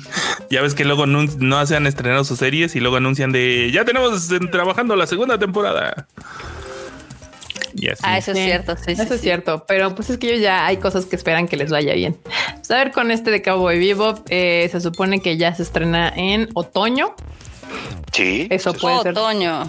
ya 0.50 0.62
ves 0.62 0.74
que 0.74 0.86
luego 0.86 1.06
anun- 1.06 1.36
no 1.38 1.66
se 1.66 1.76
han 1.76 1.88
estrenado 1.88 2.24
sus 2.24 2.40
series 2.40 2.76
y 2.76 2.80
luego 2.80 2.96
anuncian 2.98 3.32
de 3.34 3.70
ya 3.74 3.84
tenemos 3.86 4.30
trabajando 4.52 4.96
la 4.96 5.08
segunda 5.08 5.38
temporada. 5.38 6.08
Y 7.76 7.90
así. 7.90 8.02
Ah, 8.06 8.18
eso 8.18 8.32
es 8.32 8.38
Sí, 8.38 8.44
cierto. 8.46 8.76
Sí, 8.78 8.92
Eso 8.92 9.04
sí, 9.04 9.10
es 9.10 9.16
sí. 9.16 9.24
cierto, 9.24 9.66
pero 9.68 9.94
pues 9.96 10.10
es 10.10 10.18
que 10.18 10.30
ellos 10.30 10.42
ya 10.42 10.66
hay 10.66 10.78
cosas 10.78 11.06
que 11.06 11.16
esperan 11.16 11.48
que 11.48 11.58
les 11.58 11.72
vaya 11.72 11.94
bien. 11.96 12.18
Pues 12.56 12.70
a 12.72 12.76
ver, 12.76 12.92
con 12.92 13.10
este 13.12 13.32
de 13.32 13.42
Cowboy 13.42 13.78
Vivo, 13.80 14.24
eh, 14.30 14.70
se 14.72 14.80
supone 14.80 15.22
que 15.22 15.38
ya 15.38 15.54
se 15.56 15.64
estrena 15.64 16.10
en 16.16 16.50
otoño. 16.54 17.16
Sí. 18.12 18.48
Eso 18.52 18.74
puede 18.74 19.02
ser 19.02 19.12
Otoño. 19.14 19.68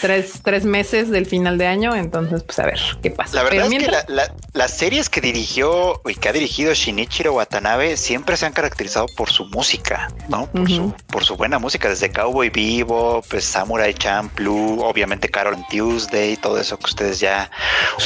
tres, 0.00 0.40
tres 0.42 0.64
meses 0.64 1.10
del 1.10 1.26
final 1.26 1.58
de 1.58 1.66
año. 1.68 1.94
Entonces, 1.94 2.42
pues 2.42 2.58
a 2.58 2.66
ver 2.66 2.80
qué 3.02 3.10
pasa. 3.10 3.36
La 3.36 3.42
verdad 3.44 3.50
Pero 3.50 3.64
es 3.64 3.70
mientras- 3.70 4.04
que 4.06 4.12
la- 4.12 4.24
la- 4.26 4.34
las 4.52 4.72
series 4.76 5.08
que 5.08 5.20
dirigió 5.20 6.00
y 6.08 6.14
que 6.16 6.28
ha 6.28 6.32
dirigido 6.32 6.74
Shinichiro 6.74 7.32
Watanabe 7.34 7.96
siempre 7.96 8.36
se 8.36 8.46
han 8.46 8.52
caracterizado 8.52 9.06
por 9.16 9.30
su 9.30 9.44
música, 9.46 10.10
¿no? 10.28 10.46
Por, 10.50 10.68
su, 10.70 10.94
por 11.06 11.24
su 11.24 11.36
buena 11.36 11.58
música, 11.60 11.88
desde 11.88 12.10
Cowboy 12.10 12.50
Vivo, 12.50 13.22
pues 13.30 13.44
Samurai 13.44 13.94
Champloo, 13.94 14.80
obviamente 14.84 15.28
Carol 15.28 15.54
and 15.54 15.66
Tuesday, 15.68 16.36
todo 16.36 16.58
eso 16.58 16.76
que 16.78 16.86
ustedes 16.86 17.20
ya 17.20 17.50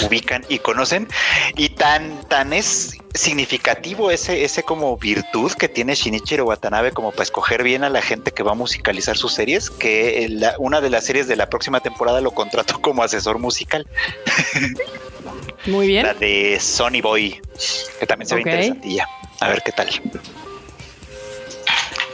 ubican 0.06 0.44
y 0.50 0.58
conocen. 0.58 1.08
Y 1.56 1.70
tan, 1.70 2.20
tan 2.28 2.52
es 2.52 2.96
significativo 3.14 4.10
ese, 4.10 4.44
ese 4.44 4.62
como 4.62 4.96
virtud 4.96 5.52
que 5.52 5.68
tiene 5.68 5.94
Shinichiro 5.94 6.44
Watanabe 6.44 6.92
como 6.92 7.10
para 7.10 7.22
escoger 7.24 7.62
bien 7.62 7.82
a 7.84 7.88
la 7.88 8.02
gente 8.02 8.30
que 8.32 8.42
va 8.42 8.52
a 8.52 8.54
musicalizar 8.54 9.16
sus 9.16 9.34
series, 9.34 9.70
que 9.70 10.24
eh, 10.24 10.28
la- 10.28 10.54
una 10.58 10.80
de 10.80 10.90
las 10.90 11.04
series 11.04 11.26
de 11.28 11.36
la 11.36 11.48
próxima 11.48 11.80
temporada 11.80 12.20
lo 12.20 12.30
contrató 12.32 12.80
como 12.80 13.02
asesor 13.02 13.38
musical. 13.38 13.86
muy 15.66 15.86
bien. 15.88 16.04
La 16.06 16.14
de 16.14 16.58
Sonny 16.60 17.00
Boy, 17.00 17.40
que 17.98 18.06
también 18.06 18.28
se 18.28 18.34
ve 18.34 18.40
interesantilla. 18.42 19.08
A 19.40 19.48
ver 19.48 19.62
qué 19.64 19.72
tal. 19.72 19.88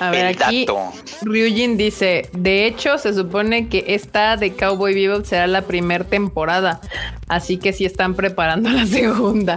A 0.01 0.11
ver, 0.11 0.27
El 0.27 0.43
aquí 0.43 0.67
dato. 0.67 0.93
Ryujin 1.23 1.77
dice: 1.77 2.29
De 2.33 2.67
hecho, 2.67 2.99
se 2.99 3.15
supone 3.15 3.69
que 3.69 3.85
esta 3.89 4.37
de 4.37 4.53
Cowboy 4.55 4.93
Bebop 4.93 5.25
será 5.25 5.47
la 5.47 5.63
primera 5.63 6.05
temporada. 6.05 6.81
Así 7.29 7.59
que 7.59 7.73
sí 7.73 7.85
están 7.85 8.15
preparando 8.15 8.69
la 8.71 8.87
segunda. 8.87 9.57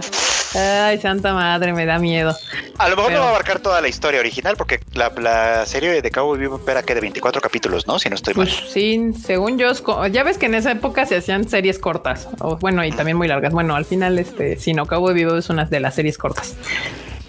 Ay, 0.54 0.98
santa 1.00 1.34
madre, 1.34 1.72
me 1.72 1.84
da 1.86 1.98
miedo. 1.98 2.34
A 2.78 2.88
lo 2.88 2.96
mejor 2.96 3.10
Pero- 3.10 3.18
no 3.20 3.24
va 3.24 3.30
a 3.32 3.34
abarcar 3.34 3.58
toda 3.60 3.80
la 3.80 3.88
historia 3.88 4.20
original, 4.20 4.56
porque 4.56 4.80
la, 4.94 5.10
la 5.20 5.66
serie 5.66 6.00
de 6.00 6.10
Cowboy 6.10 6.38
Bebop 6.38 6.66
era 6.68 6.82
que 6.82 6.94
de 6.94 7.00
24 7.00 7.40
capítulos, 7.40 7.86
¿no? 7.86 7.98
Si 7.98 8.08
no 8.08 8.14
estoy 8.14 8.34
Pues 8.34 8.48
mal. 8.60 8.68
sí, 8.70 9.10
según 9.24 9.58
yo, 9.58 9.72
ya 10.10 10.22
ves 10.22 10.38
que 10.38 10.46
en 10.46 10.54
esa 10.54 10.70
época 10.72 11.04
se 11.06 11.16
hacían 11.16 11.48
series 11.48 11.78
cortas, 11.78 12.28
o 12.40 12.56
bueno, 12.56 12.84
y 12.84 12.92
también 12.92 13.16
muy 13.16 13.28
largas. 13.28 13.52
Bueno, 13.52 13.74
al 13.76 13.84
final, 13.84 14.18
este, 14.18 14.56
si 14.58 14.72
no, 14.72 14.86
Cowboy 14.86 15.14
Vivo 15.14 15.36
es 15.36 15.50
una 15.50 15.64
de 15.66 15.80
las 15.80 15.94
series 15.94 16.16
cortas. 16.18 16.54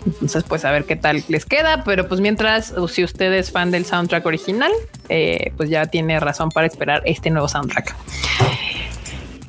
Entonces, 0.05 0.45
pues 0.47 0.63
a 0.63 0.71
ver 0.71 0.85
qué 0.85 0.95
tal 0.95 1.23
les 1.27 1.45
queda. 1.45 1.83
Pero 1.83 2.07
pues 2.07 2.21
mientras, 2.21 2.73
si 2.89 3.03
usted 3.03 3.33
es 3.33 3.51
fan 3.51 3.69
del 3.69 3.85
soundtrack 3.85 4.25
original, 4.25 4.71
eh, 5.09 5.51
pues 5.57 5.69
ya 5.69 5.87
tiene 5.87 6.19
razón 6.21 6.49
para 6.51 6.67
esperar 6.67 7.01
este 7.05 7.29
nuevo 7.29 7.49
soundtrack. 7.49 7.93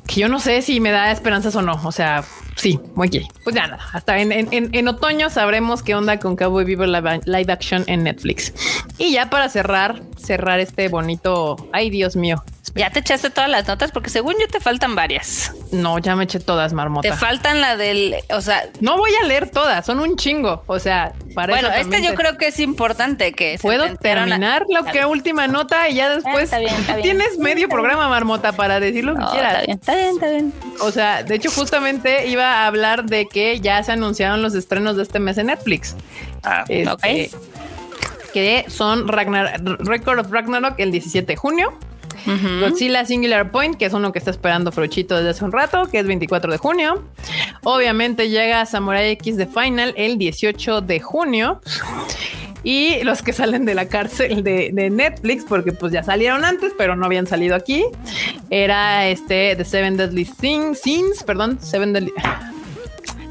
Que 0.05 0.19
yo 0.19 0.27
no 0.27 0.39
sé 0.41 0.61
si 0.61 0.81
me 0.81 0.91
da 0.91 1.09
esperanzas 1.11 1.55
o 1.55 1.61
no. 1.61 1.79
O 1.85 1.91
sea, 1.93 2.25
sí, 2.61 2.79
muy 2.95 3.09
bien. 3.09 3.23
Pues 3.43 3.55
ya 3.55 3.67
nada. 3.67 3.83
Hasta 3.91 4.19
en, 4.19 4.31
en- 4.31 4.87
otoño 4.87 5.29
sabremos 5.29 5.81
qué 5.83 5.95
onda 5.95 6.19
con 6.19 6.35
Cowboy 6.35 6.63
Vivo 6.63 6.85
live 6.85 7.51
action 7.51 7.83
en 7.87 8.03
Netflix. 8.03 8.53
Y 8.97 9.13
ya 9.13 9.29
para 9.29 9.49
cerrar, 9.49 10.01
cerrar 10.17 10.59
este 10.59 10.87
bonito, 10.87 11.55
ay 11.73 11.89
Dios 11.89 12.15
mío, 12.15 12.43
¿Ya 12.75 12.89
te 12.89 12.99
echaste 12.99 13.29
todas 13.29 13.49
las 13.49 13.67
notas? 13.67 13.91
Porque 13.91 14.09
según 14.09 14.35
yo 14.39 14.47
te 14.47 14.59
faltan 14.59 14.95
varias. 14.95 15.53
No, 15.71 15.99
ya 15.99 16.15
me 16.15 16.23
eché 16.23 16.39
todas, 16.39 16.73
marmota. 16.73 17.09
Te 17.09 17.15
faltan 17.15 17.61
la 17.61 17.77
del, 17.77 18.15
o 18.33 18.41
sea... 18.41 18.69
No 18.79 18.97
voy 18.97 19.11
a 19.21 19.25
leer 19.27 19.49
todas, 19.49 19.85
son 19.85 19.99
un 19.99 20.15
chingo. 20.15 20.63
O 20.67 20.79
sea, 20.79 21.13
para 21.35 21.53
Bueno, 21.53 21.69
esta 21.69 21.99
yo 21.99 22.13
creo 22.15 22.37
que 22.37 22.47
es 22.47 22.59
importante 22.59 23.33
que... 23.33 23.57
¿Puedo 23.61 23.95
terminar 23.97 24.65
lo 24.69 24.85
que 24.85 25.05
última 25.05 25.47
nota 25.47 25.89
y 25.89 25.95
ya 25.95 26.07
ah, 26.07 26.15
después... 26.15 26.51
tienes 27.01 27.37
medio 27.37 27.67
programa, 27.69 28.07
marmota, 28.07 28.53
para 28.53 28.79
decir 28.79 29.03
lo 29.03 29.15
que 29.15 29.25
quieras. 29.31 29.53
Está 29.53 29.65
bien, 29.65 29.79
está 29.79 29.95
bien, 29.95 30.09
está 30.09 30.29
bien. 30.29 30.53
O 30.81 30.91
sea, 30.91 31.23
de 31.23 31.35
hecho, 31.35 31.51
justamente 31.51 32.27
iba 32.27 32.63
a 32.63 32.67
hablar 32.67 33.05
de 33.05 33.27
que 33.27 33.59
ya 33.59 33.83
se 33.83 33.91
anunciaron 33.91 34.41
los 34.41 34.55
estrenos 34.55 34.95
de 34.97 35.03
este 35.03 35.19
mes 35.19 35.37
en 35.37 35.47
Netflix. 35.47 35.95
Ah, 36.43 36.63
este, 36.67 37.31
Que 38.33 38.65
son 38.67 39.07
Ragnar 39.07 39.61
Record 39.61 40.19
of 40.19 40.31
Ragnarok 40.31 40.79
el 40.79 40.91
17 40.91 41.25
de 41.25 41.35
junio. 41.35 41.77
Godzilla 42.59 43.05
Singular 43.05 43.51
Point, 43.51 43.77
que 43.77 43.85
es 43.85 43.93
uno 43.93 44.11
que 44.11 44.19
está 44.19 44.31
esperando 44.31 44.71
Frochito 44.71 45.15
desde 45.15 45.29
hace 45.29 45.45
un 45.45 45.51
rato, 45.51 45.85
que 45.85 45.99
es 45.99 46.07
24 46.07 46.51
de 46.51 46.57
junio. 46.57 47.03
Obviamente 47.63 48.29
llega 48.29 48.65
Samurai 48.65 49.11
X 49.11 49.37
The 49.37 49.47
Final 49.47 49.93
el 49.97 50.17
18 50.17 50.81
de 50.81 50.99
junio. 50.99 51.61
Y 52.63 53.03
los 53.03 53.23
que 53.23 53.33
salen 53.33 53.65
de 53.65 53.73
la 53.73 53.87
cárcel 53.87 54.43
de, 54.43 54.71
Netflix, 54.91 55.43
porque 55.47 55.71
pues 55.71 55.91
ya 55.91 56.03
salieron 56.03 56.45
antes, 56.45 56.73
pero 56.77 56.95
no 56.95 57.05
habían 57.05 57.25
salido 57.25 57.55
aquí, 57.55 57.85
era 58.51 59.07
este 59.07 59.55
The 59.55 59.65
Seven 59.65 59.97
Deadly 59.97 60.25
Sins, 60.25 61.23
perdón, 61.23 61.59
Seven 61.59 61.93
Deadly... 61.93 62.13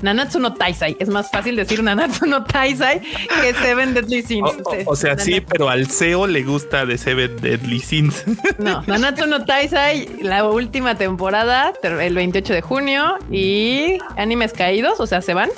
Nanatsu 0.02 0.38
no 0.38 0.54
Taisai. 0.54 0.96
Es 0.98 1.08
más 1.08 1.30
fácil 1.30 1.56
decir 1.56 1.82
Nanatsu 1.82 2.26
no 2.26 2.44
Taisai 2.44 3.00
que 3.00 3.54
Seven 3.54 3.94
Deadly 3.94 4.22
Sins. 4.26 4.50
O, 4.86 4.96
sea, 4.96 5.18
sí, 5.18 5.40
pero 5.40 5.68
al 5.68 5.86
CEO 5.86 6.26
le 6.26 6.42
gusta 6.42 6.86
de 6.86 6.98
Seven 6.98 7.36
Deadly 7.40 7.80
Sins. 7.80 8.24
No, 8.58 8.82
Nanatsu 8.86 9.26
no 9.26 9.44
Taisai, 9.44 10.06
la 10.22 10.44
última 10.44 10.94
temporada, 10.96 11.72
el 11.82 12.14
28 12.14 12.52
de 12.52 12.60
junio 12.60 13.16
y 13.30 13.98
animes 14.16 14.52
caídos, 14.52 15.00
o 15.00 15.06
sea, 15.06 15.22
se 15.22 15.34
van. 15.34 15.50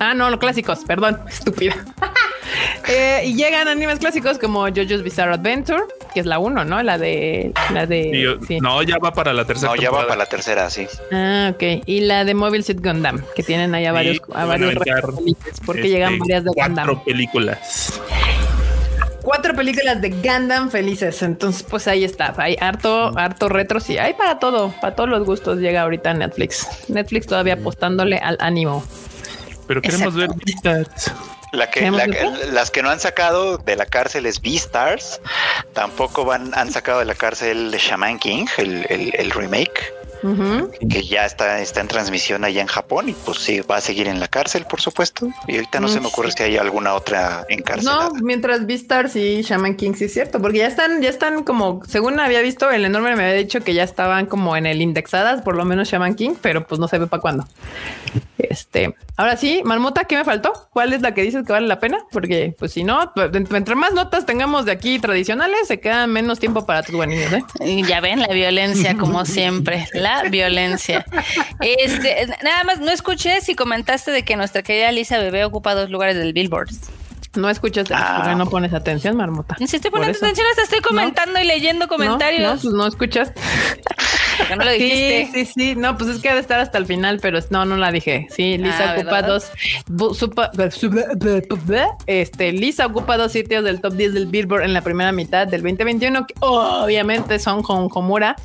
Ah, 0.00 0.14
no, 0.14 0.30
los 0.30 0.40
clásicos, 0.40 0.80
perdón, 0.86 1.20
estúpida. 1.28 1.76
Eh, 2.88 3.22
y 3.26 3.34
llegan 3.34 3.68
animes 3.68 4.00
clásicos 4.00 4.38
como 4.38 4.66
JoJo's 4.66 5.04
Bizarre 5.04 5.34
Adventure, 5.34 5.84
que 6.12 6.20
es 6.20 6.26
la 6.26 6.40
uno, 6.40 6.64
¿no? 6.64 6.82
La 6.82 6.98
de. 6.98 7.52
La 7.72 7.86
de 7.86 8.36
No, 8.60 8.82
ya 8.82 8.98
va 8.98 9.12
para 9.12 9.32
la 9.32 9.44
tercera. 9.44 9.72
No, 9.72 9.80
ya 9.80 9.90
va 9.92 10.02
para 10.02 10.16
la 10.16 10.26
tercera, 10.26 10.68
sí. 10.68 10.88
Ah, 11.12 11.52
ok. 11.54 11.84
Y 11.86 12.00
la 12.00 12.24
de 12.24 12.34
Mobile 12.34 12.64
Suit 12.64 12.80
Gundam, 12.82 13.22
que 13.36 13.44
tienen 13.44 13.72
ahí 13.74 13.86
a 13.86 13.92
varios, 13.92 14.20
a 14.34 14.46
varios 14.46 14.74
porque 15.64 15.88
llegan 15.88 16.14
este, 16.14 16.20
varias 16.20 16.44
de 16.44 16.50
Gundam. 16.56 16.86
Cuatro 16.86 17.04
películas. 17.04 18.00
Cuatro 19.22 19.54
películas 19.54 20.00
de 20.00 20.10
Gundam 20.10 20.70
felices. 20.70 21.22
Entonces, 21.22 21.62
pues 21.62 21.86
ahí 21.86 22.02
está. 22.02 22.34
Hay 22.38 22.56
harto, 22.60 23.16
harto 23.16 23.48
retro. 23.48 23.78
Sí, 23.78 23.98
hay 23.98 24.14
para 24.14 24.40
todo, 24.40 24.74
para 24.80 24.96
todos 24.96 25.08
los 25.08 25.24
gustos. 25.24 25.58
Llega 25.58 25.82
ahorita 25.82 26.14
Netflix. 26.14 26.66
Netflix 26.88 27.26
todavía 27.26 27.54
apostándole 27.54 28.16
al 28.16 28.36
ánimo. 28.40 28.82
Pero 29.70 29.82
queremos 29.82 30.16
ver 30.16 30.30
vistas. 30.34 31.12
La 31.52 31.70
que, 31.70 31.88
las 32.50 32.72
que 32.72 32.82
no 32.82 32.90
han 32.90 32.98
sacado 32.98 33.56
de 33.56 33.76
la 33.76 33.86
cárcel 33.86 34.26
es 34.26 34.42
Beastars. 34.42 35.20
Tampoco 35.74 36.24
van, 36.24 36.50
han 36.54 36.72
sacado 36.72 36.98
de 36.98 37.04
la 37.04 37.14
cárcel 37.14 37.70
de 37.70 37.78
Shaman 37.78 38.18
King, 38.18 38.46
el, 38.58 38.84
el 39.16 39.30
remake 39.30 39.92
que 40.88 41.02
ya 41.02 41.24
está, 41.24 41.60
está 41.60 41.80
en 41.80 41.88
transmisión 41.88 42.44
allá 42.44 42.60
en 42.60 42.66
Japón 42.66 43.08
y 43.08 43.12
pues 43.12 43.38
sí, 43.38 43.60
va 43.60 43.76
a 43.76 43.80
seguir 43.80 44.08
en 44.08 44.20
la 44.20 44.28
cárcel, 44.28 44.66
por 44.68 44.80
supuesto. 44.80 45.28
Y 45.46 45.56
ahorita 45.56 45.80
no 45.80 45.88
se 45.88 46.00
me 46.00 46.06
ocurre 46.06 46.32
si 46.32 46.42
hay 46.42 46.56
alguna 46.56 46.94
otra 46.94 47.44
en 47.48 47.62
cárcel. 47.62 47.86
No, 47.86 48.10
mientras 48.22 48.66
Beastars 48.66 49.16
y 49.16 49.42
Shaman 49.42 49.76
King, 49.76 49.92
sí 49.94 50.04
es 50.04 50.12
cierto, 50.12 50.40
porque 50.40 50.58
ya 50.58 50.66
están, 50.66 51.00
ya 51.02 51.08
están 51.08 51.44
como, 51.44 51.82
según 51.86 52.20
había 52.20 52.40
visto, 52.42 52.70
el 52.70 52.84
enorme 52.84 53.16
me 53.16 53.24
había 53.24 53.36
dicho 53.36 53.60
que 53.60 53.74
ya 53.74 53.84
estaban 53.84 54.26
como 54.26 54.56
en 54.56 54.66
el 54.66 54.82
indexadas, 54.82 55.42
por 55.42 55.56
lo 55.56 55.64
menos 55.64 55.88
Shaman 55.88 56.14
King, 56.14 56.34
pero 56.40 56.66
pues 56.66 56.78
no 56.78 56.88
se 56.88 56.98
ve 56.98 57.06
para 57.06 57.20
cuándo. 57.20 57.46
Este, 58.38 58.94
ahora 59.16 59.36
sí, 59.36 59.62
Marmota, 59.64 60.04
¿qué 60.04 60.16
me 60.16 60.24
faltó? 60.24 60.52
¿Cuál 60.72 60.92
es 60.92 61.02
la 61.02 61.14
que 61.14 61.22
dices 61.22 61.46
que 61.46 61.52
vale 61.52 61.66
la 61.66 61.78
pena? 61.78 61.98
Porque 62.10 62.54
pues 62.58 62.72
si 62.72 62.84
no, 62.84 63.12
pues, 63.14 63.30
entre 63.34 63.74
más 63.74 63.92
notas 63.92 64.26
tengamos 64.26 64.64
de 64.64 64.72
aquí 64.72 64.98
tradicionales, 64.98 65.68
se 65.68 65.78
queda 65.78 66.06
menos 66.06 66.38
tiempo 66.38 66.66
para 66.66 66.82
tus 66.82 66.94
buenillos, 66.94 67.32
¿eh? 67.32 67.82
Ya 67.86 68.00
ven 68.00 68.20
la 68.20 68.28
violencia 68.28 68.96
como 68.96 69.24
siempre. 69.24 69.86
La 69.92 70.09
violencia. 70.30 71.04
Este, 71.60 72.26
nada 72.42 72.64
más, 72.64 72.80
no 72.80 72.90
escuché 72.90 73.40
si 73.40 73.54
comentaste 73.54 74.10
de 74.10 74.22
que 74.24 74.36
nuestra 74.36 74.62
querida 74.62 74.92
Lisa 74.92 75.18
Bebé 75.18 75.44
ocupa 75.44 75.74
dos 75.74 75.90
lugares 75.90 76.16
del 76.16 76.32
Billboard. 76.32 76.70
No 77.34 77.48
escuchas, 77.48 77.88
ah. 77.92 78.34
no 78.36 78.46
pones 78.46 78.72
atención, 78.72 79.16
marmota. 79.16 79.56
Si 79.58 79.76
estoy 79.76 79.90
poniendo 79.90 80.18
atención, 80.18 80.46
hasta 80.50 80.62
estoy 80.62 80.80
comentando 80.80 81.40
y 81.40 81.44
leyendo 81.44 81.86
comentarios. 81.86 82.42
No, 82.42 82.54
no, 82.54 82.60
pues 82.60 82.74
no 82.74 82.86
escuchas. 82.86 83.32
no 84.56 84.64
lo 84.64 84.70
dijiste? 84.70 85.28
Sí, 85.32 85.44
sí, 85.44 85.52
sí. 85.54 85.74
No, 85.76 85.96
pues 85.96 86.10
es 86.10 86.22
que 86.22 86.28
ha 86.28 86.34
de 86.34 86.40
estar 86.40 86.60
hasta 86.60 86.78
el 86.78 86.86
final, 86.86 87.18
pero 87.20 87.38
no, 87.50 87.64
no 87.64 87.76
la 87.76 87.92
dije. 87.92 88.26
Sí, 88.30 88.58
Lisa 88.58 88.92
ah, 88.92 88.94
ocupa 88.96 89.22
dos. 89.22 89.50
este, 92.06 92.52
Lisa 92.52 92.86
ocupa 92.86 93.16
dos 93.16 93.32
sitios 93.32 93.64
del 93.64 93.80
top 93.80 93.94
10 93.94 94.14
del 94.14 94.26
Billboard 94.26 94.62
en 94.62 94.72
la 94.72 94.82
primera 94.82 95.12
mitad 95.12 95.46
del 95.46 95.62
2021, 95.62 96.26
que 96.26 96.34
obviamente 96.40 97.38
son 97.38 97.62
con 97.62 97.88
Homura 97.92 98.36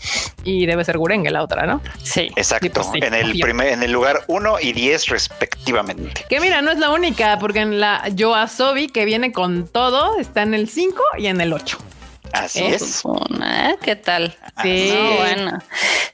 y 0.44 0.66
debe 0.66 0.84
ser 0.84 0.98
Gurenge 0.98 1.30
la 1.32 1.44
otra, 1.44 1.66
¿no? 1.66 1.82
Sí. 2.04 2.32
Exacto. 2.36 2.82
Pues 2.92 3.04
en 3.04 3.14
el 3.14 3.40
primer, 3.40 3.68
en 3.70 3.84
el 3.84 3.92
lugar 3.92 4.24
1 4.28 4.60
y 4.62 4.74
10 4.74 5.08
respectivamente. 5.08 6.26
Que 6.30 6.40
mira, 6.40 6.62
no 6.62 6.72
es 6.72 6.80
la 6.80 6.92
única, 6.92 7.38
porque 7.40 7.60
en 7.60 7.80
la 7.80 8.08
Yoasobi, 8.10 8.88
que 8.88 9.06
viene 9.06 9.32
con 9.32 9.68
todo, 9.68 10.20
está 10.20 10.44
en 10.44 10.54
el 10.54 10.70
5 10.70 11.02
y 11.18 11.28
en 11.28 11.42
el 11.42 11.54
8. 11.54 11.78
Así 12.36 12.64
es. 12.66 13.04
¿eh? 13.44 13.76
¿Qué 13.82 13.96
tal? 13.96 14.36
Sí, 14.62 14.94
bueno, 15.18 15.58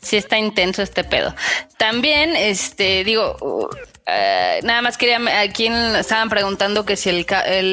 sí 0.01 0.17
está 0.17 0.37
intenso 0.37 0.81
este 0.81 1.03
pedo. 1.03 1.33
También, 1.77 2.35
este, 2.35 3.03
digo, 3.03 3.69
uh, 4.11 4.65
nada 4.65 4.81
más 4.81 4.97
quería, 4.97 5.19
aquí 5.39 5.67
estaban 5.67 6.29
preguntando 6.29 6.85
que 6.85 6.95
si 6.95 7.09
el, 7.09 7.25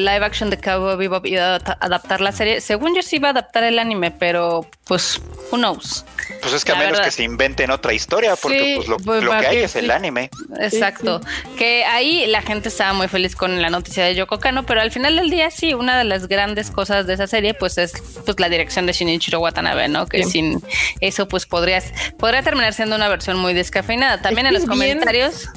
live 0.05 0.25
action 0.25 0.49
de 0.49 0.57
Cowboy 0.57 0.97
Bebop 0.97 1.25
iba 1.25 1.55
a 1.55 1.77
adaptar 1.79 2.21
la 2.21 2.31
serie. 2.31 2.61
Según 2.61 2.95
yo 2.95 3.01
sí 3.01 3.17
iba 3.17 3.29
a 3.29 3.31
adaptar 3.31 3.63
el 3.63 3.79
anime, 3.79 4.11
pero 4.11 4.65
pues, 4.85 5.21
who 5.51 5.57
knows. 5.57 6.05
Pues 6.41 6.53
es 6.53 6.65
que 6.65 6.71
a 6.71 6.75
menos 6.75 6.99
que 6.99 7.11
se 7.11 7.23
inventen 7.23 7.71
otra 7.71 7.93
historia, 7.93 8.35
porque 8.35 8.75
pues, 8.77 8.87
lo, 8.87 8.97
pues, 8.97 9.23
que 9.23 9.47
hay 9.47 9.57
es 9.57 9.75
el 9.75 9.91
anime. 9.91 10.29
Exacto. 10.59 11.21
que 11.57 11.85
ahí 11.85 12.25
la 12.27 12.41
gente 12.41 12.69
estaba 12.69 12.93
muy 12.93 13.07
feliz 13.07 13.35
con 13.35 13.61
la 13.61 13.69
noticia 13.69 14.03
de 14.03 14.15
Yoko 14.15 14.39
Kano, 14.39 14.65
pero 14.65 14.81
al 14.81 14.91
final 14.91 15.15
del 15.15 15.29
día 15.29 15.51
sí, 15.51 15.73
una 15.73 15.97
de 15.97 16.03
las 16.03 16.27
grandes 16.27 16.71
cosas 16.71 17.07
de 17.07 17.13
esa 17.13 17.27
serie 17.27 17.53
pues 17.53 17.77
es 17.77 17.93
pues 18.25 18.39
la 18.39 18.49
dirección 18.49 18.85
de 18.85 18.93
Shinichiro 18.93 19.39
Watanabe, 19.39 19.87
¿no? 19.87 20.07
Que 20.07 20.23
sin 20.23 20.61
eso 20.99 21.27
pues 21.27 21.45
podrías 21.45 21.93
podría 22.17 22.43
terminar 22.43 22.73
siendo 22.73 22.95
una 22.95 23.07
versión 23.09 23.37
muy 23.37 23.53
descafeinada. 23.53 24.21
También 24.21 24.47
en 24.47 24.53
los 24.53 24.65
comentarios 24.65 25.49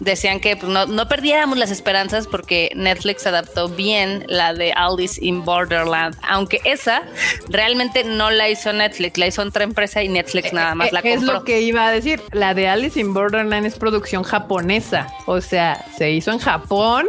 decían 0.00 0.40
que 0.40 0.56
pues, 0.56 0.70
no, 0.70 0.86
no 0.86 1.08
perdiéramos 1.08 1.58
las 1.58 1.70
esperanzas 1.70 2.26
porque 2.26 2.70
Netflix 2.74 3.26
adaptó 3.26 3.68
bien 3.68 4.24
la 4.28 4.54
de 4.54 4.72
Alice 4.72 5.24
in 5.24 5.44
Borderland, 5.44 6.16
aunque 6.28 6.60
esa 6.64 7.02
realmente 7.48 8.04
no 8.04 8.30
la 8.30 8.48
hizo 8.48 8.72
Netflix, 8.72 9.18
la 9.18 9.26
hizo 9.26 9.42
otra 9.42 9.64
empresa 9.64 10.02
y 10.02 10.08
Netflix 10.08 10.48
eh, 10.48 10.54
nada 10.54 10.74
más 10.74 10.92
la 10.92 11.02
compró. 11.02 11.20
Es 11.20 11.22
lo 11.22 11.44
que 11.44 11.60
iba 11.60 11.86
a 11.86 11.92
decir, 11.92 12.22
la 12.32 12.54
de 12.54 12.68
Alice 12.68 12.98
in 12.98 13.12
Borderland 13.12 13.66
es 13.66 13.76
producción 13.76 14.22
japonesa, 14.22 15.08
o 15.26 15.40
sea, 15.40 15.84
se 15.96 16.10
hizo 16.10 16.30
en 16.32 16.38
Japón 16.38 17.06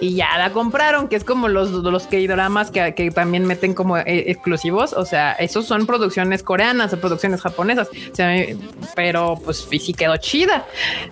y 0.00 0.14
ya 0.14 0.36
la 0.38 0.50
compraron, 0.50 1.08
que 1.08 1.16
es 1.16 1.24
como 1.24 1.48
los, 1.48 1.70
los 1.70 2.06
K-dramas 2.06 2.70
que, 2.70 2.94
que 2.94 3.10
también 3.10 3.46
meten 3.46 3.74
como 3.74 3.98
eh, 3.98 4.30
exclusivos, 4.30 4.92
o 4.92 5.04
sea, 5.04 5.32
esos 5.32 5.66
son 5.66 5.86
producciones 5.86 6.42
coreanas 6.42 6.92
o 6.92 7.00
producciones 7.00 7.40
japonesas, 7.40 7.88
pero 8.94 9.40
pues 9.44 9.66
sí 9.70 9.92
quedó 9.92 10.16
chida. 10.16 10.66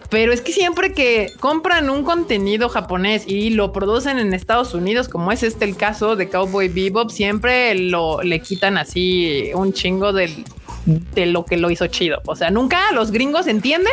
Pero 0.08 0.32
es 0.32 0.40
que 0.40 0.52
siempre 0.52 0.79
que 0.88 1.32
compran 1.38 1.90
un 1.90 2.02
contenido 2.02 2.68
japonés 2.68 3.24
y 3.26 3.50
lo 3.50 3.72
producen 3.72 4.18
en 4.18 4.34
Estados 4.34 4.74
Unidos, 4.74 5.08
como 5.08 5.32
es 5.32 5.42
este 5.42 5.64
el 5.64 5.76
caso 5.76 6.16
de 6.16 6.28
Cowboy 6.28 6.68
Bebop, 6.68 7.10
siempre 7.10 7.74
lo 7.74 8.22
le 8.22 8.40
quitan 8.40 8.78
así 8.78 9.50
un 9.54 9.72
chingo 9.72 10.12
del 10.12 10.44
de 10.86 11.26
lo 11.26 11.44
que 11.44 11.56
lo 11.56 11.70
hizo 11.70 11.86
chido. 11.86 12.20
O 12.26 12.36
sea, 12.36 12.50
nunca 12.50 12.92
los 12.92 13.10
gringos 13.10 13.46
entienden 13.46 13.92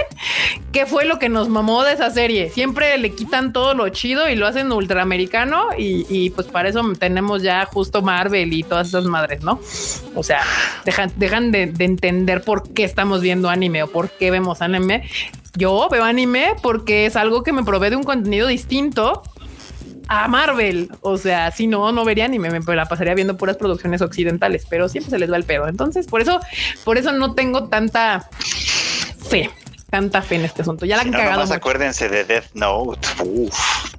qué 0.71 0.85
fue 0.85 1.05
lo 1.05 1.19
que 1.19 1.29
nos 1.29 1.49
mamó 1.49 1.83
de 1.83 1.93
esa 1.93 2.09
serie. 2.09 2.49
Siempre 2.49 2.97
le 2.97 3.11
quitan 3.11 3.53
todo 3.53 3.73
lo 3.73 3.89
chido 3.89 4.29
y 4.29 4.35
lo 4.35 4.47
hacen 4.47 4.71
ultraamericano 4.71 5.69
y, 5.77 6.29
pues 6.31 6.47
para 6.47 6.69
eso 6.69 6.81
tenemos 6.97 7.43
ya 7.43 7.65
justo 7.65 8.01
Marvel 8.01 8.53
y 8.53 8.63
todas 8.63 8.87
esas 8.87 9.05
madres, 9.05 9.43
¿no? 9.43 9.59
O 10.15 10.23
sea, 10.23 10.41
dejan, 10.85 11.11
dejan 11.17 11.51
de, 11.51 11.67
de 11.67 11.85
entender 11.85 12.41
por 12.41 12.73
qué 12.73 12.83
estamos 12.83 13.21
viendo 13.21 13.49
anime 13.49 13.83
o 13.83 13.87
por 13.87 14.09
qué 14.09 14.31
vemos 14.31 14.61
anime. 14.61 15.03
Yo 15.57 15.89
veo 15.89 16.03
anime 16.03 16.53
porque 16.61 17.05
es 17.05 17.15
algo 17.15 17.43
que 17.43 17.51
me 17.51 17.63
provee 17.63 17.89
de 17.89 17.95
un 17.95 18.03
contenido 18.03 18.47
distinto 18.47 19.23
a 20.07 20.27
Marvel. 20.27 20.89
O 21.01 21.17
sea, 21.17 21.51
si 21.51 21.67
no, 21.67 21.91
no 21.91 22.05
vería 22.05 22.27
ni 22.27 22.39
me, 22.39 22.59
la 22.59 22.85
pasaría 22.85 23.15
viendo 23.15 23.37
puras 23.37 23.57
producciones 23.57 24.01
occidentales, 24.01 24.65
pero 24.69 24.87
siempre 24.87 25.11
se 25.11 25.19
les 25.19 25.31
va 25.31 25.37
el 25.37 25.43
pedo. 25.43 25.67
Entonces, 25.67 26.07
por 26.07 26.21
eso, 26.21 26.39
por 26.83 26.97
eso 26.97 27.11
no 27.11 27.33
tengo 27.33 27.69
tanta 27.69 28.29
fe 29.29 29.49
tanta 29.89 30.21
fe 30.21 30.35
en 30.35 30.45
este 30.45 30.63
asunto. 30.63 30.85
Ya 30.85 30.97
la 30.97 31.03
han 31.03 31.11
cagado. 31.11 31.53
Acuérdense 31.53 32.09
de 32.09 32.25
Death 32.25 32.53
Note. 32.53 33.07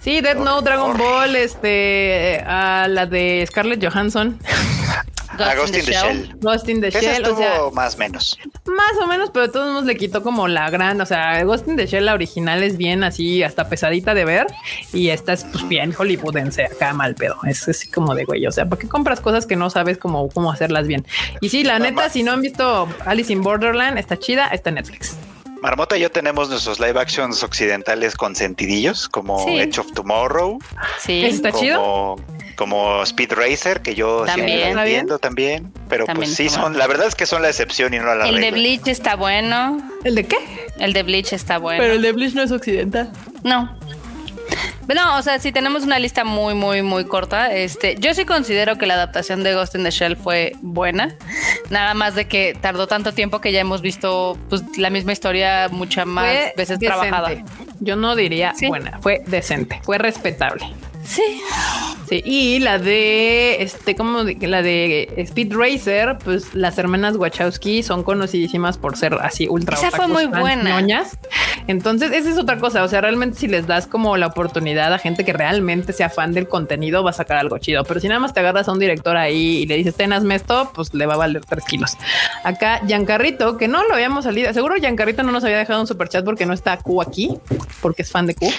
sí, 0.00 0.20
Death 0.20 0.38
Note, 0.38 0.64
Dragon 0.64 0.96
Ball, 0.96 1.34
este, 1.34 2.44
a 2.46 2.86
la 2.88 3.06
de 3.06 3.44
Scarlett 3.48 3.82
Johansson. 3.82 4.38
a 5.40 5.54
Ghost 5.54 5.74
in 5.74 5.84
the 5.84 5.92
Shell. 5.92 6.34
Ghost 6.40 6.68
in 6.68 6.80
the 6.80 6.90
Shell, 6.90 7.24
o 7.24 7.36
sea, 7.36 7.60
más 7.72 7.94
o 7.94 7.98
menos. 7.98 8.38
Más 8.66 9.02
o 9.02 9.06
menos, 9.06 9.30
pero 9.32 9.50
todos 9.50 9.72
nos 9.72 9.84
le 9.84 9.96
quitó 9.96 10.22
como 10.22 10.48
la 10.48 10.70
gran, 10.70 11.00
o 11.00 11.06
sea, 11.06 11.42
Ghost 11.44 11.68
in 11.68 11.76
the 11.76 11.86
Shell, 11.86 12.06
la 12.06 12.14
original 12.14 12.62
es 12.62 12.76
bien 12.76 13.04
así, 13.04 13.42
hasta 13.42 13.68
pesadita 13.68 14.14
de 14.14 14.24
ver 14.24 14.46
y 14.92 15.10
esta 15.10 15.32
es 15.32 15.44
pues 15.44 15.66
bien 15.68 15.92
hollywoodense 15.92 16.64
acá 16.64 16.92
mal 16.92 17.14
pedo. 17.14 17.36
Es 17.46 17.68
así 17.68 17.90
como 17.90 18.14
de 18.14 18.24
güey, 18.24 18.46
o 18.46 18.52
sea, 18.52 18.66
¿por 18.66 18.78
qué 18.78 18.88
compras 18.88 19.20
cosas 19.20 19.46
que 19.46 19.56
no 19.56 19.70
sabes 19.70 19.98
cómo, 19.98 20.28
cómo 20.28 20.50
hacerlas 20.50 20.86
bien? 20.86 21.06
Y 21.40 21.48
sí, 21.48 21.64
la 21.64 21.78
neta, 21.78 22.08
si 22.08 22.22
no 22.22 22.32
han 22.32 22.42
visto 22.42 22.88
Alice 23.04 23.32
in 23.32 23.42
Borderland, 23.42 23.98
está 23.98 24.18
chida, 24.18 24.48
está 24.48 24.70
en 24.70 24.76
Netflix. 24.76 25.16
Marmota 25.60 25.96
y 25.96 26.00
yo 26.00 26.10
tenemos 26.10 26.48
nuestros 26.48 26.78
live 26.78 27.00
actions 27.00 27.42
occidentales 27.42 28.14
con 28.14 28.36
sentidillos, 28.36 29.08
como 29.08 29.48
Edge 29.48 29.80
of 29.80 29.92
Tomorrow. 29.92 30.58
Sí, 31.00 31.24
está 31.24 31.52
chido. 31.52 32.16
Como 32.58 33.04
Speed 33.04 33.34
Racer, 33.34 33.82
que 33.82 33.94
yo 33.94 34.24
también. 34.26 34.62
siempre 34.62 34.84
viendo 34.84 35.20
también. 35.20 35.72
Pero 35.88 36.06
pues 36.06 36.34
sí, 36.34 36.48
son, 36.48 36.76
la 36.76 36.88
verdad 36.88 37.06
es 37.06 37.14
que 37.14 37.24
son 37.24 37.40
la 37.40 37.48
excepción 37.48 37.94
y 37.94 37.98
no 38.00 38.12
la 38.16 38.28
El 38.28 38.40
de 38.40 38.50
Bleach 38.50 38.88
está 38.88 39.14
bueno. 39.14 39.80
¿El 40.02 40.16
de 40.16 40.26
qué? 40.26 40.38
El 40.80 40.92
de 40.92 41.04
Bleach 41.04 41.32
está 41.32 41.58
bueno. 41.58 41.80
Pero 41.80 41.94
el 41.94 42.02
de 42.02 42.10
Bleach 42.10 42.34
no 42.34 42.42
es 42.42 42.50
occidental. 42.50 43.12
No. 43.44 43.78
No, 44.92 45.18
o 45.18 45.22
sea, 45.22 45.38
si 45.38 45.52
tenemos 45.52 45.84
una 45.84 46.00
lista 46.00 46.24
muy, 46.24 46.54
muy, 46.54 46.82
muy 46.82 47.04
corta. 47.04 47.54
Este, 47.54 47.94
yo 48.00 48.12
sí 48.12 48.24
considero 48.24 48.76
que 48.76 48.86
la 48.86 48.94
adaptación 48.94 49.44
de 49.44 49.54
Ghost 49.54 49.76
in 49.76 49.84
the 49.84 49.92
Shell 49.92 50.16
fue 50.16 50.54
buena. 50.60 51.14
Nada 51.70 51.94
más 51.94 52.16
de 52.16 52.26
que 52.26 52.56
tardó 52.60 52.88
tanto 52.88 53.12
tiempo 53.12 53.40
que 53.40 53.52
ya 53.52 53.60
hemos 53.60 53.82
visto 53.82 54.36
pues, 54.48 54.64
la 54.78 54.90
misma 54.90 55.12
historia 55.12 55.68
muchas 55.70 56.06
más 56.06 56.34
veces 56.56 56.80
trabajada. 56.80 57.30
Yo 57.78 57.94
no 57.94 58.16
diría 58.16 58.52
buena, 58.66 58.98
fue 59.00 59.22
decente, 59.26 59.80
fue 59.84 59.98
respetable. 59.98 60.66
Sí. 61.08 61.40
Sí, 62.08 62.22
y 62.24 62.58
la 62.60 62.78
de 62.78 63.62
este, 63.62 63.94
como 63.94 64.22
la 64.22 64.62
de 64.62 65.12
Speed 65.16 65.54
Racer, 65.54 66.16
pues 66.24 66.54
las 66.54 66.78
hermanas 66.78 67.16
Wachowski 67.16 67.82
son 67.82 68.02
conocidísimas 68.02 68.78
por 68.78 68.96
ser 68.96 69.14
así 69.20 69.46
ultra 69.46 69.76
Esa 69.76 69.90
fue 69.90 70.06
muy 70.06 70.26
buena. 70.26 70.80
Entonces, 71.66 72.12
esa 72.12 72.30
es 72.30 72.38
otra 72.38 72.58
cosa. 72.58 72.82
O 72.82 72.88
sea, 72.88 73.02
realmente 73.02 73.38
si 73.38 73.46
les 73.46 73.66
das 73.66 73.86
como 73.86 74.16
la 74.16 74.28
oportunidad 74.28 74.92
a 74.94 74.98
gente 74.98 75.24
que 75.24 75.34
realmente 75.34 75.92
sea 75.92 76.08
fan 76.08 76.32
del 76.32 76.48
contenido, 76.48 77.04
va 77.04 77.10
a 77.10 77.12
sacar 77.12 77.36
algo 77.36 77.58
chido. 77.58 77.84
Pero 77.84 78.00
si 78.00 78.08
nada 78.08 78.20
más 78.20 78.32
te 78.32 78.40
agarras 78.40 78.68
a 78.68 78.72
un 78.72 78.78
director 78.78 79.18
ahí 79.18 79.58
y 79.58 79.66
le 79.66 79.76
dices, 79.76 79.94
ten, 79.94 80.14
hazme 80.14 80.34
esto, 80.34 80.72
pues 80.74 80.94
le 80.94 81.04
va 81.04 81.14
a 81.14 81.18
valer 81.18 81.44
tres 81.44 81.64
kilos. 81.66 81.98
Acá, 82.42 82.80
Giancarrito, 82.86 83.58
que 83.58 83.68
no 83.68 83.86
lo 83.86 83.94
habíamos 83.94 84.24
salido. 84.24 84.50
Seguro 84.54 84.76
Giancarrito 84.76 85.22
no 85.22 85.32
nos 85.32 85.44
había 85.44 85.58
dejado 85.58 85.80
un 85.80 85.86
super 85.86 86.08
chat 86.08 86.24
porque 86.24 86.46
no 86.46 86.54
está 86.54 86.78
Q 86.78 87.02
aquí, 87.02 87.38
porque 87.82 88.00
es 88.00 88.10
fan 88.10 88.26
de 88.26 88.34
Q. 88.34 88.50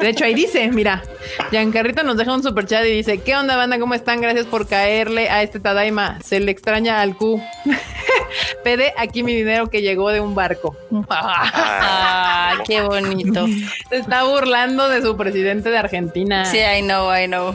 De 0.00 0.08
hecho, 0.08 0.24
ahí 0.24 0.32
dice, 0.32 0.70
mira, 0.72 1.02
Giancarrito 1.50 1.85
nos 1.94 2.16
deja 2.16 2.34
un 2.34 2.42
super 2.42 2.66
chat 2.66 2.84
y 2.84 2.90
dice, 2.90 3.18
¿qué 3.18 3.36
onda, 3.36 3.56
banda? 3.56 3.78
¿Cómo 3.78 3.94
están? 3.94 4.20
Gracias 4.20 4.46
por 4.46 4.66
caerle 4.66 5.28
a 5.28 5.42
este 5.42 5.60
Tadaima. 5.60 6.18
Se 6.22 6.40
le 6.40 6.50
extraña 6.50 7.00
al 7.00 7.16
Q. 7.16 7.40
Pede 8.64 8.92
aquí 8.98 9.22
mi 9.22 9.34
dinero 9.34 9.68
que 9.68 9.82
llegó 9.82 10.10
de 10.10 10.20
un 10.20 10.34
barco. 10.34 10.76
ah, 11.08 12.54
qué 12.66 12.82
bonito. 12.82 13.46
Se 13.88 13.96
está 13.96 14.24
burlando 14.24 14.88
de 14.88 15.02
su 15.02 15.16
presidente 15.16 15.70
de 15.70 15.78
Argentina. 15.78 16.44
Sí, 16.44 16.58
I 16.58 16.82
know, 16.82 17.14
I 17.14 17.26
know. 17.26 17.54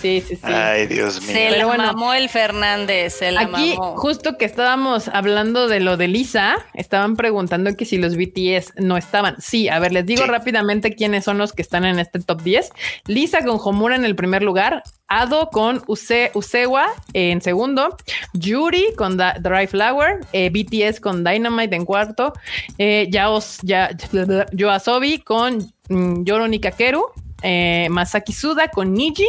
sí, 0.00 0.22
sí, 0.26 0.36
sí. 0.36 0.40
Ay, 0.42 0.86
Dios 0.86 1.20
mío. 1.22 1.32
Se 1.32 1.50
la 1.50 1.66
mamó 1.66 2.14
el 2.14 2.28
Fernández, 2.28 3.14
se 3.14 3.32
la 3.32 3.42
aquí, 3.42 3.76
justo 3.96 4.36
que 4.36 4.44
estábamos 4.44 5.08
hablando 5.08 5.68
de 5.68 5.80
lo 5.80 5.96
de 5.96 6.08
Lisa, 6.08 6.56
estaban 6.74 7.16
preguntando 7.16 7.74
que 7.76 7.84
si 7.84 7.96
los 7.96 8.16
BTS 8.16 8.74
no 8.78 8.96
estaban. 8.96 9.36
Sí, 9.40 9.68
a 9.68 9.78
ver, 9.78 9.92
les 9.92 10.04
digo 10.04 10.26
rápidamente 10.26 10.94
quiénes 10.94 11.24
son 11.24 11.38
los 11.38 11.52
que 11.52 11.62
están 11.62 11.84
en 11.84 11.97
este 11.98 12.20
top 12.20 12.42
10. 12.42 12.70
Lisa 13.06 13.44
con 13.44 13.58
Homura 13.62 13.96
en 13.96 14.04
el 14.04 14.16
primer 14.16 14.42
lugar, 14.42 14.82
Ado 15.08 15.48
con 15.50 15.82
Use, 15.86 16.30
Usewa 16.34 16.86
en 17.12 17.40
segundo, 17.40 17.96
Yuri 18.34 18.94
con 18.96 19.16
Dry 19.16 19.66
Flower, 19.66 20.20
eh, 20.32 20.50
BTS 20.50 21.00
con 21.00 21.24
Dynamite 21.24 21.74
en 21.74 21.84
cuarto, 21.84 22.32
eh, 22.78 23.08
Yaos, 23.10 23.58
ya, 23.62 23.90
Yoasobi 24.52 25.18
con 25.20 25.72
mm, 25.88 26.24
Yoro 26.24 26.46
Nikakeru, 26.46 27.06
eh, 27.42 27.86
Masaki 27.90 28.32
Suda 28.32 28.68
con 28.68 28.92
Niji, 28.92 29.26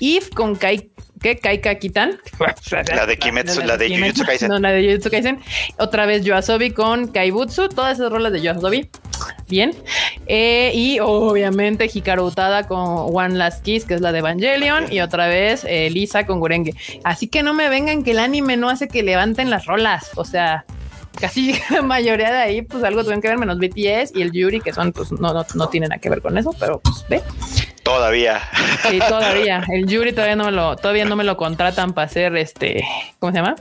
Eve 0.00 0.28
con 0.34 0.56
Kai 0.56 0.89
¿Qué? 1.20 1.38
Kaika 1.38 1.74
Kitan. 1.74 2.18
La 2.94 3.06
de 3.06 3.18
Kimetsu, 3.18 3.60
la, 3.60 3.76
de, 3.76 3.88
Jujutsu 3.88 4.24
Kaisen. 4.24 4.48
No, 4.48 4.58
la 4.58 4.70
de 4.72 4.82
Jujutsu 4.82 5.10
Kaisen. 5.10 5.40
Otra 5.78 6.06
vez 6.06 6.24
Yoasobi 6.24 6.70
con 6.70 7.08
Kaibutsu. 7.08 7.68
Todas 7.68 7.98
esas 7.98 8.10
rolas 8.10 8.32
de 8.32 8.40
Yoasobi. 8.40 8.88
Bien. 9.48 9.74
Eh, 10.26 10.72
y 10.74 10.98
obviamente 11.00 11.90
Hikaru 11.92 12.24
Utada 12.24 12.66
con 12.66 13.14
One 13.14 13.36
Last 13.36 13.62
Kiss, 13.62 13.84
que 13.84 13.94
es 13.94 14.00
la 14.00 14.12
de 14.12 14.20
Evangelion. 14.20 14.90
Y 14.90 15.00
otra 15.00 15.26
vez 15.26 15.64
eh, 15.68 15.90
Lisa 15.90 16.24
con 16.24 16.40
Gurenge. 16.40 16.72
Así 17.04 17.28
que 17.28 17.42
no 17.42 17.52
me 17.52 17.68
vengan 17.68 18.02
que 18.02 18.12
el 18.12 18.18
anime 18.18 18.56
no 18.56 18.70
hace 18.70 18.88
que 18.88 19.02
levanten 19.02 19.50
las 19.50 19.66
rolas. 19.66 20.12
O 20.16 20.24
sea, 20.24 20.64
casi 21.20 21.54
la 21.70 21.82
mayoría 21.82 22.30
de 22.30 22.38
ahí, 22.38 22.62
pues 22.62 22.82
algo 22.82 23.02
tuvieron 23.02 23.20
que 23.20 23.28
ver, 23.28 23.38
menos 23.38 23.58
BTS 23.58 24.16
y 24.16 24.22
el 24.22 24.32
Yuri, 24.32 24.60
que 24.60 24.72
son, 24.72 24.92
pues 24.92 25.12
no, 25.12 25.34
no, 25.34 25.44
no 25.54 25.68
tienen 25.68 25.90
nada 25.90 26.00
que 26.00 26.08
ver 26.08 26.22
con 26.22 26.38
eso, 26.38 26.54
pero 26.58 26.80
pues 26.80 27.04
ve. 27.08 27.22
Todavía. 27.90 28.40
Sí, 28.88 28.98
todavía. 29.08 29.64
El 29.68 29.86
Yuri 29.86 30.12
todavía 30.12 30.36
no 30.36 30.44
me 30.44 30.52
lo, 30.52 30.76
todavía 30.76 31.04
no 31.04 31.16
me 31.16 31.24
lo 31.24 31.36
contratan 31.36 31.92
para 31.92 32.06
hacer 32.06 32.36
este, 32.36 32.84
¿cómo 33.18 33.32
se 33.32 33.38
llama? 33.38 33.56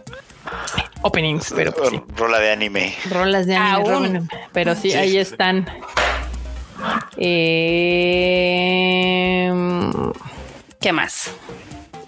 Openings, 1.01 1.51
pero 1.56 1.72
pues, 1.72 1.89
sí. 1.89 1.99
Rola 2.15 2.38
de 2.39 2.51
anime. 2.51 2.93
Rolas 3.10 3.47
de 3.47 3.56
anime. 3.56 4.27
Pero 4.53 4.76
sí, 4.76 4.93
ahí 4.93 5.18
están. 5.18 5.68
Eh, 7.18 8.30
¿Qué 10.80 10.93
más? 10.93 11.31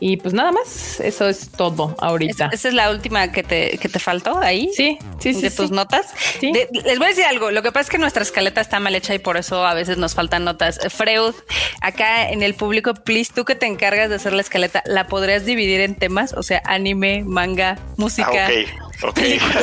Y 0.03 0.17
pues 0.17 0.33
nada 0.33 0.51
más, 0.51 0.99
eso 0.99 1.29
es 1.29 1.51
todo 1.51 1.95
ahorita. 1.99 2.49
¿Esa 2.51 2.69
es 2.69 2.73
la 2.73 2.89
última 2.89 3.31
que 3.31 3.43
te, 3.43 3.77
que 3.77 3.87
te 3.87 3.99
faltó 3.99 4.39
ahí? 4.39 4.71
Sí, 4.75 4.97
sí, 5.19 5.35
sí. 5.35 5.43
De 5.43 5.51
tus 5.51 5.69
notas. 5.69 6.07
les 6.41 6.97
voy 6.97 7.05
a 7.05 7.09
decir 7.09 7.23
algo. 7.25 7.51
Lo 7.51 7.61
que 7.61 7.71
pasa 7.71 7.81
es 7.81 7.89
que 7.91 7.97
nuestra 7.99 8.23
escaleta 8.23 8.61
está 8.61 8.79
mal 8.79 8.95
hecha 8.95 9.13
y 9.13 9.19
por 9.19 9.37
eso 9.37 9.63
a 9.63 9.75
veces 9.75 9.99
nos 9.99 10.15
faltan 10.15 10.43
notas. 10.43 10.79
Freud, 10.89 11.35
acá 11.81 12.27
en 12.31 12.41
el 12.41 12.55
público, 12.55 12.95
please, 12.95 13.31
tú 13.31 13.45
que 13.45 13.53
te 13.53 13.67
encargas 13.67 14.09
de 14.09 14.15
hacer 14.15 14.33
la 14.33 14.41
escaleta, 14.41 14.81
¿la 14.87 15.05
podrías 15.05 15.45
dividir 15.45 15.81
en 15.81 15.93
temas? 15.93 16.33
O 16.33 16.41
sea, 16.41 16.63
anime, 16.65 17.23
manga, 17.23 17.77
música. 17.97 18.47
Ah, 18.47 19.07
ok, 19.07 19.19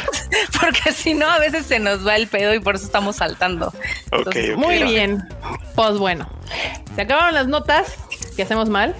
Porque 0.60 0.93
si 0.93 1.15
no, 1.15 1.28
a 1.28 1.40
veces 1.40 1.66
se 1.66 1.81
nos 1.81 2.06
va 2.06 2.15
el 2.15 2.28
pedo 2.28 2.55
y 2.55 2.60
por 2.60 2.77
eso 2.77 2.85
estamos 2.85 3.16
saltando. 3.16 3.73
muy 4.56 4.85
bien. 4.85 5.20
Pues 5.74 5.98
bueno, 5.98 6.31
se 6.94 7.02
acabaron 7.02 7.35
las 7.35 7.48
notas 7.48 7.94
que 8.36 8.43
hacemos 8.43 8.69
mal 8.69 8.94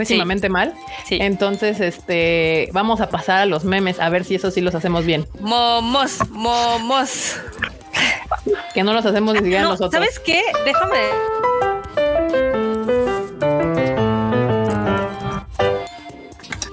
pésimamente 0.00 0.48
mal. 0.48 0.74
Entonces, 1.10 1.80
este, 1.80 2.70
vamos 2.72 3.02
a 3.02 3.10
pasar 3.10 3.40
a 3.40 3.46
los 3.46 3.64
memes 3.64 4.00
a 4.00 4.08
ver 4.08 4.24
si 4.24 4.34
eso 4.34 4.50
sí 4.50 4.62
los 4.62 4.74
hacemos 4.74 5.04
bien. 5.04 5.26
Momos, 5.40 6.18
momos. 6.30 7.36
Que 8.72 8.82
no 8.82 8.94
los 8.94 9.04
hacemos 9.04 9.34
ni 9.34 9.40
siquiera 9.40 9.64
nosotros. 9.64 9.92
¿Sabes 9.92 10.18
qué? 10.18 10.42
Déjame. 10.64 11.00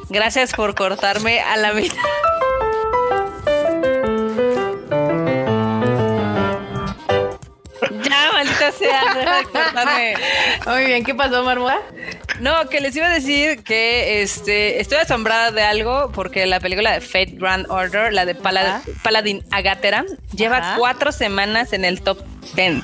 Gracias 0.10 0.54
por 0.54 0.74
cortarme 0.74 1.42
a 1.42 1.58
la 1.58 1.74
mitad. 1.74 1.98
ya, 8.10 8.32
maldita 8.32 8.72
sea, 8.72 9.14
deja 9.14 9.38
de 9.38 9.44
cortarme. 9.44 10.14
Muy 10.66 10.86
bien, 10.86 11.04
¿qué 11.04 11.14
pasó, 11.14 11.44
Marmoa? 11.44 11.82
No, 12.40 12.70
que 12.70 12.82
les 12.82 12.96
iba 12.96 13.08
a 13.08 13.14
decir 13.14 13.64
que 13.64 14.22
este 14.22 14.80
estoy 14.80 15.00
asombrada 15.00 15.52
de 15.52 15.62
algo 15.62 16.12
porque 16.14 16.46
la 16.46 16.60
película 16.60 16.92
de 16.92 17.02
Fate 17.02 17.34
Grand 17.34 17.66
Order, 17.70 18.14
la 18.14 18.26
de 18.26 18.36
Paladin 18.36 19.44
Agatera, 19.52 20.06
lleva 20.36 20.76
cuatro 20.78 21.12
semanas 21.12 21.74
en 21.74 21.86
el 21.86 22.02
top 22.02 22.20
ten. 22.56 22.84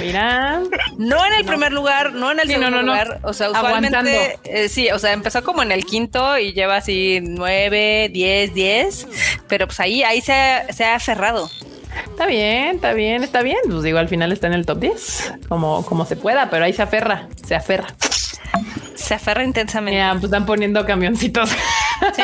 Mira. 0.00 0.62
No 0.98 1.24
en 1.24 1.32
el 1.32 1.44
primer 1.44 1.72
lugar, 1.72 2.12
no 2.12 2.30
en 2.30 2.40
el 2.40 2.48
segundo 2.48 2.82
lugar. 2.82 3.20
O 3.22 3.32
sea, 3.32 3.50
usualmente. 3.50 4.38
Eh, 4.44 4.68
sí, 4.68 4.90
o 4.90 4.98
sea, 4.98 5.12
empezó 5.12 5.42
como 5.42 5.62
en 5.62 5.72
el 5.72 5.84
quinto 5.84 6.38
y 6.38 6.52
lleva 6.52 6.76
así 6.76 7.20
nueve, 7.22 8.10
diez, 8.12 8.52
diez. 8.54 9.06
Pero 9.48 9.66
pues 9.66 9.80
ahí, 9.80 10.02
ahí 10.02 10.20
se 10.20 10.32
ha, 10.32 10.72
se 10.72 10.84
ha 10.84 10.94
aferrado. 10.96 11.50
Está 12.08 12.26
bien, 12.26 12.76
está 12.76 12.92
bien, 12.92 13.24
está 13.24 13.42
bien. 13.42 13.58
Pues 13.66 13.82
digo, 13.82 13.98
al 13.98 14.08
final 14.08 14.32
está 14.32 14.46
en 14.46 14.52
el 14.52 14.66
top 14.66 14.78
10, 14.78 15.34
como, 15.48 15.84
como 15.84 16.04
se 16.06 16.16
pueda, 16.16 16.50
pero 16.50 16.64
ahí 16.64 16.72
se 16.72 16.82
aferra, 16.82 17.28
se 17.44 17.54
aferra. 17.54 17.94
Se 18.94 19.14
aferra 19.14 19.42
intensamente. 19.44 19.98
Ya, 19.98 20.12
pues 20.12 20.24
están 20.24 20.46
poniendo 20.46 20.84
camioncitos. 20.84 21.50
Sí, 22.14 22.22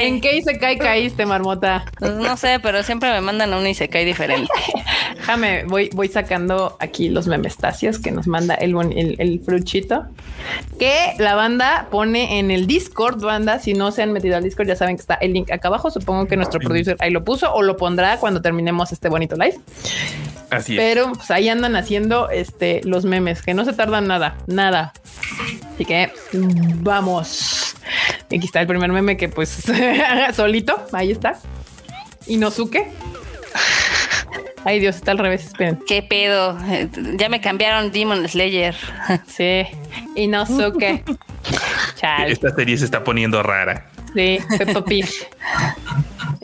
¿En 0.00 0.20
qué 0.20 0.36
Isekai 0.38 0.78
caíste, 0.78 1.26
marmota? 1.26 1.84
Pues 1.98 2.12
no 2.14 2.36
sé, 2.36 2.58
pero 2.60 2.82
siempre 2.82 3.12
me 3.12 3.20
mandan 3.20 3.52
a 3.52 3.58
un 3.58 3.66
Isekai 3.66 4.04
diferente. 4.04 4.50
Déjame, 5.16 5.64
voy, 5.64 5.90
voy 5.92 6.08
sacando 6.08 6.76
aquí 6.80 7.08
los 7.08 7.26
memestacios 7.26 7.98
que 7.98 8.10
nos 8.10 8.26
manda 8.26 8.54
el, 8.54 8.74
el, 8.96 9.16
el, 9.18 9.40
fruchito. 9.40 10.06
Que 10.78 11.14
la 11.18 11.34
banda 11.34 11.86
pone 11.90 12.38
en 12.38 12.50
el 12.50 12.66
Discord, 12.66 13.22
banda. 13.22 13.58
Si 13.58 13.74
no 13.74 13.92
se 13.92 14.02
han 14.02 14.12
metido 14.12 14.36
al 14.36 14.42
Discord, 14.42 14.66
ya 14.66 14.76
saben 14.76 14.96
que 14.96 15.02
está 15.02 15.14
el 15.14 15.32
link 15.32 15.50
acá 15.50 15.68
abajo. 15.68 15.90
Supongo 15.90 16.26
que 16.26 16.36
nuestro 16.36 16.58
producer 16.58 16.96
ahí 17.00 17.10
lo 17.10 17.24
puso 17.24 17.52
o 17.52 17.62
lo 17.62 17.76
pondrá 17.76 18.16
cuando 18.16 18.42
terminemos 18.42 18.90
este 18.92 19.08
bonito 19.08 19.36
live. 19.36 19.58
Así 20.50 20.76
es. 20.76 20.82
Pero 20.82 21.12
pues, 21.12 21.30
ahí 21.30 21.48
andan 21.48 21.76
haciendo 21.76 22.30
este, 22.30 22.80
los 22.84 23.04
memes, 23.04 23.42
que 23.42 23.54
no 23.54 23.64
se 23.64 23.72
tardan 23.72 24.06
nada, 24.06 24.36
nada. 24.46 24.92
Así 25.74 25.84
que 25.84 26.12
vamos. 26.76 27.76
Aquí 28.26 28.44
está 28.44 28.60
el 28.60 28.66
primer 28.66 28.90
meme 28.92 29.16
que 29.16 29.28
pues 29.28 29.64
solito, 30.34 30.86
ahí 30.92 31.10
está. 31.10 31.38
Inosuke. 32.26 32.86
Ay 34.64 34.78
Dios, 34.78 34.96
está 34.96 35.12
al 35.12 35.18
revés, 35.18 35.46
esperen. 35.46 35.80
¿Qué 35.86 36.02
pedo? 36.02 36.58
Ya 37.16 37.28
me 37.28 37.40
cambiaron 37.40 37.90
Demon 37.92 38.28
Slayer. 38.28 38.76
sí, 39.26 39.64
Inosuke. 40.16 41.04
Esta 42.26 42.54
serie 42.54 42.76
se 42.78 42.84
está 42.84 43.04
poniendo 43.04 43.42
rara. 43.42 43.89
Sí, 44.14 44.38
Peppa 44.58 44.84
Pig. 44.84 45.08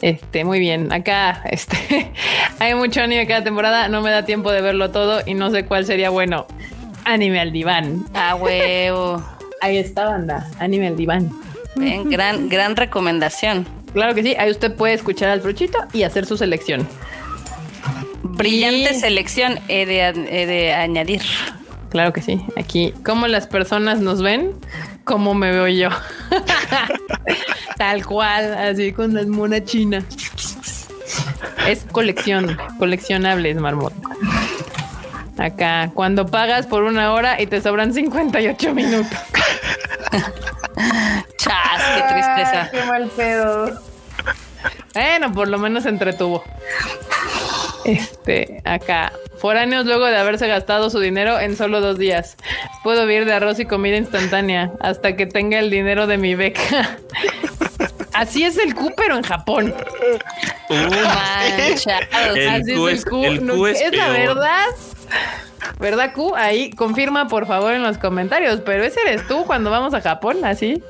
Este, 0.03 0.45
muy 0.45 0.59
bien. 0.59 0.93
Acá, 0.93 1.43
este, 1.51 2.13
hay 2.59 2.75
mucho 2.75 3.01
anime 3.01 3.27
cada 3.27 3.43
temporada. 3.43 3.89
No 3.89 4.03
me 4.03 4.11
da 4.11 4.25
tiempo 4.25 4.51
de 4.53 4.61
verlo 4.61 4.91
todo 4.91 5.23
y 5.27 5.35
no 5.35 5.51
sé 5.51 5.65
cuál 5.65 5.85
sería 5.85 6.11
bueno. 6.11 6.47
Anime 7.05 7.41
al 7.41 7.53
diván. 7.53 8.05
Ah, 8.15 8.35
huevo. 8.35 9.23
Ahí 9.61 9.79
está, 9.79 10.07
banda. 10.07 10.49
Anime 10.59 10.89
al 10.89 10.97
diván. 10.97 11.31
gran, 12.05 12.49
gran 12.49 12.77
recomendación. 12.77 13.67
Claro 13.93 14.15
que 14.15 14.23
sí. 14.23 14.35
Ahí 14.39 14.51
usted 14.51 14.75
puede 14.75 14.95
escuchar 14.95 15.31
al 15.31 15.41
fruchito 15.41 15.79
y 15.93 16.03
hacer 16.03 16.27
su 16.27 16.37
selección. 16.37 16.87
Brillante 18.23 18.95
selección 18.95 19.61
he 19.69 19.87
de, 19.87 20.01
he 20.01 20.47
de 20.47 20.75
añadir. 20.75 21.23
Claro 21.89 22.13
que 22.13 22.21
sí. 22.21 22.45
Aquí, 22.57 22.93
cómo 23.05 23.27
las 23.27 23.47
personas 23.47 24.01
nos 24.01 24.21
ven, 24.21 24.53
cómo 25.05 25.35
me 25.35 25.51
veo 25.51 25.69
yo. 25.69 25.89
Tal 27.77 28.05
cual, 28.07 28.55
así 28.55 28.93
con 28.93 29.15
la 29.15 29.24
mona 29.24 29.62
china. 29.62 30.05
Es 31.66 31.85
colección, 31.90 32.57
coleccionables, 32.78 33.57
marmota. 33.57 33.97
Acá, 35.39 35.90
cuando 35.93 36.27
pagas 36.27 36.66
por 36.66 36.82
una 36.85 37.12
hora 37.12 37.40
y 37.40 37.47
te 37.47 37.61
sobran 37.61 37.93
58 37.93 38.74
minutos. 38.74 39.11
Chas, 41.36 41.82
qué 41.94 42.03
tristeza. 42.12 42.70
qué 42.70 42.82
mal 42.85 43.09
pedo. 43.15 43.81
Bueno, 44.94 45.32
por 45.32 45.48
lo 45.48 45.59
menos 45.59 45.85
entretuvo. 45.85 46.43
Este, 47.85 48.62
acá. 48.65 49.12
Foráneos 49.39 49.85
luego 49.85 50.07
de 50.07 50.16
haberse 50.16 50.48
gastado 50.48 50.89
su 50.89 50.98
dinero 50.98 51.39
en 51.39 51.57
solo 51.57 51.82
dos 51.82 51.98
días. 51.98 52.36
Puedo 52.82 53.07
vivir 53.07 53.27
de 53.27 53.35
arroz 53.35 53.61
y 53.61 53.66
comida 53.66 53.97
instantánea 53.97 54.73
hasta 54.81 55.15
que 55.15 55.27
tenga 55.27 55.59
el 55.59 55.70
dinero 55.70 56.07
de 56.07 56.16
mi 56.16 56.35
beca. 56.35 56.98
Así 58.17 58.45
es 58.45 58.57
el 58.59 58.75
Q, 58.75 58.93
pero 58.97 59.17
en 59.17 59.23
Japón. 59.23 59.75
Así 60.69 61.73
es 61.73 61.87
el 61.87 63.05
Q. 63.05 63.67
es, 63.67 63.97
la 63.97 64.09
verdad. 64.09 64.67
¿Verdad, 65.79 66.13
Q? 66.15 66.35
Ahí 66.35 66.71
confirma 66.71 67.29
por 67.29 67.47
favor 67.47 67.75
en 67.75 67.83
los 67.83 67.99
comentarios. 67.99 68.61
Pero 68.65 68.85
ese 68.85 69.01
eres 69.03 69.27
tú 69.29 69.45
cuando 69.45 69.71
vamos 69.71 69.95
a 69.95 70.01
Japón, 70.01 70.45
así. 70.45 70.83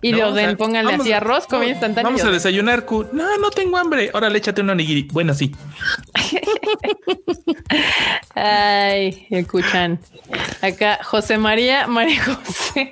Y 0.00 0.12
lo 0.12 0.32
den, 0.32 0.56
pónganle 0.56 0.94
así 0.94 1.12
arroz, 1.12 1.46
comida 1.46 1.72
instantánea. 1.72 2.04
Vamos 2.10 2.24
a 2.24 2.30
desayunar, 2.30 2.86
Q. 2.86 3.08
No, 3.12 3.36
no 3.36 3.50
tengo 3.50 3.76
hambre. 3.76 4.10
Ahora 4.14 4.28
échate 4.28 4.62
un 4.62 4.70
onigiri. 4.70 5.08
Bueno, 5.12 5.34
sí. 5.34 5.54
Ay, 8.34 9.26
escuchan. 9.30 10.00
Acá, 10.62 11.00
José 11.02 11.36
María, 11.36 11.86
María 11.86 12.22
José. 12.24 12.90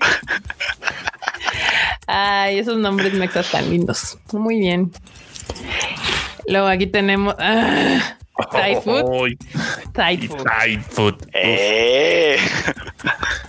Ay, 2.10 2.58
esos 2.58 2.78
nombres 2.78 3.12
mexas 3.12 3.50
tan 3.50 3.68
lindos. 3.68 4.16
Muy 4.32 4.58
bien. 4.58 4.90
Luego 6.46 6.66
aquí 6.66 6.86
tenemos. 6.86 7.34
Ah, 7.38 8.16
Thai 8.50 8.76
food. 8.82 9.36
Thai 9.92 10.16
food. 10.16 10.42
Thai 10.42 10.78
food. 10.78 11.14
Eh. 11.34 12.38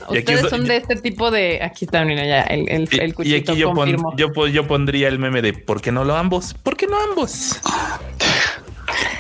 Ustedes 0.10 0.50
son 0.50 0.66
de 0.66 0.76
este 0.76 0.98
tipo 0.98 1.32
de. 1.32 1.64
Aquí 1.64 1.86
está, 1.86 2.04
mira, 2.04 2.26
ya 2.26 2.42
el, 2.42 2.68
el, 2.68 2.90
el 3.00 3.16
cuchito. 3.16 3.36
Y 3.36 3.40
aquí 3.40 3.56
yo, 3.56 3.74
yo, 4.18 4.48
yo, 4.48 4.68
pondría 4.68 5.08
el 5.08 5.20
meme 5.20 5.42
de 5.42 5.54
¿por 5.54 5.82
qué 5.82 5.94
no 5.94 6.04
lo 6.04 6.18
ambos? 6.18 6.54
¿Por 6.54 6.76
qué 6.76 6.86
no 6.88 7.02
ambos? 7.02 7.62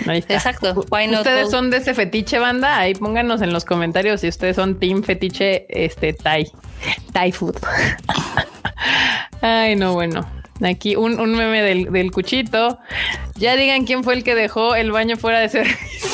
Exacto. 0.06 0.86
ustedes 0.90 1.50
son 1.50 1.70
de 1.70 1.78
ese 1.78 1.94
fetiche 1.94 2.40
banda. 2.40 2.80
Ahí 2.80 2.94
pónganos 2.94 3.42
en 3.42 3.54
los 3.54 3.64
comentarios 3.64 4.20
si 4.22 4.28
ustedes 4.28 4.58
son 4.58 4.80
team 4.80 5.04
fetiche 5.04 5.66
este 5.70 6.12
Thai. 6.14 6.52
Thai 7.14 7.32
food. 7.32 7.56
Ay, 9.42 9.76
no, 9.76 9.94
bueno. 9.94 10.26
Aquí 10.64 10.96
un, 10.96 11.16
meme 11.36 11.62
del, 11.62 12.12
cuchito. 12.12 12.80
Ya 13.36 13.56
digan 13.56 13.86
quién 13.86 14.04
fue 14.04 14.16
el 14.16 14.24
que 14.24 14.36
dejó 14.36 14.76
el 14.76 14.92
baño 14.92 15.16
fuera 15.16 15.40
de 15.40 15.50
servicio. 15.50 16.10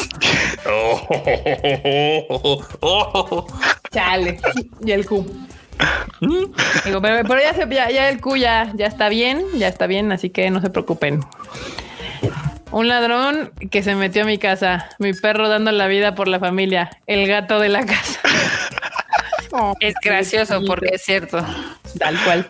Chale. 3.92 4.40
Y 4.84 4.92
el 4.92 5.06
Q. 5.06 5.26
pero, 7.02 7.40
ya, 7.40 7.90
ya, 7.90 8.10
el 8.10 8.22
Q 8.22 8.38
ya, 8.38 8.72
ya 8.76 8.86
está 8.86 9.10
bien, 9.10 9.44
ya 9.56 9.68
está 9.68 9.88
bien, 9.88 10.12
así 10.12 10.30
que 10.30 10.50
no 10.52 10.62
se 10.62 10.70
preocupen. 10.70 11.22
Un 12.72 12.88
ladrón 12.88 13.52
que 13.72 13.84
se 13.84 13.96
metió 13.96 14.24
a 14.24 14.26
mi 14.26 14.38
casa, 14.38 14.90
mi 15.00 15.14
perro 15.14 15.50
dando 15.50 15.72
la 15.72 15.88
vida 15.88 16.14
por 16.14 16.28
la 16.28 16.40
familia, 16.40 16.92
el 17.08 17.28
gato 17.28 17.60
de 17.60 17.70
la 17.70 17.86
casa. 17.86 18.20
es 19.80 19.96
gracioso 20.04 20.62
porque 20.66 20.90
es 20.94 21.04
cierto. 21.04 21.46
Tal 21.98 22.24
cual. 22.24 22.50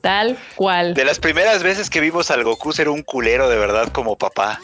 Tal 0.00 0.38
cual. 0.54 0.94
De 0.94 1.04
las 1.04 1.18
primeras 1.18 1.62
veces 1.62 1.88
que 1.88 2.00
vimos 2.00 2.30
al 2.30 2.44
Goku 2.44 2.72
ser 2.72 2.88
un 2.88 3.02
culero 3.02 3.48
de 3.48 3.56
verdad 3.56 3.88
como 3.88 4.16
papá. 4.16 4.60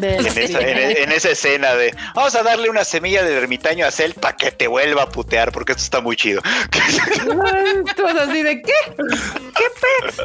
En, 0.00 1.12
esa, 1.12 1.30
escena 1.30 1.74
de 1.74 1.94
vamos 2.14 2.34
a 2.34 2.42
darle 2.42 2.70
una 2.70 2.84
semilla 2.84 3.22
de 3.22 3.36
ermitaño 3.36 3.86
a 3.86 3.90
Cell 3.90 4.12
para 4.14 4.36
que 4.36 4.50
te 4.50 4.66
vuelva 4.66 5.02
a 5.04 5.08
putear, 5.08 5.52
porque 5.52 5.72
esto 5.72 5.84
está 5.84 6.00
muy 6.00 6.16
chido. 6.16 6.42
Tú 7.96 8.06
así 8.06 8.42
de 8.42 8.62
qué? 8.62 8.72
¿Qué 8.96 9.64
pez? 9.80 10.16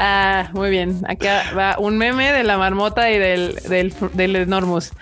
Ah, 0.00 0.48
muy 0.52 0.70
bien. 0.70 1.02
Acá 1.08 1.52
va 1.56 1.76
un 1.78 1.98
meme 1.98 2.32
de 2.32 2.44
la 2.44 2.56
marmota 2.56 3.10
y 3.10 3.18
del, 3.18 3.56
del, 3.68 3.92
del 4.12 4.36
Enormous. 4.36 4.92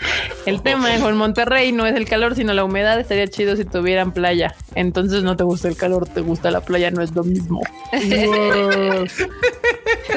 El 0.46 0.62
tema 0.62 0.94
en 0.94 1.16
Monterrey 1.16 1.72
no 1.72 1.86
es 1.86 1.94
el 1.94 2.08
calor, 2.08 2.34
sino 2.34 2.54
la 2.54 2.64
humedad. 2.64 2.98
Estaría 2.98 3.28
chido 3.28 3.56
si 3.56 3.64
tuvieran 3.64 4.12
playa. 4.12 4.54
Entonces 4.74 5.22
no 5.22 5.36
te 5.36 5.44
gusta 5.44 5.68
el 5.68 5.76
calor, 5.76 6.05
te 6.12 6.20
gusta 6.20 6.50
la 6.50 6.60
playa, 6.60 6.90
no 6.90 7.02
es 7.02 7.14
lo 7.14 7.22
mismo. 7.24 7.60
es 7.92 8.04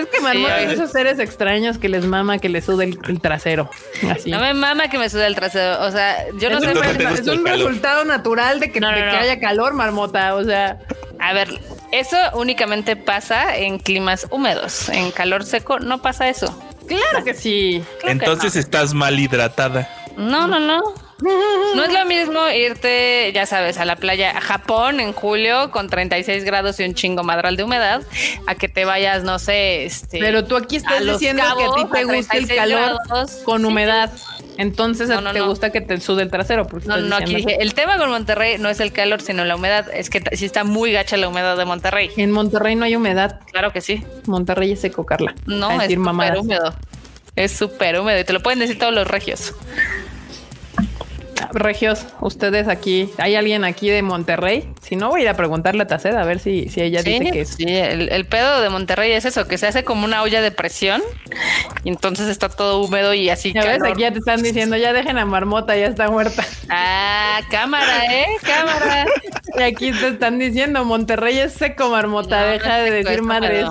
que 0.08 0.20
marmota 0.22 0.62
es 0.62 0.72
esos 0.74 0.92
seres 0.92 1.20
extraños 1.20 1.78
que 1.78 1.90
les 1.90 2.06
mama 2.06 2.40
que 2.40 2.50
les 2.50 2.66
sude 2.66 2.86
el, 2.86 3.22
trasero. 3.22 3.70
Así. 4.10 4.32
No 4.32 4.40
me 4.40 4.54
mama 4.54 4.90
que 4.90 4.98
me 4.98 5.10
sude 5.10 5.28
el 5.28 5.36
trasero. 5.36 5.86
O 5.86 5.92
sea, 5.92 6.26
yo 6.40 6.50
no 6.50 6.60
sé. 6.62 6.72
Es, 6.72 7.28
un 7.28 7.46
resultado 7.46 8.06
natural 8.06 8.60
de 8.60 8.72
que, 8.72 8.80
de 8.80 8.88
que 8.88 9.18
haya 9.18 9.40
calor, 9.40 9.74
marmota. 9.74 10.36
O 10.36 10.44
sea. 10.44 10.80
A 11.20 11.34
ver, 11.34 11.50
eso 11.92 12.18
únicamente 12.36 12.96
pasa 12.96 13.58
en 13.58 13.78
climas 13.78 14.28
húmedos. 14.32 14.90
En 14.90 15.12
calor 15.12 15.44
seco 15.44 15.80
no 15.80 16.02
pasa 16.02 16.30
eso. 16.30 16.48
Claro 16.88 17.24
que 17.24 17.34
sí. 17.34 17.84
Entonces 18.04 18.56
estás 18.56 18.94
mal 18.94 19.20
hidratada. 19.20 19.90
No, 20.18 20.48
no, 20.48 20.60
no. 20.60 21.09
No 21.22 21.84
es 21.84 21.94
lo 21.94 22.06
mismo 22.06 22.50
irte, 22.50 23.32
ya 23.34 23.46
sabes, 23.46 23.78
a 23.78 23.86
la 23.86 23.96
playa 23.96 24.38
a 24.38 24.42
Japón 24.42 25.00
en 25.00 25.14
julio 25.14 25.72
con 25.72 25.90
36 25.90 26.44
grados 26.44 26.80
y 26.80 26.84
un 26.84 26.94
chingo 26.94 27.24
madral 27.24 27.58
de 27.58 27.64
humedad, 27.64 28.02
a 28.48 28.56
que 28.56 28.70
te 28.70 28.86
vayas, 28.86 29.24
no 29.24 29.40
sé, 29.40 29.86
este. 29.86 30.20
Pero 30.20 30.46
tú 30.46 30.56
aquí 30.56 30.78
estás 30.78 31.06
diciendo 31.06 31.44
que 31.58 31.64
a 31.64 31.74
ti 31.74 31.92
te 31.92 32.04
gusta 32.06 32.38
el 32.38 32.48
calor 32.48 32.98
con 33.44 33.66
humedad. 33.66 34.12
Entonces 34.58 35.10
te 35.32 35.40
gusta 35.40 35.70
que 35.70 35.80
te 35.80 36.02
sude 36.02 36.24
el 36.24 36.30
trasero. 36.30 36.68
No, 36.86 36.98
no, 36.98 37.16
aquí 37.16 37.34
dije, 37.34 37.62
el 37.62 37.74
tema 37.74 37.98
con 37.98 38.10
Monterrey 38.10 38.58
no 38.58 38.68
es 38.68 38.82
el 38.82 38.92
calor, 38.92 39.22
sino 39.22 39.46
la 39.46 39.56
humedad. 39.56 39.88
Es 39.94 40.10
que 40.10 40.22
sí 40.36 40.44
está 40.44 40.66
muy 40.66 40.92
gacha 40.92 41.16
la 41.16 41.30
humedad 41.30 41.56
de 41.56 41.64
Monterrey. 41.64 42.12
En 42.18 42.32
Monterrey 42.32 42.76
no 42.76 42.84
hay 42.84 42.94
humedad. 42.96 43.40
Claro 43.54 43.72
que 43.72 43.80
sí. 43.80 44.04
Monterrey 44.26 44.74
es 44.74 44.82
seco, 44.82 45.06
Carla. 45.06 45.34
No, 45.46 45.82
es 45.82 45.94
súper 45.94 46.38
húmedo. 46.38 46.76
Es 47.38 47.54
súper 47.54 48.02
húmedo 48.02 48.20
y 48.20 48.26
te 48.26 48.34
lo 48.34 48.42
pueden 48.42 48.60
decir 48.60 48.78
todos 48.78 48.94
los 48.94 49.08
regios. 49.08 49.54
Regios, 51.54 52.06
ustedes 52.22 52.68
aquí, 52.68 53.10
¿hay 53.18 53.36
alguien 53.36 53.64
aquí 53.64 53.90
de 53.90 54.02
Monterrey? 54.02 54.72
Si 54.82 54.96
no, 54.96 55.10
voy 55.10 55.22
a 55.22 55.24
ir 55.24 55.30
a 55.30 55.34
preguntarle 55.36 55.84
a 55.84 55.88
Taceda 55.88 56.22
a 56.22 56.26
ver 56.26 56.40
si, 56.40 56.70
si 56.70 56.82
ella 56.82 57.02
dice 57.02 57.32
que 57.32 57.42
es. 57.42 57.50
Sí, 57.50 57.66
el, 57.68 58.26
pedo 58.26 58.62
de 58.62 58.70
Monterrey 58.70 59.12
es 59.12 59.26
eso, 59.26 59.48
que 59.48 59.58
se 59.58 59.68
hace 59.68 59.84
como 59.84 60.06
una 60.06 60.22
olla 60.22 60.42
de 60.42 60.52
presión 60.52 61.02
y 61.84 61.90
entonces 61.90 62.28
está 62.28 62.50
todo 62.50 62.82
húmedo 62.82 63.14
y 63.14 63.30
así. 63.30 63.54
Ya 63.54 63.66
ves, 63.66 63.84
aquí 63.84 64.02
ya 64.02 64.12
te 64.12 64.20
están 64.20 64.42
diciendo, 64.42 64.78
ya 64.78 64.94
dejen 64.94 65.18
a 65.18 65.26
Marmota, 65.26 65.76
ya 65.76 65.88
está 65.88 66.10
muerta. 66.10 66.46
Ah, 66.70 67.42
cámara, 67.50 68.06
¿eh? 68.14 68.28
Cámara. 68.42 69.06
y 69.58 69.62
aquí 69.64 69.92
te 69.92 70.10
están 70.10 70.40
diciendo, 70.40 70.86
Monterrey 70.86 71.40
es 71.40 71.54
seco, 71.54 71.90
Marmota, 71.90 72.44
deja 72.44 72.78
de 72.78 72.92
decir 72.92 73.22
madres. 73.22 73.68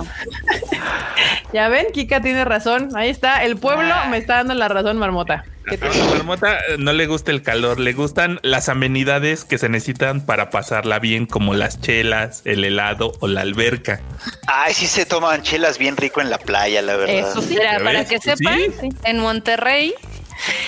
Ya 1.53 1.67
ven, 1.69 1.87
Kika 1.93 2.21
tiene 2.21 2.45
razón. 2.45 2.89
Ahí 2.95 3.09
está. 3.09 3.43
El 3.43 3.57
pueblo 3.57 3.93
ah. 3.93 4.07
me 4.09 4.17
está 4.17 4.35
dando 4.35 4.53
la 4.53 4.67
razón, 4.67 4.97
Marmota. 4.97 5.45
A 5.67 5.75
la 5.75 6.05
marmota 6.05 6.57
no 6.77 6.93
le 6.93 7.05
gusta 7.05 7.31
el 7.31 7.43
calor, 7.43 7.79
le 7.79 7.93
gustan 7.93 8.39
las 8.41 8.69
amenidades 8.69 9.45
que 9.45 9.57
se 9.57 9.69
necesitan 9.69 10.25
para 10.25 10.49
pasarla 10.49 10.99
bien, 10.99 11.25
como 11.25 11.53
las 11.53 11.79
chelas, 11.79 12.41
el 12.45 12.65
helado 12.65 13.13
o 13.19 13.27
la 13.27 13.41
alberca. 13.41 14.01
Ay, 14.47 14.73
sí 14.73 14.87
se 14.87 15.05
toman 15.05 15.43
chelas 15.43 15.77
bien 15.77 15.95
rico 15.95 16.21
en 16.21 16.29
la 16.29 16.39
playa, 16.39 16.81
la 16.81 16.95
verdad. 16.95 17.29
Eso 17.29 17.41
sí, 17.41 17.57
para 17.83 18.05
que 18.05 18.19
sepan, 18.19 18.59
en 19.03 19.19
Monterrey 19.19 19.93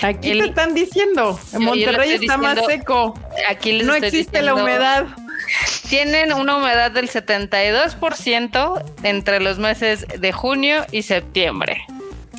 Aquí 0.01 0.31
te 0.31 0.45
están 0.45 0.73
diciendo, 0.73 1.39
en 1.53 1.63
Monterrey 1.63 2.11
está 2.11 2.37
más 2.37 2.59
seco. 2.65 3.17
Aquí 3.49 3.83
no 3.83 3.95
existe 3.95 4.41
la 4.41 4.55
humedad. 4.55 5.05
Tienen 5.89 6.33
una 6.33 6.57
humedad 6.57 6.91
del 6.91 7.09
72% 7.09 8.83
entre 9.03 9.39
los 9.39 9.59
meses 9.59 10.05
de 10.07 10.31
junio 10.31 10.85
y 10.91 11.03
septiembre. 11.03 11.85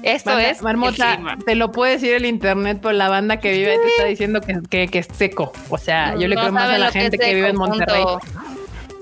Esto 0.02 0.38
es. 0.38 0.62
Marmota, 0.62 1.18
te 1.44 1.54
lo 1.54 1.72
puede 1.72 1.92
decir 1.92 2.14
el 2.14 2.26
internet, 2.26 2.80
por 2.80 2.94
la 2.94 3.08
banda 3.08 3.38
que 3.38 3.52
vive 3.52 3.78
te 3.78 3.88
está 3.88 4.04
diciendo 4.04 4.40
que, 4.40 4.88
es 4.92 5.08
seco. 5.16 5.52
O 5.68 5.78
sea, 5.78 6.14
yo 6.16 6.28
le 6.28 6.36
creo 6.36 6.52
más 6.52 6.70
a 6.70 6.78
la 6.78 6.90
gente 6.90 7.18
que, 7.18 7.34
vive 7.34 7.48
en 7.48 7.56
Monterrey. 7.56 8.04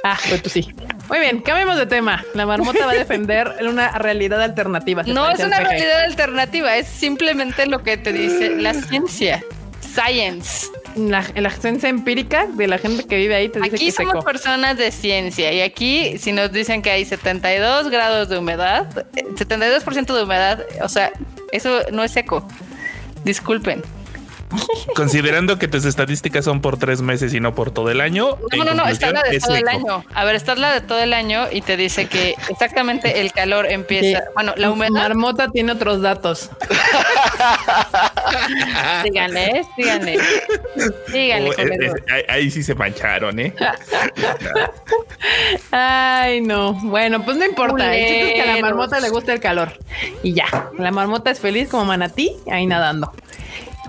Ah, 0.02 0.18
pues 0.28 0.42
tú 0.42 0.48
sí. 0.48 0.72
Muy 1.08 1.18
bien, 1.18 1.40
cambiemos 1.40 1.76
de 1.76 1.86
tema. 1.86 2.24
La 2.34 2.46
marmota 2.46 2.86
va 2.86 2.92
a 2.92 2.94
defender 2.94 3.56
una 3.60 3.98
realidad 3.98 4.40
alternativa. 4.40 5.02
No 5.02 5.30
es 5.30 5.40
una 5.40 5.60
realidad 5.60 6.04
alternativa, 6.04 6.76
es 6.76 6.86
simplemente 6.86 7.66
lo 7.66 7.82
que 7.82 7.96
te 7.96 8.12
dice 8.12 8.56
la 8.56 8.72
ciencia. 8.74 9.42
Science. 9.80 10.68
La, 10.96 11.50
ciencia 11.50 11.88
empírica 11.88 12.46
de 12.46 12.66
la 12.66 12.78
gente 12.78 13.04
que 13.04 13.16
vive 13.16 13.34
ahí 13.34 13.48
te 13.48 13.60
dice 13.60 13.76
aquí 13.76 13.90
somos 13.90 14.24
personas 14.24 14.76
de 14.76 14.90
ciencia 14.90 15.52
y 15.52 15.60
aquí 15.60 16.18
si 16.18 16.32
nos 16.32 16.50
dicen 16.52 16.82
que 16.82 16.90
hay 16.90 17.04
72 17.04 17.90
grados 17.90 18.28
de 18.28 18.38
humedad, 18.38 18.88
72% 19.14 20.10
eh, 20.10 20.12
de 20.16 20.22
humedad, 20.22 20.64
o 20.82 20.88
sea, 20.88 21.12
eso 21.52 21.80
no 21.92 22.02
es 22.02 22.12
seco. 22.12 22.46
Disculpen. 23.24 23.82
Considerando 24.94 25.58
que 25.58 25.68
tus 25.68 25.84
estadísticas 25.84 26.44
son 26.44 26.60
por 26.60 26.78
tres 26.78 27.02
meses 27.02 27.32
y 27.34 27.40
no 27.40 27.54
por 27.54 27.70
todo 27.70 27.90
el 27.90 28.00
año. 28.00 28.36
No, 28.56 28.64
no, 28.64 28.74
no, 28.74 28.86
está 28.86 29.12
la 29.12 29.22
de 29.22 29.38
todo 29.38 29.54
el 29.54 29.68
año. 29.68 30.04
A 30.12 30.24
ver, 30.24 30.34
está 30.34 30.54
la 30.54 30.72
de 30.72 30.80
todo 30.80 31.00
el 31.00 31.12
año 31.12 31.46
y 31.50 31.62
te 31.62 31.76
dice 31.76 32.06
que 32.06 32.34
exactamente 32.48 33.20
el 33.20 33.32
calor 33.32 33.70
empieza. 33.70 34.22
Bueno, 34.34 34.54
la 34.56 34.70
humedad. 34.70 34.90
Marmota 34.90 35.48
tiene 35.48 35.72
otros 35.72 36.02
datos. 36.02 36.50
díganle, 39.04 39.62
díganle. 39.76 40.18
Díganle. 41.12 41.50
Eh, 41.50 41.92
eh, 42.08 42.26
ahí 42.28 42.50
sí 42.50 42.62
se 42.62 42.74
mancharon, 42.74 43.38
¿eh? 43.38 43.54
Ay, 45.70 46.40
no. 46.40 46.74
Bueno, 46.74 47.24
pues 47.24 47.36
no 47.36 47.44
importa. 47.44 47.96
es 47.96 48.34
que 48.34 48.42
a 48.42 48.56
la 48.56 48.60
marmota 48.60 49.00
le 49.00 49.10
gusta 49.10 49.32
el 49.32 49.40
calor. 49.40 49.72
Y 50.22 50.34
ya. 50.34 50.46
La 50.78 50.90
marmota 50.90 51.30
es 51.30 51.40
feliz 51.40 51.68
como 51.68 51.84
manatí 51.84 52.36
ahí 52.50 52.66
nadando. 52.66 53.12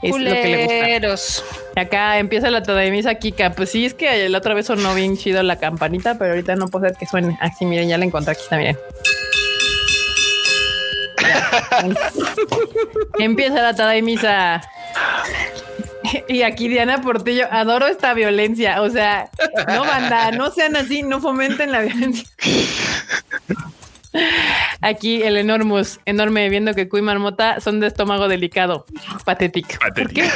Es 0.01 0.17
lo 0.17 0.31
que 0.31 0.99
le 0.99 1.11
gusta. 1.11 1.43
Acá 1.75 2.17
empieza 2.17 2.49
la 2.49 2.61
misa 2.89 3.15
Kika. 3.15 3.51
Pues 3.51 3.69
sí, 3.71 3.85
es 3.85 3.93
que 3.93 4.29
la 4.29 4.39
otra 4.39 4.53
vez 4.53 4.65
sonó 4.65 4.93
bien 4.95 5.17
chido 5.17 5.43
la 5.43 5.57
campanita, 5.57 6.17
pero 6.17 6.31
ahorita 6.31 6.55
no 6.55 6.67
puedo 6.67 6.85
hacer 6.85 6.97
que 6.97 7.05
suene. 7.05 7.37
Así, 7.39 7.65
miren, 7.65 7.89
ya 7.89 7.97
la 7.97 8.05
encontré. 8.05 8.33
Aquí 8.33 8.41
está, 8.41 8.57
miren. 8.57 8.77
empieza 13.19 13.71
la 13.71 14.01
misa 14.01 14.61
Y 16.27 16.41
aquí 16.41 16.67
Diana 16.67 17.01
Portillo, 17.01 17.47
adoro 17.51 17.87
esta 17.87 18.13
violencia. 18.13 18.81
O 18.81 18.89
sea, 18.89 19.29
no 19.67 19.81
banda, 19.81 20.31
no 20.31 20.51
sean 20.51 20.75
así, 20.75 21.03
no 21.03 21.21
fomenten 21.21 21.71
la 21.71 21.81
violencia. 21.81 22.27
Aquí 24.81 25.21
el 25.23 25.37
enormus, 25.37 25.99
enorme, 26.05 26.49
viendo 26.49 26.73
que 26.73 26.89
Cuy 26.89 27.01
Marmota 27.01 27.59
son 27.59 27.79
de 27.79 27.87
estómago 27.87 28.27
delicado. 28.27 28.85
Patético. 29.25 29.69
¿Por 29.95 30.11
qué? 30.11 30.29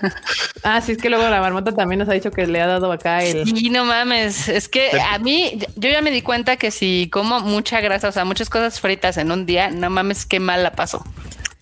ah, 0.64 0.80
sí, 0.80 0.92
es 0.92 0.98
que 0.98 1.10
luego 1.10 1.28
la 1.28 1.40
marmota 1.40 1.72
también 1.72 2.00
nos 2.00 2.08
ha 2.08 2.12
dicho 2.12 2.30
que 2.30 2.46
le 2.46 2.60
ha 2.60 2.66
dado 2.66 2.90
acá 2.90 3.22
el. 3.22 3.46
Sí, 3.46 3.70
no 3.70 3.84
mames. 3.84 4.48
Es 4.48 4.68
que 4.68 4.90
a 5.00 5.18
mí, 5.18 5.58
yo 5.76 5.90
ya 5.90 6.02
me 6.02 6.10
di 6.10 6.22
cuenta 6.22 6.56
que 6.56 6.70
si 6.70 7.08
como 7.12 7.40
mucha 7.40 7.80
grasa, 7.80 8.08
o 8.08 8.12
sea, 8.12 8.24
muchas 8.24 8.50
cosas 8.50 8.80
fritas 8.80 9.16
en 9.16 9.30
un 9.30 9.46
día, 9.46 9.70
no 9.70 9.90
mames, 9.90 10.26
qué 10.26 10.40
mal 10.40 10.62
la 10.62 10.72
paso. 10.72 11.04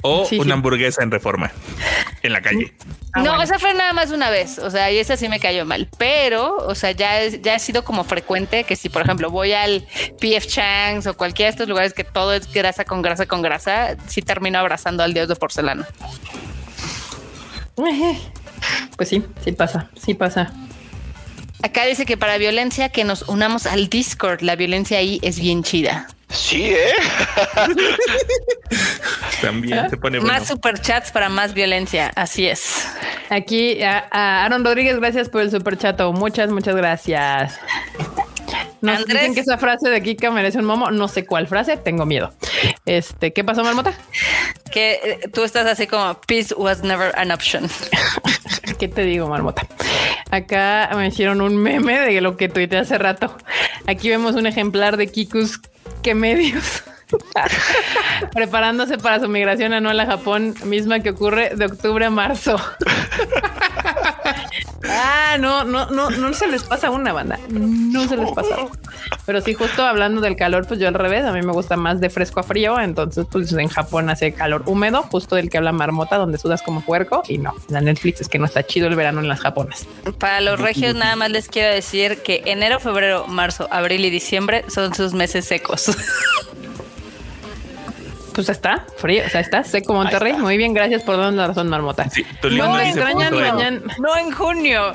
O 0.02 0.26
una 0.38 0.54
hamburguesa 0.54 1.02
en 1.02 1.10
reforma 1.10 1.52
en 2.22 2.32
la 2.32 2.40
calle. 2.40 2.72
Ah, 3.12 3.22
no, 3.24 3.42
esa 3.42 3.58
fue 3.58 3.74
nada 3.74 3.92
más 3.92 4.10
una 4.10 4.30
vez, 4.30 4.58
o 4.58 4.70
sea, 4.70 4.90
y 4.90 4.98
esa 4.98 5.16
sí 5.16 5.28
me 5.28 5.40
cayó 5.40 5.64
mal, 5.64 5.88
pero, 5.98 6.56
o 6.56 6.74
sea, 6.74 6.92
ya, 6.92 7.26
ya 7.26 7.54
ha 7.54 7.58
sido 7.58 7.84
como 7.84 8.04
frecuente 8.04 8.64
que 8.64 8.76
si, 8.76 8.88
por 8.88 9.02
ejemplo, 9.02 9.30
voy 9.30 9.52
al 9.52 9.86
PF 10.20 10.46
Changs 10.46 11.06
o 11.06 11.16
cualquiera 11.16 11.48
de 11.48 11.50
estos 11.50 11.68
lugares 11.68 11.92
que 11.92 12.04
todo 12.04 12.32
es 12.32 12.52
grasa 12.52 12.84
con 12.84 13.02
grasa 13.02 13.26
con 13.26 13.42
grasa, 13.42 13.96
sí 14.06 14.22
termino 14.22 14.58
abrazando 14.58 15.02
al 15.02 15.14
dios 15.14 15.28
de 15.28 15.36
porcelana. 15.36 15.86
Pues 18.96 19.08
sí, 19.08 19.24
sí 19.42 19.52
pasa, 19.52 19.88
sí 19.98 20.12
pasa. 20.12 20.52
Acá 21.62 21.86
dice 21.86 22.06
que 22.06 22.16
para 22.16 22.38
violencia 22.38 22.90
que 22.90 23.04
nos 23.04 23.22
unamos 23.28 23.66
al 23.66 23.88
Discord, 23.88 24.42
la 24.42 24.56
violencia 24.56 24.98
ahí 24.98 25.18
es 25.22 25.40
bien 25.40 25.62
chida. 25.62 26.08
Sí, 26.30 26.72
¿eh? 26.72 26.92
También 29.42 29.90
se 29.90 29.96
pone 29.96 30.20
Más 30.20 30.46
superchats 30.46 31.10
para 31.10 31.28
más 31.28 31.54
violencia, 31.54 32.12
así 32.14 32.46
es. 32.46 32.86
Aquí 33.30 33.82
a, 33.82 34.44
Aaron 34.44 34.64
Rodríguez, 34.64 34.98
gracias 34.98 35.28
por 35.28 35.42
el 35.42 35.50
superchato. 35.50 36.12
Muchas, 36.12 36.50
muchas 36.50 36.76
gracias. 36.76 37.58
Nos 38.80 39.04
dicen 39.04 39.34
que 39.34 39.40
esa 39.40 39.58
frase 39.58 39.90
de 39.90 40.02
Kika 40.02 40.30
merece 40.30 40.58
un 40.58 40.64
momo. 40.64 40.90
No 40.90 41.08
sé 41.08 41.26
cuál 41.26 41.46
frase, 41.46 41.76
tengo 41.76 42.06
miedo. 42.06 42.32
Este, 42.86 43.32
¿qué 43.32 43.44
pasó, 43.44 43.62
Marmota? 43.62 43.92
Que 44.70 45.00
eh, 45.02 45.28
tú 45.32 45.44
estás 45.44 45.66
así 45.66 45.86
como 45.86 46.18
peace 46.26 46.54
was 46.54 46.82
never 46.82 47.12
an 47.18 47.30
option. 47.30 47.68
¿Qué 48.78 48.88
te 48.88 49.02
digo, 49.02 49.28
Marmota? 49.28 49.66
Acá 50.30 50.90
me 50.94 51.08
hicieron 51.08 51.42
un 51.42 51.56
meme 51.56 52.00
de 52.00 52.20
lo 52.20 52.36
que 52.36 52.48
tuiteé 52.48 52.78
hace 52.78 52.96
rato. 52.96 53.36
Aquí 53.86 54.08
vemos 54.08 54.34
un 54.36 54.46
ejemplar 54.46 54.96
de 54.96 55.08
Kikus 55.08 55.60
que 56.02 56.14
medios. 56.14 56.82
Preparándose 58.32 58.98
para 58.98 59.20
su 59.20 59.28
migración 59.28 59.72
anual 59.72 60.00
a 60.00 60.06
Japón, 60.06 60.54
misma 60.64 61.00
que 61.00 61.10
ocurre 61.10 61.52
de 61.56 61.66
octubre 61.66 62.06
a 62.06 62.10
marzo. 62.10 62.56
Ah, 64.88 65.36
no, 65.38 65.64
no, 65.64 65.86
no, 65.90 66.10
no 66.10 66.32
se 66.34 66.46
les 66.46 66.62
pasa 66.62 66.90
una 66.90 67.12
banda. 67.12 67.38
No 67.48 68.06
se 68.08 68.16
les 68.16 68.30
pasa. 68.32 68.56
Pero 69.26 69.40
sí, 69.40 69.54
justo 69.54 69.84
hablando 69.84 70.20
del 70.20 70.36
calor, 70.36 70.66
pues 70.66 70.80
yo 70.80 70.88
al 70.88 70.94
revés, 70.94 71.24
a 71.24 71.32
mí 71.32 71.42
me 71.42 71.52
gusta 71.52 71.76
más 71.76 72.00
de 72.00 72.10
fresco 72.10 72.40
a 72.40 72.42
frío. 72.42 72.78
Entonces, 72.80 73.26
pues 73.30 73.52
en 73.52 73.68
Japón 73.68 74.10
hace 74.10 74.32
calor 74.32 74.62
húmedo, 74.66 75.02
justo 75.04 75.36
del 75.36 75.50
que 75.50 75.58
habla 75.58 75.72
Marmota, 75.72 76.16
donde 76.16 76.38
sudas 76.38 76.62
como 76.62 76.80
puerco. 76.80 77.22
Y 77.28 77.38
no, 77.38 77.54
la 77.68 77.80
Netflix 77.80 78.20
es 78.20 78.28
que 78.28 78.38
no 78.38 78.46
está 78.46 78.66
chido 78.66 78.88
el 78.88 78.96
verano 78.96 79.20
en 79.20 79.28
las 79.28 79.40
japonas. 79.40 79.86
Para 80.18 80.40
los 80.40 80.60
regios, 80.60 80.94
nada 80.94 81.16
más 81.16 81.30
les 81.30 81.48
quiero 81.48 81.72
decir 81.74 82.22
que 82.22 82.42
enero, 82.46 82.80
febrero, 82.80 83.26
marzo, 83.26 83.68
abril 83.70 84.04
y 84.04 84.10
diciembre 84.10 84.64
son 84.68 84.94
sus 84.94 85.12
meses 85.14 85.44
secos. 85.44 85.90
Pues 88.34 88.48
está 88.48 88.84
frío, 88.96 89.22
o 89.26 89.28
sea, 89.28 89.40
está 89.40 89.64
seco 89.64 89.92
Monterrey. 89.92 90.34
Muy 90.34 90.56
bien, 90.56 90.74
gracias 90.74 91.02
por 91.02 91.16
darnos 91.16 91.34
la 91.34 91.46
razón, 91.48 91.68
Marmota. 91.68 92.06
no 92.50 92.78
extrañan 92.78 93.34
mañana. 93.34 93.80
No 93.98 94.16
en 94.16 94.30
junio. 94.30 94.94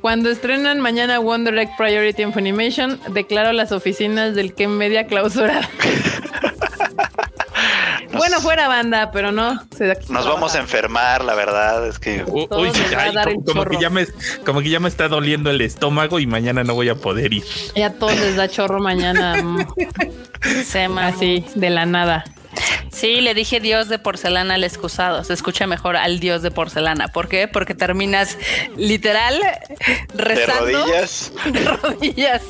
Cuando 0.00 0.30
estrenan 0.30 0.80
mañana 0.80 1.18
Wonder 1.18 1.58
Egg 1.58 1.70
Priority 1.76 2.22
en 2.22 2.32
Funimation, 2.32 3.00
declaro 3.08 3.52
las 3.52 3.72
oficinas 3.72 4.34
del 4.34 4.54
Ken 4.54 4.76
Media 4.76 5.06
clausuradas. 5.06 5.68
bueno, 8.12 8.40
fuera 8.40 8.68
banda, 8.68 9.10
pero 9.12 9.32
no. 9.32 9.60
Nos 10.08 10.26
vamos 10.26 10.54
a 10.54 10.58
enfermar, 10.58 11.24
la 11.24 11.34
verdad 11.34 11.86
es 11.86 11.98
que. 11.98 12.24
Uy, 12.26 12.46
como, 12.46 13.64
que 13.64 13.80
ya 13.80 13.90
me, 13.90 14.06
como 14.44 14.60
que 14.60 14.70
ya 14.70 14.80
me 14.80 14.88
está 14.88 15.08
doliendo 15.08 15.50
el 15.50 15.60
estómago 15.60 16.18
y 16.18 16.26
mañana 16.26 16.64
no 16.64 16.74
voy 16.74 16.88
a 16.88 16.94
poder 16.94 17.32
ir. 17.32 17.44
Ya 17.74 17.92
todos 17.92 18.16
les 18.16 18.36
da 18.36 18.48
chorro 18.48 18.80
mañana. 18.80 19.34
Se 20.64 20.84
Así, 20.84 21.44
de 21.54 21.70
la 21.70 21.86
nada. 21.86 22.24
Sí, 22.90 23.20
le 23.20 23.34
dije 23.34 23.60
Dios 23.60 23.88
de 23.88 23.98
porcelana 23.98 24.54
al 24.54 24.64
excusado. 24.64 25.22
Se 25.24 25.32
escucha 25.32 25.66
mejor 25.66 25.96
al 25.96 26.20
Dios 26.20 26.42
de 26.42 26.50
porcelana. 26.50 27.08
¿Por 27.08 27.28
qué? 27.28 27.48
Porque 27.48 27.74
terminas 27.74 28.38
literal 28.76 29.40
rezando. 30.14 30.66
De 30.66 30.72
rodillas. 30.72 31.32
De 31.44 31.60
rodillas. 31.82 32.42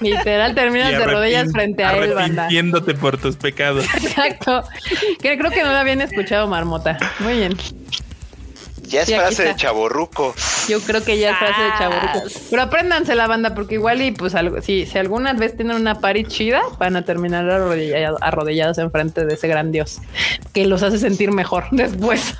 Literal 0.00 0.54
terminas 0.54 0.90
de 0.90 1.04
rodillas 1.04 1.52
frente 1.52 1.84
a 1.84 1.96
él, 1.96 2.14
banda. 2.14 2.42
Arrepintiéndote 2.44 2.94
por 2.94 3.18
tus 3.18 3.36
pecados. 3.36 3.84
Exacto. 3.94 4.64
Creo 5.20 5.50
que 5.50 5.62
no 5.62 5.72
lo 5.72 5.78
habían 5.78 6.00
escuchado, 6.00 6.48
Marmota. 6.48 6.98
Muy 7.20 7.34
bien. 7.34 7.56
Ya 8.88 9.02
es 9.02 9.14
frase 9.14 9.44
de 9.44 9.56
chaborruco. 9.56 10.34
Yo 10.68 10.80
creo 10.80 11.02
que 11.02 11.18
ya 11.18 11.30
es 11.30 11.38
frase 11.38 11.62
de 11.62 11.70
chaborruco. 11.78 12.28
Pero 12.50 12.62
apréndanse 12.62 13.14
la 13.14 13.26
banda, 13.26 13.54
porque 13.54 13.74
igual 13.74 14.02
y 14.02 14.12
pues 14.12 14.34
algo, 14.34 14.60
si, 14.60 14.86
si 14.86 14.98
alguna 14.98 15.32
vez 15.32 15.56
tienen 15.56 15.76
una 15.76 16.00
party 16.00 16.24
chida, 16.24 16.62
van 16.78 16.96
a 16.96 17.02
terminar 17.02 17.48
arrodillados, 17.48 18.20
arrodillados 18.22 18.78
enfrente 18.78 19.24
de 19.24 19.34
ese 19.34 19.48
gran 19.48 19.72
dios 19.72 20.00
que 20.52 20.66
los 20.66 20.82
hace 20.82 20.98
sentir 20.98 21.32
mejor 21.32 21.64
después. 21.70 22.34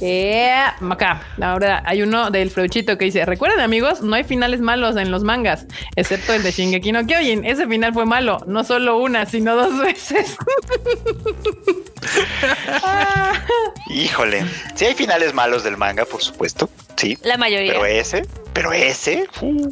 Eh, 0.00 0.50
acá, 0.90 1.22
ahora 1.42 1.82
hay 1.84 2.02
uno 2.02 2.30
del 2.30 2.50
Freuchito 2.50 2.96
que 2.96 3.06
dice: 3.06 3.26
Recuerden, 3.26 3.60
amigos, 3.60 4.00
no 4.00 4.14
hay 4.14 4.24
finales 4.24 4.60
malos 4.60 4.96
en 4.96 5.10
los 5.10 5.22
mangas, 5.22 5.66
excepto 5.96 6.32
el 6.32 6.42
de 6.42 6.52
Shingeki 6.52 6.92
no 6.92 7.06
Kyojin. 7.06 7.44
Ese 7.44 7.66
final 7.66 7.92
fue 7.92 8.06
malo, 8.06 8.38
no 8.46 8.64
solo 8.64 8.98
una, 8.98 9.26
sino 9.26 9.56
dos 9.56 9.78
veces. 9.78 10.36
Híjole, 13.88 14.44
sí 14.74 14.86
hay 14.86 14.94
finales 14.94 15.34
malos 15.34 15.64
del 15.64 15.76
manga, 15.76 16.04
por 16.04 16.22
supuesto. 16.22 16.70
Sí. 16.96 17.18
La 17.22 17.36
mayoría. 17.36 17.72
Pero 17.72 17.86
ese, 17.86 18.26
pero 18.52 18.72
ese. 18.72 19.26
Uh. 19.40 19.70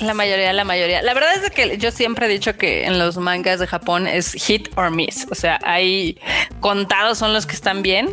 La 0.00 0.12
mayoría, 0.12 0.52
la 0.52 0.64
mayoría. 0.64 1.02
La 1.02 1.14
verdad 1.14 1.30
es 1.42 1.50
que 1.50 1.78
yo 1.78 1.90
siempre 1.90 2.26
he 2.26 2.28
dicho 2.28 2.56
que 2.56 2.84
en 2.84 2.98
los 2.98 3.16
mangas 3.16 3.60
de 3.60 3.66
Japón 3.66 4.06
es 4.06 4.32
hit 4.32 4.68
or 4.76 4.90
miss. 4.90 5.26
O 5.30 5.34
sea, 5.34 5.58
hay 5.62 6.18
contados 6.60 7.18
son 7.18 7.32
los 7.32 7.46
que 7.46 7.54
están 7.54 7.82
bien. 7.82 8.08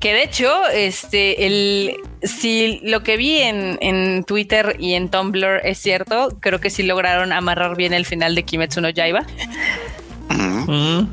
Que 0.00 0.12
de 0.14 0.24
hecho, 0.24 0.68
este, 0.68 1.46
el, 1.46 1.96
si 2.22 2.80
lo 2.82 3.02
que 3.02 3.16
vi 3.16 3.38
en, 3.38 3.78
en 3.80 4.24
Twitter 4.24 4.76
y 4.78 4.94
en 4.94 5.10
Tumblr 5.10 5.60
es 5.64 5.78
cierto, 5.78 6.36
creo 6.40 6.58
que 6.60 6.70
sí 6.70 6.82
lograron 6.82 7.32
amarrar 7.32 7.76
bien 7.76 7.92
el 7.92 8.04
final 8.04 8.34
de 8.34 8.42
Kimetsu 8.42 8.80
no 8.80 8.90
Yaiba. 8.90 9.24
Mm, 10.28 11.06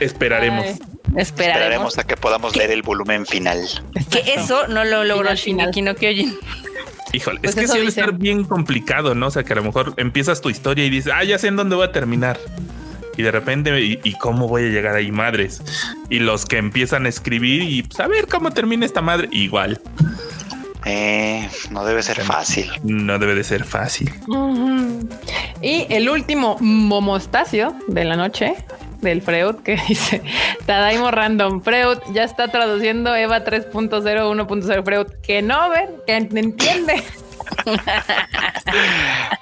esperaremos. 0.00 0.66
esperaremos. 0.66 1.16
Esperaremos 1.16 1.98
a 1.98 2.04
que 2.04 2.16
podamos 2.16 2.54
leer 2.54 2.70
el 2.70 2.82
volumen 2.82 3.24
final. 3.26 3.66
Que 4.10 4.34
eso 4.34 4.68
no 4.68 4.84
lo 4.84 5.04
logró 5.04 5.34
Shingeki 5.34 5.82
no 5.82 5.94
Kyojin. 5.94 6.36
Híjole, 7.12 7.40
es 7.42 7.54
pues 7.54 7.66
que 7.66 7.68
suele 7.68 7.88
estar 7.88 8.12
bien 8.12 8.44
complicado, 8.44 9.14
¿no? 9.14 9.28
O 9.28 9.30
sea, 9.30 9.44
que 9.44 9.52
a 9.52 9.56
lo 9.56 9.64
mejor 9.64 9.94
empiezas 9.96 10.40
tu 10.40 10.50
historia 10.50 10.84
y 10.84 10.90
dices, 10.90 11.12
ah, 11.14 11.24
ya 11.24 11.38
sé 11.38 11.48
en 11.48 11.56
dónde 11.56 11.76
voy 11.76 11.86
a 11.86 11.92
terminar. 11.92 12.38
Y 13.16 13.22
de 13.22 13.32
repente, 13.32 13.80
¿y, 13.80 14.12
cómo 14.14 14.46
voy 14.46 14.66
a 14.66 14.68
llegar 14.68 14.94
ahí, 14.94 15.10
madres? 15.10 15.60
Y 16.08 16.20
los 16.20 16.46
que 16.46 16.56
empiezan 16.56 17.04
a 17.04 17.08
escribir 17.08 17.62
y 17.62 17.84
saber 17.90 18.22
pues, 18.22 18.34
cómo 18.34 18.52
termina 18.52 18.86
esta 18.86 19.02
madre, 19.02 19.28
igual. 19.32 19.80
Eh, 20.84 21.48
no 21.70 21.84
debe 21.84 22.02
ser 22.02 22.20
fácil. 22.20 22.70
No 22.84 23.18
debe 23.18 23.34
de 23.34 23.42
ser 23.42 23.64
fácil. 23.64 24.12
Y 25.60 25.86
el 25.90 26.08
último 26.08 26.58
momostacio 26.60 27.74
de 27.88 28.04
la 28.04 28.16
noche 28.16 28.54
del 29.00 29.22
Freud 29.22 29.56
que 29.56 29.76
dice 29.88 30.22
Tadaimo 30.66 31.10
Random. 31.10 31.60
Freud 31.62 31.98
ya 32.12 32.24
está 32.24 32.48
traduciendo 32.48 33.14
Eva 33.14 33.44
3.0 33.44 33.90
1.0 34.02 34.84
Freud 34.84 35.06
que 35.22 35.42
no 35.42 35.68
ver 35.70 35.90
que 36.06 36.16
entiende 36.16 37.02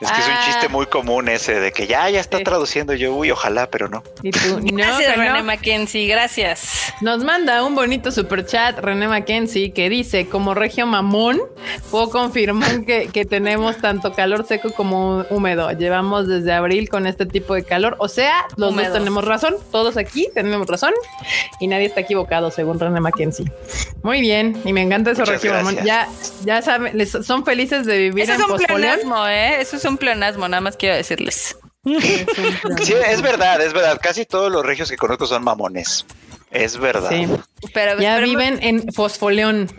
es 0.01 0.11
que 0.11 0.21
es 0.21 0.29
un 0.29 0.45
chiste 0.45 0.69
muy 0.69 0.87
común 0.87 1.29
ese 1.29 1.61
de 1.61 1.73
que 1.73 1.87
ya, 1.87 2.09
ya 2.11 2.21
está 2.21 2.39
traduciendo 2.41 2.95
yo, 2.95 3.15
uy, 3.15 3.31
ojalá, 3.31 3.71
pero 3.71 3.89
no. 3.89 4.03
gracias, 4.23 5.17
René 5.17 5.43
Mackenzie, 5.43 6.07
gracias. 6.07 6.93
Nos 7.01 7.25
manda 7.25 7.65
un 7.65 7.75
bonito 7.75 8.11
super 8.11 8.45
chat, 8.47 8.79
René 8.79 9.09
Mackenzie, 9.09 9.73
que 9.73 9.89
dice, 9.89 10.29
como 10.29 10.55
regio 10.55 10.87
mamón, 10.87 11.41
puedo 11.91 12.11
confirmar 12.11 12.85
que, 12.85 13.09
que 13.09 13.25
tenemos 13.25 13.79
tanto 13.79 14.13
calor 14.13 14.47
seco 14.47 14.73
como 14.73 15.25
húmedo. 15.31 15.71
Llevamos 15.73 16.29
desde 16.29 16.53
abril 16.53 16.89
con 16.89 17.07
este 17.07 17.27
tipo 17.27 17.55
de 17.55 17.65
calor. 17.65 17.97
O 17.99 18.09
sea, 18.09 18.47
los 18.57 18.75
dos 18.75 18.93
tenemos 18.93 19.25
razón, 19.25 19.57
todos 19.71 19.97
aquí 19.97 20.29
tenemos 20.35 20.67
razón 20.67 20.93
y 21.61 21.67
nadie 21.67 21.87
está 21.87 22.01
equivocado, 22.01 22.51
según 22.51 22.79
René 22.79 23.01
Mackenzie. 23.01 23.51
Muy 24.03 24.21
bien, 24.21 24.61
y 24.65 24.73
me 24.73 24.83
encanta 24.83 25.11
eso, 25.11 25.25
regio 25.25 25.53
mamón. 25.53 25.77
Ya, 25.85 26.09
ya 26.45 26.63
saben, 26.63 27.07
son 27.07 27.45
felices 27.45 27.87
de 27.87 27.96
vivir 27.99 28.25
Eso 28.25 28.35
es 28.35 28.41
un 28.41 28.57
pleonasmo, 28.59 29.27
¿eh? 29.27 29.61
Eso 29.61 29.77
es 29.77 29.85
un 29.85 29.99
pleonasmo, 29.99 30.49
nada 30.49 30.61
más 30.61 30.77
quiero 30.77 30.97
decirles. 30.97 31.57
sí, 31.85 32.95
es 33.09 33.23
verdad, 33.23 33.61
es 33.61 33.73
verdad. 33.73 33.99
Casi 34.03 34.27
todos 34.27 34.51
los 34.51 34.65
regios 34.65 34.91
que 34.91 34.97
conozco 34.97 35.27
son 35.27 35.45
mamones. 35.45 36.05
Es 36.51 36.79
verdad. 36.79 37.11
Sí. 37.11 37.27
Pero 37.75 38.01
ya 38.01 38.19
viven 38.19 38.59
en 38.63 38.93
Fosfoleón. 38.93 39.71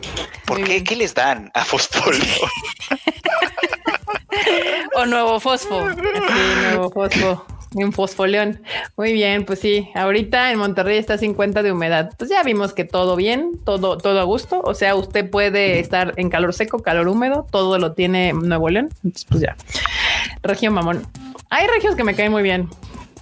¿Por 0.46 0.64
qué? 0.64 0.84
¿Qué 0.84 0.96
les 0.96 1.14
dan 1.14 1.52
a 1.54 1.66
Fosfoleón? 1.66 2.22
o 4.96 5.06
Nuevo 5.06 5.40
Fosfo. 5.40 5.88
Sí, 5.96 6.62
Nuevo 6.62 6.90
Fosfo. 6.92 7.46
En 7.78 7.94
Fosfoleón. 7.94 8.62
Muy 8.96 9.14
bien, 9.14 9.46
pues 9.46 9.60
sí. 9.60 9.90
Ahorita 9.96 10.52
en 10.52 10.60
Monterrey 10.60 10.98
está 10.98 11.18
50 11.18 11.64
de 11.64 11.72
humedad. 11.72 12.12
Pues 12.18 12.30
ya 12.30 12.44
vimos 12.44 12.74
que 12.74 12.84
todo 12.84 13.16
bien, 13.16 13.52
todo, 13.64 13.98
todo 13.98 14.20
a 14.20 14.24
gusto. 14.24 14.62
O 14.62 14.74
sea, 14.74 14.96
usted 14.96 15.30
puede 15.30 15.80
estar 15.80 16.14
en 16.18 16.30
calor 16.30 16.54
seco, 16.54 16.80
calor 16.80 17.08
húmedo, 17.08 17.46
todo 17.52 17.78
lo 17.78 17.94
tiene 17.94 18.34
Nuevo 18.34 18.70
León. 18.70 18.90
Entonces, 19.04 19.26
pues 19.30 19.42
ya. 19.42 19.56
Región 20.42 20.74
mamón. 20.74 21.06
Hay 21.50 21.68
regios 21.68 21.96
que 21.96 22.04
me 22.04 22.16
caen 22.16 22.32
muy 22.32 22.44
bien. 22.44 22.70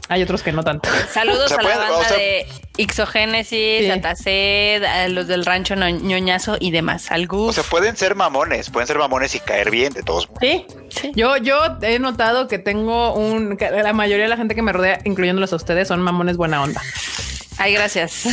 Hay 0.07 0.21
otros 0.21 0.43
que 0.43 0.51
no 0.51 0.63
tanto. 0.63 0.89
Saludos 1.11 1.51
a 1.51 1.61
la 1.61 1.77
banda 1.77 2.09
de 2.09 2.45
Ixogénesis, 2.77 3.89
Ataced, 3.89 4.83
a 4.83 5.07
los 5.07 5.27
del 5.27 5.45
rancho 5.45 5.75
ñoñazo 5.75 6.57
y 6.59 6.71
demás. 6.71 7.11
Al 7.11 7.27
O 7.29 7.51
sea, 7.51 7.63
pueden 7.63 7.97
ser 7.97 8.15
mamones, 8.15 8.69
pueden 8.69 8.87
ser 8.87 8.97
mamones 8.99 9.33
y 9.35 9.39
caer 9.39 9.71
bien 9.71 9.93
de 9.93 10.03
todos 10.03 10.27
modos. 10.27 10.39
Sí, 10.41 10.65
sí. 10.89 11.11
Yo, 11.15 11.37
yo 11.37 11.57
he 11.81 11.99
notado 11.99 12.47
que 12.47 12.59
tengo 12.59 13.13
un. 13.13 13.57
la 13.59 13.93
mayoría 13.93 14.25
de 14.25 14.29
la 14.29 14.37
gente 14.37 14.55
que 14.55 14.61
me 14.61 14.73
rodea, 14.73 14.99
incluyéndolos 15.05 15.53
a 15.53 15.55
ustedes, 15.55 15.87
son 15.87 16.01
mamones 16.01 16.37
buena 16.37 16.61
onda. 16.61 16.81
Ay, 17.57 17.73
gracias. 17.73 18.25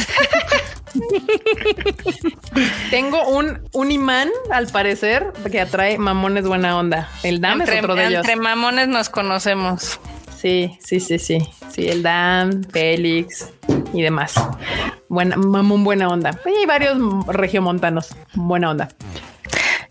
Tengo 2.90 3.27
un, 3.28 3.66
un 3.73 3.90
imán, 3.93 4.28
al 4.51 4.66
parecer, 4.66 5.32
que 5.51 5.61
atrae 5.61 5.97
mamones 5.99 6.44
buena 6.47 6.77
onda. 6.77 7.09
El 7.23 7.40
Dam 7.40 7.62
es 7.62 7.70
otro 7.70 7.94
de 7.94 8.09
ellos. 8.09 8.20
Entre 8.20 8.36
mamones 8.36 8.89
nos 8.89 9.09
conocemos. 9.09 9.99
Sí, 10.43 10.77
sí, 10.81 10.98
sí, 10.98 11.20
sí. 11.20 11.39
Sí, 11.70 11.86
el 11.89 12.02
Dan, 12.02 12.64
Félix 12.64 13.52
y 13.94 14.02
demás. 14.02 14.35
Buena, 15.09 15.36
mamón, 15.36 15.85
buena 15.85 16.09
onda. 16.09 16.36
Hay 16.44 16.66
varios 16.66 16.98
regiomontanos. 17.28 18.16
Buena 18.35 18.73
onda. 18.73 18.89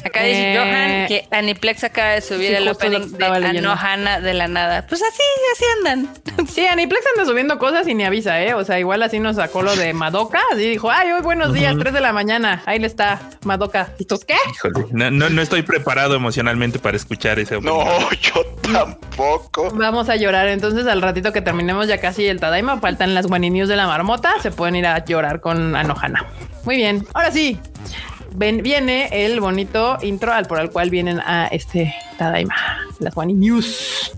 Acá 0.04 0.24
dice 0.24 0.54
eh, 0.54 0.58
Johan 0.58 1.08
que 1.08 1.28
Aniplex 1.32 1.84
acaba 1.84 2.10
de 2.10 2.22
subir 2.22 2.54
el 2.54 2.68
opening 2.68 3.12
de 3.12 3.26
Anohana 3.26 4.20
de 4.20 4.34
la 4.34 4.48
nada. 4.48 4.86
Pues 4.88 5.02
así, 5.02 5.22
así 5.54 5.66
andan. 5.78 6.14
Sí, 6.52 6.66
Aniplex 6.66 7.06
anda 7.16 7.30
subiendo 7.30 7.60
cosas 7.60 7.88
y 7.88 7.94
ni 7.94 8.04
avisa, 8.04 8.42
¿eh? 8.42 8.54
O 8.54 8.64
sea, 8.64 8.80
igual 8.80 9.04
así 9.04 9.20
nos 9.20 9.36
sacó 9.36 9.62
lo 9.62 9.76
de 9.76 9.94
Madoka. 9.94 10.40
Así 10.52 10.68
dijo, 10.68 10.90
ay, 10.90 11.12
hoy 11.12 11.22
buenos 11.22 11.54
días, 11.54 11.76
3 11.78 11.94
de 11.94 12.02
la 12.02 12.12
mañana. 12.12 12.64
Ahí 12.66 12.80
le 12.80 12.88
está 12.88 13.22
Madoka. 13.44 13.94
¿Y 14.00 14.06
tú 14.06 14.20
qué? 14.26 14.36
no, 14.92 15.12
no, 15.12 15.42
estoy 15.42 15.62
preparado 15.62 16.16
emocionalmente 16.16 16.80
para 16.80 16.98
escuchar 16.98 17.40
ese 17.40 17.56
opening. 17.56 17.74
No, 17.74 18.12
yo 18.12 18.46
tampoco. 18.74 19.72
Vamos 19.74 20.10
a 20.10 20.16
llorar. 20.16 20.48
Entonces, 20.48 20.88
al 20.88 21.02
ratito 21.02 21.32
que 21.32 21.42
terminemos 21.42 21.88
ya 21.88 22.00
casi 22.00 22.28
el 22.28 22.40
Tadaima, 22.40 22.80
faltan 22.80 23.14
las 23.14 23.28
Guani 23.28 23.50
News 23.50 23.70
de 23.70 23.76
la 23.76 23.88
marmota. 23.88 24.34
Se 24.42 24.52
pueden 24.52 24.76
ir 24.76 24.88
a 24.88 25.04
llorar 25.06 25.42
con 25.42 25.76
Anohana. 25.76 26.26
Muy 26.64 26.78
bien. 26.78 27.06
Ahora 27.14 27.32
sí, 27.32 27.60
viene 28.34 29.26
el 29.26 29.40
bonito 29.40 29.98
intro 30.02 30.34
al 30.34 30.46
por 30.46 30.60
el 30.60 30.70
cual 30.70 30.90
vienen 30.90 31.20
a 31.20 31.48
este 31.48 31.94
Tadaima, 32.18 32.56
las 33.00 33.16
Wani 33.16 33.34
News. 33.34 34.14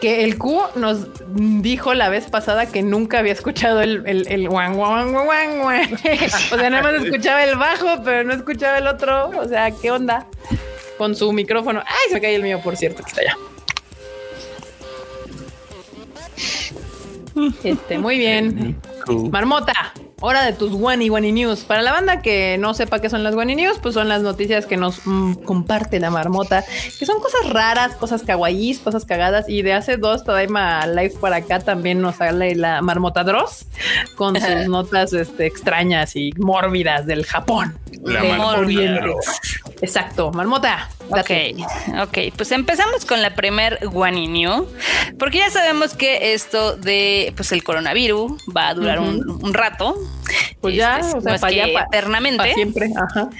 Que 0.00 0.24
el 0.24 0.38
Q 0.38 0.60
nos 0.76 1.08
dijo 1.34 1.94
la 1.94 2.08
vez 2.08 2.26
pasada 2.26 2.66
que 2.66 2.82
nunca 2.82 3.18
había 3.18 3.32
escuchado 3.32 3.80
el, 3.80 4.04
el, 4.06 4.28
el 4.28 4.48
O 6.52 6.56
sea, 6.56 6.70
nada 6.70 6.82
más 6.82 7.02
escuchaba 7.02 7.44
el 7.44 7.56
bajo, 7.56 8.02
pero 8.04 8.22
no 8.22 8.32
escuchaba 8.32 8.78
el 8.78 8.86
otro. 8.86 9.30
O 9.40 9.48
sea, 9.48 9.72
¿qué 9.72 9.90
onda? 9.90 10.26
Con 10.98 11.16
su 11.16 11.32
micrófono. 11.32 11.82
Ay, 11.84 12.08
se 12.08 12.14
me 12.14 12.20
cae 12.20 12.36
el 12.36 12.42
mío, 12.42 12.60
por 12.62 12.76
cierto, 12.76 13.02
que 13.02 13.08
está 13.08 13.22
allá. 13.22 13.36
Este, 17.62 17.98
muy 17.98 18.18
bien. 18.18 18.80
Marmota, 19.30 19.92
hora 20.20 20.44
de 20.44 20.52
tus 20.52 20.72
Wani 20.72 21.10
Wani 21.10 21.32
News. 21.32 21.60
Para 21.60 21.82
la 21.82 21.92
banda 21.92 22.20
que 22.22 22.56
no 22.58 22.74
sepa 22.74 23.00
qué 23.00 23.10
son 23.10 23.22
las 23.22 23.34
Wani 23.34 23.54
News, 23.54 23.78
pues 23.80 23.94
son 23.94 24.08
las 24.08 24.22
noticias 24.22 24.66
que 24.66 24.76
nos 24.76 25.06
mm, 25.06 25.34
comparte 25.44 26.00
la 26.00 26.10
marmota, 26.10 26.64
que 26.98 27.06
son 27.06 27.20
cosas 27.20 27.50
raras, 27.50 27.94
cosas 27.94 28.22
kawaiis, 28.22 28.78
cosas 28.78 29.04
cagadas. 29.04 29.48
Y 29.48 29.62
de 29.62 29.72
hace 29.72 29.96
dos 29.96 30.24
Tadaima 30.24 30.86
Live 30.86 31.14
para 31.20 31.36
acá 31.36 31.60
también 31.60 32.00
nos 32.00 32.16
sale 32.16 32.54
la 32.54 32.82
marmota 32.82 33.24
Dross 33.24 33.66
con 34.16 34.40
sus 34.40 34.68
notas 34.68 35.12
este, 35.12 35.46
extrañas 35.46 36.16
y 36.16 36.32
mórbidas 36.38 37.06
del 37.06 37.24
Japón. 37.24 37.78
La 38.02 38.22
marmota. 38.24 38.66
Exacto, 39.80 40.32
marmota. 40.32 40.88
Ok, 41.10 41.30
ok, 42.02 42.18
pues 42.36 42.52
empezamos 42.52 43.06
con 43.06 43.22
la 43.22 43.34
primer 43.34 43.78
New, 43.82 44.68
porque 45.18 45.38
ya 45.38 45.50
sabemos 45.50 45.94
que 45.94 46.34
esto 46.34 46.76
de 46.76 47.32
pues 47.34 47.52
el 47.52 47.64
coronavirus 47.64 48.32
va 48.54 48.68
a 48.68 48.74
durar 48.74 49.00
un, 49.00 49.54
rato. 49.54 49.96
Pues 50.60 50.74
ya, 50.74 50.98
este, 50.98 51.18
o 51.18 51.20
sea, 51.20 51.38
para 51.38 51.82
eternamente. 51.82 52.54
siempre, 52.54 52.90
ajá. 52.96 53.30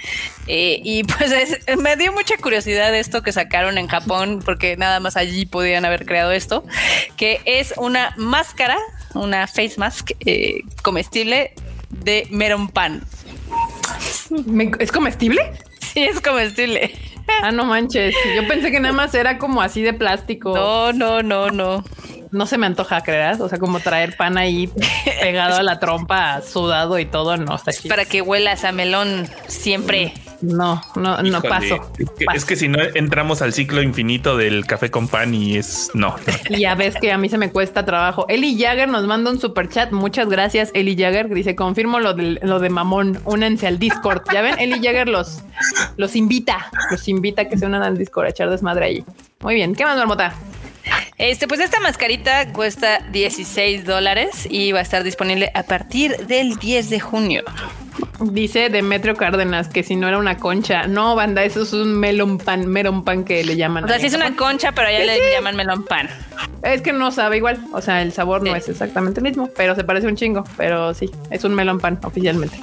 Eh, 0.47 0.81
y 0.83 1.03
pues 1.03 1.31
me 1.77 1.95
dio 1.95 2.11
mucha 2.13 2.37
curiosidad 2.37 2.95
esto 2.95 3.21
que 3.21 3.31
sacaron 3.31 3.77
en 3.77 3.87
Japón, 3.87 4.41
porque 4.43 4.77
nada 4.77 4.99
más 4.99 5.17
allí 5.17 5.45
podían 5.45 5.85
haber 5.85 6.05
creado 6.05 6.31
esto, 6.31 6.63
que 7.17 7.41
es 7.45 7.73
una 7.77 8.13
máscara, 8.17 8.77
una 9.13 9.47
face 9.47 9.73
mask 9.77 10.11
eh, 10.21 10.61
comestible 10.81 11.53
de 11.89 12.27
meron 12.31 12.69
pan. 12.69 13.03
¿Es 14.79 14.91
comestible? 14.91 15.51
Sí, 15.79 16.03
es 16.03 16.21
comestible. 16.21 16.91
Ah, 17.43 17.51
no 17.51 17.65
manches. 17.65 18.15
Yo 18.35 18.47
pensé 18.47 18.71
que 18.71 18.79
nada 18.79 18.93
más 18.93 19.13
era 19.13 19.37
como 19.37 19.61
así 19.61 19.81
de 19.81 19.93
plástico. 19.93 20.53
No, 20.53 20.93
no, 20.93 21.21
no, 21.21 21.49
no. 21.51 21.83
No 22.31 22.45
se 22.45 22.57
me 22.57 22.65
antoja, 22.65 23.01
creas. 23.01 23.39
O 23.41 23.49
sea, 23.49 23.59
como 23.59 23.79
traer 23.79 24.15
pan 24.15 24.37
ahí 24.37 24.69
pegado 25.21 25.55
a 25.55 25.63
la 25.63 25.79
trompa, 25.79 26.41
sudado 26.41 26.99
y 26.99 27.05
todo, 27.05 27.37
no 27.37 27.55
está 27.55 27.71
chido. 27.71 27.89
Para 27.89 28.05
que 28.05 28.21
huelas 28.21 28.63
a 28.63 28.71
melón 28.71 29.27
siempre. 29.47 30.13
No, 30.41 30.81
no, 30.95 31.21
no 31.21 31.41
paso. 31.41 31.91
Es 32.33 32.45
que, 32.45 32.55
si 32.55 32.69
no 32.69 32.79
entramos 32.93 33.41
al 33.41 33.51
ciclo 33.51 33.81
infinito 33.81 34.37
del 34.37 34.65
café 34.65 34.89
con 34.89 35.09
pan 35.09 35.33
y 35.33 35.57
es 35.57 35.91
no. 35.93 36.15
Y 36.49 36.61
ya 36.61 36.75
ves 36.75 36.95
que 36.95 37.11
a 37.11 37.17
mí 37.17 37.27
se 37.27 37.37
me 37.37 37.51
cuesta 37.51 37.83
trabajo. 37.83 38.25
Eli 38.29 38.57
Jagger 38.57 38.87
nos 38.87 39.05
manda 39.05 39.31
un 39.31 39.39
super 39.39 39.67
chat. 39.67 39.91
Muchas 39.91 40.29
gracias, 40.29 40.71
Eli 40.73 40.95
Jagger. 40.95 41.27
Dice: 41.29 41.55
Confirmo 41.55 41.99
lo 41.99 42.13
de, 42.13 42.39
lo 42.41 42.59
de 42.59 42.69
mamón. 42.69 43.19
Únense 43.25 43.67
al 43.67 43.79
Discord. 43.79 44.21
Ya 44.31 44.41
ven, 44.41 44.55
Eli 44.59 44.81
Jagger 44.81 45.09
los, 45.09 45.41
los 45.97 46.15
invita, 46.15 46.71
los 46.89 47.05
invita 47.09 47.41
a 47.41 47.45
que 47.45 47.57
se 47.57 47.65
unan 47.65 47.83
al 47.83 47.97
Discord 47.97 48.27
a 48.27 48.29
echar 48.29 48.49
desmadre 48.49 48.85
ahí. 48.85 49.05
Muy 49.41 49.55
bien. 49.55 49.75
¿Qué 49.75 49.83
más, 49.83 49.97
Marmota? 49.97 50.33
Este, 51.19 51.49
pues 51.49 51.59
esta 51.59 51.81
mascarita 51.81 52.53
cuesta 52.53 52.99
16 53.11 53.83
dólares 53.83 54.47
y 54.49 54.71
va 54.71 54.79
a 54.79 54.81
estar 54.81 55.03
disponible 55.03 55.51
a 55.53 55.63
partir 55.63 56.15
del 56.27 56.55
10 56.55 56.89
de 56.89 56.99
junio. 57.01 57.43
Dice 58.21 58.69
Demetrio 58.69 59.15
Cárdenas 59.15 59.67
que 59.67 59.83
si 59.83 59.97
no 59.97 60.07
era 60.07 60.17
una 60.17 60.37
concha. 60.37 60.87
No, 60.87 61.15
banda, 61.15 61.43
eso 61.43 61.63
es 61.63 61.73
un 61.73 61.99
melon 61.99 62.37
pan, 62.37 62.67
melon 62.67 63.03
pan 63.03 63.25
que 63.25 63.43
le 63.43 63.57
llaman. 63.57 63.83
O 63.83 63.87
sea, 63.89 63.99
sí 63.99 64.05
es 64.05 64.13
una 64.13 64.33
concha, 64.37 64.71
pero 64.71 64.87
allá 64.87 64.99
le 64.99 65.33
llaman 65.33 65.57
melon 65.57 65.83
pan. 65.83 66.09
Es 66.63 66.81
que 66.81 66.93
no 66.93 67.11
sabe 67.11 67.35
igual. 67.35 67.59
O 67.73 67.81
sea, 67.81 68.01
el 68.01 68.13
sabor 68.13 68.41
no 68.41 68.55
es 68.55 68.69
exactamente 68.69 69.19
el 69.19 69.25
mismo, 69.25 69.49
pero 69.57 69.75
se 69.75 69.83
parece 69.83 70.07
un 70.07 70.15
chingo. 70.15 70.45
Pero 70.55 70.93
sí, 70.93 71.11
es 71.31 71.43
un 71.43 71.53
melon 71.53 71.81
pan 71.81 71.99
oficialmente. 72.01 72.59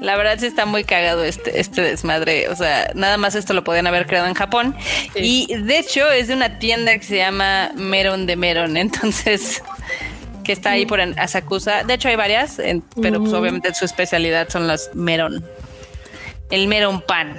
La 0.00 0.16
verdad 0.16 0.38
sí 0.38 0.46
está 0.46 0.66
muy 0.66 0.84
cagado 0.84 1.24
este, 1.24 1.60
este 1.60 1.82
desmadre. 1.82 2.48
O 2.48 2.56
sea, 2.56 2.90
nada 2.94 3.16
más 3.16 3.34
esto 3.34 3.52
lo 3.54 3.64
podían 3.64 3.86
haber 3.86 4.06
creado 4.06 4.26
en 4.26 4.34
Japón. 4.34 4.76
Y 5.14 5.54
de 5.54 5.78
hecho 5.78 6.10
es 6.10 6.28
de 6.28 6.34
una 6.34 6.58
tienda 6.58 6.96
que 6.96 7.04
se 7.04 7.16
llama 7.16 7.70
Meron 7.74 8.26
de 8.26 8.36
Meron. 8.36 8.76
Entonces, 8.76 9.62
que 10.44 10.52
está 10.52 10.70
ahí 10.70 10.86
por 10.86 11.00
Asakusa. 11.00 11.84
De 11.84 11.94
hecho 11.94 12.08
hay 12.08 12.16
varias, 12.16 12.60
pero 13.00 13.20
pues 13.20 13.32
obviamente 13.32 13.74
su 13.74 13.84
especialidad 13.84 14.48
son 14.48 14.66
las 14.66 14.90
Meron. 14.94 15.44
El 16.50 16.68
Meron 16.68 17.00
Pan. 17.00 17.36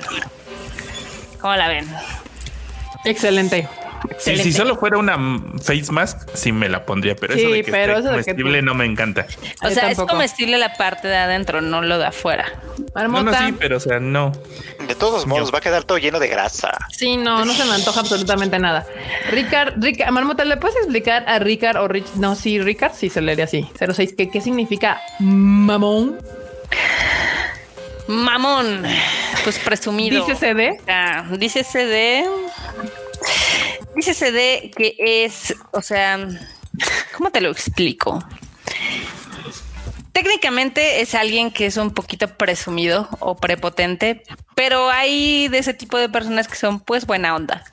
¿Cómo 1.39 1.55
la 1.55 1.67
ven? 1.67 1.87
Excelente. 3.05 3.67
Si 4.17 4.53
solo 4.53 4.77
fuera 4.77 4.97
una 4.97 5.17
face 5.61 5.91
mask, 5.91 6.29
sí 6.33 6.51
me 6.51 6.69
la 6.69 6.85
pondría, 6.85 7.15
pero 7.15 7.33
eso 7.33 7.49
de 7.49 7.63
que 7.63 7.71
pero 7.71 8.01
comestible 8.03 8.61
no 8.61 8.73
me 8.73 8.85
encanta. 8.85 9.25
O 9.61 9.69
sea, 9.69 9.91
es 9.91 9.97
comestible 9.97 10.57
la 10.57 10.75
parte 10.75 11.07
de 11.07 11.17
adentro, 11.17 11.61
no 11.61 11.81
lo 11.81 11.97
de 11.97 12.05
afuera. 12.05 12.45
No, 12.95 13.23
no, 13.23 13.33
sí, 13.33 13.53
pero 13.59 13.77
o 13.77 13.79
sea, 13.79 13.99
no. 13.99 14.31
De 14.87 14.95
todos 14.95 15.25
modos, 15.25 15.53
va 15.53 15.59
a 15.59 15.61
quedar 15.61 15.83
todo 15.83 15.97
lleno 15.97 16.19
de 16.19 16.27
grasa. 16.27 16.77
Sí, 16.91 17.17
no, 17.17 17.45
no 17.45 17.53
se 17.53 17.65
me 17.65 17.73
antoja 17.73 17.99
absolutamente 17.99 18.59
nada. 18.59 18.85
Ricard, 19.31 19.81
Ricard, 19.81 20.11
Marmota, 20.11 20.45
¿le 20.45 20.57
puedes 20.57 20.77
explicar 20.77 21.23
a 21.27 21.39
Ricard 21.39 21.77
o 21.77 21.87
Rich? 21.87 22.15
No, 22.15 22.35
sí, 22.35 22.59
Ricard, 22.59 22.93
sí 22.93 23.09
se 23.09 23.21
leería 23.21 23.45
así. 23.45 23.69
06, 23.79 24.13
¿qué, 24.17 24.29
qué 24.29 24.41
significa 24.41 25.01
mamón? 25.19 26.17
Mamón, 28.07 28.83
pues 29.43 29.59
presumido. 29.59 30.25
Dice 30.25 30.35
CD. 30.35 30.79
Ah, 30.87 31.25
dice 31.37 31.63
CD. 31.63 32.25
Dice 33.95 34.13
CD 34.13 34.71
que 34.75 34.95
es, 34.99 35.55
o 35.71 35.81
sea, 35.81 36.27
¿cómo 37.17 37.31
te 37.31 37.41
lo 37.41 37.49
explico? 37.49 38.23
Técnicamente 40.11 41.01
es 41.01 41.13
alguien 41.13 41.51
que 41.51 41.67
es 41.67 41.77
un 41.77 41.91
poquito 41.91 42.27
presumido 42.27 43.07
o 43.19 43.35
prepotente, 43.35 44.23
pero 44.55 44.89
hay 44.89 45.47
de 45.47 45.59
ese 45.59 45.73
tipo 45.73 45.97
de 45.97 46.09
personas 46.09 46.47
que 46.47 46.55
son 46.55 46.79
pues 46.79 47.05
buena 47.05 47.35
onda. 47.35 47.63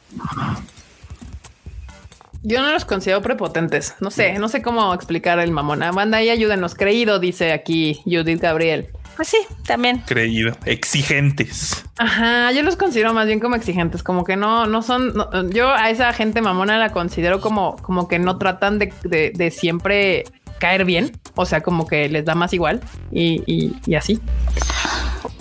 Yo 2.43 2.61
no 2.61 2.71
los 2.73 2.85
considero 2.85 3.23
prepotentes. 3.23 3.95
No 4.01 4.11
sé, 4.11 4.39
no 4.39 4.51
sé 4.51 4.61
cómo 4.61 4.93
explicar 4.93 5.39
el 5.39 5.51
mamona. 5.51 5.91
Banda 5.93 6.23
y 6.23 6.29
ayúdenos. 6.29 6.75
Creído, 6.75 7.19
dice 7.19 7.53
aquí 7.53 8.03
Judith 8.05 8.41
Gabriel. 8.41 8.91
Pues 9.17 9.29
sí, 9.29 9.39
también. 9.67 10.03
Creído. 10.07 10.57
Exigentes. 10.65 11.85
Ajá, 11.99 12.51
yo 12.53 12.63
los 12.63 12.77
considero 12.77 13.15
más 13.15 13.27
bien 13.27 13.41
como 13.41 13.55
exigentes, 13.57 14.03
como 14.03 14.25
que 14.25 14.37
no, 14.37 14.67
no 14.67 14.83
son, 14.83 15.15
yo 15.51 15.71
a 15.71 15.91
esa 15.91 16.13
gente 16.13 16.41
mamona 16.41 16.79
la 16.79 16.91
considero 16.91 17.41
como, 17.41 17.77
como 17.77 18.09
que 18.09 18.19
no 18.19 18.39
tratan 18.39 18.79
de, 18.79 18.93
de, 19.35 19.51
siempre 19.51 20.25
caer 20.59 20.85
bien, 20.85 21.13
o 21.37 21.47
sea, 21.47 21.63
como 21.63 21.87
que 21.87 22.09
les 22.09 22.25
da 22.25 22.35
más 22.35 22.53
igual 22.53 22.81
y, 23.13 23.43
y, 23.87 23.95
así. 23.95 24.21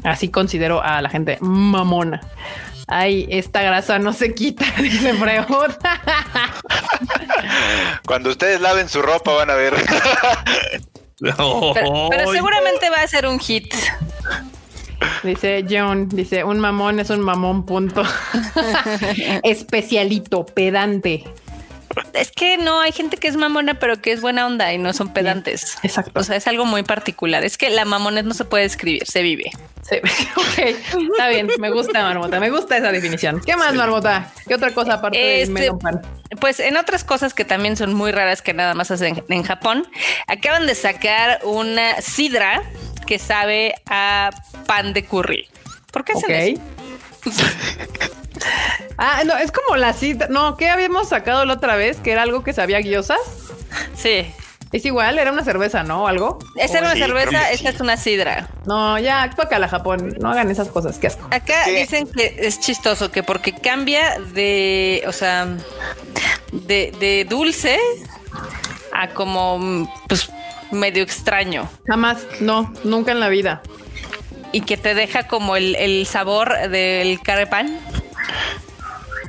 Así 0.03 0.29
considero 0.29 0.83
a 0.83 1.01
la 1.01 1.09
gente 1.09 1.37
mamona. 1.41 2.21
Ay, 2.87 3.25
esta 3.29 3.61
grasa 3.63 3.97
no 3.97 4.13
se 4.13 4.35
quita, 4.35 4.65
dice 4.77 5.13
pregunta. 5.15 6.01
Cuando 8.05 8.29
ustedes 8.29 8.61
laven 8.61 8.89
su 8.89 9.01
ropa 9.01 9.31
van 9.31 9.49
a 9.49 9.55
ver. 9.55 9.73
pero, 11.23 12.31
seguramente 12.31 12.89
va 12.89 13.01
a 13.01 13.07
ser 13.07 13.27
un 13.27 13.39
hit. 13.39 13.73
Dice 15.23 15.65
John, 15.69 16.09
dice, 16.09 16.43
un 16.43 16.59
mamón 16.59 16.99
es 16.99 17.09
un 17.09 17.21
mamón, 17.21 17.65
punto. 17.65 18.03
Especialito, 19.43 20.45
pedante. 20.45 21.23
Es 22.13 22.31
que 22.31 22.57
no, 22.57 22.79
hay 22.79 22.91
gente 22.91 23.17
que 23.17 23.27
es 23.27 23.35
mamona, 23.35 23.75
pero 23.75 24.01
que 24.01 24.11
es 24.11 24.21
buena 24.21 24.45
onda 24.45 24.73
y 24.73 24.77
no 24.77 24.93
son 24.93 25.13
pedantes. 25.13 25.77
Exacto. 25.83 26.19
O 26.19 26.23
sea, 26.23 26.35
es 26.35 26.47
algo 26.47 26.65
muy 26.65 26.83
particular. 26.83 27.43
Es 27.43 27.57
que 27.57 27.69
la 27.69 27.85
mamones 27.85 28.23
no 28.23 28.33
se 28.33 28.45
puede 28.45 28.65
escribir, 28.65 29.05
se 29.05 29.21
vive. 29.21 29.51
Sí. 29.81 29.97
ok, 30.35 30.77
está 31.11 31.29
bien. 31.29 31.49
Me 31.59 31.69
gusta, 31.71 32.03
Marmota. 32.03 32.39
Me 32.39 32.49
gusta 32.49 32.77
esa 32.77 32.91
definición. 32.91 33.41
¿Qué 33.45 33.55
más, 33.55 33.73
Marmota? 33.73 34.31
¿Qué 34.47 34.55
otra 34.55 34.73
cosa 34.73 34.95
aparte 34.95 35.17
de 35.17 35.41
este, 35.41 35.53
melon 35.53 35.79
pan? 35.79 36.01
Pues 36.39 36.59
en 36.59 36.77
otras 36.77 37.03
cosas 37.03 37.33
que 37.33 37.45
también 37.45 37.77
son 37.77 37.93
muy 37.93 38.11
raras 38.11 38.41
que 38.41 38.53
nada 38.53 38.73
más 38.73 38.91
hacen 38.91 39.23
en 39.27 39.43
Japón, 39.43 39.87
acaban 40.27 40.65
de 40.67 40.75
sacar 40.75 41.39
una 41.43 42.01
sidra 42.01 42.63
que 43.05 43.19
sabe 43.19 43.75
a 43.85 44.31
pan 44.65 44.93
de 44.93 45.05
curry. 45.05 45.47
¿Por 45.91 46.05
qué 46.05 46.13
hacen 46.13 46.31
eso? 46.31 46.61
ah, 48.97 49.23
no, 49.25 49.37
es 49.37 49.51
como 49.51 49.75
la 49.75 49.93
sidra. 49.93 50.27
No, 50.29 50.57
¿qué 50.57 50.69
habíamos 50.69 51.09
sacado 51.09 51.45
la 51.45 51.53
otra 51.53 51.75
vez? 51.75 51.99
Que 51.99 52.11
era 52.11 52.23
algo 52.23 52.43
que 52.43 52.53
sabía 52.53 52.79
guiosas. 52.79 53.19
Sí. 53.95 54.25
Es 54.71 54.85
igual, 54.85 55.19
era 55.19 55.31
una 55.31 55.43
cerveza, 55.43 55.83
¿no? 55.83 56.07
¿Algo? 56.07 56.39
Esa 56.55 56.79
era 56.79 56.87
una 56.87 56.95
cerveza, 56.95 57.51
esta 57.51 57.69
es 57.69 57.79
una 57.79 57.95
sidra. 57.95 58.49
No, 58.65 58.97
ya, 58.97 59.29
toca 59.29 59.59
la 59.59 59.67
Japón. 59.67 60.17
No 60.19 60.31
hagan 60.31 60.49
esas 60.49 60.69
cosas, 60.69 60.97
qué 60.97 61.07
asco. 61.07 61.27
Acá 61.29 61.65
dicen 61.67 62.07
que 62.07 62.35
es 62.39 62.59
chistoso, 62.59 63.11
que 63.11 63.21
porque 63.21 63.53
cambia 63.53 64.19
de, 64.33 65.03
o 65.05 65.11
sea, 65.11 65.45
de, 66.51 66.91
de 66.99 67.27
dulce 67.29 67.77
a 68.91 69.09
como, 69.09 69.93
pues, 70.07 70.31
medio 70.71 71.03
extraño. 71.03 71.69
Jamás, 71.85 72.25
no, 72.39 72.73
nunca 72.83 73.11
en 73.11 73.19
la 73.19 73.29
vida. 73.29 73.61
Y 74.51 74.61
que 74.61 74.77
te 74.77 74.95
deja 74.95 75.27
como 75.27 75.55
el, 75.55 75.75
el 75.75 76.07
sabor 76.07 76.69
del 76.69 77.21
carepan. 77.21 77.79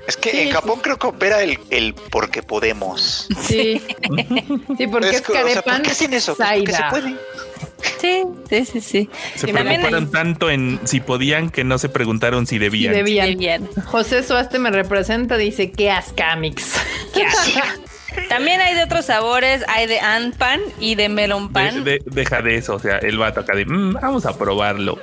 Es 0.06 0.16
que 0.18 0.42
en 0.42 0.50
Japón 0.50 0.80
creo 0.82 0.98
que 0.98 1.06
opera 1.06 1.42
el, 1.42 1.58
el 1.70 1.94
porque 1.94 2.42
podemos. 2.42 3.26
Sí. 3.40 3.80
sí, 4.78 4.86
porque 4.86 5.10
es, 5.10 5.22
carepan. 5.22 5.76
¿Por 5.76 5.82
qué 5.82 5.90
hacen 5.90 6.12
eso? 6.12 6.36
Porque 6.36 6.72
se 6.72 6.82
puede. 6.90 7.16
Sí, 8.00 8.24
sí, 8.48 8.64
sí, 8.64 8.80
sí. 8.80 9.10
Se 9.34 9.48
preocuparon 9.48 10.10
tanto 10.10 10.50
en 10.50 10.80
si 10.84 11.00
podían 11.00 11.50
que 11.50 11.64
no 11.64 11.78
se 11.78 11.88
preguntaron 11.88 12.46
si 12.46 12.58
debían. 12.58 12.94
Si 12.94 12.98
debían. 12.98 13.68
José 13.86 14.22
Suaste 14.22 14.58
me 14.58 14.70
representa, 14.70 15.36
dice 15.36 15.70
que 15.70 15.90
ascamix. 15.90 16.74
¿Qué 17.14 17.26
También 18.28 18.60
hay 18.60 18.74
de 18.74 18.84
otros 18.84 19.06
sabores, 19.06 19.64
hay 19.68 19.86
de 19.86 20.00
Anpan 20.00 20.60
y 20.80 20.94
de 20.94 21.08
Melon 21.08 21.52
Pan. 21.52 21.84
deja 21.84 22.42
de 22.42 22.56
eso, 22.56 22.74
o 22.74 22.78
sea, 22.78 22.98
el 22.98 23.18
vato 23.18 23.40
acá 23.40 23.54
de 23.54 23.64
mm, 23.64 23.94
vamos 23.94 24.26
a 24.26 24.36
probarlo. 24.36 24.98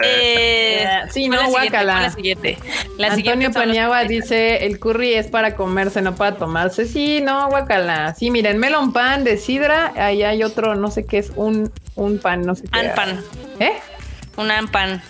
Eh, 0.00 0.86
sí, 1.10 1.28
no, 1.28 1.48
guácala. 1.50 2.02
La 2.02 2.10
siguiente. 2.10 2.58
La 2.98 3.12
Antonio 3.12 3.50
Paniagua 3.50 4.04
dice 4.04 4.66
el 4.66 4.78
curry 4.78 5.14
es 5.14 5.28
para 5.28 5.54
comerse, 5.54 6.02
no 6.02 6.14
para 6.14 6.36
tomarse. 6.36 6.86
Sí, 6.86 7.20
no, 7.22 7.48
guácala. 7.48 8.14
Sí, 8.14 8.30
miren, 8.30 8.58
Melon 8.58 8.92
Pan 8.92 9.24
de 9.24 9.36
sidra, 9.36 9.92
ahí 9.96 10.22
hay 10.22 10.42
otro, 10.42 10.74
no 10.74 10.90
sé 10.90 11.04
qué 11.04 11.18
es, 11.18 11.32
un, 11.36 11.72
un 11.94 12.18
pan, 12.18 12.42
no 12.42 12.54
sé 12.54 12.64
qué. 12.64 12.78
Anpan. 12.78 13.20
¿Eh? 13.60 13.72
Un 14.36 14.50
Anpan. 14.50 15.02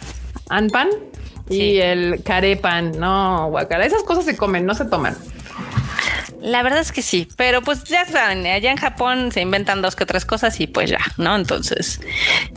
Anpan. 0.48 0.88
Y 1.48 1.78
el 1.78 2.22
carepan, 2.24 2.98
no, 2.98 3.48
guacala. 3.50 3.86
Esas 3.86 4.02
cosas 4.02 4.24
se 4.24 4.36
comen, 4.36 4.66
no 4.66 4.74
se 4.74 4.84
toman. 4.84 5.16
La 6.46 6.62
verdad 6.62 6.78
es 6.78 6.92
que 6.92 7.02
sí, 7.02 7.26
pero 7.36 7.60
pues 7.60 7.82
ya 7.82 8.04
saben, 8.04 8.46
allá 8.46 8.70
en 8.70 8.76
Japón 8.76 9.32
se 9.32 9.40
inventan 9.40 9.82
dos 9.82 9.96
que 9.96 10.06
tres 10.06 10.24
cosas 10.24 10.60
y 10.60 10.68
pues 10.68 10.88
ya, 10.88 11.00
¿no? 11.16 11.34
Entonces. 11.34 12.00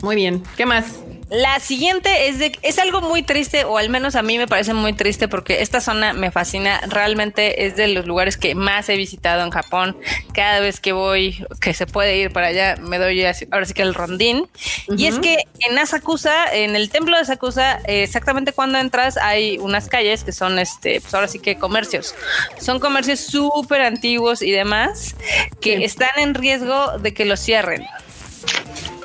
Muy 0.00 0.14
bien. 0.14 0.44
¿Qué 0.56 0.64
más? 0.64 1.00
La 1.30 1.60
siguiente 1.60 2.26
es 2.26 2.40
de 2.40 2.58
es 2.62 2.80
algo 2.80 3.00
muy 3.00 3.22
triste, 3.22 3.64
o 3.64 3.78
al 3.78 3.88
menos 3.88 4.16
a 4.16 4.22
mí 4.22 4.36
me 4.36 4.48
parece 4.48 4.74
muy 4.74 4.92
triste 4.92 5.28
porque 5.28 5.62
esta 5.62 5.80
zona 5.80 6.12
me 6.12 6.32
fascina. 6.32 6.80
Realmente 6.88 7.66
es 7.66 7.76
de 7.76 7.86
los 7.86 8.04
lugares 8.04 8.36
que 8.36 8.56
más 8.56 8.88
he 8.88 8.96
visitado 8.96 9.44
en 9.44 9.50
Japón. 9.50 9.96
Cada 10.34 10.58
vez 10.58 10.80
que 10.80 10.92
voy, 10.92 11.46
que 11.60 11.72
se 11.72 11.86
puede 11.86 12.16
ir 12.16 12.32
para 12.32 12.48
allá, 12.48 12.76
me 12.80 12.98
doy 12.98 13.24
ahora 13.24 13.64
sí 13.64 13.74
que 13.74 13.82
el 13.82 13.94
rondín. 13.94 14.48
Y 14.88 15.06
es 15.06 15.20
que 15.20 15.44
en 15.68 15.78
Asakusa, 15.78 16.52
en 16.52 16.74
el 16.74 16.90
templo 16.90 17.14
de 17.16 17.22
Asakusa, 17.22 17.76
exactamente 17.84 18.52
cuando 18.52 18.78
entras, 18.78 19.16
hay 19.16 19.58
unas 19.58 19.88
calles 19.88 20.24
que 20.24 20.32
son 20.32 20.58
este, 20.58 21.00
pues 21.00 21.14
ahora 21.14 21.28
sí 21.28 21.38
que 21.38 21.56
comercios. 21.56 22.12
Son 22.60 22.80
comercios 22.80 23.20
súper 23.20 23.82
antiguos 23.82 24.42
y 24.42 24.50
demás 24.50 25.14
que 25.60 25.84
están 25.84 26.18
en 26.18 26.34
riesgo 26.34 26.98
de 26.98 27.14
que 27.14 27.24
los 27.24 27.38
cierren. 27.38 27.86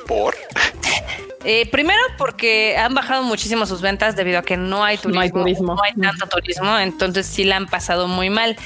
¿Por? 0.08 0.34
Eh, 1.48 1.68
primero 1.70 2.00
porque 2.18 2.76
han 2.76 2.92
bajado 2.92 3.22
muchísimo 3.22 3.66
sus 3.66 3.80
ventas 3.80 4.16
debido 4.16 4.40
a 4.40 4.42
que 4.42 4.56
no 4.56 4.82
hay 4.82 4.98
turismo, 4.98 5.14
no 5.14 5.20
hay, 5.20 5.30
turismo. 5.30 5.74
No 5.76 5.82
hay 5.82 5.92
tanto 5.92 6.26
turismo, 6.26 6.76
entonces 6.76 7.24
sí 7.24 7.44
la 7.44 7.54
han 7.54 7.66
pasado 7.66 8.08
muy 8.08 8.30
mal. 8.30 8.56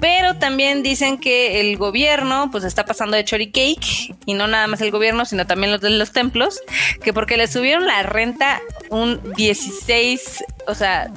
Pero 0.00 0.36
también 0.36 0.82
dicen 0.82 1.18
que 1.18 1.60
el 1.60 1.76
gobierno 1.76 2.48
pues 2.50 2.64
está 2.64 2.86
pasando 2.86 3.14
de 3.18 3.26
chori 3.26 3.50
cake 3.50 4.14
y 4.24 4.32
no 4.32 4.46
nada 4.48 4.66
más 4.68 4.80
el 4.80 4.90
gobierno, 4.90 5.26
sino 5.26 5.46
también 5.46 5.70
los 5.70 5.82
de 5.82 5.90
los 5.90 6.12
templos, 6.12 6.62
que 7.04 7.12
porque 7.12 7.36
le 7.36 7.46
subieron 7.46 7.86
la 7.86 8.02
renta 8.04 8.62
un 8.88 9.20
16, 9.34 10.42
o 10.66 10.74
sea, 10.74 11.12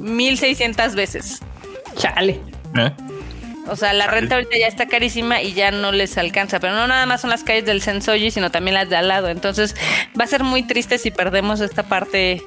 1600 0.00 0.96
veces. 0.96 1.38
Chale. 1.96 2.40
¿Eh? 2.76 2.90
O 3.68 3.76
sea, 3.76 3.92
la 3.92 4.06
renta 4.06 4.34
ahorita 4.34 4.58
ya 4.58 4.66
está 4.66 4.86
carísima 4.86 5.40
y 5.40 5.52
ya 5.52 5.70
no 5.70 5.92
les 5.92 6.18
alcanza. 6.18 6.60
Pero 6.60 6.74
no 6.74 6.86
nada 6.86 7.06
más 7.06 7.20
son 7.20 7.30
las 7.30 7.44
calles 7.44 7.64
del 7.64 7.80
Sensoji, 7.80 8.30
sino 8.30 8.50
también 8.50 8.74
las 8.74 8.88
de 8.88 8.96
al 8.96 9.08
lado. 9.08 9.28
Entonces 9.28 9.76
va 10.18 10.24
a 10.24 10.26
ser 10.26 10.42
muy 10.42 10.62
triste 10.62 10.98
si 10.98 11.10
perdemos 11.10 11.60
esta 11.60 11.84
parte, 11.84 12.42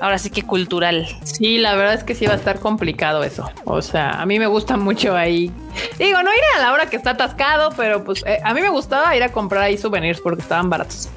ahora 0.00 0.18
sí 0.18 0.30
que 0.30 0.42
cultural. 0.42 1.06
Sí, 1.24 1.58
la 1.58 1.74
verdad 1.74 1.94
es 1.94 2.04
que 2.04 2.14
sí 2.14 2.26
va 2.26 2.34
a 2.34 2.36
estar 2.36 2.58
complicado 2.60 3.22
eso. 3.22 3.50
O 3.64 3.82
sea, 3.82 4.10
a 4.10 4.26
mí 4.26 4.38
me 4.38 4.46
gusta 4.46 4.76
mucho 4.76 5.16
ahí. 5.16 5.50
Digo, 5.98 6.22
no 6.22 6.30
iré 6.32 6.46
a 6.56 6.60
la 6.60 6.72
hora 6.72 6.90
que 6.90 6.96
está 6.96 7.10
atascado, 7.10 7.70
pero 7.76 8.04
pues 8.04 8.24
eh, 8.26 8.40
a 8.42 8.54
mí 8.54 8.60
me 8.60 8.70
gustaba 8.70 9.14
ir 9.16 9.22
a 9.22 9.30
comprar 9.30 9.62
ahí 9.62 9.78
souvenirs 9.78 10.20
porque 10.20 10.42
estaban 10.42 10.68
baratos. 10.70 11.08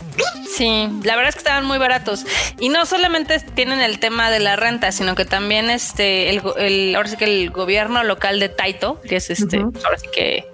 Sí, 0.49 0.89
la 1.03 1.15
verdad 1.15 1.29
es 1.29 1.35
que 1.35 1.39
estaban 1.39 1.65
muy 1.65 1.77
baratos. 1.77 2.25
Y 2.59 2.69
no 2.69 2.85
solamente 2.85 3.39
tienen 3.39 3.79
el 3.79 3.99
tema 3.99 4.29
de 4.29 4.39
la 4.39 4.55
renta, 4.55 4.91
sino 4.91 5.15
que 5.15 5.23
también 5.23 5.69
este, 5.69 6.29
el, 6.29 6.95
ahora 6.95 7.07
sí 7.07 7.15
que 7.15 7.25
el 7.25 7.49
gobierno 7.51 8.03
local 8.03 8.39
de 8.39 8.49
Taito, 8.49 8.99
que 9.01 9.15
es 9.15 9.29
este, 9.29 9.38
ahora 9.43 9.97
sí 9.97 10.07
que 10.13 10.45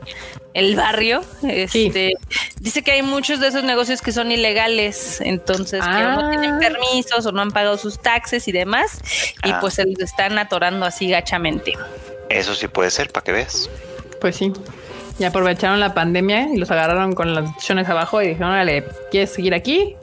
el 0.54 0.76
barrio, 0.78 1.22
este, 1.44 2.14
dice 2.62 2.82
que 2.82 2.92
hay 2.92 3.02
muchos 3.02 3.42
de 3.42 3.50
esos 3.50 3.64
negocios 3.64 4.02
que 4.02 4.14
son 4.14 4.32
ilegales, 4.32 5.20
entonces 5.20 5.84
que 5.84 6.04
no 6.04 6.30
tienen 6.30 6.54
ah. 6.54 6.60
permisos 6.60 7.26
o 7.26 7.32
no 7.34 7.42
han 7.42 7.52
pagado 7.52 7.78
sus 7.78 8.02
taxes 8.02 8.48
y 8.48 8.54
demás, 8.54 9.02
y 9.44 9.52
ah. 9.52 9.58
pues 9.60 9.74
se 9.74 9.86
los 9.86 10.00
están 10.00 10.38
atorando 10.38 10.86
así 10.86 11.10
gachamente. 11.10 11.74
Eso 12.30 12.56
sí 12.56 12.70
puede 12.70 12.90
ser, 12.90 13.12
para 13.12 13.26
que 13.26 13.32
veas. 13.34 13.70
Pues 14.22 14.38
sí. 14.38 14.54
Y 15.20 15.26
aprovecharon 15.26 15.80
la 15.80 15.94
pandemia 15.94 16.48
y 16.54 16.58
los 16.58 16.72
agarraron 16.72 17.14
con 17.14 17.36
las 17.36 17.50
opciones 17.50 17.88
abajo 17.90 18.22
y 18.22 18.30
dijeron, 18.30 18.52
órale, 18.52 18.86
¿quieres 19.12 19.32
seguir 19.32 19.54
aquí? 19.54 19.96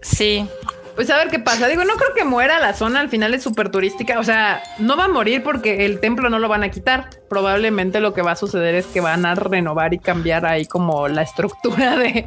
Sí. 0.00 0.48
Pues 0.94 1.08
a 1.10 1.16
ver 1.16 1.28
qué 1.28 1.38
pasa. 1.38 1.68
Digo, 1.68 1.84
no 1.84 1.94
creo 1.96 2.14
que 2.14 2.24
muera 2.24 2.60
la 2.60 2.74
zona, 2.74 3.00
al 3.00 3.08
final 3.08 3.34
es 3.34 3.42
súper 3.42 3.70
turística. 3.70 4.18
O 4.18 4.24
sea, 4.24 4.62
no 4.78 4.96
va 4.96 5.04
a 5.04 5.08
morir 5.08 5.42
porque 5.42 5.86
el 5.86 6.00
templo 6.00 6.28
no 6.30 6.38
lo 6.38 6.48
van 6.48 6.62
a 6.62 6.70
quitar. 6.70 7.08
Probablemente 7.28 8.00
lo 8.00 8.12
que 8.12 8.22
va 8.22 8.32
a 8.32 8.36
suceder 8.36 8.74
es 8.74 8.86
que 8.86 9.00
van 9.00 9.24
a 9.24 9.34
renovar 9.34 9.94
y 9.94 9.98
cambiar 9.98 10.44
ahí 10.44 10.66
como 10.66 11.08
la 11.08 11.22
estructura 11.22 11.96
de, 11.96 12.26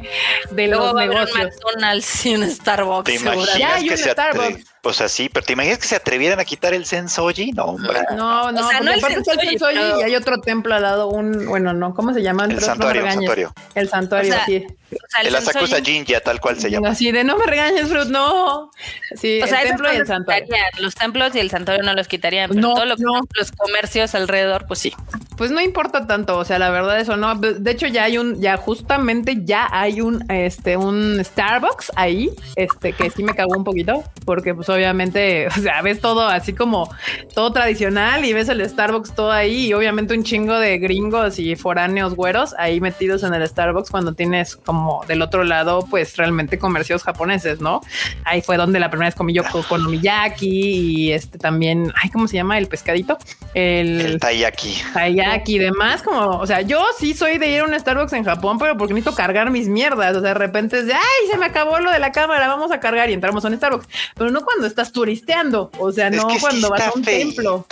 de 0.50 0.66
los 0.66 0.94
negocios. 0.94 1.36
Un 1.36 1.44
McDonald's 1.44 2.26
y 2.26 2.34
un 2.34 2.50
Starbucks. 2.50 3.24
ya 3.58 3.74
hay 3.76 3.90
un 3.90 3.96
Starbucks. 3.96 4.75
O 4.86 4.92
sea, 4.92 5.08
sí, 5.08 5.28
pero 5.28 5.44
¿te 5.44 5.54
imaginas 5.54 5.78
que 5.78 5.86
se 5.86 5.96
atrevieran 5.96 6.38
a 6.38 6.44
quitar 6.44 6.72
el 6.72 6.86
Sensoji? 6.86 7.52
No, 7.52 7.64
hombre. 7.64 8.00
No, 8.16 8.52
no, 8.52 8.66
o 8.66 8.70
sea, 8.70 8.80
no 8.80 8.92
el 8.92 9.00
Sensoji, 9.00 9.56
y 9.98 10.02
hay 10.02 10.14
otro 10.14 10.40
templo 10.40 10.74
al 10.74 10.82
lado, 10.82 11.08
un, 11.08 11.46
bueno, 11.46 11.72
no, 11.72 11.94
¿cómo 11.94 12.14
se 12.14 12.22
llama? 12.22 12.44
El 12.44 12.60
santuario, 12.60 13.04
el 13.04 13.12
santuario. 13.12 13.54
El 13.74 13.88
santuario, 13.88 14.34
sí. 14.46 14.66
O 14.92 14.96
sea, 15.08 15.22
el, 15.22 15.34
Asakusa 15.34 15.80
Jinja, 15.82 16.20
tal 16.20 16.40
cual 16.40 16.58
se 16.60 16.70
llama. 16.70 16.90
Así 16.90 17.10
de 17.10 17.24
no 17.24 17.36
me 17.36 17.46
regañes, 17.46 17.88
Fruit, 17.88 18.08
no. 18.08 18.70
Sí, 19.16 19.42
o 19.42 19.46
sea, 19.46 19.62
el 19.62 19.70
templo 19.70 19.92
y 19.92 19.96
el 19.96 20.06
santuario. 20.06 20.46
Los 20.78 20.94
templos 20.94 21.34
y 21.34 21.40
el 21.40 21.50
santuario 21.50 21.82
no 21.82 21.92
los 21.94 22.06
quitarían, 22.06 22.50
pero 22.50 22.60
no, 22.60 22.74
todo 22.74 22.86
lo 22.86 22.96
que 22.96 23.02
no. 23.02 23.20
los 23.34 23.50
comercios 23.52 24.14
alrededor, 24.14 24.66
pues 24.66 24.78
sí. 24.78 24.92
Pues 25.36 25.50
no 25.50 25.60
importa 25.60 26.06
tanto, 26.06 26.38
o 26.38 26.44
sea, 26.44 26.58
la 26.58 26.70
verdad 26.70 27.00
eso 27.00 27.16
no. 27.16 27.34
De 27.34 27.70
hecho, 27.70 27.86
ya 27.88 28.04
hay 28.04 28.18
un, 28.18 28.40
ya 28.40 28.56
justamente 28.56 29.38
ya 29.42 29.68
hay 29.70 30.00
un, 30.00 30.24
este, 30.30 30.76
un 30.76 31.22
Starbucks 31.22 31.92
ahí, 31.96 32.30
este, 32.54 32.92
que 32.92 33.10
sí 33.10 33.22
me 33.22 33.34
cagó 33.34 33.56
un 33.56 33.64
poquito, 33.64 34.04
porque 34.24 34.54
pues 34.54 34.68
obviamente, 34.76 35.48
o 35.56 35.60
sea, 35.60 35.82
ves 35.82 36.00
todo 36.00 36.26
así 36.26 36.52
como 36.52 36.88
todo 37.34 37.52
tradicional 37.52 38.24
y 38.24 38.32
ves 38.32 38.48
el 38.48 38.66
Starbucks 38.68 39.14
todo 39.14 39.32
ahí 39.32 39.66
y 39.66 39.74
obviamente 39.74 40.14
un 40.14 40.22
chingo 40.22 40.58
de 40.58 40.78
gringos 40.78 41.38
y 41.38 41.56
foráneos 41.56 42.14
güeros 42.14 42.54
ahí 42.58 42.80
metidos 42.80 43.22
en 43.22 43.34
el 43.34 43.46
Starbucks 43.46 43.90
cuando 43.90 44.12
tienes 44.12 44.56
como 44.56 45.04
del 45.06 45.22
otro 45.22 45.44
lado, 45.44 45.86
pues 45.90 46.16
realmente 46.16 46.58
comercios 46.58 47.02
japoneses, 47.02 47.60
¿no? 47.60 47.80
Ahí 48.24 48.42
fue 48.42 48.56
donde 48.56 48.78
la 48.78 48.90
primera 48.90 49.08
vez 49.08 49.14
comí 49.14 49.32
yo 49.32 49.42
con 49.68 49.84
Omiyaki 49.84 50.48
y 50.48 51.12
este 51.12 51.38
también, 51.38 51.92
ay, 52.02 52.10
¿cómo 52.10 52.28
se 52.28 52.36
llama? 52.36 52.58
El 52.58 52.68
pescadito. 52.68 53.18
El, 53.54 54.00
el 54.00 54.20
taiyaki. 54.20 54.82
Taiyaki 54.92 55.56
y 55.56 55.58
demás, 55.58 56.02
como, 56.02 56.38
o 56.38 56.46
sea, 56.46 56.60
yo 56.60 56.84
sí 56.98 57.14
soy 57.14 57.38
de 57.38 57.50
ir 57.50 57.60
a 57.60 57.64
un 57.64 57.78
Starbucks 57.78 58.12
en 58.12 58.24
Japón, 58.24 58.58
pero 58.58 58.76
porque 58.76 58.94
necesito 58.94 59.16
cargar 59.16 59.50
mis 59.50 59.68
mierdas. 59.68 60.16
O 60.16 60.20
sea, 60.20 60.30
de 60.30 60.34
repente 60.34 60.78
es 60.78 60.86
de, 60.86 60.94
ay, 60.94 61.30
se 61.30 61.38
me 61.38 61.46
acabó 61.46 61.78
lo 61.78 61.90
de 61.90 61.98
la 61.98 62.12
cámara, 62.12 62.48
vamos 62.48 62.70
a 62.72 62.80
cargar 62.80 63.10
y 63.10 63.12
entramos 63.12 63.44
a 63.44 63.48
un 63.48 63.56
Starbucks. 63.56 63.88
Pero 64.16 64.30
no 64.30 64.44
cuando 64.44 64.65
estás 64.66 64.92
turisteando, 64.92 65.70
o 65.78 65.92
sea, 65.92 66.10
no 66.10 66.28
cuando 66.40 66.70
vas 66.70 66.82
a 66.82 66.92
un 66.92 67.02
templo. 67.02 67.66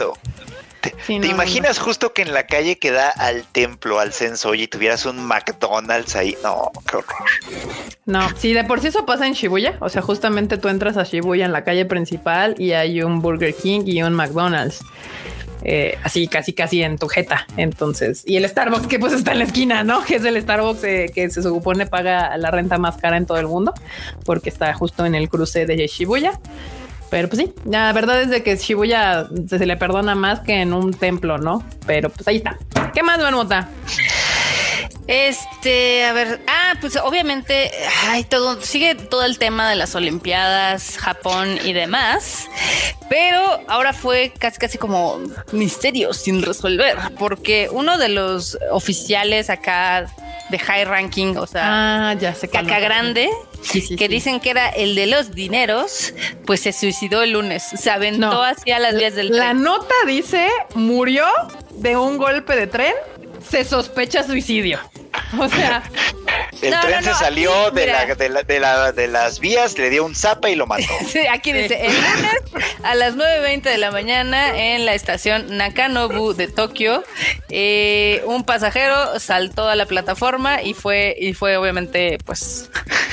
¿Te, 1.06 1.26
imaginas 1.26 1.78
justo 1.78 2.12
que 2.12 2.22
en 2.22 2.34
la 2.34 2.46
calle 2.46 2.76
que 2.76 2.90
da 2.90 3.08
al 3.08 3.44
templo, 3.44 4.00
al 4.00 4.12
Sensoji, 4.12 4.66
tuvieras 4.66 5.06
un 5.06 5.24
McDonald's 5.24 6.14
ahí? 6.14 6.36
No, 6.42 6.70
qué 6.88 6.96
horror. 6.98 7.28
No, 8.04 8.28
sí, 8.36 8.52
de 8.52 8.64
por 8.64 8.80
sí 8.80 8.88
eso 8.88 9.06
pasa 9.06 9.26
en 9.26 9.32
Shibuya. 9.32 9.78
O 9.80 9.88
sea, 9.88 10.02
justamente 10.02 10.58
tú 10.58 10.68
entras 10.68 10.98
a 10.98 11.04
Shibuya 11.04 11.46
en 11.46 11.52
la 11.52 11.64
calle 11.64 11.86
principal 11.86 12.54
y 12.58 12.72
hay 12.72 13.02
un 13.02 13.22
Burger 13.22 13.54
King 13.54 13.82
y 13.86 14.02
un 14.02 14.12
McDonald's. 14.12 14.84
Eh, 15.66 15.96
así 16.02 16.28
casi 16.28 16.52
casi 16.52 16.82
en 16.82 16.98
tu 16.98 17.08
jeta. 17.08 17.46
Entonces, 17.56 18.22
y 18.26 18.36
el 18.36 18.46
Starbucks 18.46 18.86
que 18.86 18.98
pues 18.98 19.14
está 19.14 19.32
en 19.32 19.38
la 19.38 19.44
esquina, 19.44 19.82
¿no? 19.82 20.04
Que 20.04 20.16
es 20.16 20.24
el 20.24 20.40
Starbucks 20.40 20.84
eh, 20.84 21.10
que 21.14 21.30
se 21.30 21.42
supone 21.42 21.86
paga 21.86 22.36
la 22.36 22.50
renta 22.50 22.76
más 22.76 22.98
cara 22.98 23.16
en 23.16 23.24
todo 23.24 23.38
el 23.38 23.46
mundo, 23.46 23.72
porque 24.26 24.50
está 24.50 24.74
justo 24.74 25.06
en 25.06 25.14
el 25.14 25.30
cruce 25.30 25.64
de 25.64 25.86
Shibuya. 25.86 26.38
Pero 27.10 27.28
pues 27.28 27.42
sí, 27.42 27.52
la 27.64 27.92
verdad 27.92 28.20
es 28.22 28.30
de 28.30 28.42
que 28.42 28.56
Shibuya 28.56 29.28
se, 29.48 29.64
le 29.64 29.76
perdona 29.76 30.14
más 30.14 30.40
que 30.40 30.60
en 30.60 30.72
un 30.72 30.92
templo, 30.92 31.38
¿no? 31.38 31.64
Pero 31.86 32.10
pues 32.10 32.26
ahí 32.26 32.36
está. 32.36 32.58
¿Qué 32.92 33.02
más, 33.02 33.18
Marmota? 33.18 33.68
Este, 35.06 36.04
a 36.04 36.14
ver, 36.14 36.40
ah, 36.48 36.74
pues 36.80 36.96
obviamente 36.96 37.70
hay 38.06 38.24
todo, 38.24 38.60
sigue 38.62 38.94
todo 38.94 39.24
el 39.24 39.38
tema 39.38 39.68
de 39.68 39.76
las 39.76 39.94
Olimpiadas, 39.94 40.96
Japón 40.96 41.58
y 41.62 41.74
demás, 41.74 42.48
pero 43.10 43.60
ahora 43.68 43.92
fue 43.92 44.32
casi 44.38 44.58
casi 44.58 44.78
como 44.78 45.20
misterio 45.52 46.14
sin 46.14 46.42
resolver, 46.42 46.96
porque 47.18 47.68
uno 47.70 47.98
de 47.98 48.08
los 48.08 48.56
oficiales 48.70 49.50
acá 49.50 50.06
de 50.48 50.58
high 50.58 50.86
ranking, 50.86 51.36
o 51.36 51.46
sea, 51.46 52.10
ah, 52.10 52.14
ya 52.14 52.34
sé 52.34 52.48
caca 52.48 52.78
grande, 52.78 53.28
que 53.96 54.08
dicen 54.08 54.40
que 54.40 54.50
era 54.50 54.68
el 54.68 54.94
de 54.94 55.06
los 55.06 55.34
dineros, 55.34 56.14
pues 56.44 56.60
se 56.60 56.72
suicidó 56.72 57.22
el 57.22 57.32
lunes, 57.32 57.62
se 57.62 57.90
aventó 57.90 58.42
hacia 58.42 58.78
las 58.78 58.96
vías 58.96 59.14
del 59.14 59.28
tren. 59.28 59.40
La 59.40 59.54
nota 59.54 59.94
dice 60.06 60.48
murió 60.74 61.24
de 61.70 61.96
un 61.96 62.18
golpe 62.18 62.56
de 62.56 62.66
tren 62.66 62.94
se 63.48 63.64
sospecha 63.64 64.22
suicidio. 64.22 64.78
O 65.38 65.48
sea, 65.48 65.82
el 66.62 66.80
tren 66.80 67.04
se 67.04 67.14
salió 67.14 67.70
de, 67.70 67.86
la, 67.86 68.06
de, 68.14 68.60
la, 68.60 68.92
de, 68.92 69.08
las 69.08 69.40
vías, 69.40 69.78
le 69.78 69.90
dio 69.90 70.04
un 70.04 70.14
zapa 70.14 70.50
y 70.50 70.54
lo 70.54 70.66
mató. 70.66 70.84
sí, 71.06 71.20
aquí 71.30 71.52
dice, 71.52 71.86
el 71.86 71.92
lunes 71.92 72.42
a 72.82 72.94
las 72.94 73.16
9.20 73.16 73.62
de 73.62 73.78
la 73.78 73.90
mañana 73.90 74.56
en 74.56 74.86
la 74.86 74.94
estación 74.94 75.56
Nakanobu 75.56 76.34
de 76.34 76.48
Tokio, 76.48 77.04
eh, 77.48 78.22
un 78.26 78.44
pasajero 78.44 79.18
saltó 79.18 79.68
a 79.68 79.76
la 79.76 79.86
plataforma 79.86 80.62
y 80.62 80.74
fue, 80.74 81.16
y 81.18 81.34
fue 81.34 81.56
obviamente 81.56 82.18
pues 82.24 82.70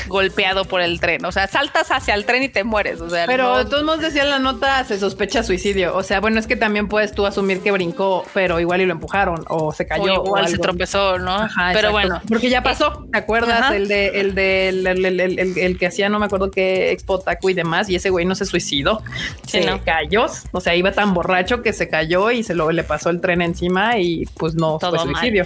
golpeado 0.08 0.66
por 0.66 0.82
el 0.82 1.00
tren. 1.00 1.26
O 1.26 1.32
sea, 1.32 1.48
saltas 1.48 1.90
hacia 1.92 2.14
el 2.14 2.26
tren 2.26 2.44
y 2.44 2.50
te 2.50 2.64
mueres. 2.64 3.02
O 3.02 3.10
sea, 3.10 3.26
pero 3.26 3.58
de 3.58 3.66
todos 3.66 3.84
modos 3.84 4.02
decía 4.02 4.24
la 4.26 4.40
nota, 4.40 4.84
se 4.84 5.00
sospecha 5.00 5.44
suicidio. 5.44 5.96
O 5.96 6.04
sea, 6.04 6.20
bueno, 6.20 6.40
es 6.40 6.48
que 6.48 6.56
también 6.56 6.88
puedes 6.88 7.14
tú 7.14 7.26
asumir 7.26 7.62
que 7.62 7.72
brincó, 7.72 8.26
pero 8.34 8.60
igual 8.60 8.82
y 8.82 8.86
lo 8.86 8.94
empujaron 8.94 9.46
o 9.48 9.72
se 9.72 9.88
cayó. 9.88 10.21
O 10.24 10.48
se 10.48 10.58
tropezó, 10.58 11.18
¿no? 11.18 11.48
pero 11.74 11.92
bueno. 11.92 12.22
Porque 12.28 12.50
ya 12.50 12.64
pasó, 12.64 13.06
¿te 13.12 13.18
acuerdas? 13.18 13.72
El 13.72 13.88
de, 13.88 14.08
el 14.20 14.36
de, 14.36 14.70
el, 14.70 15.78
que 15.78 15.88
hacía, 15.88 16.10
no 16.10 16.20
me 16.20 16.26
acuerdo 16.26 16.52
qué 16.52 16.92
Expo 16.92 17.20
Taku 17.20 17.52
y 17.52 17.54
demás, 17.54 17.90
y 17.90 17.96
ese 17.96 18.10
güey 18.10 18.26
no 18.26 18.36
se 18.36 18.46
suicidó. 18.46 19.02
se 19.48 19.62
cayó. 19.86 20.26
O 20.52 20.62
sea, 20.62 20.76
iba 20.76 20.92
tan 20.92 21.14
borracho 21.14 21.62
que 21.62 21.74
se 21.74 21.88
cayó 21.88 22.32
y 22.32 22.44
se 22.44 22.54
lo 22.54 22.72
le 22.72 22.84
pasó 22.84 23.10
el 23.10 23.22
tren 23.22 23.42
encima 23.42 23.98
y 23.98 24.26
pues 24.38 24.56
no 24.56 24.80
fue 24.80 24.98
suicidio. 25.00 25.46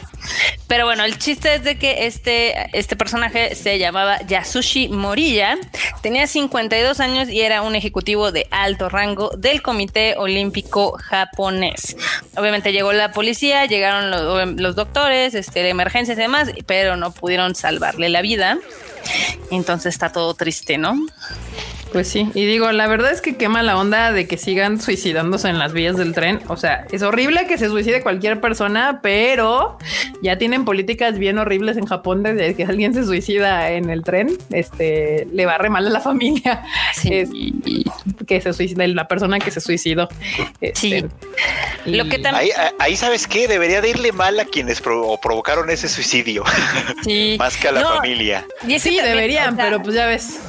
Pero 0.67 0.85
bueno, 0.85 1.03
el 1.03 1.17
chiste 1.17 1.55
es 1.55 1.63
de 1.63 1.77
que 1.77 2.05
este, 2.07 2.77
este 2.77 2.95
personaje 2.95 3.55
se 3.55 3.79
llamaba 3.79 4.19
Yas 4.21 4.55
Kazushi 4.55 4.87
Morilla 4.87 5.57
tenía 6.01 6.27
52 6.27 7.01
años 7.01 7.27
y 7.27 7.41
era 7.41 7.61
un 7.61 7.75
ejecutivo 7.75 8.31
de 8.31 8.47
alto 8.51 8.87
rango 8.87 9.31
del 9.37 9.61
Comité 9.61 10.15
Olímpico 10.17 10.97
Japonés. 10.97 11.97
Obviamente 12.37 12.71
llegó 12.71 12.93
la 12.93 13.11
policía, 13.11 13.65
llegaron 13.65 14.11
los, 14.55 14.64
los 14.65 14.75
doctores, 14.75 15.35
este, 15.35 15.61
de 15.61 15.69
emergencias 15.69 16.17
y 16.17 16.21
demás, 16.21 16.49
pero 16.65 16.97
no 16.97 17.11
pudieron 17.11 17.55
salvarle 17.55 18.09
la 18.09 18.21
vida. 18.21 18.57
Entonces 19.51 19.93
está 19.93 20.11
todo 20.11 20.33
triste, 20.33 20.77
¿no? 20.77 20.97
Pues 21.95 22.09
sí, 22.09 22.29
y 22.33 22.45
digo, 22.45 22.73
la 22.73 22.87
verdad 22.87 23.09
es 23.13 23.21
que 23.21 23.37
quema 23.37 23.63
la 23.63 23.77
onda 23.77 24.11
de 24.11 24.27
que 24.27 24.37
sigan 24.37 24.81
suicidándose 24.81 25.47
en 25.47 25.59
las 25.59 25.71
vías 25.71 25.95
del 25.95 26.13
tren. 26.13 26.41
O 26.49 26.57
sea, 26.57 26.85
es 26.91 27.01
horrible 27.03 27.47
que 27.47 27.57
se 27.57 27.69
suicide 27.69 28.03
cualquier 28.03 28.41
persona, 28.41 28.99
pero 29.01 29.77
ya 30.21 30.37
tienen 30.37 30.65
políticas 30.65 31.17
bien 31.17 31.37
horribles 31.37 31.77
en 31.77 31.85
Japón 31.85 32.21
de 32.21 32.53
que 32.53 32.65
alguien 32.65 32.93
se 32.93 33.05
suicida 33.05 33.71
en 33.71 33.89
el 33.89 34.03
tren, 34.03 34.37
este 34.49 35.25
le 35.31 35.45
va 35.45 35.57
re 35.57 35.69
mal 35.69 35.87
a 35.87 35.89
la 35.89 36.01
familia. 36.01 36.63
que 38.27 38.41
se 38.41 38.51
suicida 38.51 38.85
la 38.87 39.07
persona 39.07 39.39
que 39.39 39.51
se 39.51 39.61
suicidó. 39.61 40.09
sí. 40.73 40.95
Este, 40.95 41.09
Lo 41.85 42.09
que 42.09 42.19
también 42.19 42.51
ahí, 42.77 42.97
sabes 42.97 43.25
qué 43.25 43.47
debería 43.47 43.79
de 43.79 43.91
irle 43.91 44.11
mal 44.11 44.37
a 44.37 44.43
quienes 44.43 44.81
provocaron 44.81 45.69
ese 45.69 45.87
suicidio, 45.87 46.43
sí. 47.05 47.35
más 47.39 47.55
que 47.55 47.69
a 47.69 47.71
la 47.71 47.85
familia. 47.85 48.45
sí, 48.79 48.99
deberían, 48.99 49.55
pero 49.55 49.81
pues 49.81 49.95
ya 49.95 50.07
ves 50.07 50.41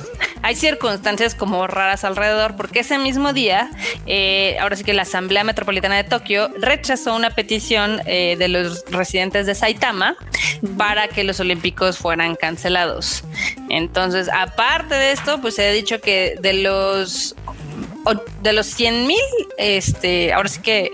hay 0.43 0.55
circunstancias 0.55 1.35
como 1.37 1.67
raras 1.67 2.05
alrededor, 2.05 2.57
porque 2.57 2.81
ese 2.81 2.99
mismo 2.99 3.33
día, 3.33 3.71
eh, 4.07 4.57
ahora 4.61 4.77
sí 4.77 4.85
que 4.85 4.95
la 4.95 5.03
Asamblea 5.03 5.45
Metropolitana 5.45 5.97
de 5.97 6.05
Tokio 6.05 6.51
rechazó 6.59 7.15
una 7.15 7.31
petición 7.31 8.01
eh, 8.07 8.37
de 8.39 8.49
los 8.49 8.85
residentes 8.91 9.47
de 9.47 9.55
Saitama 9.55 10.17
para 10.77 11.09
que 11.09 11.25
los 11.25 11.41
Olímpicos 11.41 11.99
fueran 11.99 12.37
cancelados. 12.37 13.25
Entonces, 13.69 14.29
aparte 14.33 14.95
de 14.95 15.13
esto, 15.13 15.41
pues 15.41 15.55
se 15.55 15.67
ha 15.67 15.73
dicho 15.73 16.01
que 16.01 16.37
de 16.41 16.53
los 16.55 17.35
de 18.43 18.53
los 18.53 18.67
100 18.67 19.07
mil, 19.07 19.19
este, 19.59 20.33
ahora 20.33 20.49
sí 20.49 20.61
que 20.61 20.93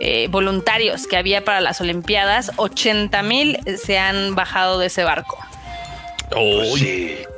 eh, 0.00 0.28
voluntarios 0.30 1.06
que 1.06 1.16
había 1.16 1.44
para 1.44 1.60
las 1.60 1.80
Olimpiadas, 1.80 2.52
80 2.56 3.22
mil 3.22 3.58
se 3.82 3.98
han 3.98 4.34
bajado 4.34 4.78
de 4.78 4.86
ese 4.86 5.02
barco. 5.02 5.45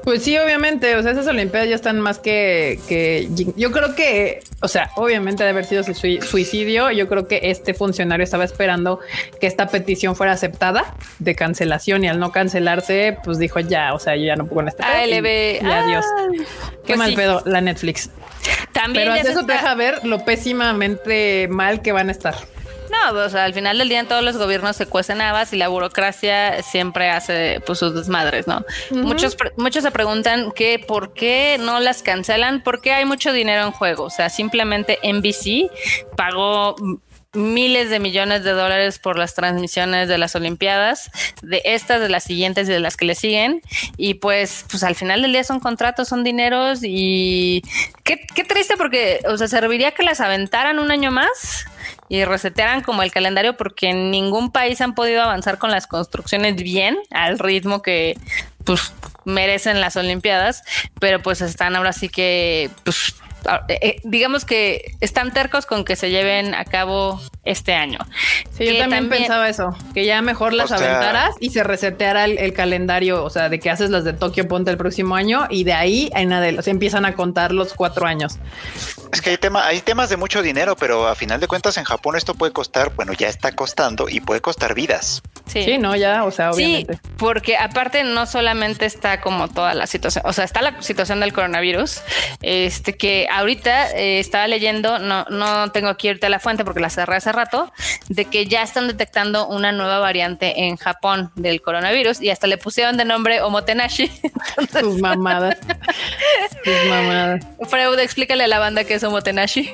Pues 0.05 0.23
sí, 0.23 0.39
obviamente. 0.39 0.97
O 0.97 1.02
sea, 1.02 1.12
esas 1.12 1.27
Olimpiadas 1.27 1.69
ya 1.69 1.74
están 1.74 2.01
más 2.01 2.19
que, 2.19 2.78
que. 2.89 3.28
Yo 3.56 3.70
creo 3.73 3.94
que, 3.94 4.40
o 4.62 4.69
sea, 4.69 4.90
obviamente 4.97 5.44
de 5.44 5.51
haber 5.51 5.66
sido 5.66 5.85
suicidio, 5.85 6.90
yo 6.90 7.09
creo 7.09 7.28
que 7.28 7.40
este 7.44 7.74
funcionario 7.74 8.24
estaba 8.24 8.44
esperando 8.44 9.01
que 9.40 9.47
esta 9.47 9.69
petición 9.69 10.16
fuera 10.16 10.32
aceptada 10.32 10.94
de 11.19 11.35
cancelación 11.35 12.05
y 12.05 12.09
al 12.09 12.19
no 12.19 12.32
cancelarse, 12.32 13.19
pues 13.23 13.39
dijo 13.39 13.60
ya, 13.60 13.93
o 13.93 13.98
sea, 13.98 14.16
yo 14.16 14.24
ya 14.24 14.36
no 14.36 14.47
puedo 14.47 14.62
en 14.62 14.69
este 14.69 14.82
ALB. 14.82 15.62
Y, 15.62 15.70
adiós. 15.70 16.06
Qué 16.86 16.94
pues 16.94 16.98
mal 16.98 17.15
pedo 17.15 17.43
la 17.44 17.60
Netflix. 17.60 18.10
También 18.73 19.10
Pero 19.12 19.28
eso 19.28 19.44
te 19.44 19.52
deja 19.52 19.74
ver 19.74 20.05
lo 20.06 20.24
pésimamente 20.24 21.48
mal 21.51 21.82
que 21.82 21.93
van 21.93 22.09
a 22.09 22.12
estar. 22.12 22.35
No, 22.90 23.19
o 23.19 23.28
sea, 23.28 23.44
al 23.44 23.55
final 23.55 23.78
del 23.78 23.89
día 23.89 24.01
en 24.01 24.09
todos 24.09 24.23
los 24.23 24.36
gobiernos 24.36 24.77
se 24.77 24.86
cuecen 24.86 25.20
habas 25.20 25.52
y 25.52 25.56
la 25.56 25.69
burocracia 25.69 26.62
siempre 26.62 27.10
hace 27.10 27.60
pues 27.66 27.78
sus 27.78 27.94
desmadres, 27.94 28.47
¿no? 28.47 28.65
Muchos 28.90 29.36
muchos 29.56 29.82
se 29.82 29.90
preguntan 29.90 30.52
que 30.52 30.78
por 30.78 31.12
qué 31.12 31.56
no 31.60 31.81
las 31.81 32.02
cancelan, 32.02 32.62
porque 32.62 32.93
hay 32.93 33.05
mucho 33.05 33.32
dinero 33.32 33.65
en 33.65 33.73
juego, 33.73 34.05
o 34.05 34.10
sea, 34.10 34.28
simplemente 34.31 34.98
NBC 35.02 35.70
pagó 36.16 36.77
miles 37.39 37.90
de 37.90 38.01
millones 38.01 38.44
de 38.44 38.51
dólares 38.51 38.98
por 38.98 39.19
las 39.19 39.35
transmisiones 39.35 40.09
de 40.09 40.19
las 40.19 40.35
Olimpiadas, 40.35 41.10
de 41.43 41.62
estas, 41.65 42.01
de 42.01 42.09
las 42.09 42.24
siguientes 42.24 42.69
y 42.69 42.73
de 42.73 42.81
las 42.81 42.97
que 42.97 43.05
le 43.06 43.15
siguen. 43.15 43.62
Y 43.97 44.15
pues, 44.15 44.66
pues 44.70 44.82
al 44.82 44.94
final 44.94 45.23
del 45.23 45.32
día 45.32 45.44
son 45.44 45.60
contratos, 45.60 46.09
son 46.09 46.24
dineros 46.24 46.81
y 46.82 47.62
qué, 48.05 48.27
qué 48.35 48.44
triste 48.44 48.77
porque, 48.77 49.20
o 49.28 49.36
sea, 49.36 49.48
serviría 49.48 49.93
que 49.93 50.02
las 50.02 50.20
aventaran 50.20 50.78
un 50.78 50.90
año 50.90 51.10
más 51.10 51.66
y 52.09 52.24
resetearan 52.24 52.82
como 52.82 53.02
el 53.02 53.12
calendario 53.12 53.56
porque 53.56 53.90
en 53.90 54.10
ningún 54.10 54.51
país 54.51 54.81
han 54.81 54.94
podido 54.94 55.23
avanzar 55.23 55.59
con 55.59 55.70
las 55.70 55.86
construcciones 55.86 56.56
bien 56.56 56.98
al 57.10 57.39
ritmo 57.39 57.82
que 57.82 58.19
pues 58.65 58.93
merecen 59.24 59.81
las 59.81 59.97
Olimpiadas, 59.97 60.62
pero 61.01 61.23
pues 61.23 61.40
están 61.40 61.77
ahora 61.77 61.93
sí 61.93 62.09
que 62.09 62.70
pues 62.85 63.15
digamos 64.05 64.44
que 64.44 64.93
están 65.01 65.32
tercos 65.32 65.66
con 65.66 65.85
que 65.85 65.97
se 65.97 66.10
lleven 66.10 66.55
a 66.55 66.65
cabo 66.65 67.20
este 67.44 67.74
año. 67.74 67.98
Sí, 68.56 68.66
yo 68.66 68.78
también, 68.78 69.09
pensaba 69.09 69.48
eso, 69.48 69.77
que 69.94 70.05
ya 70.05 70.20
mejor 70.23 70.52
las 70.52 70.70
aventaras 70.70 71.35
y 71.40 71.51
se 71.51 71.65
reseteara 71.65 72.24
el, 72.24 72.52
calendario, 72.52 73.24
o 73.24 73.31
sea, 73.31 73.48
de 73.48 73.60
que 73.60 73.70
haces 73.70 73.90
las 73.90 74.05
de 74.05 74.12
Tokio 74.12 74.48
Ponte 74.48 74.70
el 74.70 74.77
próximo 74.77 75.15
año 75.15 75.47
y 75.48 75.65
de 75.65 75.73
ahí 75.73 76.10
en 76.15 76.32
adelante 76.32 76.62
se 76.62 76.70
empiezan 76.70 77.05
a 77.05 77.15
contar 77.15 77.52
los 77.52 77.74
cuatro 77.74 78.06
años. 78.06 78.39
Es 79.12 79.23
que 79.23 79.31
hay, 79.31 79.39
tema, 79.39 79.66
hay 79.66 79.81
temas 79.81 80.10
de 80.10 80.16
mucho 80.16 80.43
dinero, 80.43 80.77
pero 80.77 81.06
a 81.06 81.15
final 81.15 81.40
de 81.40 81.47
cuentas 81.47 81.77
en 81.78 81.85
Japón 81.85 82.16
esto 82.16 82.35
puede 82.35 82.52
costar, 82.52 82.94
bueno, 82.94 83.12
ya 83.12 83.28
está 83.28 83.52
costando 83.52 84.09
y 84.09 84.20
puede 84.20 84.40
costar 84.40 84.74
vidas. 84.74 85.23
Sí, 85.47 85.78
no, 85.78 85.97
ya, 85.97 86.24
o 86.24 86.31
sea, 86.31 86.51
obviamente. 86.51 86.94
Sí, 86.94 87.01
porque 87.16 87.56
aparte 87.56 88.05
no 88.05 88.27
solamente 88.27 88.85
está 88.85 89.20
como 89.20 89.48
toda 89.48 89.74
la 89.74 89.86
situación, 89.86 90.24
o 90.27 90.32
sea, 90.32 90.44
está 90.44 90.60
la 90.60 90.82
situación 90.82 91.20
del 91.20 91.32
coronavirus, 91.32 92.02
este 92.43 92.97
que 92.97 93.28
ahorita 93.31 93.93
eh, 93.93 94.19
estaba 94.19 94.47
leyendo, 94.49 94.99
no, 94.99 95.25
no 95.25 95.71
tengo 95.73 95.97
que 95.97 96.09
irte 96.09 96.27
a 96.27 96.29
la 96.29 96.39
fuente 96.39 96.65
porque 96.65 96.81
la 96.81 96.91
cerré 96.91 97.17
hace 97.17 97.33
rato, 97.33 97.73
de 98.09 98.25
que 98.25 98.47
ya 98.47 98.63
están 98.63 98.87
detectando 98.89 99.47
una 99.47 99.73
nueva 99.73 99.99
variante 99.99 100.65
en 100.65 100.77
Japón 100.77 101.31
del 101.35 101.61
coronavirus 101.63 102.21
y 102.21 102.31
hasta 102.31 102.47
le 102.47 102.59
pusieron 102.59 102.97
de 102.97 103.05
nombre 103.05 103.43
Omotenashi. 103.43 104.11
Sus 104.81 105.01
mamadas. 105.01 105.57
Sus 106.65 106.91
mamadas. 106.91 107.45
Freud, 107.69 107.99
explícale 107.99 108.45
a 108.45 108.49
la 108.49 108.59
banda 108.59 108.85
que 108.85 108.95
es 108.95 109.05
Omotenashi. 109.05 109.73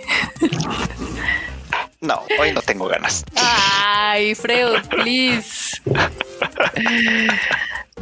No, 2.01 2.22
hoy 2.39 2.52
no 2.52 2.60
tengo 2.60 2.86
ganas. 2.86 3.24
Ay, 3.35 4.35
Freud, 4.35 4.82
please. 4.90 5.81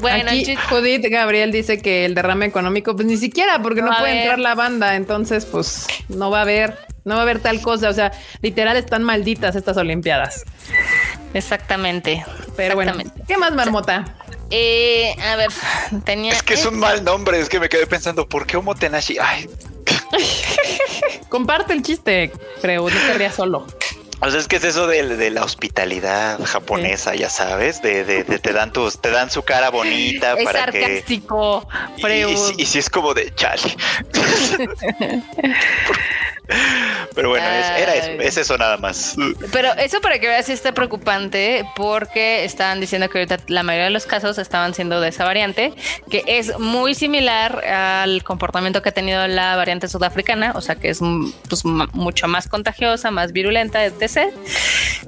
Bueno, 0.01 0.31
Aquí 0.31 0.57
Judith 0.69 1.05
Gabriel 1.11 1.53
dice 1.53 1.81
que 1.81 2.05
el 2.05 2.15
derrame 2.15 2.47
económico, 2.47 2.95
pues 2.97 3.07
ni 3.07 3.17
siquiera, 3.17 3.61
porque 3.63 3.83
no, 3.83 3.91
puede 3.99 4.21
entrar 4.21 4.39
la 4.39 4.55
banda, 4.55 4.97
entonces 4.97 5.45
pues 5.45 5.87
no 6.09 6.31
va 6.31 6.39
a 6.39 6.43
haber, 6.43 6.79
no 7.05 7.15
va 7.15 7.21
a 7.21 7.23
haber 7.23 7.41
tal 7.41 7.61
cosa. 7.61 7.91
O 7.91 7.93
sea, 7.93 8.13
literal 8.41 8.77
están 8.77 9.03
malditas 9.03 9.55
estas 9.55 9.77
Olimpiadas. 9.77 10.45
Exactamente. 11.35 12.25
Pero 12.57 12.75
bueno, 12.75 12.95
¿qué 13.29 13.37
más, 13.37 13.53
Marmota? 13.53 14.17
Eh, 14.51 15.15
a 15.23 15.37
ver, 15.37 15.51
tenía. 16.05 16.33
Es 16.33 16.43
que 16.43 16.55
es 16.55 16.67
un 16.67 16.79
mal 16.79 17.05
nombre, 17.05 17.39
es 17.39 17.49
que 17.49 17.61
me 17.61 17.69
quedé 17.69 17.87
pensando, 17.87 18.29
¿por 18.29 18.47
qué 18.47 18.57
Omotenashi? 18.57 19.17
Ay. 19.19 19.49
Comparte 21.29 21.73
el 21.73 21.83
chiste, 21.83 22.31
creo, 22.61 22.89
no 22.89 22.97
querría 23.07 23.33
solo. 23.33 23.67
O 24.25 24.31
sea, 24.31 24.39
es 24.39 24.47
que 24.47 24.55
es 24.57 24.65
eso 24.65 24.87
de, 24.87 25.31
la 25.31 25.43
hospitalidad 25.43 26.39
japonesa, 26.45 27.17
ya 27.17 27.29
sabes, 27.29 27.83
de, 27.83 28.05
de, 28.05 28.23
te 28.23 28.53
dan 28.53 28.73
tus, 28.73 29.01
te 29.01 29.11
dan 29.11 29.33
su 29.33 29.43
cara 29.43 29.69
bonita 29.71 30.35
es 30.35 30.45
para 30.45 30.61
sarcástico, 30.61 31.67
que. 32.01 32.21
Y, 32.21 32.63
y, 32.63 32.65
si 32.65 32.79
es 32.79 32.89
como 32.89 33.15
de 33.15 33.35
chale. 33.35 33.77
Pero 37.15 37.31
bueno, 37.31 37.47
era 37.47 37.95
eso, 37.95 38.11
es 38.21 38.37
eso 38.37 38.59
nada 38.59 38.77
más. 38.77 39.17
Pero 39.53 39.73
eso 39.75 40.01
para 40.01 40.19
que 40.19 40.29
veas 40.29 40.47
si 40.47 40.53
está 40.53 40.73
preocupante 40.73 41.65
porque 41.77 42.45
estaban 42.45 42.81
diciendo 42.81 43.09
que 43.09 43.19
ahorita 43.19 43.39
la 43.49 43.63
mayoría 43.63 43.87
de 43.87 43.91
los 43.91 44.07
casos 44.07 44.39
estaban 44.39 44.75
siendo 44.75 45.01
de 45.01 45.09
esa 45.09 45.25
variante, 45.25 45.75
que 46.11 46.25
es 46.27 46.59
muy 46.59 46.95
similar 46.95 47.65
al 47.65 48.23
comportamiento 48.25 48.83
que 48.83 48.91
ha 48.91 48.93
tenido 48.93 49.27
la 49.27 49.57
variante 49.57 49.89
sudafricana, 49.89 50.53
o 50.55 50.61
sea 50.61 50.77
que 50.77 50.91
es 50.91 51.01
pues, 51.49 51.65
mucho 51.65 52.29
más 52.29 52.49
contagiosa, 52.49 53.11
más 53.11 53.33
virulenta, 53.33 53.85
etc. 53.85 54.33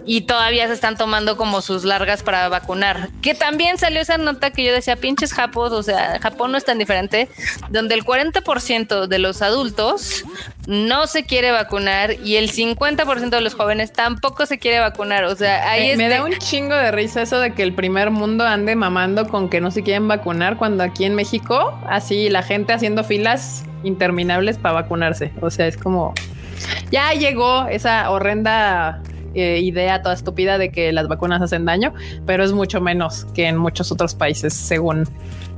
Y 0.04 0.22
todavía 0.22 0.66
se 0.66 0.74
están 0.74 0.96
tomando 0.96 1.36
como 1.36 1.62
sus 1.62 1.84
largas 1.84 2.22
para 2.22 2.48
vacunar. 2.48 3.08
Que 3.22 3.34
también 3.34 3.78
salió 3.78 4.00
esa 4.00 4.18
nota 4.18 4.50
que 4.50 4.64
yo 4.64 4.72
decía, 4.72 4.96
pinches 4.96 5.32
Japón, 5.32 5.72
o 5.72 5.82
sea, 5.82 6.18
Japón 6.20 6.52
no 6.52 6.58
es 6.58 6.64
tan 6.64 6.78
diferente, 6.78 7.28
donde 7.70 7.94
el 7.94 8.04
40% 8.04 9.06
de 9.06 9.18
los 9.18 9.42
adultos 9.42 10.24
no 10.66 11.06
se 11.06 11.24
quiere 11.24 11.50
vacunar 11.52 11.83
y 12.22 12.36
el 12.36 12.50
50% 12.50 13.30
de 13.30 13.40
los 13.40 13.54
jóvenes 13.54 13.92
tampoco 13.92 14.46
se 14.46 14.58
quiere 14.58 14.80
vacunar. 14.80 15.24
O 15.24 15.36
sea, 15.36 15.70
ahí 15.70 15.90
me, 15.96 16.04
me 16.04 16.08
da 16.08 16.24
un 16.24 16.32
chingo 16.32 16.74
de 16.74 16.90
risa 16.90 17.22
eso 17.22 17.38
de 17.38 17.52
que 17.52 17.62
el 17.62 17.74
primer 17.74 18.10
mundo 18.10 18.44
ande 18.44 18.76
mamando 18.76 19.28
con 19.28 19.48
que 19.48 19.60
no 19.60 19.70
se 19.70 19.82
quieren 19.82 20.08
vacunar 20.08 20.56
cuando 20.56 20.82
aquí 20.82 21.04
en 21.04 21.14
México, 21.14 21.78
así 21.88 22.28
la 22.28 22.42
gente 22.42 22.72
haciendo 22.72 23.04
filas 23.04 23.64
interminables 23.82 24.58
para 24.58 24.74
vacunarse. 24.74 25.32
O 25.40 25.50
sea, 25.50 25.66
es 25.66 25.76
como 25.76 26.14
ya 26.90 27.12
llegó 27.12 27.66
esa 27.68 28.10
horrenda 28.10 29.02
eh, 29.34 29.58
idea 29.60 30.00
toda 30.02 30.14
estúpida 30.14 30.58
de 30.58 30.70
que 30.70 30.92
las 30.92 31.08
vacunas 31.08 31.42
hacen 31.42 31.64
daño, 31.64 31.92
pero 32.26 32.44
es 32.44 32.52
mucho 32.52 32.80
menos 32.80 33.26
que 33.34 33.48
en 33.48 33.56
muchos 33.56 33.90
otros 33.90 34.14
países, 34.14 34.54
según 34.54 35.08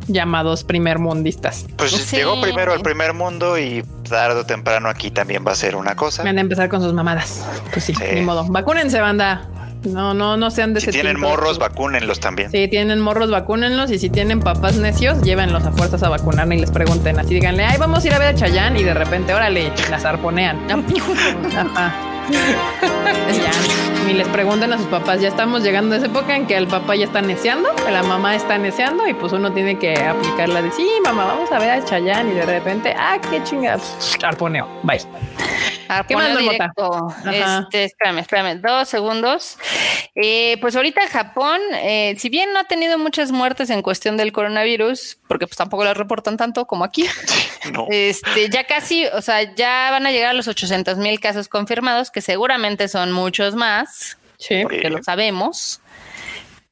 llamados 0.09 0.65
primer 0.65 0.99
mundistas. 0.99 1.66
Pues 1.77 2.11
llegó 2.11 2.41
primero 2.41 2.73
al 2.73 2.81
primer 2.81 3.12
mundo 3.12 3.59
y 3.59 3.85
tarde 4.09 4.41
o 4.41 4.47
temprano 4.47 4.89
aquí 4.89 5.11
también 5.11 5.45
va 5.47 5.53
a 5.53 5.57
ser 5.57 5.77
una 5.77 5.95
cosa. 5.95 6.23
Van 6.23 6.39
a 6.39 6.41
empezar 6.41 6.69
con 6.69 6.83
sus 6.83 6.93
mamadas. 6.93 7.47
Pues 7.73 7.85
sí, 7.85 7.95
ni 8.15 8.23
modo. 8.23 8.47
Vacúnense, 8.49 9.01
banda. 9.01 9.49
No, 9.85 10.15
no, 10.15 10.37
no 10.37 10.51
sean 10.51 10.74
de 10.74 10.81
Si 10.81 10.91
tienen 10.91 11.20
morros, 11.20 11.59
vacúnenlos 11.59 12.19
también. 12.19 12.51
Si 12.51 12.66
tienen 12.69 13.01
morros, 13.01 13.31
vacúnenlos. 13.31 13.91
Y 13.91 13.99
si 13.99 14.11
tienen 14.11 14.41
papás 14.41 14.77
necios, 14.77 15.23
llévenlos 15.23 15.65
a 15.65 15.73
fuerzas 15.73 16.03
a 16.03 16.09
vacunar 16.09 16.53
y 16.53 16.59
les 16.59 16.70
pregunten 16.70 17.19
así, 17.19 17.35
díganle, 17.35 17.65
ay, 17.65 17.78
vamos 17.78 18.05
a 18.05 18.07
ir 18.07 18.15
a 18.15 18.19
ver 18.19 18.28
a 18.28 18.35
Chayán 18.35 18.77
y 18.77 18.83
de 18.83 18.95
repente, 18.95 19.35
órale, 19.35 19.73
las 19.91 20.05
arponean. 20.05 20.59
Ajá. 21.57 22.06
ni 24.07 24.15
les 24.15 24.28
pregunten 24.28 24.73
a 24.73 24.78
sus 24.78 24.86
papás. 24.86 25.20
Ya 25.20 25.28
estamos 25.28 25.62
llegando 25.62 25.94
a 25.94 25.98
esa 25.98 26.07
época 26.07 26.36
en 26.36 26.47
que 26.47 26.57
el 26.57 26.66
papá 26.66 26.97
ya 26.97 27.05
está 27.05 27.20
neceando, 27.20 27.69
la 27.90 28.03
mamá 28.03 28.35
está 28.35 28.59
neceando 28.59 29.07
y 29.07 29.15
pues 29.15 29.32
uno 29.32 29.53
tiene 29.53 29.78
que 29.78 29.97
aplicarla 29.97 30.62
de 30.62 30.70
sí, 30.73 30.89
mamá, 31.05 31.27
vamos 31.27 31.51
a 31.53 31.59
ver 31.59 31.70
a 31.70 31.85
Chayán 31.85 32.31
y 32.31 32.35
de 32.35 32.47
repente, 32.47 32.94
ah, 32.97 33.19
qué 33.31 33.43
chingados, 33.43 34.16
arponeo. 34.23 34.69
Bye. 34.82 35.01
¿Qué 36.09 36.17
más 36.17 36.39
directo. 36.39 37.15
Este, 37.31 37.85
espérame, 37.85 38.19
espérame, 38.19 38.61
dos 38.61 38.89
segundos. 38.89 39.59
Eh, 40.15 40.57
pues 40.61 40.77
ahorita 40.77 41.07
Japón, 41.09 41.61
eh, 41.75 42.15
si 42.19 42.29
bien 42.29 42.53
no 42.53 42.61
ha 42.61 42.65
tenido 42.65 42.99
muchas 42.99 43.33
muertes 43.33 43.71
en 43.71 43.83
cuestión 43.83 44.17
del 44.17 44.33
coronavirus, 44.33 45.19
porque 45.29 45.47
pues 45.47 45.57
tampoco 45.57 45.85
las 45.85 45.97
reportan 45.97 46.37
tanto 46.37 46.67
como 46.67 46.85
aquí, 46.85 47.07
este, 47.91 48.49
ya 48.51 48.65
casi, 48.65 49.07
o 49.07 49.23
sea, 49.23 49.55
ya 49.55 49.91
van 49.91 50.07
a 50.07 50.13
llegar 50.13 50.31
a 50.31 50.35
los 50.35 50.49
800 50.49 50.99
mil 50.99 51.21
casos 51.21 51.49
confirmados, 51.49 52.11
que 52.11 52.21
seguramente 52.21 52.89
son 52.89 53.13
muchos 53.13 53.55
más, 53.55 54.19
porque 54.63 54.91
lo 54.91 55.03
sabemos 55.03 55.81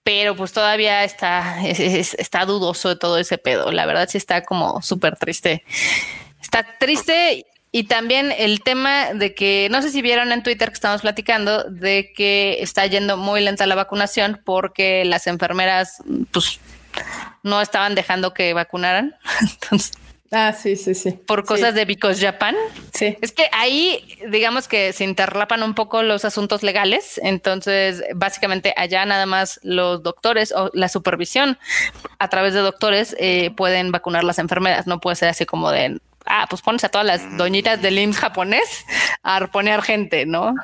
pero 0.05 0.37
pues 0.37 0.53
todavía 0.53 1.03
está, 1.03 1.67
está 1.67 2.45
dudoso 2.45 2.91
de 2.91 2.97
todo 2.97 3.17
ese 3.17 3.39
pedo. 3.39 3.73
La 3.73 3.87
verdad 3.87 4.07
sí 4.07 4.19
está 4.19 4.45
como 4.45 4.83
súper 4.83 5.17
triste. 5.17 5.65
Está 6.43 6.77
triste 6.79 7.47
y 7.77 7.89
también 7.89 8.33
el 8.39 8.63
tema 8.63 9.15
de 9.15 9.35
que, 9.35 9.67
no 9.69 9.83
sé 9.83 9.91
si 9.91 10.01
vieron 10.01 10.31
en 10.31 10.45
Twitter 10.45 10.69
que 10.69 10.75
estamos 10.75 11.01
platicando, 11.01 11.65
de 11.65 12.13
que 12.15 12.59
está 12.61 12.87
yendo 12.87 13.17
muy 13.17 13.41
lenta 13.41 13.67
la 13.67 13.75
vacunación 13.75 14.41
porque 14.45 15.05
las 15.05 15.27
enfermeras, 15.27 16.01
pues, 16.31 16.61
no 17.43 17.61
estaban 17.61 17.97
dejando 17.97 18.33
que 18.33 18.55
vacunaran. 18.55 19.17
Entonces, 19.41 19.91
Ah, 20.31 20.53
sí, 20.53 20.77
sí, 20.77 20.95
sí. 20.95 21.13
Por 21.13 21.45
cosas 21.45 21.75
de 21.75 21.85
Because 21.85 22.25
Japan. 22.25 22.55
Sí. 22.93 23.17
Es 23.21 23.33
que 23.33 23.49
ahí, 23.53 24.05
digamos 24.29 24.67
que 24.69 24.93
se 24.93 25.05
interlapan 25.05 25.63
un 25.63 25.75
poco 25.75 26.03
los 26.03 26.25
asuntos 26.25 26.63
legales. 26.63 27.21
Entonces, 27.23 28.05
básicamente 28.15 28.73
allá 28.77 29.05
nada 29.05 29.27
más 29.27 29.61
los 29.63 30.03
doctores 30.03 30.53
o 30.53 30.71
la 30.75 30.89
supervisión 30.89 31.59
a 32.19 32.29
través 32.29 32.55
de 32.55 32.61
doctores 32.61 33.15
eh, 33.19 33.51
pueden 33.57 33.93
vacunar 33.93 34.25
las 34.25 34.39
enfermedades. 34.39 34.87
No 34.89 35.01
puede 35.01 35.17
ser 35.17 35.29
así 35.29 35.45
como 35.45 35.71
de 35.71 36.01
ah, 36.27 36.47
pues 36.49 36.63
pones 36.63 36.85
a 36.85 36.89
todas 36.89 37.07
las 37.07 37.23
mm. 37.23 37.37
doñitas 37.37 37.83
del 37.83 37.99
IMSS 37.99 38.19
japonés 38.19 38.85
a 39.23 39.37
arponear 39.37 39.83
gente, 39.83 40.27
¿no? 40.27 40.55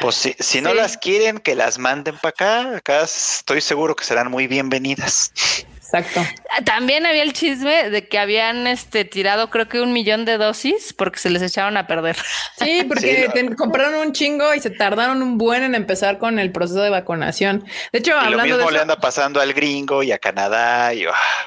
Pues 0.00 0.14
si, 0.16 0.34
si 0.38 0.60
no 0.60 0.74
las 0.74 0.96
quieren, 0.96 1.38
que 1.38 1.54
las 1.54 1.78
manden 1.78 2.16
para 2.16 2.30
acá. 2.30 2.76
Acá 2.76 3.02
estoy 3.02 3.60
seguro 3.60 3.94
que 3.94 4.04
serán 4.04 4.30
muy 4.30 4.46
bienvenidas. 4.46 5.32
Exacto. 5.92 6.22
También 6.64 7.04
había 7.04 7.22
el 7.22 7.34
chisme 7.34 7.90
de 7.90 8.08
que 8.08 8.18
habían 8.18 8.66
este 8.66 9.04
tirado 9.04 9.50
creo 9.50 9.68
que 9.68 9.80
un 9.80 9.92
millón 9.92 10.24
de 10.24 10.38
dosis 10.38 10.94
porque 10.94 11.18
se 11.18 11.28
les 11.28 11.42
echaron 11.42 11.76
a 11.76 11.86
perder. 11.86 12.16
Sí, 12.58 12.84
porque 12.88 13.28
compraron 13.56 13.94
un 14.06 14.12
chingo 14.12 14.54
y 14.54 14.60
se 14.60 14.70
tardaron 14.70 15.22
un 15.22 15.36
buen 15.36 15.62
en 15.62 15.74
empezar 15.74 16.18
con 16.18 16.38
el 16.38 16.50
proceso 16.50 16.80
de 16.80 16.88
vacunación. 16.88 17.64
De 17.92 17.98
hecho, 17.98 18.18
hablando 18.18 18.46
lo 18.46 18.56
mismo 18.56 18.70
le 18.70 18.80
anda 18.80 18.96
pasando 18.96 19.40
al 19.40 19.52
gringo 19.52 20.02
y 20.02 20.12
a 20.12 20.18
Canadá 20.18 20.94
y 20.94 21.04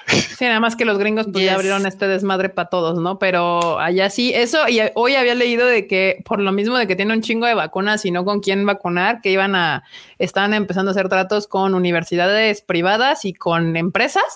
Sí, 0.08 0.46
nada 0.46 0.60
más 0.60 0.76
que 0.76 0.86
los 0.86 0.98
gringos 0.98 1.28
pues 1.32 1.44
ya 1.44 1.56
abrieron 1.56 1.86
este 1.88 2.08
desmadre 2.08 2.50
para 2.50 2.70
todos, 2.70 3.00
¿no? 3.00 3.18
Pero 3.18 3.80
allá 3.80 4.10
sí, 4.10 4.32
eso 4.34 4.68
y 4.68 4.80
hoy 4.94 5.16
había 5.16 5.34
leído 5.34 5.66
de 5.66 5.88
que 5.88 6.22
por 6.26 6.40
lo 6.40 6.52
mismo 6.52 6.78
de 6.78 6.88
que 6.88 6.96
tiene 6.96 7.14
un 7.14 7.22
chingo 7.22 7.48
de 7.48 7.56
vacunas 7.56 8.06
y 8.06 8.12
no 8.12 8.26
con 8.26 8.42
quién 8.42 8.66
vacunar, 8.66 9.22
que 9.22 9.32
iban 9.32 9.56
a 9.56 9.84
estaban 10.20 10.54
empezando 10.54 10.92
a 10.92 10.94
hacer 10.94 11.10
tratos 11.10 11.48
con 11.48 11.74
universidades 11.74 12.62
privadas 12.62 13.26
y 13.26 13.34
con 13.34 13.76
empresas 13.76 14.35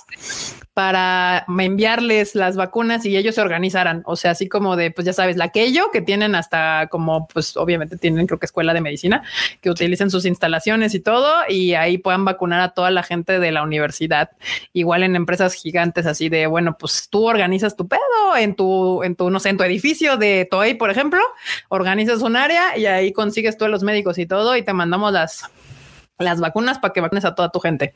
para 0.73 1.45
enviarles 1.47 2.35
las 2.35 2.55
vacunas 2.55 3.05
y 3.05 3.17
ellos 3.17 3.35
se 3.35 3.41
organizaran. 3.41 4.01
O 4.05 4.15
sea, 4.15 4.31
así 4.31 4.47
como 4.47 4.75
de, 4.75 4.91
pues 4.91 5.05
ya 5.05 5.13
sabes, 5.13 5.35
la 5.35 5.45
aquello 5.49 5.91
que 5.91 6.01
tienen 6.01 6.35
hasta 6.35 6.87
como, 6.89 7.27
pues 7.27 7.57
obviamente 7.57 7.97
tienen 7.97 8.27
creo 8.27 8.39
que 8.39 8.45
escuela 8.45 8.73
de 8.73 8.81
medicina, 8.81 9.23
que 9.61 9.69
utilicen 9.69 10.09
sus 10.09 10.25
instalaciones 10.25 10.93
y 10.93 10.99
todo 10.99 11.33
y 11.49 11.73
ahí 11.73 11.97
puedan 11.97 12.23
vacunar 12.23 12.61
a 12.61 12.69
toda 12.69 12.91
la 12.91 13.03
gente 13.03 13.39
de 13.39 13.51
la 13.51 13.63
universidad. 13.63 14.31
Igual 14.73 15.03
en 15.03 15.15
empresas 15.15 15.53
gigantes 15.53 16.05
así 16.05 16.29
de, 16.29 16.47
bueno, 16.47 16.77
pues 16.77 17.09
tú 17.09 17.27
organizas 17.27 17.75
tu 17.75 17.87
pedo 17.87 18.37
en 18.37 18.55
tu, 18.55 19.03
en 19.03 19.15
tu, 19.15 19.29
no 19.29 19.39
sé, 19.39 19.49
en 19.49 19.57
tu 19.57 19.63
edificio 19.63 20.17
de 20.17 20.47
Toei, 20.49 20.75
por 20.75 20.89
ejemplo, 20.91 21.19
organizas 21.69 22.21
un 22.21 22.35
área 22.35 22.77
y 22.77 22.85
ahí 22.85 23.11
consigues 23.11 23.57
todos 23.57 23.71
los 23.71 23.83
médicos 23.83 24.17
y 24.17 24.25
todo 24.25 24.55
y 24.55 24.63
te 24.63 24.73
mandamos 24.73 25.11
las 25.11 25.49
las 26.19 26.41
vacunas 26.41 26.79
para 26.79 26.93
que 26.93 27.01
vacunes 27.01 27.25
a 27.25 27.33
toda 27.33 27.49
tu 27.49 27.59
gente. 27.59 27.93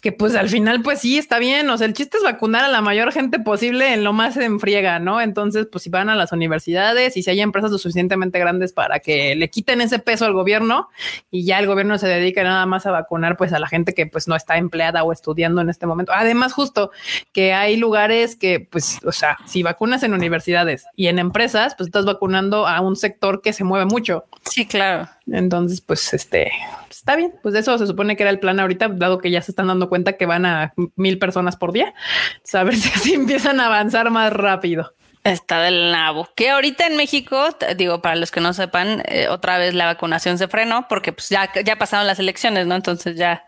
Que 0.00 0.12
pues 0.12 0.34
al 0.36 0.48
final, 0.48 0.82
pues 0.82 1.00
sí, 1.00 1.18
está 1.18 1.38
bien. 1.38 1.68
O 1.70 1.78
sea, 1.78 1.86
el 1.86 1.92
chiste 1.92 2.18
es 2.18 2.22
vacunar 2.22 2.64
a 2.64 2.68
la 2.68 2.80
mayor 2.80 3.12
gente 3.12 3.38
posible 3.40 3.92
en 3.92 4.04
lo 4.04 4.12
más 4.12 4.36
en 4.36 4.60
friega, 4.60 4.98
¿no? 4.98 5.20
Entonces, 5.20 5.66
pues 5.70 5.84
si 5.84 5.90
van 5.90 6.08
a 6.08 6.14
las 6.16 6.32
universidades 6.32 7.16
y 7.16 7.22
si 7.22 7.30
hay 7.30 7.40
empresas 7.40 7.70
lo 7.70 7.78
suficientemente 7.78 8.38
grandes 8.38 8.72
para 8.72 9.00
que 9.00 9.34
le 9.34 9.50
quiten 9.50 9.80
ese 9.80 9.98
peso 9.98 10.24
al 10.24 10.32
gobierno 10.32 10.88
y 11.30 11.44
ya 11.44 11.58
el 11.58 11.66
gobierno 11.66 11.98
se 11.98 12.06
dedica 12.06 12.42
nada 12.42 12.64
más 12.66 12.86
a 12.86 12.90
vacunar 12.90 13.36
pues 13.36 13.52
a 13.52 13.58
la 13.58 13.68
gente 13.68 13.92
que 13.92 14.06
pues 14.06 14.28
no 14.28 14.36
está 14.36 14.56
empleada 14.56 15.02
o 15.02 15.12
estudiando 15.12 15.60
en 15.60 15.68
este 15.68 15.86
momento. 15.86 16.12
Además, 16.12 16.52
justo 16.52 16.90
que 17.32 17.52
hay 17.52 17.76
lugares 17.76 18.36
que 18.36 18.60
pues, 18.60 18.98
o 19.04 19.12
sea, 19.12 19.38
si 19.46 19.62
vacunas 19.62 20.02
en 20.02 20.14
universidades 20.14 20.84
y 20.94 21.08
en 21.08 21.18
empresas, 21.18 21.74
pues 21.76 21.88
estás 21.88 22.04
vacunando 22.04 22.66
a 22.66 22.80
un 22.80 22.96
sector 22.96 23.42
que 23.42 23.52
se 23.52 23.64
mueve 23.64 23.86
mucho. 23.86 24.24
Sí, 24.48 24.66
claro. 24.66 25.08
Entonces, 25.32 25.80
pues 25.80 26.12
este 26.14 26.50
está 26.90 27.16
bien. 27.16 27.34
Pues 27.42 27.54
eso 27.54 27.76
se 27.78 27.86
supone 27.86 28.16
que 28.16 28.22
era 28.22 28.30
el 28.30 28.38
plan 28.38 28.60
ahorita, 28.60 28.88
dado 28.88 29.18
que 29.18 29.30
ya 29.30 29.42
se 29.42 29.52
están 29.52 29.68
dando 29.68 29.88
cuenta 29.88 30.14
que 30.14 30.26
van 30.26 30.46
a 30.46 30.72
mil 30.96 31.18
personas 31.18 31.56
por 31.56 31.72
día. 31.72 31.94
Saber 32.42 32.76
si 32.76 32.88
así 32.88 33.14
empiezan 33.14 33.60
a 33.60 33.66
avanzar 33.66 34.10
más 34.10 34.32
rápido. 34.32 34.92
Está 35.24 35.60
del 35.60 35.90
nabo. 35.90 36.28
Que 36.34 36.50
ahorita 36.50 36.86
en 36.86 36.96
México, 36.96 37.48
digo, 37.76 38.00
para 38.00 38.16
los 38.16 38.30
que 38.30 38.40
no 38.40 38.52
sepan, 38.52 39.02
eh, 39.06 39.28
otra 39.28 39.58
vez 39.58 39.74
la 39.74 39.86
vacunación 39.86 40.38
se 40.38 40.48
frenó 40.48 40.86
porque 40.88 41.12
pues 41.12 41.28
ya, 41.28 41.50
ya 41.64 41.76
pasaron 41.76 42.06
las 42.06 42.18
elecciones, 42.18 42.66
¿no? 42.66 42.74
Entonces 42.74 43.16
ya. 43.16 43.44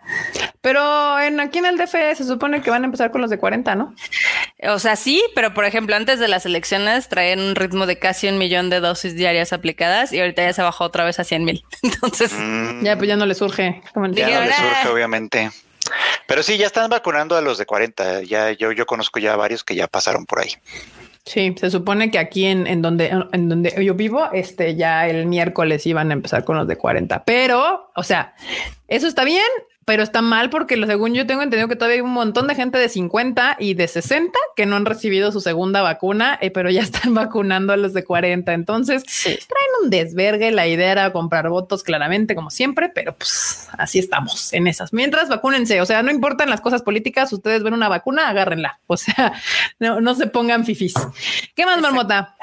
Pero 0.60 1.18
en 1.18 1.40
aquí 1.40 1.58
en 1.58 1.66
el 1.66 1.78
DF 1.78 1.92
se 2.16 2.24
supone 2.24 2.60
que 2.60 2.70
van 2.70 2.82
a 2.82 2.86
empezar 2.86 3.10
con 3.10 3.22
los 3.22 3.30
de 3.30 3.38
40, 3.38 3.74
¿no? 3.76 3.94
O 4.68 4.78
sea, 4.78 4.94
sí, 4.96 5.22
pero 5.34 5.54
por 5.54 5.64
ejemplo, 5.64 5.96
antes 5.96 6.18
de 6.18 6.28
las 6.28 6.44
elecciones 6.44 7.08
traen 7.08 7.40
un 7.40 7.54
ritmo 7.54 7.86
de 7.86 7.98
casi 7.98 8.28
un 8.28 8.36
millón 8.36 8.68
de 8.68 8.80
dosis 8.80 9.14
diarias 9.14 9.54
aplicadas 9.54 10.12
y 10.12 10.20
ahorita 10.20 10.42
ya 10.42 10.52
se 10.52 10.62
bajó 10.62 10.84
otra 10.84 11.04
vez 11.04 11.18
a 11.18 11.24
100 11.24 11.44
mil. 11.44 11.64
Entonces. 11.82 12.32
Mm. 12.36 12.84
Ya, 12.84 12.96
pues 12.96 13.08
ya 13.08 13.16
no 13.16 13.24
le 13.24 13.34
surge. 13.34 13.82
Como 13.94 14.06
ya 14.08 14.28
no 14.28 14.46
le 14.46 14.52
surge, 14.52 14.88
obviamente. 14.88 15.50
Pero 16.26 16.42
sí, 16.42 16.58
ya 16.58 16.66
están 16.66 16.90
vacunando 16.90 17.36
a 17.36 17.40
los 17.40 17.56
de 17.56 17.64
40. 17.64 18.22
Ya 18.24 18.52
yo, 18.52 18.72
yo 18.72 18.84
conozco 18.84 19.18
ya 19.18 19.36
varios 19.36 19.64
que 19.64 19.74
ya 19.74 19.88
pasaron 19.88 20.26
por 20.26 20.40
ahí. 20.40 20.50
Sí, 21.24 21.54
se 21.58 21.70
supone 21.70 22.10
que 22.10 22.18
aquí 22.18 22.44
en, 22.44 22.66
en, 22.66 22.82
donde, 22.82 23.10
en 23.32 23.48
donde 23.48 23.84
yo 23.84 23.94
vivo, 23.94 24.28
este 24.32 24.74
ya 24.74 25.06
el 25.06 25.26
miércoles 25.26 25.86
iban 25.86 26.10
a 26.10 26.14
empezar 26.14 26.44
con 26.44 26.56
los 26.56 26.66
de 26.66 26.76
40, 26.76 27.24
pero, 27.24 27.90
o 27.94 28.02
sea, 28.02 28.34
eso 28.88 29.06
está 29.06 29.24
bien 29.24 29.44
pero 29.84 30.02
está 30.02 30.22
mal 30.22 30.50
porque 30.50 30.76
lo 30.76 30.86
según 30.86 31.14
yo 31.14 31.26
tengo 31.26 31.42
entendido 31.42 31.68
que 31.68 31.76
todavía 31.76 31.96
hay 31.96 32.00
un 32.00 32.12
montón 32.12 32.46
de 32.46 32.54
gente 32.54 32.78
de 32.78 32.88
50 32.88 33.56
y 33.58 33.74
de 33.74 33.88
60 33.88 34.38
que 34.54 34.66
no 34.66 34.76
han 34.76 34.84
recibido 34.84 35.32
su 35.32 35.40
segunda 35.40 35.82
vacuna, 35.82 36.38
eh, 36.40 36.50
pero 36.50 36.70
ya 36.70 36.82
están 36.82 37.14
vacunando 37.14 37.72
a 37.72 37.76
los 37.76 37.92
de 37.92 38.04
40. 38.04 38.52
Entonces 38.52 39.02
traen 39.24 39.70
un 39.82 39.90
desvergue. 39.90 40.50
La 40.52 40.66
idea 40.66 40.92
era 40.92 41.12
comprar 41.12 41.48
votos 41.48 41.82
claramente, 41.82 42.34
como 42.34 42.50
siempre, 42.50 42.90
pero 42.94 43.16
pues 43.16 43.68
así 43.78 43.98
estamos 43.98 44.52
en 44.52 44.66
esas. 44.66 44.92
Mientras 44.92 45.28
vacúnense, 45.28 45.80
o 45.80 45.86
sea, 45.86 46.02
no 46.02 46.10
importan 46.10 46.50
las 46.50 46.60
cosas 46.60 46.82
políticas. 46.82 47.32
Ustedes 47.32 47.62
ven 47.62 47.74
una 47.74 47.88
vacuna, 47.88 48.28
agárrenla. 48.28 48.80
O 48.86 48.96
sea, 48.96 49.32
no, 49.78 50.14
se 50.14 50.26
pongan 50.26 50.64
fifis. 50.64 50.94
¿Qué 51.54 51.64
más, 51.64 51.80
Marmota? 51.80 52.36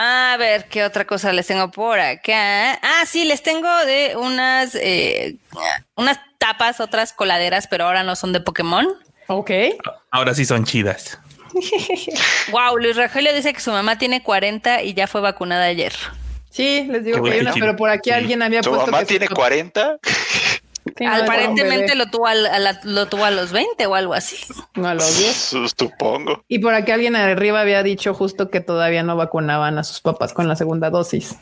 A 0.00 0.36
ver, 0.38 0.66
¿qué 0.66 0.84
otra 0.84 1.04
cosa 1.04 1.32
les 1.32 1.48
tengo 1.48 1.72
por 1.72 1.98
acá? 1.98 2.74
Ah, 2.74 3.02
sí, 3.04 3.24
les 3.24 3.42
tengo 3.42 3.68
de 3.84 4.14
unas, 4.16 4.76
eh, 4.76 5.34
unas 5.96 6.20
tapas, 6.38 6.78
otras 6.78 7.12
coladeras, 7.12 7.66
pero 7.66 7.86
ahora 7.86 8.04
no 8.04 8.14
son 8.14 8.32
de 8.32 8.40
Pokémon. 8.40 8.86
Ok. 9.26 9.50
Ahora 10.12 10.34
sí 10.34 10.44
son 10.44 10.64
chidas. 10.64 11.18
wow, 12.52 12.76
Luis 12.76 12.96
Rogelio 12.96 13.34
dice 13.34 13.52
que 13.52 13.58
su 13.58 13.72
mamá 13.72 13.98
tiene 13.98 14.22
40 14.22 14.84
y 14.84 14.94
ya 14.94 15.08
fue 15.08 15.20
vacunada 15.20 15.64
ayer. 15.64 15.92
Sí, 16.48 16.86
les 16.88 17.04
digo 17.04 17.20
que 17.20 17.32
hay 17.32 17.40
una, 17.40 17.52
pero 17.54 17.74
por 17.74 17.90
aquí 17.90 18.12
alguien 18.12 18.40
había 18.40 18.60
puesto. 18.60 18.84
¿Tu 18.84 18.92
mamá 18.92 19.04
tiene 19.04 19.26
40? 19.28 19.98
Aparentemente 21.06 21.94
lo 21.94 22.10
tuvo, 22.10 22.26
a 22.26 22.34
lo 22.84 23.06
tuvo 23.06 23.24
a 23.24 23.30
los 23.30 23.52
20 23.52 23.86
o 23.86 23.94
algo 23.94 24.14
así. 24.14 24.36
No 24.74 24.88
a 24.88 24.94
los 24.94 25.18
10. 25.18 25.54
Supongo. 25.78 26.44
Y 26.48 26.58
por 26.58 26.74
aquí 26.74 26.92
alguien 26.92 27.16
arriba 27.16 27.60
había 27.60 27.82
dicho 27.82 28.14
justo 28.14 28.50
que 28.50 28.60
todavía 28.60 29.02
no 29.02 29.16
vacunaban 29.16 29.78
a 29.78 29.84
sus 29.84 30.00
papás 30.00 30.32
con 30.32 30.48
la 30.48 30.56
segunda 30.56 30.90
dosis. 30.90 31.36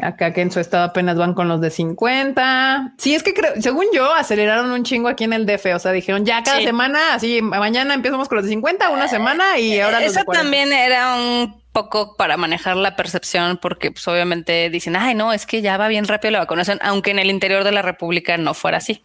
Acá 0.00 0.32
que 0.32 0.42
en 0.42 0.52
su 0.52 0.60
estado 0.60 0.84
apenas 0.84 1.16
van 1.16 1.34
con 1.34 1.48
los 1.48 1.60
de 1.60 1.70
50. 1.70 2.94
Sí, 2.98 3.16
es 3.16 3.24
que 3.24 3.34
creo, 3.34 3.52
según 3.60 3.86
yo, 3.92 4.12
aceleraron 4.14 4.70
un 4.70 4.84
chingo 4.84 5.08
aquí 5.08 5.24
en 5.24 5.32
el 5.32 5.44
DF. 5.44 5.74
O 5.74 5.78
sea, 5.80 5.90
dijeron 5.90 6.24
ya 6.24 6.42
cada 6.44 6.60
semana, 6.60 7.14
así 7.14 7.42
mañana 7.42 7.94
empezamos 7.94 8.28
con 8.28 8.36
los 8.36 8.44
de 8.44 8.50
50, 8.50 8.90
una 8.90 9.08
semana 9.08 9.58
y 9.58 9.80
ahora. 9.80 10.04
Eso 10.04 10.22
también 10.24 10.72
era 10.72 11.16
un 11.16 11.60
poco 11.78 12.16
para 12.16 12.36
manejar 12.36 12.76
la 12.76 12.96
percepción, 12.96 13.58
porque 13.58 13.90
pues, 13.90 14.06
obviamente 14.08 14.68
dicen, 14.70 14.96
ay, 14.96 15.14
no, 15.14 15.32
es 15.32 15.46
que 15.46 15.62
ya 15.62 15.76
va 15.76 15.88
bien 15.88 16.06
rápido 16.06 16.32
la 16.32 16.40
vacunación, 16.40 16.78
aunque 16.82 17.12
en 17.12 17.18
el 17.18 17.30
interior 17.30 17.62
de 17.62 17.72
la 17.72 17.82
República 17.82 18.36
no 18.36 18.54
fuera 18.54 18.78
así. 18.78 19.02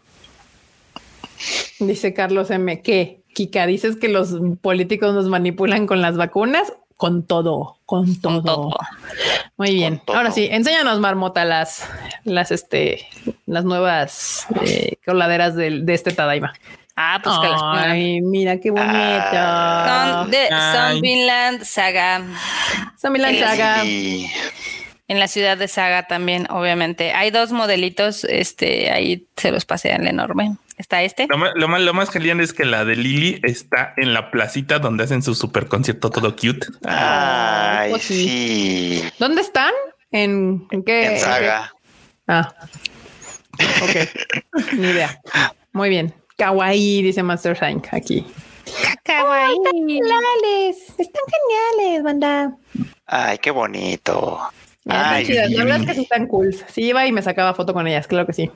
Dice 1.79 2.13
Carlos 2.13 2.49
M. 2.49 2.81
¿Qué? 2.81 3.21
Kika, 3.33 3.67
dices 3.67 3.95
que 3.95 4.09
los 4.09 4.35
políticos 4.61 5.13
nos 5.13 5.27
manipulan 5.27 5.87
con 5.87 6.01
las 6.01 6.17
vacunas 6.17 6.73
con 6.97 7.23
todo, 7.23 7.79
con 7.85 8.21
todo. 8.21 8.69
Muy 9.57 9.73
bien. 9.73 10.01
Ahora 10.07 10.31
sí, 10.31 10.47
enséñanos, 10.49 10.99
Marmota, 10.99 11.43
las, 11.43 11.85
las, 12.23 12.51
este, 12.51 13.07
las 13.45 13.65
nuevas 13.65 14.47
eh, 14.61 14.97
coladeras 15.05 15.55
de, 15.55 15.83
este 15.87 16.11
Tadaima. 16.11 16.53
Ah, 16.95 17.19
pues 17.23 17.35
que 17.39 17.47
las 17.47 17.61
Ay, 17.63 18.21
mira 18.21 18.59
qué 18.59 18.69
bonito. 18.69 18.93
Son 18.93 20.29
de 20.29 20.47
Zombieland 20.49 21.63
Saga. 21.63 22.21
Zombieland 22.99 23.39
Saga. 23.39 23.83
En 23.83 25.19
la 25.19 25.27
ciudad 25.27 25.57
de 25.57 25.67
Saga 25.67 26.07
también, 26.07 26.47
obviamente. 26.49 27.11
Hay 27.13 27.31
dos 27.31 27.51
modelitos, 27.51 28.23
este, 28.23 28.91
ahí 28.91 29.27
se 29.35 29.51
los 29.51 29.65
pasé 29.65 29.91
en 29.91 30.07
enorme. 30.07 30.55
¿Está 30.77 31.03
este? 31.03 31.27
Lo 31.27 31.37
más, 31.37 31.81
lo 31.81 31.93
más, 31.93 32.09
genial 32.09 32.39
es 32.39 32.53
que 32.53 32.65
la 32.65 32.83
de 32.85 32.95
Lily 32.95 33.39
está 33.43 33.93
en 33.97 34.13
la 34.13 34.31
placita 34.31 34.79
donde 34.79 35.03
hacen 35.03 35.21
su 35.21 35.35
super 35.35 35.67
concierto 35.67 36.09
todo 36.09 36.35
cute. 36.35 36.65
Ay, 36.85 37.91
pues 37.91 38.03
sí. 38.03 39.03
¿Dónde 39.19 39.41
están? 39.41 39.71
¿En, 40.11 40.67
qué? 40.85 41.13
En 41.13 41.19
Saga. 41.19 41.73
Ah. 42.27 42.53
Ok. 43.81 44.73
Ni 44.73 44.87
idea. 44.87 45.19
Muy 45.73 45.89
bien. 45.89 46.13
Kawaii, 46.37 47.01
dice 47.01 47.23
Master 47.23 47.55
Shank 47.55 47.87
aquí. 47.93 48.25
Kawaii. 49.03 49.53
están 49.53 49.73
geniales. 49.73 50.89
Están 50.97 51.23
geniales, 51.77 52.03
banda. 52.03 52.55
Ay, 53.05 53.37
qué 53.39 53.51
bonito. 53.51 54.39
Ay, 54.87 55.25
La 55.25 55.63
verdad 55.63 55.81
es 55.81 55.87
que 55.87 55.93
sí 55.93 56.01
están 56.01 56.27
cool. 56.27 56.53
Sí, 56.67 56.83
iba 56.83 57.05
y 57.05 57.11
me 57.11 57.21
sacaba 57.21 57.53
foto 57.53 57.73
con 57.73 57.87
ellas, 57.87 58.07
claro 58.07 58.25
que 58.25 58.33
sí. 58.33 58.51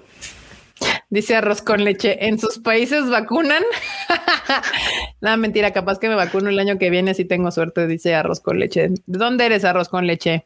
Dice 1.10 1.36
arroz 1.36 1.62
con 1.62 1.84
leche. 1.84 2.28
¿En 2.28 2.38
sus 2.38 2.60
países 2.60 3.10
vacunan? 3.10 3.64
Nada, 5.22 5.38
mentira. 5.38 5.72
Capaz 5.72 6.00
que 6.00 6.10
me 6.10 6.16
vacuno 6.16 6.50
el 6.50 6.60
año 6.60 6.78
que 6.78 6.90
viene 6.90 7.14
si 7.14 7.24
tengo 7.24 7.50
suerte, 7.52 7.88
dice 7.88 8.14
arroz 8.14 8.42
con 8.42 8.60
leche. 8.60 8.90
¿De 8.90 9.18
dónde 9.18 9.46
eres 9.46 9.64
arroz 9.64 9.88
con 9.88 10.06
leche? 10.06 10.46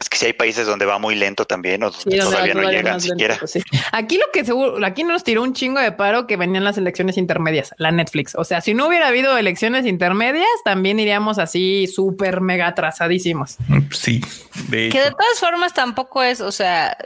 Es 0.00 0.08
que 0.08 0.16
si 0.16 0.24
hay 0.24 0.32
países 0.32 0.66
donde 0.66 0.86
va 0.86 0.98
muy 0.98 1.14
lento 1.14 1.44
también, 1.44 1.82
o 1.82 1.90
todavía 1.90 2.54
no 2.54 2.70
llegan 2.70 3.02
siquiera. 3.02 3.36
Pues 3.38 3.58
aquí 3.92 4.16
lo 4.16 4.24
que 4.32 4.46
seguro, 4.46 4.84
aquí 4.84 5.04
nos 5.04 5.24
tiró 5.24 5.42
un 5.42 5.52
chingo 5.52 5.78
de 5.78 5.92
paro 5.92 6.26
que 6.26 6.38
venían 6.38 6.64
las 6.64 6.78
elecciones 6.78 7.18
intermedias, 7.18 7.74
la 7.76 7.92
Netflix. 7.92 8.34
O 8.34 8.44
sea, 8.44 8.62
si 8.62 8.72
no 8.72 8.88
hubiera 8.88 9.08
habido 9.08 9.36
elecciones 9.36 9.84
intermedias, 9.84 10.48
también 10.64 10.98
iríamos 10.98 11.38
así 11.38 11.86
súper 11.86 12.40
mega 12.40 12.68
atrasadísimos. 12.68 13.58
Sí, 13.90 14.22
de 14.68 14.88
Que 14.88 15.00
de 15.00 15.10
todas 15.10 15.38
formas 15.38 15.74
tampoco 15.74 16.22
es, 16.22 16.40
o 16.40 16.50
sea, 16.50 16.96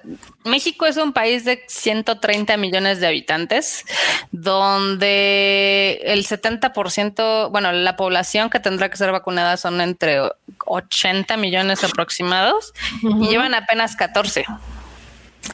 México 0.45 0.87
es 0.87 0.97
un 0.97 1.13
país 1.13 1.45
de 1.45 1.65
130 1.67 2.57
millones 2.59 3.01
de 3.01 3.09
habitantes, 3.09 3.85
donde 4.31 6.01
el 6.05 6.25
70%, 6.25 7.51
bueno, 7.51 7.73
la 7.73 7.97
población 7.97 8.51
que 8.51 8.61
tendrá 8.61 8.89
que 8.89 8.97
ser 8.97 9.11
vacunada 9.11 9.57
son 9.57 9.81
entre 9.81 10.21
80 10.67 11.37
millones 11.39 11.83
aproximados 11.83 12.73
y 13.03 13.29
llevan 13.29 13.55
apenas 13.55 13.97
14. 13.97 14.45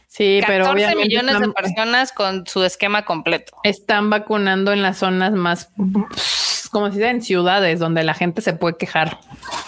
Sí, 0.07 0.41
pero 0.47 0.67
14 0.67 0.97
millones 0.97 1.41
de 1.41 1.49
personas 1.49 2.13
con 2.13 2.47
su 2.47 2.63
esquema 2.65 3.05
completo. 3.05 3.57
Están 3.63 4.11
vacunando 4.11 4.73
en 4.73 4.83
las 4.83 4.99
zonas 4.99 5.33
más, 5.33 5.71
como 6.71 6.89
si 6.89 6.97
dice, 6.97 7.09
en 7.09 7.23
ciudades 7.23 7.79
donde 7.79 8.05
la 8.05 8.15
gente 8.15 8.43
se 8.43 8.53
puede 8.53 8.77
quejar. 8.77 9.19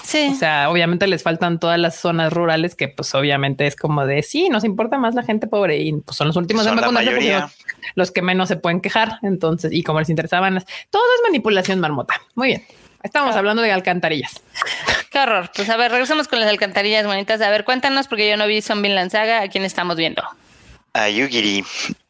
Sí. 0.02 0.30
O 0.32 0.34
sea, 0.34 0.68
obviamente 0.68 1.06
les 1.06 1.22
faltan 1.22 1.59
todas 1.59 1.78
las 1.78 1.97
zonas 1.97 2.32
rurales 2.32 2.74
que 2.74 2.89
pues 2.89 3.14
obviamente 3.14 3.66
es 3.66 3.76
como 3.76 4.05
de 4.05 4.22
sí, 4.22 4.48
nos 4.51 4.64
importa 4.64 4.98
más 4.98 5.14
la 5.14 5.22
gente 5.22 5.47
pobre 5.47 5.78
y 5.78 5.93
pues 5.93 6.16
son 6.16 6.26
los 6.26 6.36
últimos 6.36 6.66
en 6.66 6.76
vacunarse 6.76 7.44
los 7.94 8.10
que 8.10 8.22
menos 8.22 8.48
se 8.48 8.56
pueden 8.56 8.80
quejar. 8.80 9.20
Entonces, 9.22 9.72
y 9.72 9.82
como 9.82 10.01
les 10.01 10.10
interesaban, 10.10 10.62
todo 10.90 11.02
es 11.02 11.22
manipulación 11.30 11.80
marmota. 11.80 12.20
Muy 12.34 12.48
bien. 12.48 12.62
Estamos 13.03 13.37
hablando 13.37 13.62
de 13.62 13.73
alcantarillas. 13.73 14.41
Qué 15.11 15.19
horror. 15.19 15.51
Pues 15.55 15.69
a 15.69 15.77
ver, 15.77 15.91
regresamos 15.91 16.29
con 16.29 16.41
las 16.41 16.49
alcantarillas 16.49 17.07
bonitas. 17.07 17.41
A 17.41 17.51
ver, 17.51 17.65
cuéntanos, 17.65 18.09
porque 18.09 18.29
yo 18.29 18.37
no 18.37 18.47
vi 18.47 18.62
Zombie 18.62 18.89
Lanzaga. 18.91 19.43
¿A 19.43 19.49
quién 19.49 19.65
estamos 19.65 19.97
viendo? 19.97 20.23
A 20.95 21.09
Yugiri. 21.09 21.65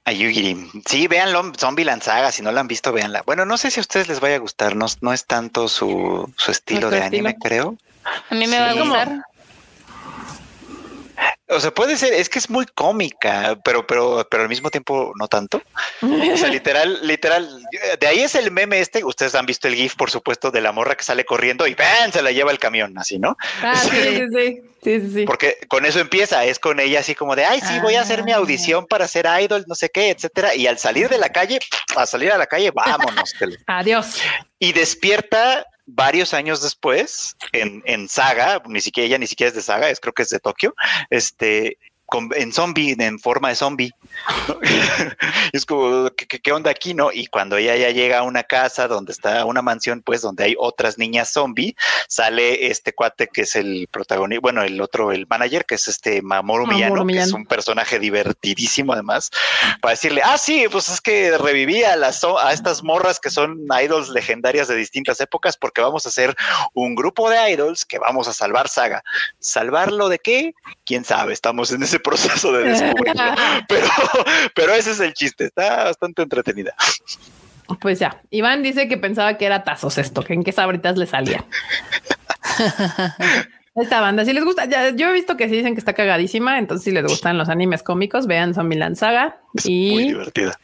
A 0.04 0.12
Yugiri. 0.12 0.56
Sí, 0.86 1.08
véanlo, 1.08 1.52
Zombie 1.58 1.84
Lanzaga. 1.84 2.30
Si 2.30 2.42
no 2.42 2.52
la 2.52 2.60
han 2.60 2.68
visto, 2.68 2.92
véanla. 2.92 3.22
Bueno, 3.22 3.44
no 3.44 3.56
sé 3.56 3.70
si 3.70 3.80
a 3.80 3.82
ustedes 3.82 4.08
les 4.08 4.20
vaya 4.20 4.36
a 4.36 4.38
gustar. 4.38 4.76
No, 4.76 4.86
no 5.00 5.12
es 5.12 5.24
tanto 5.26 5.68
su, 5.68 6.32
estilo 6.48 6.90
de 6.90 7.02
anime, 7.02 7.36
creo. 7.36 7.76
A 8.30 8.34
mí 8.34 8.46
me 8.46 8.58
va 8.58 8.70
a 8.70 8.74
gustar. 8.74 9.24
O 11.48 11.60
sea, 11.60 11.70
puede 11.72 11.96
ser, 11.96 12.14
es 12.14 12.28
que 12.28 12.38
es 12.38 12.48
muy 12.48 12.64
cómica, 12.66 13.58
pero, 13.64 13.86
pero, 13.86 14.26
pero 14.30 14.44
al 14.44 14.48
mismo 14.48 14.70
tiempo 14.70 15.12
no 15.18 15.28
tanto. 15.28 15.62
O 16.00 16.36
sea, 16.36 16.48
literal, 16.48 17.06
literal, 17.06 17.62
de 18.00 18.06
ahí 18.06 18.20
es 18.20 18.34
el 18.34 18.50
meme 18.50 18.80
este. 18.80 19.04
Ustedes 19.04 19.34
han 19.34 19.44
visto 19.44 19.68
el 19.68 19.74
GIF, 19.74 19.94
por 19.96 20.10
supuesto, 20.10 20.50
de 20.50 20.60
la 20.60 20.72
morra 20.72 20.94
que 20.94 21.04
sale 21.04 21.24
corriendo 21.24 21.66
y 21.66 21.74
¡bam! 21.74 22.10
se 22.10 22.22
la 22.22 22.32
lleva 22.32 22.50
el 22.50 22.58
camión, 22.58 22.96
así, 22.96 23.18
¿no? 23.18 23.36
Ah, 23.62 23.76
sí, 23.76 23.90
sí, 24.32 24.62
sí, 24.82 25.10
sí, 25.12 25.24
Porque 25.26 25.58
con 25.68 25.84
eso 25.84 26.00
empieza, 26.00 26.44
es 26.44 26.58
con 26.58 26.80
ella 26.80 27.00
así 27.00 27.14
como 27.14 27.36
de, 27.36 27.44
ay, 27.44 27.60
sí, 27.60 27.78
voy 27.80 27.96
a 27.96 28.00
hacer 28.00 28.24
mi 28.24 28.32
ah. 28.32 28.36
audición 28.36 28.86
para 28.86 29.06
ser 29.06 29.28
idol, 29.40 29.64
no 29.66 29.74
sé 29.74 29.90
qué, 29.90 30.10
etcétera. 30.10 30.54
Y 30.54 30.66
al 30.66 30.78
salir 30.78 31.08
de 31.08 31.18
la 31.18 31.28
calle, 31.28 31.58
a 31.96 32.06
salir 32.06 32.32
a 32.32 32.38
la 32.38 32.46
calle, 32.46 32.70
vámonos. 32.70 33.34
Adiós. 33.66 34.22
Y 34.58 34.72
despierta 34.72 35.66
varios 35.94 36.34
años 36.34 36.62
después, 36.62 37.36
en, 37.52 37.82
en 37.86 38.08
Saga, 38.08 38.62
ni 38.66 38.80
siquiera 38.80 39.06
ella 39.06 39.18
ni 39.18 39.26
siquiera 39.26 39.48
es 39.48 39.54
de 39.54 39.62
Saga, 39.62 39.90
es 39.90 40.00
creo 40.00 40.12
que 40.12 40.22
es 40.22 40.30
de 40.30 40.40
Tokio, 40.40 40.74
este, 41.10 41.78
en 42.36 42.52
zombie, 42.52 42.94
en 42.98 43.18
forma 43.18 43.48
de 43.48 43.54
zombie. 43.54 43.92
es 45.52 45.66
como, 45.66 46.10
¿qué, 46.10 46.52
onda 46.52 46.70
aquí, 46.70 46.94
no? 46.94 47.12
Y 47.12 47.26
cuando 47.26 47.56
ella 47.56 47.76
ya 47.76 47.90
llega 47.90 48.18
a 48.18 48.22
una 48.22 48.42
casa 48.42 48.88
donde 48.88 49.12
está 49.12 49.44
una 49.44 49.62
mansión, 49.62 50.02
pues 50.02 50.20
donde 50.20 50.44
hay 50.44 50.54
otras 50.58 50.98
niñas 50.98 51.32
zombie, 51.32 51.74
sale 52.08 52.66
este 52.66 52.92
cuate 52.92 53.28
que 53.28 53.42
es 53.42 53.56
el 53.56 53.88
protagonista, 53.90 54.40
bueno, 54.40 54.62
el 54.62 54.80
otro, 54.80 55.12
el 55.12 55.26
manager, 55.26 55.64
que 55.64 55.76
es 55.76 55.88
este 55.88 56.22
Mamoru, 56.22 56.66
Miyano, 56.66 57.06
que 57.06 57.18
es 57.18 57.32
un 57.32 57.46
personaje 57.46 57.98
divertidísimo 57.98 58.92
además, 58.92 59.30
para 59.80 59.92
decirle, 59.92 60.22
ah, 60.24 60.38
sí, 60.38 60.66
pues 60.70 60.88
es 60.88 61.00
que 61.00 61.36
revivía 61.38 61.94
a, 61.94 61.96
las, 61.96 62.22
a 62.24 62.52
estas 62.52 62.82
morras 62.82 63.20
que 63.20 63.30
son 63.30 63.66
idols 63.82 64.08
legendarias 64.08 64.68
de 64.68 64.76
distintas 64.76 65.20
épocas 65.20 65.56
porque 65.56 65.80
vamos 65.80 66.06
a 66.06 66.08
hacer 66.08 66.34
un 66.74 66.94
grupo 66.94 67.30
de 67.30 67.52
idols 67.52 67.84
que 67.84 67.98
vamos 67.98 68.28
a 68.28 68.32
salvar 68.32 68.68
Saga. 68.68 69.02
¿Salvarlo 69.38 70.08
de 70.08 70.18
qué? 70.18 70.54
¿Quién 70.84 71.04
sabe? 71.04 71.32
Estamos 71.32 71.70
en 71.72 71.82
ese 71.82 72.00
proceso 72.02 72.52
de 72.52 72.64
descubrirlo. 72.64 73.22
pero, 73.68 73.88
pero 74.54 74.74
ese 74.74 74.92
es 74.92 75.00
el 75.00 75.14
chiste, 75.14 75.46
está 75.46 75.84
bastante 75.84 76.22
entretenida. 76.22 76.74
Pues 77.80 77.98
ya, 77.98 78.20
Iván 78.30 78.62
dice 78.62 78.88
que 78.88 78.96
pensaba 78.96 79.38
que 79.38 79.46
era 79.46 79.64
tazos 79.64 79.98
esto, 79.98 80.22
que 80.22 80.34
en 80.34 80.44
qué 80.44 80.52
sabritas 80.52 80.96
le 80.96 81.06
salía. 81.06 81.44
Esta 83.74 84.00
banda, 84.00 84.26
si 84.26 84.34
les 84.34 84.44
gusta, 84.44 84.66
ya, 84.66 84.90
yo 84.90 85.08
he 85.08 85.12
visto 85.14 85.38
que 85.38 85.48
sí 85.48 85.56
dicen 85.56 85.72
que 85.74 85.78
está 85.78 85.94
cagadísima, 85.94 86.58
entonces 86.58 86.84
si 86.84 86.90
les 86.90 87.04
gustan 87.04 87.38
los 87.38 87.48
animes 87.48 87.82
cómicos, 87.82 88.26
vean 88.26 88.52
Zombieland 88.52 88.96
Saga. 88.96 89.40
y 89.64 89.92
muy 89.92 90.04
divertida. 90.08 90.58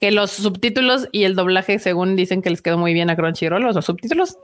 Que 0.00 0.10
los 0.10 0.30
subtítulos 0.30 1.08
y 1.12 1.24
el 1.24 1.36
doblaje, 1.36 1.78
según 1.78 2.16
dicen 2.16 2.40
que 2.40 2.48
les 2.48 2.62
quedó 2.62 2.78
muy 2.78 2.94
bien 2.94 3.10
a 3.10 3.16
Crunchyroll, 3.16 3.62
los 3.62 3.84
subtítulos. 3.84 4.38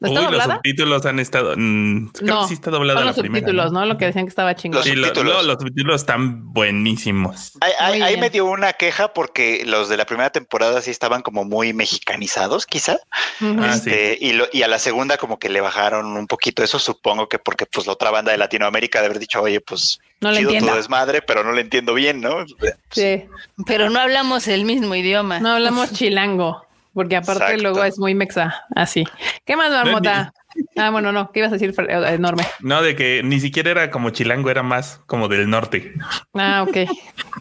¿Está 0.00 0.30
Los 0.30 0.44
subtítulos 0.44 1.04
han 1.04 1.18
estado. 1.18 1.54
Mm, 1.54 2.12
no, 2.22 2.48
sí 2.48 2.54
está 2.54 2.70
doblada 2.70 3.04
los 3.04 3.16
subtítulos, 3.16 3.72
¿no? 3.72 3.84
Lo 3.84 3.98
que 3.98 4.06
decían 4.06 4.24
que 4.24 4.30
estaba 4.30 4.54
chingón. 4.54 4.78
Los, 4.78 4.86
subtítulos. 4.86 5.44
los 5.44 5.58
subtítulos 5.58 6.00
están 6.00 6.52
buenísimos. 6.52 7.58
Ahí, 7.78 8.16
me 8.16 8.30
dio 8.30 8.46
una 8.46 8.72
queja 8.72 9.12
porque 9.12 9.64
los 9.66 9.90
de 9.90 9.98
la 9.98 10.06
primera 10.06 10.30
temporada 10.30 10.80
sí 10.80 10.90
estaban 10.90 11.20
como 11.20 11.44
muy 11.44 11.74
mexicanizados, 11.74 12.64
quizá. 12.64 12.98
Ah, 13.40 13.74
este, 13.74 14.16
y, 14.18 14.32
y 14.52 14.62
a 14.62 14.68
la 14.68 14.78
segunda, 14.78 15.18
como 15.18 15.38
que 15.38 15.50
le 15.50 15.60
bajaron 15.60 16.16
un 16.16 16.26
poquito 16.26 16.64
eso, 16.64 16.78
supongo 16.78 17.28
que 17.28 17.38
porque 17.38 17.66
pues 17.66 17.86
la 17.86 17.92
otra 17.92 18.10
banda 18.10 18.32
de 18.32 18.38
Latinoamérica 18.38 19.00
de 19.00 19.06
haber 19.06 19.18
dicho, 19.18 19.42
oye, 19.42 19.60
pues 19.60 20.00
no 20.22 20.30
le 20.30 20.40
entiendo. 20.40 20.70
tu 20.70 20.76
desmadre, 20.76 21.20
pero 21.20 21.42
no 21.42 21.52
le 21.52 21.60
entiendo 21.60 21.94
bien, 21.94 22.20
¿no? 22.20 22.46
Sí. 22.90 23.24
Pero 23.66 23.90
no 23.90 23.98
hablamos 23.98 24.46
el 24.48 24.64
mismo 24.64 24.94
idioma. 24.94 25.40
No 25.40 25.50
hablamos 25.50 25.92
chilango, 25.92 26.64
porque 26.94 27.16
aparte 27.16 27.58
luego 27.58 27.82
es 27.84 27.98
muy 27.98 28.14
mexa, 28.14 28.64
así. 28.74 29.04
¿Qué 29.44 29.56
más, 29.56 29.70
Marmota? 29.70 30.32
Ah, 30.76 30.90
bueno, 30.90 31.12
no, 31.12 31.32
¿qué 31.32 31.40
ibas 31.40 31.50
a 31.50 31.56
decir 31.56 31.74
eh, 31.88 32.14
enorme? 32.14 32.46
No, 32.60 32.82
de 32.82 32.94
que 32.94 33.22
ni 33.24 33.40
siquiera 33.40 33.72
era 33.72 33.90
como 33.90 34.10
chilango, 34.10 34.48
era 34.48 34.62
más 34.62 35.00
como 35.06 35.26
del 35.28 35.50
norte. 35.50 35.92
Ah, 36.34 36.64
ok. 36.68 36.88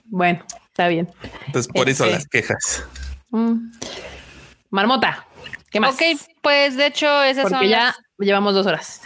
bueno, 0.05 0.43
está 0.67 0.87
bien. 0.87 1.07
Entonces, 1.45 1.71
por 1.71 1.87
eso 1.87 2.05
este, 2.05 2.15
las 2.15 2.27
quejas. 2.27 2.87
Mm. 3.29 3.71
Marmota, 4.71 5.27
¿qué 5.69 5.79
más? 5.79 5.93
Ok, 5.93 6.01
pues 6.41 6.77
de 6.77 6.87
hecho, 6.87 7.23
esas 7.23 7.49
Porque 7.49 7.69
ya 7.69 7.95
llevamos 8.17 8.53
dos 8.53 8.65
horas. 8.65 9.01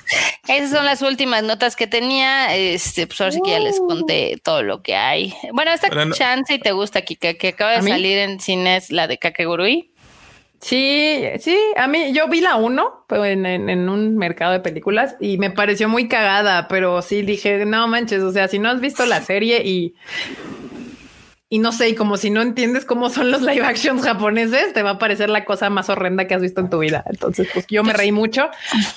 Esas 0.48 0.70
son 0.70 0.86
las 0.86 1.02
últimas 1.02 1.44
notas 1.44 1.76
que 1.76 1.88
tenía. 1.88 2.56
Este, 2.56 3.08
pues 3.08 3.20
ahora 3.22 3.32
sí 3.32 3.40
que 3.44 3.52
ya 3.52 3.60
les 3.60 3.80
conté 3.80 4.40
todo 4.44 4.64
lo 4.64 4.82
que 4.82 4.96
hay. 4.96 5.34
Bueno, 5.54 5.72
esta 5.72 5.90
chance 6.12 6.54
y 6.54 6.60
te 6.60 6.72
gusta, 6.72 7.02
Kika, 7.02 7.34
que 7.36 7.50
acaba 7.50 7.72
de 7.72 7.82
salir 7.82 8.18
en 8.18 8.40
cines, 8.40 8.92
la 8.92 9.08
de 9.08 9.18
Kakegurui. 9.18 9.92
Sí, 10.62 11.24
sí, 11.40 11.58
a 11.76 11.88
mí 11.88 12.12
yo 12.14 12.28
vi 12.28 12.42
la 12.42 12.56
uno 12.56 13.06
en, 13.10 13.46
en, 13.46 13.90
un 13.90 14.18
mercado 14.18 14.54
de 14.54 14.62
películas 14.62 15.16
y 15.20 15.38
me 15.38 15.52
pareció 15.52 15.90
muy 15.90 16.08
cagada, 16.08 16.68
pero 16.68 17.02
sí 17.02 17.22
dije, 17.22 17.66
no 17.66 17.88
manches, 17.88 18.24
o 18.24 18.32
sea, 18.32 18.48
si 18.48 18.58
no 18.58 18.70
has 18.70 18.80
visto 18.80 19.06
la 19.06 19.22
serie 19.22 19.62
y 19.64 19.94
y 21.48 21.60
no 21.60 21.72
sé, 21.72 21.90
y 21.90 21.96
como 21.96 22.18
si 22.18 22.32
no 22.32 22.42
entiendes 22.42 22.86
cómo 22.86 23.10
son 23.10 23.30
los 23.30 23.42
live 23.42 23.64
actions 23.64 24.02
japoneses, 24.04 24.74
te 24.74 24.82
va 24.82 24.92
a 24.92 24.98
parecer 24.98 25.30
la 25.30 25.46
cosa 25.46 25.70
más 25.70 25.90
horrenda 25.90 26.26
que 26.26 26.34
has 26.34 26.42
visto 26.42 26.60
en 26.60 26.70
tu 26.70 26.80
vida. 26.80 27.04
Entonces, 27.08 27.48
pues 27.54 27.68
yo 27.68 27.84
me 27.84 27.94
reí 27.94 28.12
mucho, 28.12 28.50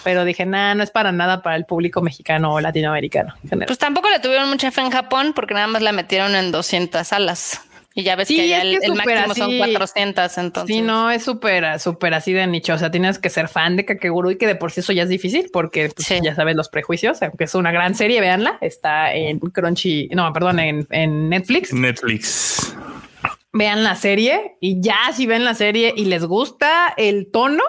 pero 0.02 0.24
dije, 0.24 0.46
nada, 0.46 0.74
no 0.74 0.82
es 0.82 0.90
para 0.90 1.12
nada 1.12 1.42
para 1.42 1.56
el 1.56 1.66
público 1.66 2.00
mexicano 2.00 2.54
o 2.54 2.60
latinoamericano. 2.60 3.34
Pues 3.66 3.78
tampoco 3.78 4.08
le 4.08 4.18
tuvieron 4.20 4.48
mucha 4.48 4.70
fe 4.70 4.80
en 4.80 4.90
Japón 4.90 5.32
porque 5.34 5.52
nada 5.52 5.66
más 5.66 5.82
la 5.82 5.92
metieron 5.92 6.34
en 6.34 6.50
200 6.50 7.06
salas. 7.06 7.60
Y 7.98 8.04
ya 8.04 8.14
ves 8.14 8.28
que 8.28 8.46
ya 8.46 8.62
el, 8.62 8.94
máximo 8.94 9.34
son 9.34 9.58
400, 9.58 10.38
entonces. 10.38 10.76
Sí, 10.76 10.82
no, 10.82 11.10
es 11.10 11.24
súper, 11.24 11.80
súper 11.80 12.14
así 12.14 12.32
de 12.32 12.46
nicho. 12.46 12.74
O 12.74 12.78
sea, 12.78 12.92
tienes 12.92 13.18
que 13.18 13.28
ser 13.28 13.48
fan 13.48 13.74
de 13.74 13.84
Kakeguru 13.84 14.30
y 14.30 14.38
que 14.38 14.46
de 14.46 14.54
por 14.54 14.70
sí 14.70 14.78
eso 14.78 14.92
ya 14.92 15.02
es 15.02 15.08
difícil 15.08 15.50
porque 15.52 15.90
pues, 15.90 16.06
ya 16.22 16.32
sabes 16.36 16.54
los 16.54 16.68
prejuicios, 16.68 17.20
aunque 17.22 17.42
es 17.42 17.56
una 17.56 17.72
gran 17.72 17.96
serie, 17.96 18.20
véanla. 18.20 18.56
Está 18.60 19.12
en 19.12 19.40
Crunchy, 19.40 20.10
no, 20.12 20.32
perdón, 20.32 20.60
en, 20.60 20.86
en 20.90 21.28
Netflix. 21.28 21.72
Netflix. 21.72 22.76
Vean 23.52 23.82
la 23.82 23.96
serie 23.96 24.54
y 24.60 24.80
ya 24.80 25.12
si 25.12 25.26
ven 25.26 25.44
la 25.44 25.54
serie 25.54 25.92
y 25.96 26.04
les 26.04 26.24
gusta 26.24 26.94
el 26.96 27.32
tono, 27.32 27.64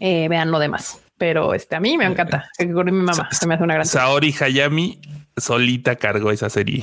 eh, 0.00 0.26
vean 0.28 0.50
lo 0.50 0.58
demás. 0.58 1.00
Pero 1.22 1.54
este, 1.54 1.76
a 1.76 1.80
mí 1.80 1.96
me 1.96 2.04
encanta. 2.04 2.50
Kakeguru 2.58 2.88
y 2.88 2.90
mi 2.90 3.04
mamá 3.04 3.28
se 3.30 3.46
me 3.46 3.54
hace 3.54 3.62
una 3.62 3.74
gran 3.74 3.86
Saori 3.86 4.34
Hayami 4.40 5.00
solita 5.36 5.94
cargó 5.94 6.32
esa 6.32 6.50
serie. 6.50 6.82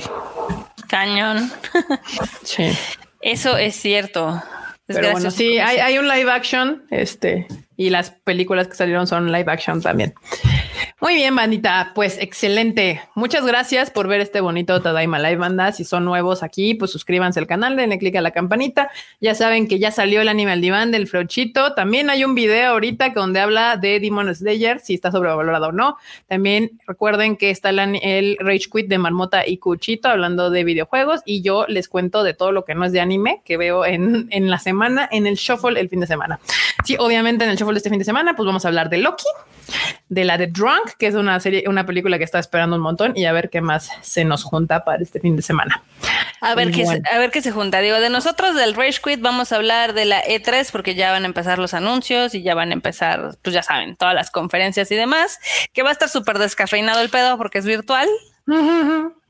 Cañón. 0.88 1.52
Sí. 2.42 2.72
Eso 3.20 3.58
es 3.58 3.74
cierto. 3.74 4.42
Pero 4.86 5.12
bueno, 5.12 5.30
sí, 5.30 5.58
hay, 5.58 5.76
hay, 5.76 5.98
un 5.98 6.08
live 6.08 6.32
action, 6.32 6.84
este, 6.90 7.48
y 7.80 7.88
las 7.88 8.10
películas 8.10 8.68
que 8.68 8.74
salieron 8.74 9.06
son 9.06 9.32
live 9.32 9.50
action 9.50 9.80
también. 9.80 10.12
Muy 11.00 11.14
bien, 11.14 11.34
bandita. 11.34 11.92
Pues 11.94 12.18
excelente. 12.20 13.00
Muchas 13.14 13.46
gracias 13.46 13.90
por 13.90 14.06
ver 14.06 14.20
este 14.20 14.42
bonito 14.42 14.82
Tadaima 14.82 15.18
Live, 15.18 15.36
banda. 15.36 15.72
Si 15.72 15.84
son 15.84 16.04
nuevos 16.04 16.42
aquí, 16.42 16.74
pues 16.74 16.90
suscríbanse 16.90 17.40
al 17.40 17.46
canal, 17.46 17.74
denle 17.74 17.96
click 17.96 18.16
a 18.16 18.20
la 18.20 18.32
campanita. 18.32 18.90
Ya 19.18 19.34
saben 19.34 19.66
que 19.66 19.78
ya 19.78 19.92
salió 19.92 20.20
el 20.20 20.28
anime 20.28 20.52
al 20.52 20.60
diván 20.60 20.90
del 20.90 21.08
Frochito. 21.08 21.72
También 21.72 22.10
hay 22.10 22.22
un 22.22 22.34
video 22.34 22.72
ahorita 22.72 23.12
donde 23.14 23.40
habla 23.40 23.78
de 23.78 23.98
Demon 23.98 24.34
Slayer, 24.34 24.80
si 24.80 24.92
está 24.92 25.10
sobrevalorado 25.10 25.68
o 25.68 25.72
no. 25.72 25.96
También 26.28 26.78
recuerden 26.86 27.38
que 27.38 27.48
está 27.48 27.70
el, 27.70 28.36
Rage 28.38 28.68
Quit 28.70 28.88
de 28.88 28.98
Marmota 28.98 29.46
y 29.46 29.56
Cuchito 29.56 30.10
hablando 30.10 30.50
de 30.50 30.64
videojuegos. 30.64 31.22
Y 31.24 31.40
yo 31.40 31.64
les 31.66 31.88
cuento 31.88 32.24
de 32.24 32.34
todo 32.34 32.52
lo 32.52 32.66
que 32.66 32.74
no 32.74 32.84
es 32.84 32.92
de 32.92 33.00
anime 33.00 33.40
que 33.46 33.56
veo 33.56 33.86
en, 33.86 34.28
en 34.30 34.50
la 34.50 34.58
semana, 34.58 35.08
en 35.10 35.26
el 35.26 35.36
Shuffle 35.36 35.80
el 35.80 35.88
fin 35.88 36.00
de 36.00 36.06
semana. 36.06 36.40
Sí, 36.84 36.96
obviamente 36.98 37.44
en 37.44 37.50
el 37.50 37.56
Shuffle 37.56 37.69
este 37.76 37.90
fin 37.90 37.98
de 37.98 38.04
semana, 38.04 38.34
pues 38.34 38.46
vamos 38.46 38.64
a 38.64 38.68
hablar 38.68 38.90
de 38.90 38.98
Loki 38.98 39.24
de 40.08 40.24
la 40.24 40.36
de 40.36 40.48
Drunk, 40.48 40.94
que 40.98 41.06
es 41.06 41.14
una 41.14 41.38
serie, 41.38 41.64
una 41.68 41.86
película 41.86 42.18
que 42.18 42.24
está 42.24 42.38
esperando 42.38 42.76
un 42.76 42.82
montón 42.82 43.12
y 43.16 43.26
a 43.26 43.32
ver 43.32 43.48
qué 43.48 43.60
más 43.60 43.90
se 44.02 44.24
nos 44.24 44.42
junta 44.42 44.84
para 44.84 45.02
este 45.02 45.20
fin 45.20 45.36
de 45.36 45.42
semana. 45.42 45.82
A 46.40 46.54
ver, 46.54 46.72
qué, 46.72 46.84
a 46.84 47.18
ver 47.18 47.30
qué 47.30 47.42
se 47.42 47.52
junta. 47.52 47.80
Digo, 47.80 48.00
de 48.00 48.10
nosotros 48.10 48.56
del 48.56 48.74
Rage 48.74 49.00
Quit 49.02 49.20
vamos 49.20 49.52
a 49.52 49.56
hablar 49.56 49.92
de 49.92 50.06
la 50.06 50.22
E3 50.24 50.70
porque 50.72 50.94
ya 50.94 51.12
van 51.12 51.22
a 51.22 51.26
empezar 51.26 51.58
los 51.58 51.74
anuncios 51.74 52.34
y 52.34 52.42
ya 52.42 52.54
van 52.54 52.70
a 52.70 52.72
empezar, 52.72 53.36
pues 53.42 53.54
ya 53.54 53.62
saben, 53.62 53.94
todas 53.96 54.14
las 54.14 54.30
conferencias 54.30 54.90
y 54.90 54.96
demás, 54.96 55.38
que 55.72 55.82
va 55.82 55.90
a 55.90 55.92
estar 55.92 56.08
súper 56.08 56.38
descafeinado 56.38 57.00
el 57.00 57.08
pedo 57.08 57.38
porque 57.38 57.58
es 57.58 57.66
virtual. 57.66 58.08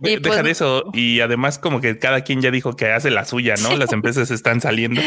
Y 0.02 0.16
Deja 0.16 0.22
pues 0.22 0.44
de 0.44 0.50
eso. 0.50 0.90
Y 0.94 1.20
además, 1.20 1.58
como 1.58 1.80
que 1.80 1.98
cada 1.98 2.22
quien 2.22 2.40
ya 2.40 2.50
dijo 2.50 2.74
que 2.74 2.90
hace 2.90 3.10
la 3.10 3.24
suya, 3.26 3.54
¿no? 3.60 3.76
Las 3.76 3.92
empresas 3.92 4.30
están 4.30 4.60
saliendo. 4.60 5.00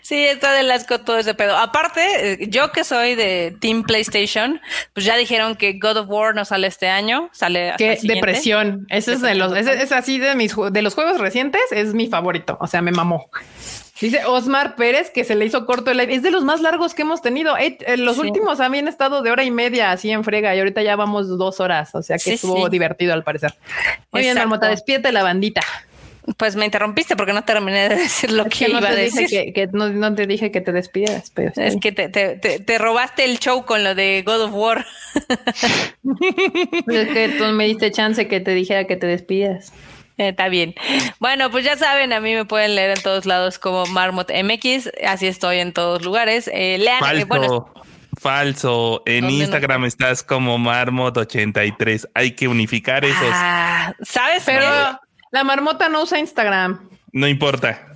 Sí, 0.00 0.24
está 0.24 0.52
de 0.52 0.72
asco 0.72 1.00
todo 1.00 1.18
ese 1.18 1.34
pedo. 1.34 1.56
Aparte, 1.56 2.32
eh, 2.32 2.48
yo 2.48 2.72
que 2.72 2.84
soy 2.84 3.14
de 3.14 3.54
Team 3.60 3.82
PlayStation, 3.82 4.60
pues 4.94 5.04
ya 5.04 5.16
dijeron 5.16 5.56
que 5.56 5.78
God 5.78 5.98
of 5.98 6.08
War 6.08 6.34
no 6.34 6.44
sale 6.44 6.66
este 6.66 6.88
año, 6.88 7.28
sale. 7.32 7.74
Qué 7.76 7.98
depresión. 8.02 8.86
Ese 8.88 9.14
es 9.14 9.20
de 9.20 9.34
los, 9.34 9.54
es 9.54 9.92
así 9.92 10.18
de 10.18 10.34
mis 10.34 10.54
de 10.72 10.82
los 10.82 10.94
juegos 10.94 11.18
recientes, 11.18 11.60
es 11.70 11.92
mi 11.92 12.06
favorito. 12.06 12.56
O 12.60 12.66
sea, 12.66 12.80
me 12.80 12.92
mamó. 12.92 13.28
Dice 14.00 14.24
Osmar 14.26 14.76
Pérez 14.76 15.10
que 15.10 15.24
se 15.24 15.34
le 15.34 15.44
hizo 15.44 15.66
corto 15.66 15.90
el 15.90 15.98
live. 15.98 16.14
Es 16.14 16.22
de 16.22 16.30
los 16.30 16.44
más 16.44 16.60
largos 16.60 16.94
que 16.94 17.02
hemos 17.02 17.20
tenido. 17.20 17.56
Eh, 17.56 17.78
los 17.96 18.18
últimos 18.18 18.60
habían 18.60 18.86
estado 18.86 19.22
de 19.22 19.30
hora 19.30 19.44
y 19.44 19.50
media 19.50 19.90
así 19.90 20.10
en 20.10 20.24
frega 20.24 20.54
y 20.54 20.58
ahorita 20.58 20.82
ya 20.82 20.96
vamos 20.96 21.28
dos 21.36 21.60
horas. 21.60 21.94
O 21.94 22.02
sea 22.02 22.18
que 22.18 22.34
estuvo 22.34 22.68
divertido 22.68 23.12
al 23.12 23.24
parecer. 23.24 23.54
Muy 24.12 24.22
bien, 24.22 24.36
Marmota, 24.36 24.68
despierte 24.68 25.10
la 25.10 25.22
bandita. 25.22 25.62
Pues 26.36 26.56
me 26.56 26.66
interrumpiste 26.66 27.16
porque 27.16 27.32
no 27.32 27.42
terminé 27.44 27.88
de 27.88 27.96
decir 27.96 28.30
lo 28.32 28.44
que, 28.44 28.68
iba 28.68 28.86
a 28.86 28.94
decir. 28.94 29.28
Que, 29.52 29.68
no, 29.72 30.14
te 30.14 30.26
dije 30.26 30.50
que 30.50 30.60
te 30.60 30.72
despidieras, 30.72 31.30
pero 31.34 31.52
es 31.56 31.76
que 31.80 31.90
te, 31.90 32.08
te, 32.08 32.78
robaste 32.78 33.24
el 33.24 33.38
show 33.38 33.64
con 33.64 33.82
lo 33.82 33.94
de 33.94 34.22
God 34.26 34.42
of 34.42 34.52
War. 34.52 34.86
es 36.86 37.08
que 37.08 37.34
tú 37.38 37.44
me 37.46 37.64
diste 37.64 37.90
chance 37.90 38.28
que 38.28 38.40
te 38.40 38.52
dijera 38.52 38.84
que 38.84 38.96
te 38.96 39.06
despidieras. 39.06 39.72
Está 40.18 40.48
bien. 40.48 40.74
Bueno, 41.20 41.50
pues 41.50 41.64
ya 41.64 41.76
saben, 41.76 42.12
a 42.12 42.20
mí 42.20 42.34
me 42.34 42.44
pueden 42.44 42.74
leer 42.74 42.96
en 42.96 43.02
todos 43.02 43.24
lados 43.24 43.58
como 43.58 43.86
Marmot 43.86 44.30
MX, 44.30 44.90
así 45.06 45.26
estoy 45.26 45.58
en 45.58 45.72
todos 45.72 46.02
lugares. 46.04 46.50
Eh, 46.52 46.76
lean, 46.78 46.98
eh, 47.16 47.24
Falso. 47.26 47.72
Falso. 48.20 49.02
En 49.06 49.30
Instagram 49.30 49.84
estás 49.84 50.24
como 50.24 50.58
Marmot83. 50.58 52.10
Hay 52.14 52.32
que 52.32 52.48
unificar 52.48 53.04
esos. 53.04 53.30
Ah, 53.32 53.94
¿Sabes? 54.02 54.42
Pero 54.44 54.66
la 55.30 55.44
marmota 55.44 55.88
no 55.88 56.02
usa 56.02 56.18
Instagram. 56.18 56.88
No 57.12 57.28
importa 57.28 57.88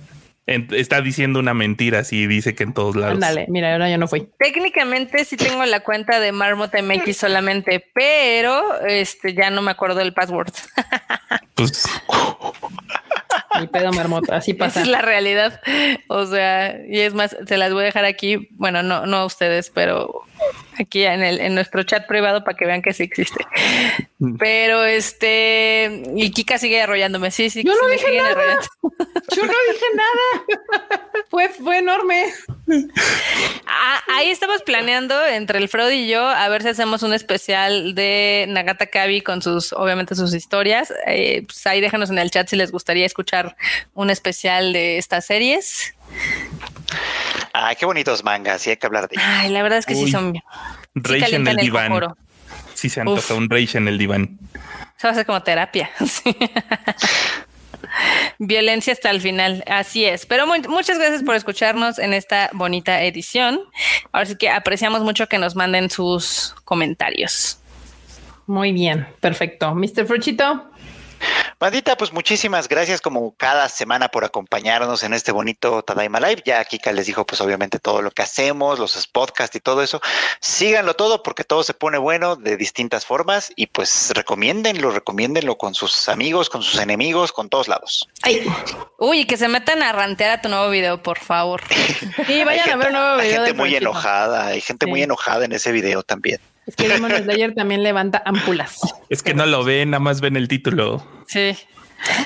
está 0.45 1.01
diciendo 1.01 1.39
una 1.39 1.53
mentira 1.53 2.03
si 2.03 2.27
dice 2.27 2.55
que 2.55 2.63
en 2.63 2.73
todos 2.73 2.95
lados. 2.95 3.19
Dale, 3.19 3.45
mira, 3.49 3.71
ahora 3.71 3.89
yo 3.89 3.97
no 3.97 4.07
fui. 4.07 4.27
Técnicamente 4.37 5.23
sí 5.25 5.37
tengo 5.37 5.65
la 5.65 5.81
cuenta 5.81 6.19
de 6.19 6.31
Marmot 6.31 6.73
MX 6.73 7.15
solamente, 7.15 7.85
pero 7.93 8.79
este 8.81 9.33
ya 9.33 9.49
no 9.49 9.61
me 9.61 9.71
acuerdo 9.71 9.99
del 9.99 10.13
password. 10.13 10.53
Pues 11.55 11.87
mi 13.59 13.67
pedo 13.67 13.91
marmota, 13.93 14.37
así 14.37 14.53
pasa. 14.53 14.81
Esa 14.81 14.81
es 14.81 14.87
la 14.87 15.01
realidad. 15.01 15.61
O 16.07 16.25
sea, 16.25 16.75
y 16.87 16.99
es 16.99 17.13
más, 17.13 17.37
se 17.45 17.57
las 17.57 17.71
voy 17.71 17.83
a 17.83 17.85
dejar 17.85 18.05
aquí. 18.05 18.49
Bueno, 18.51 18.81
no, 18.83 19.05
no 19.05 19.17
a 19.17 19.25
ustedes, 19.25 19.69
pero 19.69 20.23
aquí 20.79 21.03
en 21.03 21.23
el 21.23 21.39
en 21.39 21.55
nuestro 21.55 21.83
chat 21.83 22.07
privado 22.07 22.43
para 22.43 22.57
que 22.57 22.65
vean 22.65 22.81
que 22.81 22.93
sí 22.93 23.03
existe. 23.03 23.45
Mm. 24.19 24.37
Pero 24.37 24.85
este 24.85 26.03
y 26.15 26.31
Kika 26.31 26.57
sigue 26.57 26.81
arrollándome. 26.81 27.31
Sí, 27.31 27.49
sí. 27.49 27.63
Yo 27.63 27.73
no 27.73 27.87
dije 27.87 28.17
nada. 28.17 28.59
Yo 28.81 29.43
no 29.45 29.53
dije 29.71 29.85
nada. 29.95 30.43
Fue, 31.29 31.49
fue 31.49 31.79
enorme. 31.79 32.31
Ah, 33.65 34.01
ahí 34.15 34.29
estamos 34.29 34.61
planeando 34.61 35.25
entre 35.25 35.57
el 35.57 35.67
Freud 35.67 35.91
y 35.91 36.07
yo 36.07 36.25
a 36.25 36.47
ver 36.49 36.61
si 36.61 36.69
hacemos 36.69 37.01
un 37.03 37.13
especial 37.13 37.95
de 37.95 38.45
Nagata 38.49 38.85
Kabi 38.87 39.21
con 39.21 39.41
sus, 39.41 39.73
obviamente, 39.73 40.15
sus 40.15 40.33
historias. 40.33 40.93
Eh, 41.07 41.43
pues 41.45 41.65
ahí 41.65 41.81
déjanos 41.81 42.09
en 42.09 42.19
el 42.19 42.29
chat 42.31 42.47
si 42.47 42.55
les 42.55 42.71
gustaría 42.71 43.05
escuchar 43.05 43.55
un 43.93 44.09
especial 44.09 44.73
de 44.73 44.97
estas 44.97 45.25
series. 45.25 45.95
Ay, 47.53 47.75
qué 47.75 47.85
bonitos 47.85 48.23
mangas, 48.23 48.61
sí 48.61 48.71
hay 48.71 48.77
que 48.77 48.87
hablar 48.87 49.07
de 49.07 49.15
ellos. 49.15 49.25
Ay, 49.27 49.49
la 49.49 49.61
verdad 49.61 49.79
es 49.79 49.85
que 49.85 49.95
sí 49.95 50.09
son. 50.09 50.33
Rage 50.95 51.35
en 51.35 51.47
el 51.47 51.57
diván. 51.57 52.15
Sí 52.73 52.89
se 52.89 53.01
antoja 53.01 53.33
un 53.35 53.49
Rage 53.49 53.77
en 53.77 53.87
el 53.87 53.97
diván. 53.97 54.39
Eso 54.97 55.07
va 55.07 55.11
a 55.11 55.15
ser 55.15 55.25
como 55.25 55.41
terapia. 55.43 55.89
Violencia 58.39 58.93
hasta 58.93 59.11
el 59.11 59.21
final, 59.21 59.63
así 59.67 60.05
es. 60.05 60.25
Pero 60.25 60.47
muchas 60.47 60.97
gracias 60.97 61.23
por 61.23 61.35
escucharnos 61.35 61.99
en 61.99 62.13
esta 62.13 62.49
bonita 62.53 63.03
edición. 63.03 63.59
Ahora 64.11 64.25
sí 64.25 64.35
que 64.35 64.49
apreciamos 64.49 65.01
mucho 65.01 65.27
que 65.27 65.37
nos 65.37 65.55
manden 65.55 65.89
sus 65.89 66.55
comentarios. 66.65 67.59
Muy 68.47 68.71
bien, 68.73 69.07
perfecto. 69.19 69.73
Mr. 69.75 70.05
Fruchito. 70.05 70.72
Bandita, 71.59 71.95
pues 71.95 72.11
muchísimas 72.11 72.67
gracias 72.67 72.99
como 72.99 73.35
cada 73.35 73.69
semana 73.69 74.09
por 74.09 74.25
acompañarnos 74.25 75.03
en 75.03 75.13
este 75.13 75.31
bonito 75.31 75.81
Tadaima 75.83 76.19
Live. 76.19 76.43
Ya 76.45 76.63
Kika 76.65 76.91
les 76.91 77.05
dijo 77.05 77.25
pues 77.25 77.39
obviamente 77.41 77.79
todo 77.79 78.01
lo 78.01 78.11
que 78.11 78.21
hacemos, 78.21 78.79
los 78.79 79.07
podcasts 79.07 79.55
y 79.55 79.59
todo 79.59 79.81
eso. 79.81 80.01
Síganlo 80.39 80.95
todo 80.95 81.23
porque 81.23 81.43
todo 81.43 81.63
se 81.63 81.73
pone 81.73 81.97
bueno 81.97 82.35
de 82.35 82.57
distintas 82.57 83.05
formas 83.05 83.51
y 83.55 83.67
pues 83.67 84.11
recomiéndenlo, 84.13 84.91
recomiéndenlo 84.91 85.57
con 85.57 85.73
sus 85.73 86.09
amigos, 86.09 86.49
con 86.49 86.63
sus 86.63 86.79
enemigos, 86.79 87.31
con 87.31 87.49
todos 87.49 87.67
lados. 87.67 88.09
Ay. 88.23 88.45
Uy, 88.97 89.25
que 89.25 89.37
se 89.37 89.47
metan 89.47 89.83
a 89.83 89.91
rantear 89.91 90.31
a 90.31 90.41
tu 90.41 90.49
nuevo 90.49 90.69
video, 90.69 91.01
por 91.01 91.19
favor. 91.19 91.61
Sí, 92.27 92.43
vayan 92.43 92.69
a 92.69 92.75
ver 92.75 92.87
un 92.87 92.93
nuevo 92.93 93.17
video. 93.17 93.41
Hay 93.41 93.47
gente 93.47 93.53
muy 93.53 93.75
enojada, 93.75 94.47
hay 94.47 94.61
gente 94.61 94.85
muy 94.85 95.03
enojada 95.03 95.45
en 95.45 95.51
ese 95.51 95.71
video 95.71 96.03
también. 96.03 96.39
Es 96.65 96.75
que 96.75 96.87
Demon 96.87 97.11
Slayer 97.11 97.53
también 97.53 97.83
levanta 97.83 98.21
ampulas. 98.25 98.79
Es 99.09 99.21
que 99.21 99.33
no 99.35 99.45
lo 99.45 99.63
ven, 99.63 99.91
nada 99.91 99.99
más 99.99 100.21
ven 100.21 100.35
el 100.37 100.47
título. 100.47 101.05
Sí. 101.27 101.55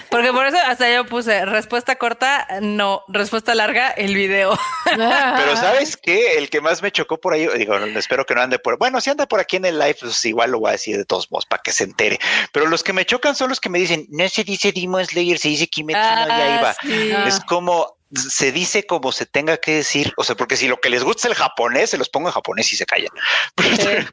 Porque 0.09 0.31
por 0.31 0.45
eso 0.47 0.57
hasta 0.57 0.91
yo 0.91 1.05
puse 1.05 1.45
respuesta 1.45 1.97
corta, 1.97 2.47
no, 2.61 3.03
respuesta 3.09 3.53
larga, 3.53 3.89
el 3.91 4.15
video. 4.15 4.57
Pero 4.85 5.55
sabes 5.55 5.97
qué, 5.97 6.37
el 6.37 6.49
que 6.49 6.61
más 6.61 6.81
me 6.81 6.91
chocó 6.91 7.19
por 7.19 7.33
ahí, 7.33 7.47
digo, 7.57 7.75
espero 7.77 8.25
que 8.25 8.33
no 8.33 8.41
ande 8.41 8.57
por, 8.57 8.77
bueno, 8.77 9.01
si 9.01 9.09
anda 9.09 9.27
por 9.27 9.39
aquí 9.39 9.57
en 9.57 9.65
el 9.65 9.77
live, 9.77 9.97
pues 9.99 10.23
igual 10.25 10.51
lo 10.51 10.59
voy 10.59 10.69
a 10.69 10.71
decir 10.73 10.97
de 10.97 11.05
todos 11.05 11.29
modos 11.31 11.45
para 11.45 11.61
que 11.61 11.71
se 11.71 11.83
entere. 11.83 12.19
Pero 12.53 12.67
los 12.67 12.83
que 12.83 12.93
me 12.93 13.05
chocan 13.05 13.35
son 13.35 13.49
los 13.49 13.59
que 13.59 13.69
me 13.69 13.79
dicen, 13.79 14.07
no 14.09 14.27
se 14.29 14.43
dice 14.43 14.71
Demon 14.71 15.05
Slayer, 15.05 15.37
se 15.37 15.49
dice 15.49 15.67
Kimetsu 15.67 16.01
no 16.01 16.27
Yaiba. 16.27 16.75
Es 17.27 17.39
como, 17.41 17.96
se 18.13 18.51
dice 18.51 18.85
como 18.85 19.11
se 19.11 19.25
tenga 19.25 19.57
que 19.57 19.75
decir. 19.75 20.13
O 20.17 20.23
sea, 20.23 20.35
porque 20.35 20.55
si 20.55 20.67
lo 20.67 20.77
que 20.77 20.89
les 20.89 21.03
gusta 21.03 21.27
es 21.27 21.31
el 21.31 21.35
japonés, 21.35 21.89
se 21.89 21.97
los 21.97 22.09
pongo 22.09 22.29
en 22.29 22.33
japonés 22.33 22.71
y 22.73 22.75
se 22.75 22.85
callan. 22.85 23.09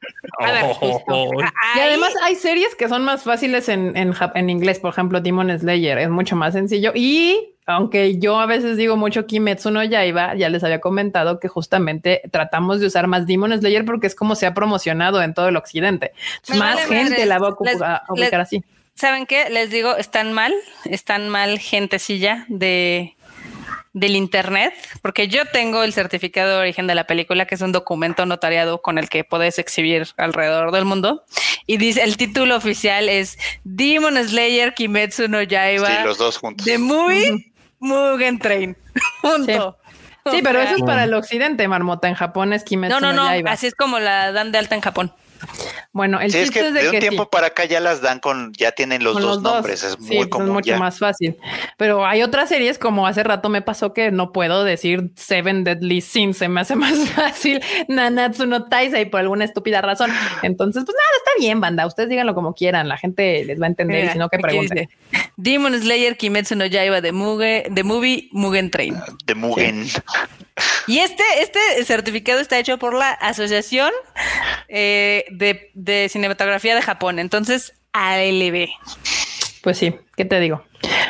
y 1.77 1.81
además 1.81 2.15
hay 2.23 2.35
series 2.35 2.75
que 2.75 2.89
son 2.89 3.05
más 3.05 3.23
fáciles 3.23 3.69
en, 3.69 3.97
en, 3.97 4.15
en 4.35 4.51
inglés. 4.51 4.81
Por 4.81 4.93
ejemplo, 4.93 5.21
Demon 5.21 5.57
Slayer 5.59 5.99
es 5.99 6.09
mucho 6.09 6.37
más 6.37 6.55
sencillo 6.55 6.93
y 6.95 7.55
aunque 7.66 8.19
yo 8.19 8.39
a 8.41 8.47
veces 8.47 8.77
digo 8.77 8.97
mucho 8.97 9.27
Kimetsu 9.27 9.71
no 9.71 9.83
Yaiba, 9.83 10.35
ya 10.35 10.51
les 10.51 10.62
había 10.65 10.81
comentado 10.81 11.41
que 11.41 11.49
justamente 11.49 12.21
tratamos 12.31 12.81
de 12.81 12.87
usar 12.87 13.07
más 13.07 13.27
Demon 13.27 13.59
Slayer 13.59 13.85
porque 13.85 14.07
es 14.07 14.15
como 14.15 14.35
se 14.35 14.47
ha 14.47 14.55
promocionado 14.55 15.23
en 15.23 15.35
todo 15.35 15.49
el 15.49 15.57
occidente. 15.57 16.12
más 16.59 16.85
gente 16.87 17.25
la 17.27 17.39
va 17.39 17.57
a 17.81 18.03
ubicar 18.11 18.41
así. 18.41 18.62
¿Saben 18.97 19.27
qué? 19.27 19.51
Les 19.51 19.71
digo, 19.71 19.97
están 19.97 20.33
mal, 20.33 20.55
están 20.85 21.29
mal 21.29 21.59
gentecilla 21.59 22.45
de 22.49 23.16
del 23.95 24.16
internet, 24.16 24.75
porque 25.01 25.29
yo 25.29 25.47
tengo 25.47 25.85
el 25.85 25.93
certificado 25.93 26.51
de 26.51 26.57
origen 26.57 26.87
de 26.87 26.97
la 26.97 27.07
película, 27.07 27.47
que 27.47 27.55
es 27.55 27.61
un 27.61 27.73
documento 27.73 28.27
notariado 28.27 28.83
con 28.83 28.99
el 28.99 29.09
que 29.09 29.23
puedes 29.23 29.59
exhibir 29.59 30.07
alrededor 30.16 30.73
del 30.73 30.85
mundo. 30.85 31.25
Y 31.66 31.79
dice 31.79 32.03
el 32.03 32.16
título 32.16 32.57
oficial 32.57 33.09
es 33.09 33.39
Demon 33.62 34.16
Slayer 34.16 34.75
Kimetsu 34.75 35.29
no 35.29 35.41
Yaiba. 35.43 35.87
Sí, 35.87 35.95
los 36.05 36.19
dos 36.19 36.37
juntos. 36.37 36.66
The 36.66 36.77
Movie 36.77 37.53
Mugen 37.79 38.39
Train. 38.41 38.77
Junto. 39.23 39.79
Sí. 40.31 40.41
pero 40.43 40.61
eso 40.61 40.77
es 40.77 40.83
para 40.83 41.05
el 41.05 41.15
occidente, 41.15 41.69
Marmota. 41.69 42.09
En 42.09 42.15
Japón 42.15 42.53
es 42.53 42.65
Kimetsu 42.65 42.99
no, 42.99 43.12
no, 43.12 43.12
no, 43.12 43.49
Así 43.49 43.66
es 43.66 43.75
como 43.75 44.01
la 44.01 44.33
dan 44.33 44.53
de 44.53 44.59
alta 44.59 44.75
en 44.75 44.81
Japón. 44.81 45.12
Bueno, 45.93 46.20
el 46.20 46.32
chiste 46.32 46.61
es, 46.61 46.73
que 46.73 46.73
de, 46.73 46.90
un 46.90 46.98
tiempo 46.98 47.31
para 47.31 47.48
acá 47.48 47.65
ya 47.66 47.78
las 47.78 48.01
dan 48.01 48.19
con, 48.19 48.52
ya 48.55 48.73
tienen 48.73 49.05
los, 49.05 49.20
dos, 49.20 49.43
nombres, 49.43 49.85
es 49.85 49.98
muy 50.01 50.28
mucho 50.28 50.77
más 50.77 50.98
fácil. 50.98 51.36
Pero 51.77 52.05
hay 52.05 52.23
otras 52.23 52.48
series 52.48 52.78
como 52.78 53.06
hace 53.06 53.23
rato 53.23 53.48
me 53.48 53.62
pasó 53.62 53.93
que 53.93 54.11
no 54.11 54.32
puedo 54.32 54.65
decir 54.65 55.12
Seven 55.15 55.62
Deadly 55.62 56.01
Sins, 56.01 56.39
se 56.39 56.48
me 56.48 56.61
hace 56.61 56.74
más 56.77 56.98
fácil 57.11 57.62
Nanatsu 57.89 58.47
no 58.47 58.65
Taisei 58.65 59.05
por 59.06 59.20
alguna 59.20 59.44
estúpida 59.44 59.81
razón. 59.82 60.11
Entonces, 60.43 60.85
pues 60.85 60.97
nada, 60.97 61.16
está 61.19 61.31
bien, 61.39 61.61
banda, 61.61 61.86
ustedes 61.86 62.09
díganlo 62.09 62.35
como 62.35 62.55
quieran, 62.55 62.89
la 62.89 62.97
gente 62.97 63.44
les 63.44 63.61
va 63.61 63.66
a 63.66 63.69
entender, 63.69 64.12
si 64.12 64.19
no 64.19 64.28
que 64.28 64.39
pregunten. 64.39 64.89
Demon 65.36 65.81
Slayer 65.81 66.16
Kimetsu 66.16 66.56
no 66.56 66.66
Yaiba 66.66 67.01
de 67.01 67.12
Muge, 67.12 67.66
de 67.70 67.85
Movie 67.85 68.28
Mugen 68.32 68.70
Train. 68.70 68.97
De 69.27 69.35
Mugen. 69.35 69.86
Y 70.86 70.98
este, 70.98 71.23
este 71.40 71.85
certificado 71.85 72.40
está 72.40 72.59
hecho 72.59 72.78
por 72.78 72.94
la 72.94 73.11
Asociación 73.11 73.90
eh, 74.77 75.25
de, 75.31 76.09
Cinematografía 76.09 76.75
de 76.75 76.83
Japón. 76.83 77.21
Entonces, 77.21 77.75
ALB. 77.93 78.69
Pues 79.63 79.79
sí, 79.79 79.95
¿qué 80.17 80.25
te 80.25 80.41
digo? 80.41 80.65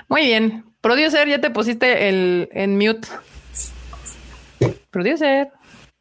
Muy 0.09 0.27
bien. 0.27 0.67
Producer, 0.83 1.27
ya 1.27 1.41
te 1.41 1.49
pusiste 1.49 2.11
el 2.11 2.51
en 2.53 2.77
mute. 2.77 3.09
Producer, 4.91 5.51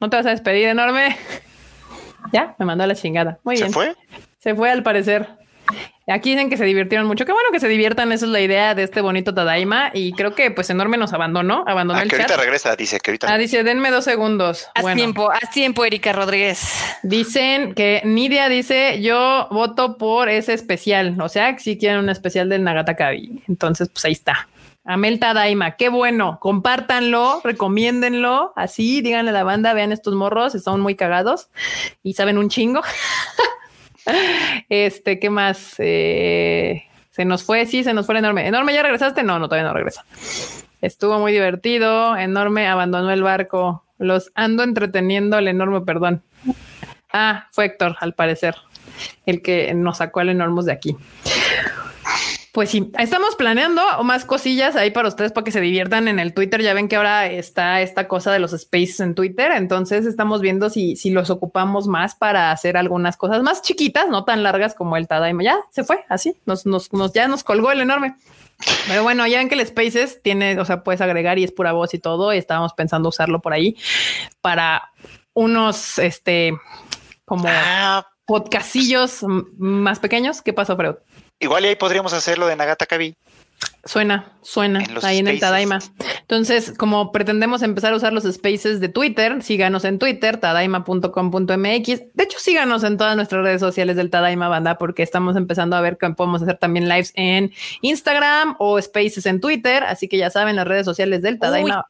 ¿no 0.02 0.10
te 0.10 0.18
vas 0.18 0.26
a 0.26 0.32
despedir 0.32 0.68
enorme? 0.68 1.18
Ya, 2.32 2.56
me 2.58 2.66
mandó 2.66 2.86
a 2.86 2.88
la 2.88 2.96
chingada. 2.96 3.38
Muy 3.44 3.58
bien. 3.58 3.68
¿Se 3.68 3.74
fue? 3.74 3.96
Se 4.40 4.56
fue 4.56 4.72
al 4.72 4.82
parecer. 4.82 5.28
Aquí 6.08 6.32
dicen 6.32 6.50
que 6.50 6.58
se 6.58 6.66
divirtieron 6.66 7.08
mucho. 7.08 7.26
Qué 7.26 7.32
bueno 7.32 7.50
que 7.52 7.62
se 7.62 7.68
diviertan. 7.70 8.12
Esa 8.12 8.26
es 8.26 8.32
la 8.32 8.42
idea 8.42 8.76
de 8.76 8.84
este 8.84 9.00
bonito 9.00 9.34
Tadaima. 9.34 9.92
Y 9.94 10.12
creo 10.14 10.36
que 10.36 10.52
pues 10.52 10.70
enorme 10.70 10.98
nos 10.98 11.14
abandonó, 11.14 11.64
abandonó 11.66 12.00
ah, 12.00 12.04
el 12.04 12.10
que 12.10 12.18
ahorita 12.18 12.36
regresa, 12.36 12.76
dice 12.76 13.00
que 13.00 13.12
ahorita. 13.12 13.34
Ah, 13.34 13.38
dice, 13.38 13.64
denme 13.64 13.90
dos 13.90 14.04
segundos. 14.04 14.68
Haz 14.76 14.96
tiempo, 14.96 15.32
haz 15.32 15.52
tiempo, 15.52 15.86
Erika 15.86 16.12
Rodríguez. 16.12 16.74
Dicen 17.04 17.74
que 17.74 18.02
Nidia 18.04 18.50
dice, 18.50 19.02
yo 19.02 19.48
voto 19.50 19.98
por 19.98 20.28
ese 20.28 20.54
especial. 20.54 21.16
O 21.22 21.30
sea, 21.30 21.58
si 21.58 21.78
quieren 21.78 22.00
un 22.00 22.10
especial 22.10 22.50
del 22.50 22.64
Nagatakabi. 22.64 23.44
Entonces, 23.48 23.88
pues 23.88 24.04
ahí 24.04 24.14
está. 24.14 24.50
Amel 24.86 25.18
Tadaima, 25.18 25.78
qué 25.78 25.88
bueno, 25.88 26.40
compártanlo, 26.42 27.40
recomiéndenlo, 27.46 28.52
así, 28.58 29.00
díganle 29.00 29.30
a 29.30 29.34
la 29.34 29.46
banda, 29.46 29.74
vean 29.74 29.94
estos 29.94 30.14
morros, 30.14 30.56
están 30.56 30.82
muy 30.82 30.96
cagados 30.96 31.48
y 32.04 32.16
saben 32.16 32.38
un 32.38 32.50
chingo. 32.50 32.82
Este, 34.70 35.20
¿qué 35.20 35.30
más? 35.30 35.76
Eh, 35.80 36.84
se 37.10 37.26
nos 37.26 37.44
fue, 37.44 37.66
sí, 37.66 37.84
se 37.84 37.94
nos 37.94 38.06
fue 38.06 38.18
enorme. 38.18 38.48
Enorme, 38.48 38.74
¿ya 38.74 38.84
regresaste? 38.84 39.24
No, 39.24 39.40
no, 39.40 39.48
todavía 39.48 39.68
no 39.68 39.74
regresa. 39.74 40.06
Estuvo 40.82 41.20
muy 41.20 41.32
divertido. 41.32 42.18
Enorme 42.18 42.68
abandonó 42.68 43.12
el 43.12 43.24
barco. 43.24 43.84
Los 43.98 44.32
ando 44.36 44.64
entreteniendo 44.64 45.38
al 45.38 45.48
enorme, 45.48 45.82
perdón. 45.82 46.24
Ah, 47.12 47.48
fue 47.52 47.66
Héctor, 47.66 47.96
al 48.00 48.14
parecer, 48.14 48.56
el 49.28 49.42
que 49.44 49.72
nos 49.76 50.00
sacó 50.00 50.22
al 50.22 50.30
enorme 50.30 50.64
de 50.64 50.72
aquí. 50.72 50.98
Pues 52.54 52.70
sí, 52.70 52.92
estamos 53.00 53.36
planeando 53.36 53.82
más 54.04 54.26
cosillas 54.26 54.76
ahí 54.76 54.92
para 54.92 55.08
ustedes 55.08 55.32
para 55.32 55.44
que 55.44 55.52
se 55.52 55.60
diviertan 55.60 56.08
en 56.08 56.20
el 56.20 56.36
Twitter. 56.36 56.62
Ya 56.62 56.76
ven 56.76 56.88
que 56.88 56.98
ahora 56.98 57.26
está 57.26 57.82
esta 57.82 58.08
cosa 58.08 58.32
de 58.32 58.38
los 58.38 58.52
spaces 58.52 59.00
en 59.00 59.16
Twitter. 59.16 59.52
Entonces 59.54 60.06
estamos 60.06 60.40
viendo 60.40 60.70
si, 60.70 60.96
si 60.96 61.10
los 61.10 61.32
ocupamos 61.32 61.88
más 61.88 62.14
para 62.14 62.52
hacer 62.52 62.78
algunas 62.78 63.18
cosas 63.18 63.42
más 63.42 63.64
chiquitas, 63.64 64.08
no 64.08 64.24
tan 64.24 64.44
largas 64.44 64.76
como 64.76 64.98
el 64.98 65.08
Tadaima. 65.08 65.42
Ya 65.42 65.58
se 65.72 65.84
fue 65.84 66.06
así, 66.10 66.38
nos, 66.46 66.68
nos, 66.68 66.94
nos 66.94 67.12
ya 67.12 67.28
nos 67.28 67.44
colgó 67.44 67.72
el 67.72 67.82
enorme. 67.82 68.18
Pero 68.88 69.02
bueno, 69.02 69.26
ya 69.26 69.40
ven 69.40 69.50
que 69.50 69.56
el 69.56 69.66
Spaces 69.66 70.22
tiene, 70.22 70.60
o 70.60 70.66
sea, 70.66 70.84
puedes 70.84 71.02
agregar 71.02 71.40
y 71.40 71.44
es 71.44 71.52
pura 71.52 71.72
voz 71.72 71.96
y 71.96 71.98
todo. 71.98 72.36
Y 72.36 72.38
estábamos 72.38 72.74
pensando 72.74 73.10
usarlo 73.10 73.42
por 73.42 73.54
ahí 73.54 73.78
para 74.42 74.92
unos, 75.34 75.98
este, 75.98 76.54
como 77.26 77.46
ah. 77.48 78.06
podcastillos 78.28 79.26
más 79.58 79.98
pequeños. 79.98 80.44
¿Qué 80.44 80.54
pasó, 80.54 80.76
Freud? 80.78 80.98
Igual 81.44 81.66
y 81.66 81.68
ahí 81.68 81.76
podríamos 81.76 82.14
hacerlo 82.14 82.48
de 82.48 82.56
Nagata 82.56 82.86
Kabi. 82.86 83.16
Suena, 83.86 84.32
suena 84.42 84.82
ahí 85.02 85.18
en 85.18 85.28
el 85.28 85.42
Tadaima. 85.42 85.80
Entonces, 86.22 86.74
como 86.78 87.12
pretendemos 87.12 87.64
empezar 87.64 87.92
a 87.92 87.98
usar 87.98 88.14
los 88.14 88.24
spaces 88.24 88.80
de 88.80 88.88
Twitter, 88.88 89.44
síganos 89.44 89.84
en 89.84 90.00
Twitter, 90.00 90.38
tadaima.com.mx. 90.38 91.86
De 92.14 92.24
hecho, 92.24 92.40
síganos 92.40 92.86
en 92.86 92.98
todas 92.98 93.18
nuestras 93.18 93.44
redes 93.44 93.60
sociales 93.60 93.98
del 93.98 94.10
Tadaima 94.10 94.48
Banda, 94.48 94.78
porque 94.78 95.04
estamos 95.04 95.36
empezando 95.36 95.76
a 95.76 95.82
ver 95.82 95.98
que 95.98 96.10
podemos 96.12 96.42
hacer 96.42 96.58
también 96.58 96.88
lives 96.88 97.12
en 97.16 97.52
Instagram 97.82 98.56
o 98.58 98.82
spaces 98.82 99.26
en 99.26 99.42
Twitter. 99.42 99.84
Así 99.84 100.08
que 100.08 100.18
ya 100.18 100.30
saben, 100.30 100.56
las 100.56 100.68
redes 100.68 100.86
sociales 100.86 101.22
del 101.22 101.38
Tadaima. 101.40 101.86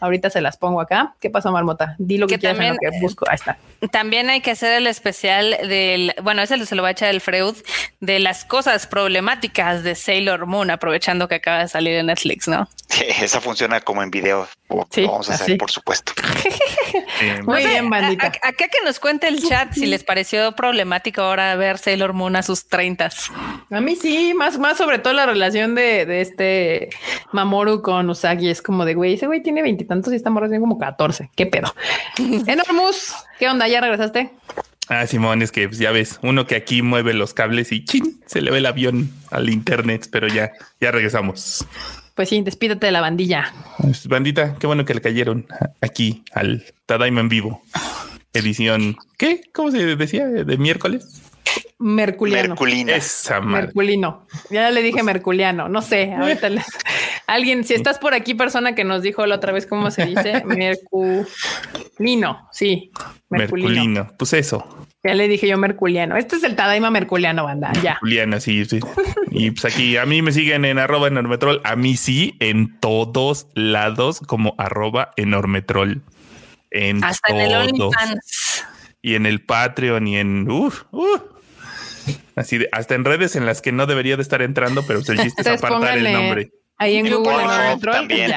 Ahorita 0.00 0.30
se 0.30 0.40
las 0.40 0.56
pongo 0.56 0.80
acá. 0.80 1.14
¿Qué 1.20 1.30
pasó, 1.30 1.52
Marmota? 1.52 1.94
Di 1.98 2.18
lo 2.18 2.26
que, 2.26 2.38
quieras 2.38 2.58
también, 2.58 2.76
que 2.80 3.00
busco. 3.00 3.24
Ahí 3.28 3.36
está. 3.36 3.58
También 3.90 4.30
hay 4.30 4.40
que 4.40 4.50
hacer 4.50 4.72
el 4.72 4.86
especial 4.86 5.56
del, 5.68 6.14
bueno, 6.22 6.42
ese 6.42 6.64
se 6.66 6.74
lo 6.74 6.82
va 6.82 6.88
a 6.88 6.92
echar 6.92 7.10
el 7.10 7.20
Freud, 7.20 7.56
de 8.00 8.18
las 8.18 8.44
cosas 8.44 8.86
problemáticas 8.86 9.82
de 9.82 9.94
Sailor 9.94 10.46
Moon, 10.46 10.70
aprovechando 10.70 11.28
que 11.28 11.36
acaba 11.36 11.60
de 11.60 11.68
salir 11.68 11.94
en 11.94 12.06
Netflix, 12.06 12.48
¿no? 12.48 12.68
Sí, 12.88 13.04
esa 13.22 13.40
funciona 13.40 13.80
como 13.80 14.02
en 14.02 14.10
video. 14.10 14.48
Sí, 14.90 15.04
vamos 15.04 15.30
a 15.30 15.34
hacer, 15.34 15.58
por 15.58 15.70
supuesto. 15.70 16.12
Muy 17.44 17.64
bien, 17.64 17.90
bandita. 17.90 18.26
acá 18.26 18.52
que 18.68 18.84
nos 18.84 18.98
cuente 18.98 19.28
el 19.28 19.42
chat 19.42 19.72
si 19.72 19.86
les 19.86 20.04
pareció 20.04 20.52
problemático 20.52 21.22
ahora 21.22 21.54
ver 21.56 21.78
Sailor 21.78 22.12
Moon 22.12 22.36
a 22.36 22.42
sus 22.42 22.66
treintas. 22.66 23.30
A 23.70 23.80
mí 23.80 23.96
sí, 23.96 24.34
más, 24.34 24.58
más 24.58 24.78
sobre 24.78 24.98
todo 24.98 25.12
la 25.12 25.26
relación 25.26 25.74
de, 25.74 26.06
de 26.06 26.20
este 26.20 26.90
Mamoru 27.32 27.82
con 27.82 28.08
Usagi. 28.10 28.48
Es 28.48 28.62
como 28.62 28.84
de 28.84 28.94
güey, 28.94 29.14
ese 29.14 29.26
güey 29.26 29.42
tiene 29.42 29.62
veintitantos 29.62 30.12
y, 30.12 30.16
esta 30.16 30.30
morra 30.30 30.48
tiene 30.48 30.60
como 30.60 30.78
catorce. 30.78 31.30
¿Qué 31.34 31.46
pedo? 31.46 31.74
Enormus, 32.46 33.14
¿qué 33.38 33.48
onda? 33.48 33.68
¿Ya 33.68 33.80
regresaste? 33.80 34.30
Ah, 34.88 35.06
Simón, 35.06 35.42
es 35.42 35.52
que 35.52 35.68
pues, 35.68 35.78
ya 35.78 35.90
ves, 35.92 36.18
uno 36.22 36.46
que 36.46 36.56
aquí 36.56 36.82
mueve 36.82 37.14
los 37.14 37.34
cables 37.34 37.72
y 37.72 37.84
¡chin! 37.84 38.20
se 38.26 38.40
le 38.40 38.50
ve 38.50 38.58
el 38.58 38.66
avión 38.66 39.10
al 39.30 39.48
internet, 39.48 40.08
pero 40.10 40.28
ya, 40.28 40.52
ya 40.80 40.90
regresamos. 40.90 41.66
Pues 42.22 42.28
sí, 42.28 42.40
despídete 42.40 42.86
de 42.86 42.92
la 42.92 43.00
bandilla. 43.00 43.52
Pues, 43.78 44.06
bandita, 44.06 44.54
qué 44.54 44.68
bueno 44.68 44.84
que 44.84 44.94
le 44.94 45.00
cayeron 45.00 45.44
aquí 45.80 46.22
al 46.32 46.64
Tadaima 46.86 47.20
en 47.20 47.28
vivo. 47.28 47.62
Edición, 48.32 48.96
¿qué? 49.18 49.40
¿Cómo 49.52 49.72
se 49.72 49.96
decía? 49.96 50.28
¿De 50.28 50.56
miércoles? 50.56 51.20
Merculiano. 51.80 52.50
Merculino. 52.50 52.92
Esa 52.92 53.40
Merculino. 53.40 54.28
Ya 54.50 54.70
le 54.70 54.82
dije 54.82 55.02
merculiano. 55.02 55.68
No 55.68 55.82
sé. 55.82 56.14
Ahorita 56.14 56.48
les... 56.48 56.64
alguien, 57.26 57.64
si 57.64 57.74
estás 57.74 57.98
por 57.98 58.14
aquí, 58.14 58.34
persona 58.34 58.76
que 58.76 58.84
nos 58.84 59.02
dijo 59.02 59.26
la 59.26 59.34
otra 59.34 59.50
vez 59.50 59.66
cómo 59.66 59.90
se 59.90 60.06
dice, 60.06 60.44
merculino. 60.44 62.48
Sí. 62.52 62.92
Merculino. 63.30 64.12
Pues 64.16 64.32
eso. 64.34 64.64
Ya 65.04 65.14
le 65.14 65.26
dije 65.26 65.48
yo 65.48 65.58
merculiano. 65.58 66.16
Este 66.16 66.36
es 66.36 66.44
el 66.44 66.54
Tadaima 66.54 66.90
merculiano, 66.90 67.44
banda. 67.44 67.72
Ya. 67.82 67.94
Merculiano, 67.94 68.38
sí, 68.38 68.64
sí. 68.64 68.78
Y 69.30 69.50
pues 69.50 69.64
aquí 69.64 69.96
a 69.96 70.06
mí 70.06 70.22
me 70.22 70.30
siguen 70.30 70.64
en 70.64 70.78
arroba 70.78 71.08
enormetrol. 71.08 71.60
A 71.64 71.74
mí 71.74 71.96
sí, 71.96 72.36
en 72.38 72.78
todos 72.78 73.48
lados, 73.54 74.20
como 74.20 74.54
arroba 74.58 75.12
enormetrol. 75.16 76.02
En 76.70 77.02
Hasta 77.02 77.32
en 77.32 77.40
el 77.40 77.54
OnlyFans. 77.54 78.64
Y 79.02 79.16
en 79.16 79.26
el 79.26 79.44
Patreon 79.44 80.06
y 80.06 80.18
en. 80.18 80.48
Uf, 80.48 80.84
uf. 80.92 81.20
Así 82.36 82.58
de, 82.58 82.68
hasta 82.72 82.94
en 82.94 83.04
redes 83.04 83.36
en 83.36 83.44
las 83.44 83.60
que 83.60 83.72
no 83.72 83.86
debería 83.86 84.16
de 84.16 84.22
estar 84.22 84.40
entrando, 84.42 84.84
pero 84.86 85.00
el 85.00 85.18
chiste 85.18 85.42
es 85.42 85.48
apartar 85.48 85.98
el 85.98 86.12
nombre. 86.12 86.50
Ahí 86.82 86.96
en 86.96 87.08
Google 87.08 87.44
también. 87.92 88.32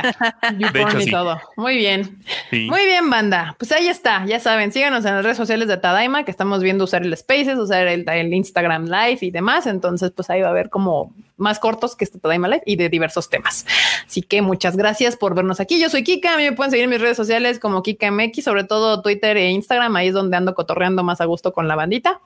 y 1.00 1.10
todo. 1.10 1.40
Muy 1.58 1.78
bien. 1.78 2.20
Muy 2.52 2.86
bien, 2.86 3.10
banda. 3.10 3.56
Pues 3.58 3.72
ahí 3.72 3.88
está. 3.88 4.24
Ya 4.28 4.40
saben, 4.40 4.72
síganos 4.72 5.04
en 5.06 5.16
las 5.16 5.24
redes 5.24 5.38
sociales 5.38 5.68
de 5.68 5.78
Tadaima, 5.78 6.26
que 6.26 6.32
estamos 6.32 6.62
viendo 6.62 6.84
usar 6.84 7.02
el 7.02 7.18
Spaces, 7.18 7.58
usar 7.58 7.88
el, 7.88 8.34
Instagram 8.34 8.86
Live 8.86 9.18
y 9.22 9.32
demás. 9.32 9.66
Entonces, 9.66 10.12
pues 10.16 10.30
ahí 10.30 10.42
va 10.42 10.50
a 10.50 10.52
haber 10.52 10.70
como 10.70 11.12
más 11.38 11.60
cortos 11.60 11.96
que 11.96 12.06
este 12.06 12.20
Tadaima 12.20 12.48
Live 12.48 12.64
y 12.66 12.76
de 12.76 12.90
diversos 12.90 13.30
temas. 13.30 13.66
Así 14.06 14.22
que 14.22 14.42
muchas 14.42 14.78
gracias 14.78 15.16
por 15.16 15.36
vernos 15.36 15.60
aquí. 15.60 15.80
Yo 15.80 15.90
soy 15.90 16.04
Kika. 16.04 16.34
A 16.34 16.38
mí 16.38 16.44
me 16.44 16.54
pueden 16.54 16.72
seguir 16.72 16.86
en 16.86 16.90
mis 16.90 17.02
redes 17.02 17.18
sociales 17.18 17.60
como 17.60 17.84
Kika 17.84 18.12
MX, 18.12 18.44
sobre 18.44 18.64
todo 18.64 19.02
Twitter 19.02 19.38
e 19.38 19.50
Instagram. 19.50 19.96
Ahí 19.96 20.08
es 20.08 20.14
donde 20.14 20.38
ando 20.38 20.54
cotorreando 20.56 21.04
más 21.04 21.22
a 21.22 21.26
gusto 21.26 21.54
con 21.54 21.68
la 21.68 21.76
bandita. 21.76 22.22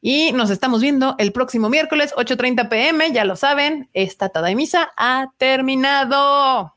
Y 0.00 0.32
nos 0.32 0.50
estamos 0.50 0.82
viendo 0.82 1.14
el 1.18 1.32
próximo 1.32 1.70
miércoles, 1.70 2.12
8:30 2.16 2.68
pm. 2.68 3.12
Ya 3.12 3.24
lo 3.24 3.36
saben, 3.36 3.88
esta 3.94 4.28
Tadaimisa 4.28 4.92
ha 4.96 5.32
terminado. 5.38 6.74